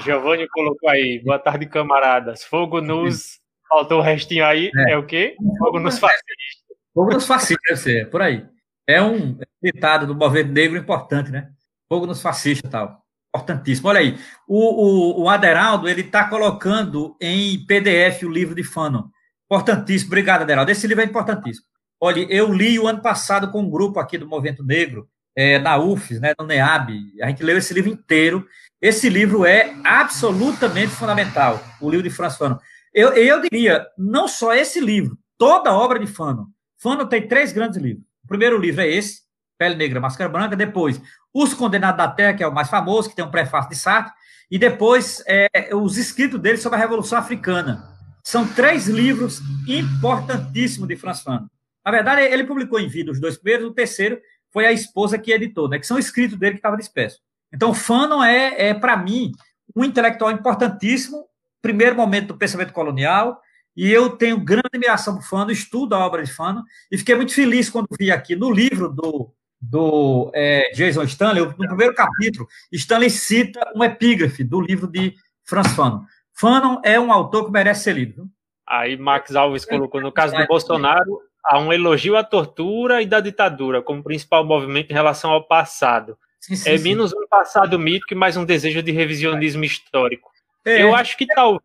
Giovanni 0.00 0.48
colocou 0.48 0.88
aí, 0.88 1.20
boa 1.24 1.38
tarde, 1.38 1.66
camaradas. 1.66 2.44
Fogo 2.44 2.80
nos. 2.80 3.38
Faltou 3.68 4.00
o 4.00 4.02
restinho 4.02 4.44
aí, 4.44 4.68
é, 4.74 4.92
é 4.92 4.96
o 4.96 5.06
quê? 5.06 5.36
Fogo 5.58 5.78
nos 5.78 5.96
fascistas. 5.96 6.69
Fogo 6.94 7.12
nos 7.12 7.26
fascistas, 7.26 7.60
deve 7.68 7.80
ser, 7.80 8.10
por 8.10 8.20
aí. 8.22 8.46
É 8.86 9.00
um 9.00 9.38
ditado 9.62 10.06
do 10.06 10.14
movimento 10.14 10.52
negro 10.52 10.76
importante, 10.78 11.30
né? 11.30 11.50
Fogo 11.88 12.06
nos 12.06 12.20
fascistas 12.20 12.70
tal. 12.70 13.04
Importantíssimo. 13.34 13.88
Olha 13.88 14.00
aí, 14.00 14.18
o, 14.48 14.58
o, 14.58 15.22
o 15.22 15.28
Aderaldo, 15.28 15.88
ele 15.88 16.00
está 16.00 16.28
colocando 16.28 17.16
em 17.20 17.64
PDF 17.64 18.24
o 18.24 18.28
livro 18.28 18.54
de 18.54 18.64
Fanon. 18.64 19.04
Importantíssimo. 19.46 20.08
Obrigado, 20.08 20.42
Aderaldo. 20.42 20.70
Esse 20.70 20.86
livro 20.86 21.02
é 21.02 21.06
importantíssimo. 21.06 21.66
Olha, 22.00 22.20
eu 22.28 22.52
li 22.52 22.78
o 22.78 22.88
ano 22.88 23.00
passado 23.02 23.50
com 23.52 23.60
um 23.60 23.70
grupo 23.70 24.00
aqui 24.00 24.18
do 24.18 24.26
Movimento 24.26 24.64
Negro, 24.64 25.08
é, 25.36 25.58
na 25.58 25.78
UFES, 25.78 26.20
né, 26.20 26.32
no 26.38 26.46
NEAB. 26.46 26.90
A 27.22 27.28
gente 27.28 27.42
leu 27.42 27.56
esse 27.56 27.72
livro 27.72 27.90
inteiro. 27.90 28.46
Esse 28.80 29.08
livro 29.08 29.44
é 29.44 29.74
absolutamente 29.84 30.88
fundamental, 30.88 31.62
o 31.80 31.90
livro 31.90 32.08
de 32.08 32.14
Franz 32.14 32.36
Fanon. 32.36 32.56
Eu, 32.92 33.12
eu 33.12 33.40
diria, 33.42 33.86
não 33.96 34.26
só 34.26 34.54
esse 34.54 34.80
livro, 34.80 35.16
toda 35.38 35.70
a 35.70 35.78
obra 35.78 35.98
de 35.98 36.06
Fanon. 36.06 36.46
Fanon 36.80 37.06
tem 37.06 37.28
três 37.28 37.52
grandes 37.52 37.78
livros. 37.78 38.04
O 38.24 38.28
primeiro 38.28 38.58
livro 38.58 38.80
é 38.80 38.88
esse, 38.88 39.22
Pele 39.58 39.74
Negra, 39.74 40.00
Máscara 40.00 40.30
Branca. 40.30 40.56
Depois, 40.56 41.00
Os 41.32 41.52
Condenados 41.52 41.98
da 41.98 42.08
Terra, 42.08 42.34
que 42.34 42.42
é 42.42 42.46
o 42.46 42.54
mais 42.54 42.68
famoso, 42.68 43.10
que 43.10 43.14
tem 43.14 43.24
um 43.24 43.30
prefácio 43.30 43.70
de 43.70 43.76
Sartre. 43.76 44.12
E 44.50 44.58
depois, 44.58 45.22
é, 45.26 45.74
os 45.74 45.98
escritos 45.98 46.40
dele 46.40 46.56
sobre 46.56 46.78
a 46.78 46.80
Revolução 46.80 47.18
Africana. 47.18 47.86
São 48.24 48.46
três 48.46 48.86
livros 48.86 49.40
importantíssimos 49.68 50.88
de 50.88 50.96
Franz 50.96 51.20
Fanon. 51.20 51.46
Na 51.84 51.90
verdade, 51.90 52.22
ele 52.22 52.44
publicou 52.44 52.80
em 52.80 52.88
vida 52.88 53.10
os 53.10 53.20
dois 53.20 53.36
primeiros, 53.36 53.68
o 53.68 53.74
terceiro 53.74 54.20
foi 54.52 54.66
a 54.66 54.72
esposa 54.72 55.18
que 55.18 55.32
editou, 55.32 55.68
né? 55.68 55.78
Que 55.78 55.86
são 55.86 55.98
escritos 55.98 56.38
dele 56.38 56.52
que 56.52 56.58
estava 56.58 56.76
disperso. 56.76 57.20
Então, 57.52 57.72
Fanon 57.72 58.22
é, 58.22 58.68
é 58.68 58.74
para 58.74 58.96
mim, 58.96 59.32
um 59.74 59.84
intelectual 59.84 60.30
importantíssimo, 60.30 61.26
primeiro 61.62 61.94
momento 61.94 62.28
do 62.28 62.36
pensamento 62.36 62.72
colonial, 62.72 63.40
e 63.76 63.90
eu 63.90 64.10
tenho 64.10 64.38
grande 64.40 64.68
admiração 64.72 65.16
por 65.16 65.24
Fanon, 65.24 65.50
estudo 65.50 65.94
a 65.94 66.04
obra 66.04 66.22
de 66.22 66.32
Fanon, 66.32 66.62
e 66.90 66.98
fiquei 66.98 67.14
muito 67.14 67.34
feliz 67.34 67.70
quando 67.70 67.88
vi 67.98 68.10
aqui 68.10 68.34
no 68.34 68.50
livro 68.50 68.88
do, 68.88 69.32
do 69.60 70.30
é, 70.34 70.70
Jason 70.74 71.04
Stanley, 71.04 71.44
no 71.44 71.54
primeiro 71.54 71.94
capítulo, 71.94 72.48
Stanley 72.72 73.10
cita 73.10 73.60
um 73.74 73.84
epígrafe 73.84 74.42
do 74.42 74.60
livro 74.60 74.86
de 74.86 75.14
Franz 75.44 75.72
Fanon. 75.74 76.02
Fanon 76.32 76.80
é 76.84 76.98
um 76.98 77.12
autor 77.12 77.46
que 77.46 77.50
merece 77.50 77.84
ser 77.84 77.94
lido. 77.94 78.28
Aí 78.66 78.96
Max 78.96 79.34
Alves 79.34 79.64
colocou, 79.64 80.00
no 80.00 80.12
caso 80.12 80.34
do 80.34 80.46
Bolsonaro, 80.46 81.20
há 81.44 81.58
um 81.58 81.72
elogio 81.72 82.16
à 82.16 82.24
tortura 82.24 83.02
e 83.02 83.06
da 83.06 83.20
ditadura 83.20 83.82
como 83.82 84.02
principal 84.02 84.44
movimento 84.44 84.90
em 84.90 84.94
relação 84.94 85.30
ao 85.30 85.46
passado. 85.46 86.16
Sim, 86.40 86.56
sim, 86.56 86.70
é 86.70 86.78
sim. 86.78 86.84
menos 86.84 87.12
um 87.12 87.26
passado 87.28 87.78
mítico 87.78 88.14
e 88.14 88.16
mais 88.16 88.36
um 88.36 88.44
desejo 88.44 88.82
de 88.82 88.92
revisionismo 88.92 89.64
histórico. 89.64 90.30
É. 90.64 90.82
Eu 90.82 90.94
acho 90.94 91.16
que 91.16 91.26
talvez 91.26 91.62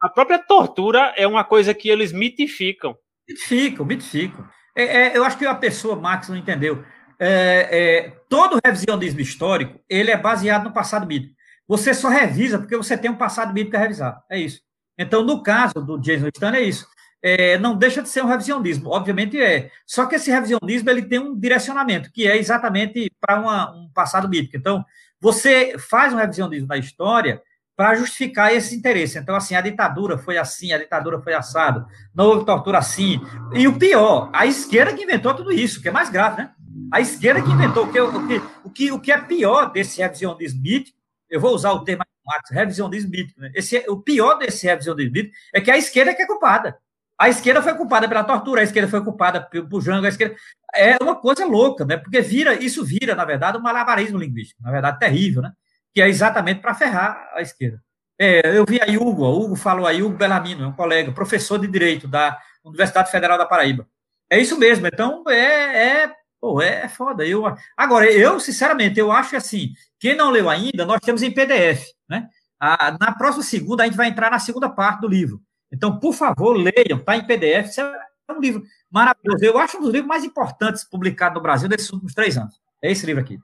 a 0.00 0.08
própria 0.08 0.38
tortura 0.38 1.12
é 1.16 1.26
uma 1.26 1.44
coisa 1.44 1.74
que 1.74 1.88
eles 1.88 2.12
mitificam. 2.12 2.96
Mitificam, 3.28 3.84
mitificam. 3.86 4.48
É, 4.74 4.84
é, 4.84 5.16
eu 5.16 5.24
acho 5.24 5.36
que 5.36 5.46
a 5.46 5.54
pessoa, 5.54 5.96
Max, 5.96 6.28
não 6.28 6.36
entendeu. 6.36 6.84
É, 7.18 7.68
é, 7.70 8.10
todo 8.28 8.58
revisionismo 8.64 9.20
histórico 9.20 9.78
ele 9.88 10.10
é 10.10 10.16
baseado 10.16 10.64
no 10.64 10.72
passado 10.72 11.06
mítico. 11.06 11.34
Você 11.68 11.92
só 11.92 12.08
revisa 12.08 12.58
porque 12.58 12.76
você 12.76 12.96
tem 12.96 13.10
um 13.10 13.16
passado 13.16 13.52
mítico 13.52 13.76
a 13.76 13.80
revisar. 13.80 14.22
É 14.30 14.38
isso. 14.38 14.60
Então, 14.98 15.22
no 15.22 15.42
caso 15.42 15.74
do 15.74 15.98
Jason 15.98 16.28
Stanley, 16.28 16.62
é 16.62 16.64
isso 16.64 16.88
é, 17.22 17.58
não 17.58 17.76
deixa 17.76 18.02
de 18.02 18.08
ser 18.08 18.22
um 18.22 18.28
revisionismo, 18.28 18.90
obviamente 18.90 19.40
é. 19.40 19.70
Só 19.86 20.06
que 20.06 20.16
esse 20.16 20.30
revisionismo 20.30 20.90
ele 20.90 21.02
tem 21.02 21.18
um 21.18 21.38
direcionamento, 21.38 22.10
que 22.10 22.26
é 22.26 22.36
exatamente 22.36 23.10
para 23.20 23.72
um 23.72 23.88
passado 23.92 24.28
mítico. 24.28 24.56
Então, 24.56 24.84
você 25.20 25.76
faz 25.78 26.12
um 26.12 26.16
revisionismo 26.16 26.66
da 26.66 26.78
história 26.78 27.42
para 27.80 27.94
justificar 27.94 28.52
esse 28.52 28.76
interesse. 28.76 29.18
Então, 29.18 29.34
assim, 29.34 29.54
a 29.54 29.60
ditadura 29.62 30.18
foi 30.18 30.36
assim, 30.36 30.70
a 30.70 30.76
ditadura 30.76 31.18
foi 31.18 31.32
assado, 31.32 31.86
não 32.14 32.26
houve 32.26 32.44
tortura 32.44 32.76
assim. 32.76 33.18
E 33.54 33.66
o 33.66 33.78
pior, 33.78 34.28
a 34.34 34.44
esquerda 34.44 34.92
que 34.92 35.02
inventou 35.02 35.32
tudo 35.32 35.50
isso, 35.50 35.80
que 35.80 35.88
é 35.88 35.90
mais 35.90 36.10
grave, 36.10 36.42
né? 36.42 36.50
A 36.92 37.00
esquerda 37.00 37.40
que 37.40 37.50
inventou 37.50 37.86
o 37.86 37.90
que, 37.90 37.98
o 37.98 38.26
que, 38.26 38.42
o 38.64 38.70
que, 38.70 38.92
o 38.92 39.00
que 39.00 39.10
é 39.10 39.18
pior 39.18 39.72
desse 39.72 39.98
revisionismo 40.02 40.60
mítico, 40.60 40.98
eu 41.30 41.40
vou 41.40 41.54
usar 41.54 41.72
o 41.72 41.82
termo 41.82 42.04
revisionismo 42.50 43.10
mítico, 43.12 43.40
né? 43.40 43.50
Esse, 43.54 43.82
o 43.88 43.96
pior 43.96 44.34
desse 44.34 44.66
revisionismo 44.66 45.12
mítico 45.14 45.34
é 45.54 45.58
que 45.62 45.70
a 45.70 45.78
esquerda 45.78 46.10
é 46.10 46.14
que 46.14 46.20
é 46.20 46.26
culpada. 46.26 46.76
A 47.18 47.30
esquerda 47.30 47.62
foi 47.62 47.72
culpada 47.72 48.06
pela 48.06 48.24
tortura, 48.24 48.60
a 48.60 48.64
esquerda 48.64 48.90
foi 48.90 49.02
culpada 49.02 49.40
pelo 49.40 49.80
Jango, 49.80 50.04
a 50.04 50.10
esquerda. 50.10 50.36
É 50.74 51.02
uma 51.02 51.16
coisa 51.16 51.46
louca, 51.46 51.86
né? 51.86 51.96
Porque 51.96 52.20
vira, 52.20 52.62
isso 52.62 52.84
vira, 52.84 53.14
na 53.14 53.24
verdade, 53.24 53.56
um 53.56 53.62
malabarismo 53.62 54.18
linguístico, 54.18 54.62
na 54.62 54.70
verdade, 54.70 54.98
terrível, 54.98 55.40
né? 55.40 55.52
Que 55.94 56.02
é 56.02 56.08
exatamente 56.08 56.60
para 56.60 56.74
ferrar 56.74 57.30
a 57.34 57.40
esquerda. 57.40 57.82
É, 58.18 58.56
eu 58.56 58.66
vi 58.68 58.80
aí 58.82 58.98
Hugo, 58.98 59.24
Hugo 59.24 59.56
falou 59.56 59.86
aí, 59.86 60.02
Hugo 60.02 60.16
Belamino, 60.16 60.64
é 60.64 60.66
um 60.66 60.72
colega, 60.72 61.10
professor 61.10 61.58
de 61.58 61.66
Direito 61.66 62.06
da 62.06 62.38
Universidade 62.62 63.10
Federal 63.10 63.38
da 63.38 63.46
Paraíba. 63.46 63.88
É 64.28 64.38
isso 64.38 64.58
mesmo, 64.58 64.86
então 64.86 65.24
é, 65.26 66.02
é, 66.02 66.12
pô, 66.38 66.60
é 66.60 66.86
foda. 66.86 67.26
Eu, 67.26 67.44
agora, 67.76 68.12
eu, 68.12 68.38
sinceramente, 68.38 69.00
eu 69.00 69.10
acho 69.10 69.36
assim, 69.36 69.72
quem 69.98 70.14
não 70.14 70.30
leu 70.30 70.50
ainda, 70.50 70.84
nós 70.84 71.00
temos 71.00 71.22
em 71.22 71.30
PDF, 71.30 71.86
né? 72.08 72.28
A, 72.60 72.94
na 73.00 73.12
próxima 73.12 73.42
segunda, 73.42 73.82
a 73.82 73.86
gente 73.86 73.96
vai 73.96 74.08
entrar 74.08 74.30
na 74.30 74.38
segunda 74.38 74.68
parte 74.68 75.00
do 75.00 75.08
livro. 75.08 75.40
Então, 75.72 75.98
por 75.98 76.12
favor, 76.12 76.52
leiam, 76.52 76.98
está 76.98 77.16
em 77.16 77.26
PDF. 77.26 77.70
Isso 77.70 77.80
é 77.80 78.32
um 78.32 78.38
livro 78.40 78.62
maravilhoso. 78.90 79.42
Eu 79.42 79.56
acho 79.58 79.78
um 79.78 79.80
dos 79.80 79.92
livros 79.92 80.08
mais 80.08 80.24
importantes 80.24 80.84
publicados 80.84 81.36
no 81.36 81.42
Brasil 81.42 81.68
nesses 81.70 81.90
últimos 81.90 82.12
três 82.12 82.36
anos. 82.36 82.60
É 82.82 82.90
esse 82.90 83.06
livro 83.06 83.22
aqui. 83.22 83.38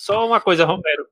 Só 0.00 0.26
uma 0.26 0.40
coisa, 0.40 0.64
Romero. 0.64 1.06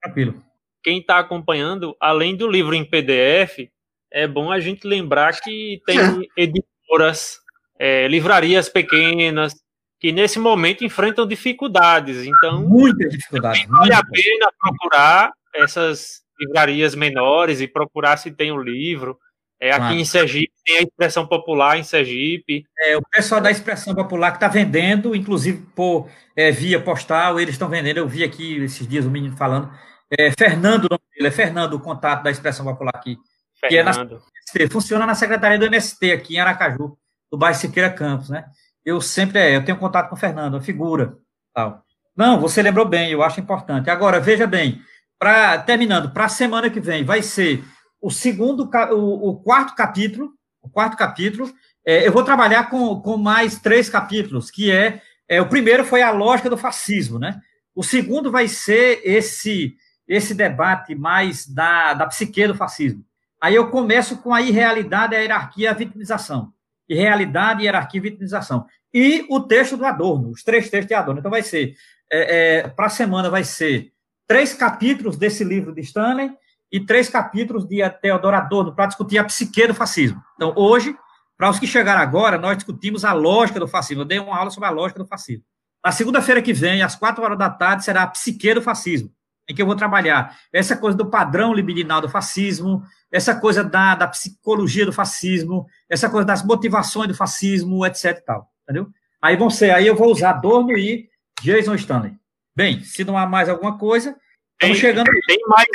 Tranquilo. 0.00 0.40
Quem 0.80 1.00
está 1.00 1.18
acompanhando, 1.18 1.96
além 1.98 2.36
do 2.36 2.48
livro 2.48 2.72
em 2.72 2.84
PDF, 2.84 3.68
é 4.12 4.28
bom 4.28 4.52
a 4.52 4.60
gente 4.60 4.86
lembrar 4.86 5.40
que 5.40 5.82
tem 5.84 5.98
editoras, 6.38 7.40
é, 7.76 8.06
livrarias 8.06 8.68
pequenas, 8.68 9.56
que 9.98 10.12
nesse 10.12 10.38
momento 10.38 10.84
enfrentam 10.84 11.26
dificuldades. 11.26 12.24
Então, 12.24 12.62
muitas 12.62 13.10
dificuldades. 13.10 13.66
Vale 13.66 13.92
a 13.92 14.04
pena 14.04 14.52
procurar 14.60 15.32
essas 15.52 16.20
livrarias 16.38 16.94
menores 16.94 17.60
e 17.60 17.66
procurar 17.66 18.18
se 18.18 18.30
tem 18.30 18.52
o 18.52 18.58
um 18.58 18.62
livro. 18.62 19.18
É, 19.60 19.70
aqui 19.72 19.78
claro. 19.78 19.94
em 19.94 20.04
Sergipe 20.06 20.52
tem 20.64 20.78
a 20.78 20.82
expressão 20.82 21.26
popular 21.26 21.78
em 21.78 21.84
Sergipe. 21.84 22.64
É, 22.78 22.96
o 22.96 23.02
pessoal 23.02 23.42
da 23.42 23.50
expressão 23.50 23.94
popular 23.94 24.30
que 24.30 24.38
está 24.38 24.48
vendendo, 24.48 25.14
inclusive 25.14 25.66
por 25.76 26.08
é, 26.34 26.50
via 26.50 26.80
postal, 26.80 27.38
eles 27.38 27.54
estão 27.54 27.68
vendendo. 27.68 27.98
Eu 27.98 28.08
vi 28.08 28.24
aqui 28.24 28.56
esses 28.64 28.88
dias 28.88 29.04
o 29.04 29.10
menino 29.10 29.36
falando. 29.36 29.70
É, 30.10 30.30
Fernando, 30.32 30.88
ele 31.14 31.28
é 31.28 31.30
Fernando, 31.30 31.74
o 31.74 31.80
contato 31.80 32.22
da 32.22 32.30
expressão 32.30 32.64
popular 32.64 32.92
aqui. 32.94 33.18
Fernando. 33.60 34.22
Que 34.50 34.62
é 34.62 34.64
na, 34.64 34.70
funciona 34.70 35.04
na 35.04 35.14
secretaria 35.14 35.58
do 35.58 35.66
MST 35.66 36.10
aqui 36.10 36.36
em 36.36 36.40
Aracaju, 36.40 36.96
do 37.30 37.36
bairro 37.36 37.58
Siqueira 37.58 37.90
Campos, 37.90 38.30
né? 38.30 38.46
Eu 38.82 39.00
sempre 39.02 39.38
é, 39.38 39.56
eu 39.56 39.64
tenho 39.64 39.78
contato 39.78 40.08
com 40.08 40.16
o 40.16 40.18
Fernando, 40.18 40.56
a 40.56 40.60
figura, 40.62 41.18
tal. 41.54 41.84
Não, 42.16 42.40
você 42.40 42.62
lembrou 42.62 42.86
bem, 42.86 43.10
eu 43.10 43.22
acho 43.22 43.40
importante. 43.40 43.90
Agora 43.90 44.18
veja 44.18 44.46
bem, 44.46 44.80
para 45.18 45.58
terminando, 45.58 46.10
para 46.12 46.24
a 46.24 46.28
semana 46.30 46.70
que 46.70 46.80
vem 46.80 47.04
vai 47.04 47.22
ser 47.22 47.62
o 48.00 48.10
segundo, 48.10 48.68
o, 48.92 49.30
o 49.30 49.36
quarto 49.40 49.74
capítulo, 49.74 50.32
o 50.62 50.68
quarto 50.68 50.96
capítulo. 50.96 51.52
É, 51.86 52.06
eu 52.06 52.12
vou 52.12 52.24
trabalhar 52.24 52.70
com, 52.70 53.00
com 53.00 53.16
mais 53.16 53.58
três 53.58 53.88
capítulos, 53.88 54.50
que 54.50 54.70
é, 54.70 55.00
é 55.28 55.40
o 55.40 55.48
primeiro 55.48 55.84
foi 55.84 56.02
a 56.02 56.10
lógica 56.10 56.50
do 56.50 56.56
fascismo, 56.56 57.18
né? 57.18 57.40
O 57.74 57.82
segundo 57.82 58.30
vai 58.30 58.48
ser 58.48 59.00
esse 59.04 59.76
esse 60.10 60.34
debate 60.34 60.92
mais 60.92 61.46
da, 61.46 61.94
da 61.94 62.04
psique 62.04 62.44
do 62.48 62.54
fascismo. 62.54 63.04
Aí 63.40 63.54
eu 63.54 63.70
começo 63.70 64.18
com 64.18 64.34
a 64.34 64.42
irrealidade, 64.42 65.14
a 65.14 65.20
hierarquia, 65.20 65.70
a 65.70 65.74
vitimização. 65.74 66.52
Irrealidade, 66.88 67.62
hierarquia 67.62 67.98
e 67.98 68.02
vitimização. 68.02 68.66
E 68.92 69.24
o 69.30 69.38
texto 69.38 69.76
do 69.76 69.86
Adorno, 69.86 70.30
os 70.30 70.42
três 70.42 70.68
textos 70.68 70.88
de 70.88 70.94
Adorno. 70.94 71.20
Então 71.20 71.30
vai 71.30 71.44
ser, 71.44 71.76
é, 72.12 72.58
é, 72.58 72.68
para 72.68 72.86
a 72.86 72.90
semana 72.90 73.30
vai 73.30 73.44
ser 73.44 73.92
três 74.26 74.52
capítulos 74.52 75.16
desse 75.16 75.44
livro 75.44 75.72
de 75.72 75.80
Stanley 75.80 76.32
e 76.70 76.80
três 76.80 77.08
capítulos 77.08 77.66
de 77.66 77.88
Teodoro 77.90 78.36
Adorno 78.36 78.74
para 78.74 78.86
discutir 78.86 79.18
a 79.18 79.24
psique 79.24 79.66
do 79.66 79.74
fascismo. 79.74 80.22
Então 80.36 80.52
hoje, 80.56 80.96
para 81.36 81.50
os 81.50 81.58
que 81.58 81.66
chegaram 81.66 82.00
agora, 82.00 82.38
nós 82.38 82.56
discutimos 82.56 83.04
a 83.04 83.12
lógica 83.12 83.58
do 83.58 83.68
fascismo. 83.68 84.02
Eu 84.02 84.06
dei 84.06 84.18
uma 84.18 84.36
aula 84.36 84.50
sobre 84.50 84.68
a 84.68 84.72
lógica 84.72 85.00
do 85.00 85.06
fascismo. 85.06 85.44
Na 85.84 85.92
segunda-feira 85.92 86.42
que 86.42 86.52
vem, 86.52 86.82
às 86.82 86.94
quatro 86.94 87.24
horas 87.24 87.38
da 87.38 87.48
tarde, 87.48 87.84
será 87.84 88.02
a 88.02 88.06
psique 88.06 88.54
do 88.54 88.62
fascismo 88.62 89.10
em 89.50 89.54
que 89.54 89.60
eu 89.60 89.66
vou 89.66 89.74
trabalhar 89.74 90.38
essa 90.52 90.76
coisa 90.76 90.96
do 90.96 91.10
padrão 91.10 91.52
libidinal 91.52 92.00
do 92.00 92.08
fascismo, 92.08 92.84
essa 93.10 93.34
coisa 93.34 93.64
da, 93.64 93.96
da 93.96 94.06
psicologia 94.06 94.86
do 94.86 94.92
fascismo, 94.92 95.66
essa 95.88 96.08
coisa 96.08 96.24
das 96.24 96.44
motivações 96.44 97.08
do 97.08 97.14
fascismo, 97.14 97.84
etc 97.84 98.16
e 98.16 98.20
tal, 98.20 98.48
entendeu? 98.62 98.88
Aí 99.20 99.36
vão 99.36 99.50
ser, 99.50 99.72
aí 99.72 99.88
eu 99.88 99.96
vou 99.96 100.12
usar 100.12 100.34
Dorno 100.34 100.78
e 100.78 101.08
Jason 101.42 101.74
Stanley. 101.74 102.14
Bem, 102.54 102.84
se 102.84 103.02
não 103.02 103.18
há 103.18 103.26
mais 103.26 103.48
alguma 103.48 103.76
coisa, 103.76 104.16
tem, 104.58 104.74
chegando. 104.74 105.10
Tem 105.26 105.40
mais, 105.48 105.66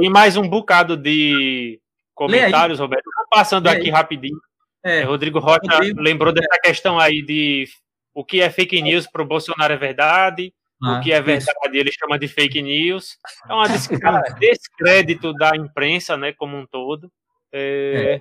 tem 0.00 0.10
mais 0.10 0.36
um 0.36 0.48
bocado 0.48 0.96
de 0.96 1.80
comentários, 2.14 2.78
Roberto. 2.78 3.04
Vou 3.04 3.26
passando 3.30 3.66
aqui 3.68 3.90
rapidinho. 3.90 4.38
É, 4.84 5.02
Rodrigo 5.02 5.38
Rocha 5.38 5.60
Rodrigo, 5.70 6.00
lembrou 6.00 6.32
dessa 6.32 6.54
é. 6.54 6.60
questão 6.60 6.98
aí 6.98 7.22
de 7.22 7.66
o 8.14 8.24
que 8.24 8.40
é 8.40 8.48
fake 8.48 8.80
news 8.80 9.06
para 9.06 9.22
o 9.22 9.26
Bolsonaro 9.26 9.72
é 9.72 9.76
verdade, 9.76 10.52
ah, 10.82 10.98
o 10.98 11.00
que 11.02 11.12
é 11.12 11.20
verdade 11.20 11.56
isso. 11.64 11.76
ele 11.76 11.92
chama 11.92 12.18
de 12.18 12.28
fake 12.28 12.62
news. 12.62 13.16
É 13.48 13.54
um 13.54 14.38
descrédito 14.38 15.32
da 15.34 15.56
imprensa, 15.56 16.16
né, 16.16 16.32
como 16.32 16.56
um 16.56 16.66
todo. 16.66 17.10
É... 17.52 18.18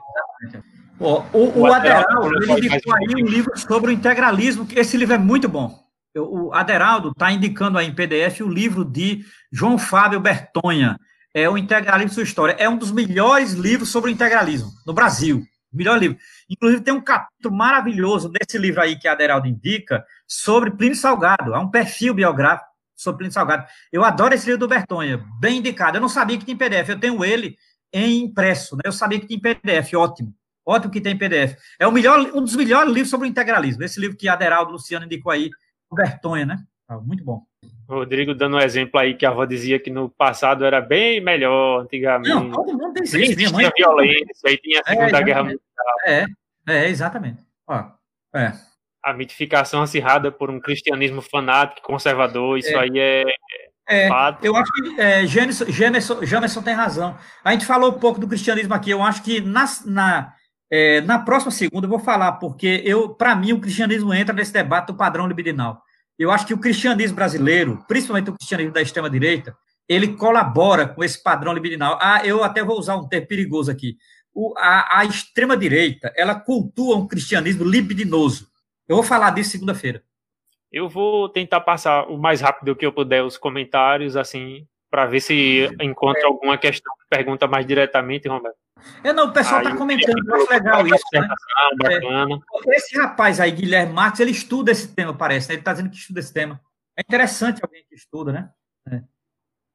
É, 0.53 0.59
o, 0.99 1.21
o, 1.33 1.59
o 1.59 1.65
Aderaldo, 1.73 2.35
ele 2.43 2.65
indicou 2.65 2.95
aí 2.95 3.23
um 3.23 3.25
livro 3.25 3.57
sobre 3.57 3.91
o 3.91 3.93
integralismo, 3.93 4.67
esse 4.75 4.97
livro 4.97 5.13
é 5.13 5.17
muito 5.17 5.47
bom. 5.47 5.77
O 6.15 6.51
Aderaldo 6.53 7.09
está 7.09 7.31
indicando 7.31 7.77
aí 7.77 7.87
em 7.87 7.93
PDF 7.93 8.41
o 8.41 8.49
livro 8.49 8.83
de 8.83 9.23
João 9.51 9.77
Fábio 9.77 10.19
Bertonha, 10.19 10.97
é 11.37 11.47
o 11.47 11.57
Integralismo 11.57 12.13
Sua 12.13 12.23
História. 12.23 12.55
É 12.57 12.67
um 12.67 12.77
dos 12.77 12.91
melhores 12.91 13.53
livros 13.53 13.89
sobre 13.89 14.09
o 14.09 14.13
integralismo 14.13 14.71
no 14.85 14.91
Brasil. 14.91 15.43
Melhor 15.71 15.99
livro. 15.99 16.17
Inclusive, 16.49 16.81
tem 16.81 16.93
um 16.93 17.01
capítulo 17.01 17.55
maravilhoso 17.55 18.29
desse 18.29 18.57
livro 18.57 18.81
aí 18.81 18.97
que 18.97 19.07
a 19.07 19.11
Aderaldo 19.11 19.47
indica 19.47 20.03
sobre 20.27 20.71
Plínio 20.71 20.95
Salgado. 20.95 21.53
É 21.53 21.59
um 21.59 21.69
perfil 21.69 22.15
biográfico 22.15 22.67
sobre 22.95 23.19
Plínio 23.19 23.33
Salgado. 23.33 23.67
Eu 23.91 24.03
adoro 24.03 24.33
esse 24.33 24.47
livro 24.47 24.61
do 24.61 24.67
Bertonha, 24.67 25.23
bem 25.39 25.59
indicado. 25.59 25.97
Eu 25.97 26.01
não 26.01 26.09
sabia 26.09 26.39
que 26.39 26.45
tinha 26.45 26.57
PDF, 26.57 26.89
eu 26.89 26.99
tenho 26.99 27.23
ele 27.23 27.55
em 27.93 28.23
impresso, 28.23 28.75
né? 28.75 28.81
Eu 28.85 28.91
sabia 28.91 29.19
que 29.19 29.27
tinha 29.27 29.39
PDF, 29.39 29.93
ótimo. 29.93 30.33
Ótimo 30.65 30.91
que 30.91 30.99
tem 30.99 31.15
PDF. 31.15 31.55
É 31.79 31.85
o 31.85 31.91
melhor, 31.91 32.19
um 32.33 32.41
dos 32.41 32.55
melhores 32.55 32.91
livros 32.91 33.11
sobre 33.11 33.27
o 33.27 33.29
integralismo. 33.29 33.83
Esse 33.83 33.99
livro 33.99 34.17
que 34.17 34.27
a 34.27 34.33
Aderaldo 34.33 34.71
Luciano 34.71 35.05
indicou 35.05 35.31
aí, 35.31 35.51
o 35.89 35.95
Bertonha, 35.95 36.47
né? 36.47 36.63
Ah, 36.87 36.97
muito 36.97 37.23
bom. 37.23 37.45
Rodrigo 37.87 38.35
dando 38.35 38.57
um 38.57 38.59
exemplo 38.59 38.99
aí 38.99 39.13
que 39.13 39.25
a 39.25 39.29
avó 39.29 39.45
dizia 39.45 39.79
que 39.79 39.89
no 39.89 40.09
passado 40.09 40.65
era 40.65 40.81
bem 40.81 41.21
melhor, 41.21 41.81
antigamente. 41.83 42.29
Não, 42.29 42.51
todo 42.51 42.77
mundo 42.77 42.93
diz 42.95 43.13
isso. 43.13 43.35
Minha 43.37 43.51
mãe 43.51 43.71
violência, 43.75 44.27
aí 44.45 44.57
tinha 44.57 44.81
a 44.85 44.91
é, 44.91 44.95
Segunda 44.95 45.17
é, 45.17 45.23
Guerra 45.23 45.43
Mundial. 45.43 45.59
É, 46.05 46.25
é, 46.67 46.89
exatamente. 46.89 47.41
Ó, 47.65 47.85
é. 48.35 48.53
A 49.01 49.13
mitificação 49.13 49.81
acirrada 49.81 50.31
por 50.31 50.49
um 50.49 50.59
cristianismo 50.59 51.21
fanático, 51.21 51.87
conservador, 51.87 52.57
isso 52.57 52.75
é. 52.75 52.75
aí 52.77 52.99
é, 52.99 53.23
é, 53.87 54.07
fato. 54.09 54.43
Eu 54.43 54.53
acho 54.55 54.71
que 54.73 54.99
é, 54.99 55.25
tem 56.61 56.73
razão. 56.73 57.17
A 57.41 57.53
gente 57.53 57.65
falou 57.65 57.91
um 57.91 57.99
pouco 57.99 58.19
do 58.19 58.27
cristianismo 58.27 58.73
aqui, 58.73 58.91
eu 58.91 59.01
acho 59.01 59.23
que 59.23 59.39
na, 59.39 59.65
na, 59.85 60.33
é, 60.69 60.99
na 61.01 61.19
próxima 61.19 61.51
segunda 61.51 61.85
eu 61.85 61.89
vou 61.89 61.99
falar, 61.99 62.33
porque 62.33 62.81
eu, 62.83 63.09
para 63.09 63.33
mim, 63.33 63.53
o 63.53 63.61
cristianismo 63.61 64.13
entra 64.13 64.35
nesse 64.35 64.51
debate 64.51 64.87
do 64.87 64.97
padrão 64.97 65.25
libidinal. 65.25 65.81
Eu 66.17 66.31
acho 66.31 66.47
que 66.47 66.53
o 66.53 66.59
cristianismo 66.59 67.15
brasileiro, 67.15 67.83
principalmente 67.87 68.29
o 68.29 68.33
cristianismo 68.33 68.73
da 68.73 68.81
extrema-direita, 68.81 69.55
ele 69.87 70.15
colabora 70.15 70.87
com 70.87 71.03
esse 71.03 71.21
padrão 71.21 71.53
libidinal. 71.53 71.97
Ah, 72.01 72.25
eu 72.25 72.43
até 72.43 72.63
vou 72.63 72.77
usar 72.77 72.95
um 72.95 73.07
termo 73.07 73.27
perigoso 73.27 73.71
aqui. 73.71 73.97
O, 74.33 74.53
a, 74.57 74.99
a 74.99 75.05
extrema-direita, 75.05 76.11
ela 76.15 76.35
cultua 76.35 76.97
um 76.97 77.07
cristianismo 77.07 77.63
libidinoso. 77.63 78.47
Eu 78.87 78.95
vou 78.97 79.03
falar 79.03 79.31
disso 79.31 79.51
segunda-feira. 79.51 80.03
Eu 80.71 80.89
vou 80.89 81.29
tentar 81.29 81.61
passar 81.61 82.09
o 82.09 82.17
mais 82.17 82.41
rápido 82.41 82.75
que 82.75 82.85
eu 82.85 82.91
puder 82.91 83.23
os 83.23 83.37
comentários, 83.37 84.17
assim, 84.17 84.67
para 84.89 85.05
ver 85.05 85.19
se 85.19 85.69
encontra 85.81 86.21
é. 86.21 86.25
alguma 86.25 86.57
questão 86.57 86.93
que 86.95 87.15
pergunta 87.15 87.47
mais 87.47 87.65
diretamente, 87.65 88.27
Roberto. 88.27 88.57
É, 89.03 89.11
não, 89.11 89.25
o 89.25 89.33
pessoal 89.33 89.61
está 89.61 89.75
comentando, 89.75 90.27
eu 90.27 90.35
acho 90.35 90.49
legal 90.51 90.87
isso. 90.87 91.03
Né? 91.13 91.27
É, 91.89 92.77
esse 92.77 92.97
rapaz 92.97 93.39
aí, 93.39 93.51
Guilherme 93.51 93.93
Marques, 93.93 94.19
ele 94.19 94.31
estuda 94.31 94.71
esse 94.71 94.93
tema, 94.93 95.13
parece, 95.13 95.49
né? 95.49 95.55
Ele 95.55 95.61
está 95.61 95.73
dizendo 95.73 95.89
que 95.89 95.97
estuda 95.97 96.19
esse 96.19 96.33
tema. 96.33 96.61
É 96.95 97.01
interessante 97.01 97.59
alguém 97.63 97.83
que 97.87 97.95
estuda, 97.95 98.31
né? 98.31 98.49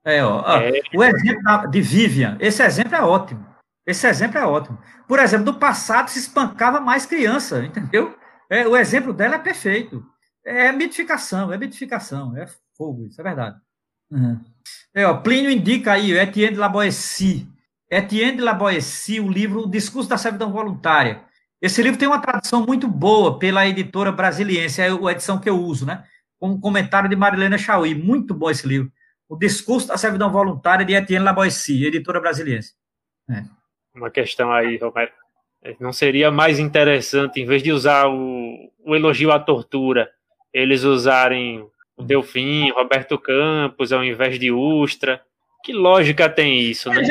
É, 0.05 0.17
é 0.17 0.25
ó, 0.25 0.43
é. 0.61 0.81
O 0.95 1.03
exemplo 1.03 1.71
de 1.71 1.81
Vivian, 1.81 2.37
esse 2.41 2.63
exemplo 2.63 2.95
é 2.95 3.03
ótimo. 3.03 3.47
Esse 3.87 4.07
exemplo 4.07 4.39
é 4.39 4.47
ótimo. 4.47 4.79
Por 5.09 5.19
exemplo, 5.19 5.47
no 5.47 5.59
passado 5.59 6.09
se 6.09 6.19
espancava 6.19 6.81
mais 6.81 7.05
criança, 7.05 7.65
entendeu? 7.65 8.17
É, 8.49 8.67
o 8.67 8.77
exemplo 8.77 9.13
dela 9.13 9.37
é 9.37 9.39
perfeito. 9.39 10.05
É 10.45 10.73
mitificação, 10.73 11.53
é 11.53 11.59
mitificação, 11.59 12.37
é 12.37 12.47
fogo, 12.77 13.07
isso 13.07 13.21
é 13.21 13.25
verdade. 13.25 13.57
Uhum. 14.11 14.41
É, 14.95 15.07
ó, 15.07 15.15
Plínio 15.15 15.51
indica 15.51 15.93
aí, 15.93 16.13
Etienne 16.13 16.55
de 16.55 16.61
la 16.61 16.69
Boétie, 16.69 17.47
Etienne 17.91 18.37
de 18.37 18.43
la 18.43 18.53
Boétie, 18.53 19.21
o 19.21 19.29
livro 19.29 19.61
O 19.61 19.71
Discurso 19.71 20.09
da 20.09 20.19
Servidão 20.19 20.53
Voluntária. 20.53 21.23
Esse 21.61 21.83
livro 21.83 21.99
tem 21.99 22.09
uma 22.09 22.21
tradução 22.21 22.67
muito 22.67 22.87
boa 22.89 23.39
pela 23.39 23.67
editora 23.67 24.13
brasiliense, 24.13 24.83
é 24.83 24.89
a 24.89 25.13
edição 25.13 25.39
que 25.39 25.49
eu 25.49 25.57
uso, 25.57 25.87
né? 25.87 26.05
Com 26.39 26.51
um 26.51 26.61
comentário 26.61 27.09
de 27.09 27.17
Marilena 27.17 27.57
Chauí. 27.57 27.95
Muito 27.95 28.35
bom 28.35 28.51
esse 28.51 28.67
livro. 28.67 28.91
O 29.29 29.37
Discurso 29.37 29.89
da 29.89 29.97
Servidão 29.97 30.31
Voluntária 30.31 30.85
de 30.85 30.93
Etienne 30.93 31.25
la 31.25 31.33
Boétie, 31.33 31.87
editora 31.87 32.21
brasiliense. 32.21 32.75
É. 33.31 33.45
Uma 33.95 34.11
questão 34.11 34.53
aí, 34.53 34.77
Roberto. 34.77 35.15
Não 35.79 35.93
seria 35.93 36.31
mais 36.31 36.59
interessante, 36.59 37.41
em 37.41 37.47
vez 37.47 37.63
de 37.63 37.71
usar 37.71 38.09
o, 38.09 38.71
o 38.85 38.97
elogio 38.97 39.31
à 39.31 39.39
tortura, 39.39 40.11
eles 40.53 40.83
usarem 40.83 41.65
o 41.97 42.03
Delfim, 42.03 42.71
Roberto 42.71 43.19
Campos, 43.19 43.93
ao 43.93 44.05
invés 44.05 44.39
de 44.39 44.51
Ustra? 44.51 45.23
Que 45.65 45.73
lógica 45.73 46.29
tem 46.29 46.61
isso, 46.61 46.91
né? 46.91 47.03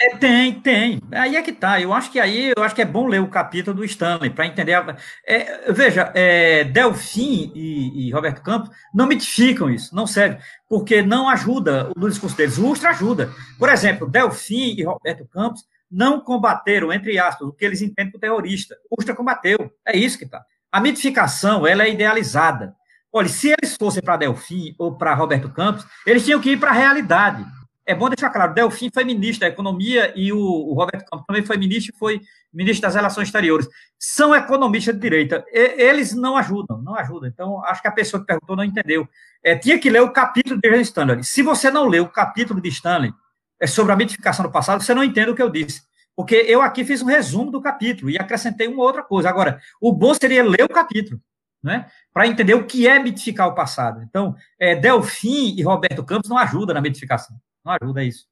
É, 0.00 0.16
tem, 0.16 0.60
tem. 0.60 1.00
Aí 1.10 1.34
é 1.34 1.42
que 1.42 1.52
tá. 1.52 1.80
Eu 1.80 1.92
acho 1.92 2.12
que 2.12 2.20
aí 2.20 2.52
eu 2.56 2.62
acho 2.62 2.74
que 2.74 2.82
é 2.82 2.84
bom 2.84 3.08
ler 3.08 3.20
o 3.20 3.28
capítulo 3.28 3.78
do 3.78 3.84
Stanley 3.84 4.30
para 4.30 4.46
entender. 4.46 4.74
A... 4.74 4.96
É, 5.26 5.72
veja, 5.72 6.12
é, 6.14 6.62
Delfim 6.62 7.50
e, 7.52 8.06
e, 8.06 8.12
Roberto 8.12 8.40
Campos 8.40 8.70
não 8.94 9.08
mitificam 9.08 9.68
isso, 9.68 9.94
não 9.96 10.06
serve, 10.06 10.38
porque 10.68 11.02
não 11.02 11.28
ajuda 11.28 11.90
no 11.96 12.08
discurso 12.08 12.36
deles. 12.36 12.58
O 12.58 12.70
Ustra 12.70 12.90
ajuda. 12.90 13.32
Por 13.58 13.68
exemplo, 13.68 14.08
Delfim 14.08 14.76
e 14.78 14.84
Roberto 14.84 15.26
Campos 15.26 15.64
não 15.90 16.20
combateram, 16.20 16.92
entre 16.92 17.18
aspas, 17.18 17.48
o 17.48 17.52
que 17.52 17.64
eles 17.64 17.82
entendem 17.82 18.12
por 18.12 18.20
terrorista. 18.20 18.76
O 18.88 18.96
Ustra 19.00 19.16
combateu. 19.16 19.58
É 19.84 19.96
isso 19.96 20.18
que 20.18 20.26
tá. 20.26 20.44
A 20.70 20.80
mitificação 20.80 21.66
ela 21.66 21.82
é 21.82 21.90
idealizada. 21.90 22.76
Olha, 23.12 23.28
se 23.28 23.48
eles 23.48 23.74
fossem 23.78 24.02
para 24.02 24.18
Delfim 24.18 24.74
ou 24.78 24.96
para 24.96 25.14
Roberto 25.14 25.48
Campos, 25.50 25.86
eles 26.06 26.24
tinham 26.24 26.40
que 26.40 26.50
ir 26.50 26.60
para 26.60 26.70
a 26.70 26.74
realidade. 26.74 27.44
É 27.86 27.94
bom 27.94 28.10
deixar 28.10 28.28
claro, 28.28 28.52
Delfim 28.52 28.90
foi 28.92 29.02
ministro 29.02 29.40
da 29.40 29.48
Economia 29.48 30.12
e 30.14 30.30
o, 30.30 30.38
o 30.38 30.74
Roberto 30.74 31.08
Campos 31.10 31.26
também 31.26 31.42
foi 31.42 31.56
ministro 31.56 31.94
e 31.94 31.98
foi 31.98 32.20
ministro 32.52 32.82
das 32.82 32.94
Relações 32.94 33.28
Exteriores. 33.28 33.66
São 33.98 34.34
economistas 34.34 34.94
de 34.94 35.00
direita. 35.00 35.42
E, 35.50 35.82
eles 35.82 36.14
não 36.14 36.36
ajudam, 36.36 36.82
não 36.82 36.94
ajudam. 36.94 37.26
Então, 37.26 37.64
acho 37.64 37.80
que 37.80 37.88
a 37.88 37.92
pessoa 37.92 38.20
que 38.20 38.26
perguntou 38.26 38.54
não 38.54 38.64
entendeu. 38.64 39.08
É, 39.42 39.56
tinha 39.56 39.78
que 39.78 39.88
ler 39.88 40.02
o 40.02 40.12
capítulo 40.12 40.60
de 40.60 40.80
Stanley. 40.82 41.24
Se 41.24 41.42
você 41.42 41.70
não 41.70 41.86
leu 41.86 42.04
o 42.04 42.10
capítulo 42.10 42.60
de 42.60 42.68
Stanley 42.68 43.10
é 43.58 43.66
sobre 43.66 43.92
a 43.92 43.96
mitificação 43.96 44.44
do 44.44 44.52
passado, 44.52 44.82
você 44.82 44.92
não 44.92 45.02
entende 45.02 45.30
o 45.30 45.34
que 45.34 45.42
eu 45.42 45.48
disse. 45.48 45.80
Porque 46.14 46.34
eu 46.46 46.60
aqui 46.60 46.84
fiz 46.84 47.00
um 47.00 47.06
resumo 47.06 47.50
do 47.50 47.60
capítulo 47.60 48.10
e 48.10 48.18
acrescentei 48.18 48.68
uma 48.68 48.82
outra 48.82 49.02
coisa. 49.02 49.30
Agora, 49.30 49.60
o 49.80 49.92
bom 49.92 50.12
seria 50.12 50.44
ler 50.44 50.64
o 50.64 50.68
capítulo 50.68 51.18
né? 51.62 51.86
para 52.12 52.26
entender 52.26 52.54
o 52.54 52.66
que 52.66 52.86
é 52.86 52.98
mitificar 52.98 53.48
o 53.48 53.54
passado. 53.54 54.02
Então, 54.02 54.34
é, 54.58 54.74
Delfim 54.74 55.54
e 55.56 55.62
Roberto 55.62 56.04
Campos 56.04 56.30
não 56.30 56.38
ajudam 56.38 56.74
na 56.74 56.80
mitificação. 56.80 57.36
Não 57.64 57.76
ajuda 57.80 58.02
isso. 58.02 58.26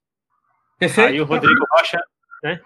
Perfeito? 0.79 1.11
Aí 1.11 1.21
o 1.21 1.25
Rodrigo 1.25 1.65
Rocha, 1.73 2.01
né? 2.43 2.61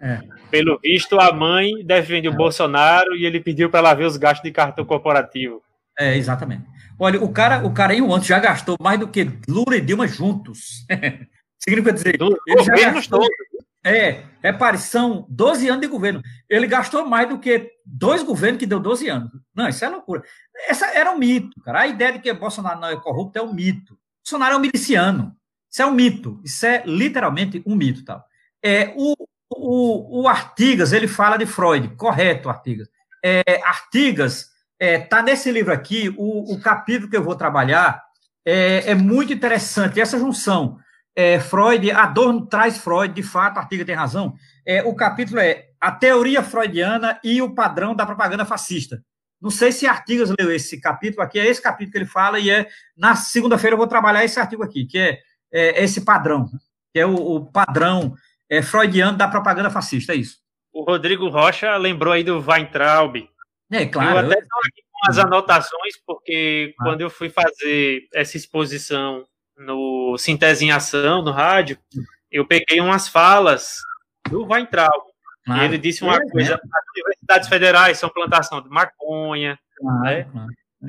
É. 0.00 0.12
é. 0.12 0.20
Pelo 0.50 0.78
visto, 0.78 1.20
a 1.20 1.32
mãe 1.32 1.84
defende 1.84 2.28
o. 2.28 2.34
Bolsonaro 2.34 3.14
e 3.16 3.24
ele 3.24 3.40
pediu 3.40 3.70
para 3.70 3.80
ela 3.80 3.94
ver 3.94 4.04
os 4.04 4.16
gastos 4.16 4.44
de 4.44 4.52
cartão 4.52 4.84
corporativo. 4.84 5.62
É, 5.98 6.16
exatamente. 6.16 6.64
Olha, 6.98 7.22
o 7.22 7.32
cara, 7.32 7.66
o 7.66 7.72
cara 7.72 7.94
em 7.94 8.00
um 8.00 8.12
ano 8.12 8.24
já 8.24 8.38
gastou 8.38 8.76
mais 8.80 8.98
do 8.98 9.08
que 9.08 9.28
Lula 9.48 9.76
e 9.76 9.80
Dilma 9.80 10.06
juntos. 10.06 10.86
Significa 11.58 11.92
dizer, 11.92 12.16
Do, 12.16 12.36
ele 12.46 12.62
já 12.62 12.92
gastou, 12.92 13.20
todos. 13.20 13.36
É, 13.84 14.24
repare, 14.42 14.78
são 14.78 15.26
12 15.30 15.68
anos 15.68 15.80
de 15.80 15.86
governo. 15.86 16.22
Ele 16.48 16.66
gastou 16.66 17.06
mais 17.06 17.28
do 17.28 17.38
que 17.38 17.70
dois 17.84 18.22
governos 18.22 18.58
que 18.58 18.66
deu 18.66 18.80
12 18.80 19.08
anos. 19.08 19.30
Não, 19.54 19.68
isso 19.68 19.84
é 19.84 19.88
loucura. 19.88 20.22
Essa 20.68 20.86
era 20.86 21.10
um 21.10 21.18
mito, 21.18 21.60
cara. 21.62 21.80
A 21.80 21.86
ideia 21.86 22.12
de 22.12 22.18
que 22.18 22.32
Bolsonaro 22.32 22.80
não 22.80 22.88
é 22.88 22.96
corrupto 22.96 23.38
é 23.38 23.42
um 23.42 23.52
mito. 23.52 23.98
Bolsonaro 24.24 24.54
é 24.54 24.56
um 24.56 24.60
miliciano. 24.60 25.36
Isso 25.70 25.82
é 25.82 25.86
um 25.86 25.92
mito. 25.92 26.40
Isso 26.44 26.66
é 26.66 26.82
literalmente 26.86 27.62
um 27.66 27.74
mito. 27.74 28.04
Tal. 28.04 28.24
É, 28.62 28.92
o, 28.96 29.14
o, 29.50 30.22
o 30.22 30.28
Artigas, 30.28 30.92
ele 30.92 31.06
fala 31.06 31.36
de 31.36 31.46
Freud. 31.46 31.94
Correto, 31.96 32.48
Artigas. 32.48 32.88
É, 33.24 33.62
Artigas 33.64 34.50
é, 34.80 35.08
nesse 35.22 35.50
livro 35.50 35.72
aqui, 35.72 36.14
o, 36.16 36.54
o, 36.54 36.60
capítulo 36.60 37.10
que 37.10 37.16
eu 37.16 37.22
vou 37.22 37.34
trabalhar 37.34 38.00
é, 38.44 38.92
é 38.92 38.94
muito 38.94 39.32
interessante. 39.32 40.00
Essa 40.00 40.18
junção, 40.18 40.78
é, 41.18 41.40
Freud, 41.40 41.90
Adorno 41.90 42.46
traz 42.46 42.78
Freud, 42.78 43.12
de 43.12 43.24
fato, 43.24 43.58
Artigas 43.58 43.84
tem 43.84 43.96
razão. 43.96 44.36
É, 44.64 44.84
o 44.84 44.94
capítulo 44.94 45.40
é 45.40 45.66
a 45.80 45.90
teoria 45.90 46.44
freudiana 46.44 47.18
e 47.24 47.42
o 47.42 47.56
padrão 47.56 47.92
da 47.92 48.06
propaganda 48.06 48.44
fascista. 48.44 49.02
Não 49.42 49.50
sei 49.50 49.72
se 49.72 49.84
Artigas 49.84 50.32
leu 50.38 50.52
esse 50.52 50.80
capítulo 50.80 51.24
aqui, 51.24 51.40
é 51.40 51.46
esse 51.48 51.60
capítulo 51.60 51.90
que 51.90 51.98
ele 51.98 52.06
fala, 52.06 52.38
e 52.38 52.48
é 52.48 52.68
na 52.96 53.16
segunda-feira 53.16 53.74
eu 53.74 53.78
vou 53.78 53.88
trabalhar 53.88 54.24
esse 54.24 54.38
artigo 54.38 54.62
aqui, 54.62 54.86
que 54.86 54.96
é, 54.96 55.20
é 55.52 55.82
esse 55.82 56.02
padrão, 56.04 56.48
que 56.92 57.00
é 57.00 57.04
o, 57.04 57.16
o 57.16 57.50
padrão 57.50 58.14
é, 58.48 58.62
freudiano 58.62 59.18
da 59.18 59.26
propaganda 59.26 59.70
fascista, 59.70 60.12
é 60.12 60.16
isso. 60.18 60.36
O 60.72 60.84
Rodrigo 60.84 61.28
Rocha 61.28 61.76
lembrou 61.76 62.14
aí 62.14 62.22
do 62.22 62.38
Weintraub. 62.38 63.28
É, 63.72 63.86
claro. 63.86 64.20
Eu 64.20 64.26
até 64.26 64.38
estou 64.38 64.60
aqui 64.60 64.82
com 64.92 65.10
as 65.10 65.18
anotações, 65.18 65.94
porque 66.06 66.76
ah. 66.78 66.84
quando 66.84 67.00
eu 67.00 67.10
fui 67.10 67.28
fazer 67.28 68.06
essa 68.14 68.36
exposição 68.36 69.26
no 69.58 70.16
Sintese 70.18 70.64
em 70.64 70.70
Ação, 70.70 71.22
no 71.22 71.32
rádio, 71.32 71.78
eu 72.30 72.46
peguei 72.46 72.80
umas 72.80 73.08
falas 73.08 73.76
do 74.28 74.46
Weintraub. 74.46 75.08
Ah, 75.46 75.62
e 75.62 75.64
ele 75.64 75.78
disse 75.78 76.02
uma 76.02 76.16
é, 76.16 76.30
coisa: 76.30 76.54
as 76.54 76.84
universidades 76.96 77.48
federais 77.48 77.98
são 77.98 78.08
plantação 78.08 78.62
de 78.62 78.68
maconha. 78.68 79.58
Ah, 79.84 80.00
né? 80.02 80.26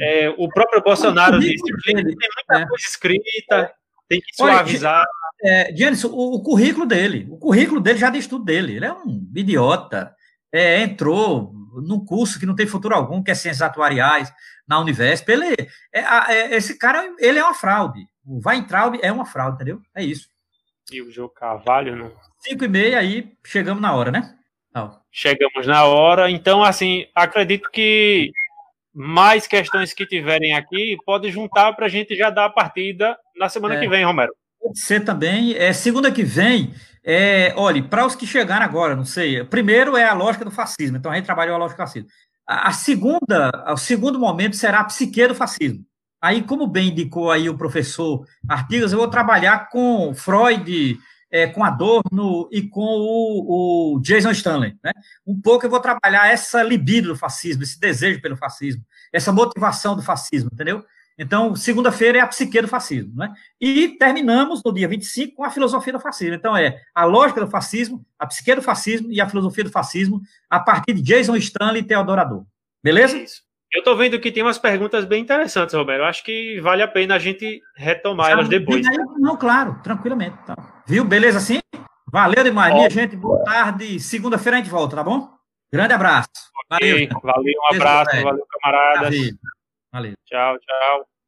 É, 0.01 0.29
o 0.37 0.47
próprio 0.49 0.83
Bolsonaro 0.83 1.39
disse: 1.39 1.63
tem 1.83 1.95
muita 1.95 2.27
é. 2.51 2.65
coisa 2.65 2.85
escrita, 2.85 3.71
tem 4.07 4.19
que 4.19 4.35
suavizar. 4.35 5.05
É, 5.41 5.73
Jânison, 5.73 6.09
o, 6.09 6.35
o, 6.35 6.43
currículo 6.43 6.85
dele, 6.85 7.25
o 7.29 7.37
currículo 7.37 7.79
dele 7.79 7.97
já 7.97 8.09
diz 8.09 8.27
tudo 8.27 8.43
dele. 8.43 8.75
Ele 8.75 8.85
é 8.85 8.93
um 8.93 9.31
idiota. 9.35 10.13
É, 10.51 10.81
entrou 10.81 11.53
num 11.75 12.03
curso 12.03 12.39
que 12.39 12.45
não 12.45 12.55
tem 12.55 12.65
futuro 12.65 12.95
algum, 12.95 13.23
que 13.23 13.31
é 13.31 13.35
ciências 13.35 13.61
atuariais 13.61 14.33
na 14.67 14.79
Univesp. 14.79 15.29
Ele, 15.29 15.55
é, 15.93 16.01
é, 16.01 16.55
esse 16.55 16.77
cara, 16.77 17.13
ele 17.19 17.39
é 17.39 17.43
uma 17.43 17.53
fraude. 17.53 18.05
O 18.29 18.39
Weintraub 18.45 18.99
é 19.01 19.11
uma 19.11 19.25
fraude, 19.25 19.55
entendeu? 19.55 19.81
É 19.95 20.03
isso. 20.03 20.29
E 20.91 21.01
o 21.01 21.11
João 21.11 21.29
Carvalho, 21.29 21.95
não? 21.95 22.11
Cinco 22.37 22.63
e 22.63 22.67
meia, 22.67 22.99
aí 22.99 23.33
chegamos 23.43 23.81
na 23.81 23.91
hora, 23.95 24.11
né? 24.11 24.35
Chegamos 25.11 25.65
na 25.65 25.83
hora. 25.85 26.29
Então, 26.29 26.63
assim, 26.63 27.07
acredito 27.15 27.71
que 27.71 28.31
mais 28.93 29.47
questões 29.47 29.93
que 29.93 30.05
tiverem 30.05 30.53
aqui, 30.53 30.95
pode 31.05 31.31
juntar 31.31 31.73
para 31.73 31.87
a 31.87 31.89
gente 31.89 32.15
já 32.15 32.29
dar 32.29 32.45
a 32.45 32.49
partida 32.51 33.17
na 33.35 33.49
semana 33.49 33.75
é, 33.75 33.79
que 33.79 33.89
vem, 33.89 34.05
Romero. 34.05 34.33
Pode 34.59 34.79
ser 34.79 35.03
também. 35.03 35.55
É, 35.55 35.73
segunda 35.73 36.11
que 36.11 36.23
vem, 36.23 36.71
é, 37.03 37.51
olhe, 37.57 37.81
para 37.81 38.05
os 38.05 38.15
que 38.15 38.27
chegaram 38.27 38.63
agora, 38.65 38.95
não 38.95 39.05
sei, 39.05 39.43
primeiro 39.43 39.97
é 39.97 40.03
a 40.03 40.13
lógica 40.13 40.45
do 40.45 40.51
fascismo, 40.51 40.97
então 40.97 41.11
a 41.11 41.15
gente 41.15 41.25
trabalhou 41.25 41.55
a 41.55 41.57
lógica 41.57 41.81
do 41.81 41.87
fascismo. 41.87 42.09
A, 42.45 42.67
a 42.67 42.71
segunda, 42.73 43.51
o 43.69 43.77
segundo 43.77 44.19
momento 44.19 44.55
será 44.55 44.81
a 44.81 44.83
psique 44.83 45.27
do 45.27 45.35
fascismo. 45.35 45.83
Aí, 46.21 46.43
como 46.43 46.67
bem 46.67 46.89
indicou 46.89 47.31
aí 47.31 47.49
o 47.49 47.57
professor 47.57 48.25
Artigas, 48.47 48.91
eu 48.91 48.97
vou 48.97 49.07
trabalhar 49.07 49.69
com 49.69 50.13
Freud, 50.13 50.99
é, 51.31 51.47
com 51.47 51.63
Adorno 51.63 52.49
e 52.51 52.61
com 52.63 52.81
o, 52.81 53.95
o, 53.95 53.99
Jason 54.01 54.31
Stanley. 54.31 54.75
Né? 54.83 54.91
Um 55.25 55.39
pouco 55.39 55.65
eu 55.65 55.69
vou 55.69 55.79
trabalhar 55.79 56.27
essa 56.27 56.61
libido 56.61 57.09
do 57.09 57.15
fascismo, 57.15 57.63
esse 57.63 57.79
desejo 57.79 58.21
pelo 58.21 58.35
fascismo, 58.35 58.83
essa 59.13 59.31
motivação 59.31 59.95
do 59.95 60.01
fascismo, 60.01 60.49
entendeu? 60.51 60.83
Então, 61.17 61.53
segunda-feira 61.53 62.19
é 62.19 62.21
a 62.21 62.27
psique 62.27 62.61
do 62.61 62.67
fascismo. 62.67 63.13
Né? 63.13 63.33
E 63.59 63.89
terminamos 63.99 64.63
no 64.63 64.73
dia 64.73 64.87
25 64.87 65.35
com 65.35 65.43
a 65.43 65.49
filosofia 65.49 65.91
do 65.93 65.99
fascismo. 65.99 66.35
Então, 66.35 66.55
é 66.55 66.81
a 66.95 67.03
lógica 67.03 67.41
do 67.41 67.51
fascismo, 67.51 68.05
a 68.17 68.25
psique 68.25 68.55
do 68.55 68.61
fascismo 68.61 69.11
e 69.11 69.19
a 69.19 69.27
filosofia 69.27 69.65
do 69.65 69.69
fascismo 69.69 70.21
a 70.49 70.59
partir 70.59 70.93
de 70.93 71.01
Jason 71.01 71.35
Stanley 71.35 71.81
e 71.81 71.85
Teodoro 71.85 72.21
Adorno. 72.21 72.47
Beleza? 72.81 73.17
Isso. 73.17 73.48
Eu 73.71 73.79
estou 73.79 73.95
vendo 73.95 74.19
que 74.19 74.31
tem 74.31 74.41
umas 74.41 74.57
perguntas 74.57 75.05
bem 75.05 75.21
interessantes, 75.21 75.75
Roberto. 75.75 76.01
Eu 76.01 76.05
acho 76.05 76.23
que 76.23 76.59
vale 76.59 76.81
a 76.81 76.87
pena 76.87 77.15
a 77.15 77.19
gente 77.19 77.61
retomar 77.75 78.31
elas 78.31 78.49
depois. 78.49 78.83
Não, 79.17 79.37
claro, 79.37 79.79
tranquilamente. 79.83 80.37
Tá. 80.45 80.55
Viu? 80.87 81.05
Beleza 81.05 81.37
assim? 81.37 81.59
Valeu 82.11 82.43
demais, 82.43 82.73
minha 82.73 82.89
gente. 82.89 83.15
Boa 83.15 83.43
tarde. 83.43 83.99
Segunda-feira 83.99 84.57
a 84.57 84.61
gente 84.61 84.71
volta, 84.71 84.95
tá 84.95 85.03
bom? 85.03 85.29
Grande 85.71 85.93
abraço. 85.93 86.29
Okay. 86.73 87.07
Valeu. 87.07 87.21
Valeu, 87.21 87.53
um 87.59 87.75
abraço. 87.75 88.23
Valeu, 88.23 88.45
camaradas. 88.47 89.15
Valeu. 89.91 90.13
Tchau, 90.25 90.57
tchau. 90.57 91.18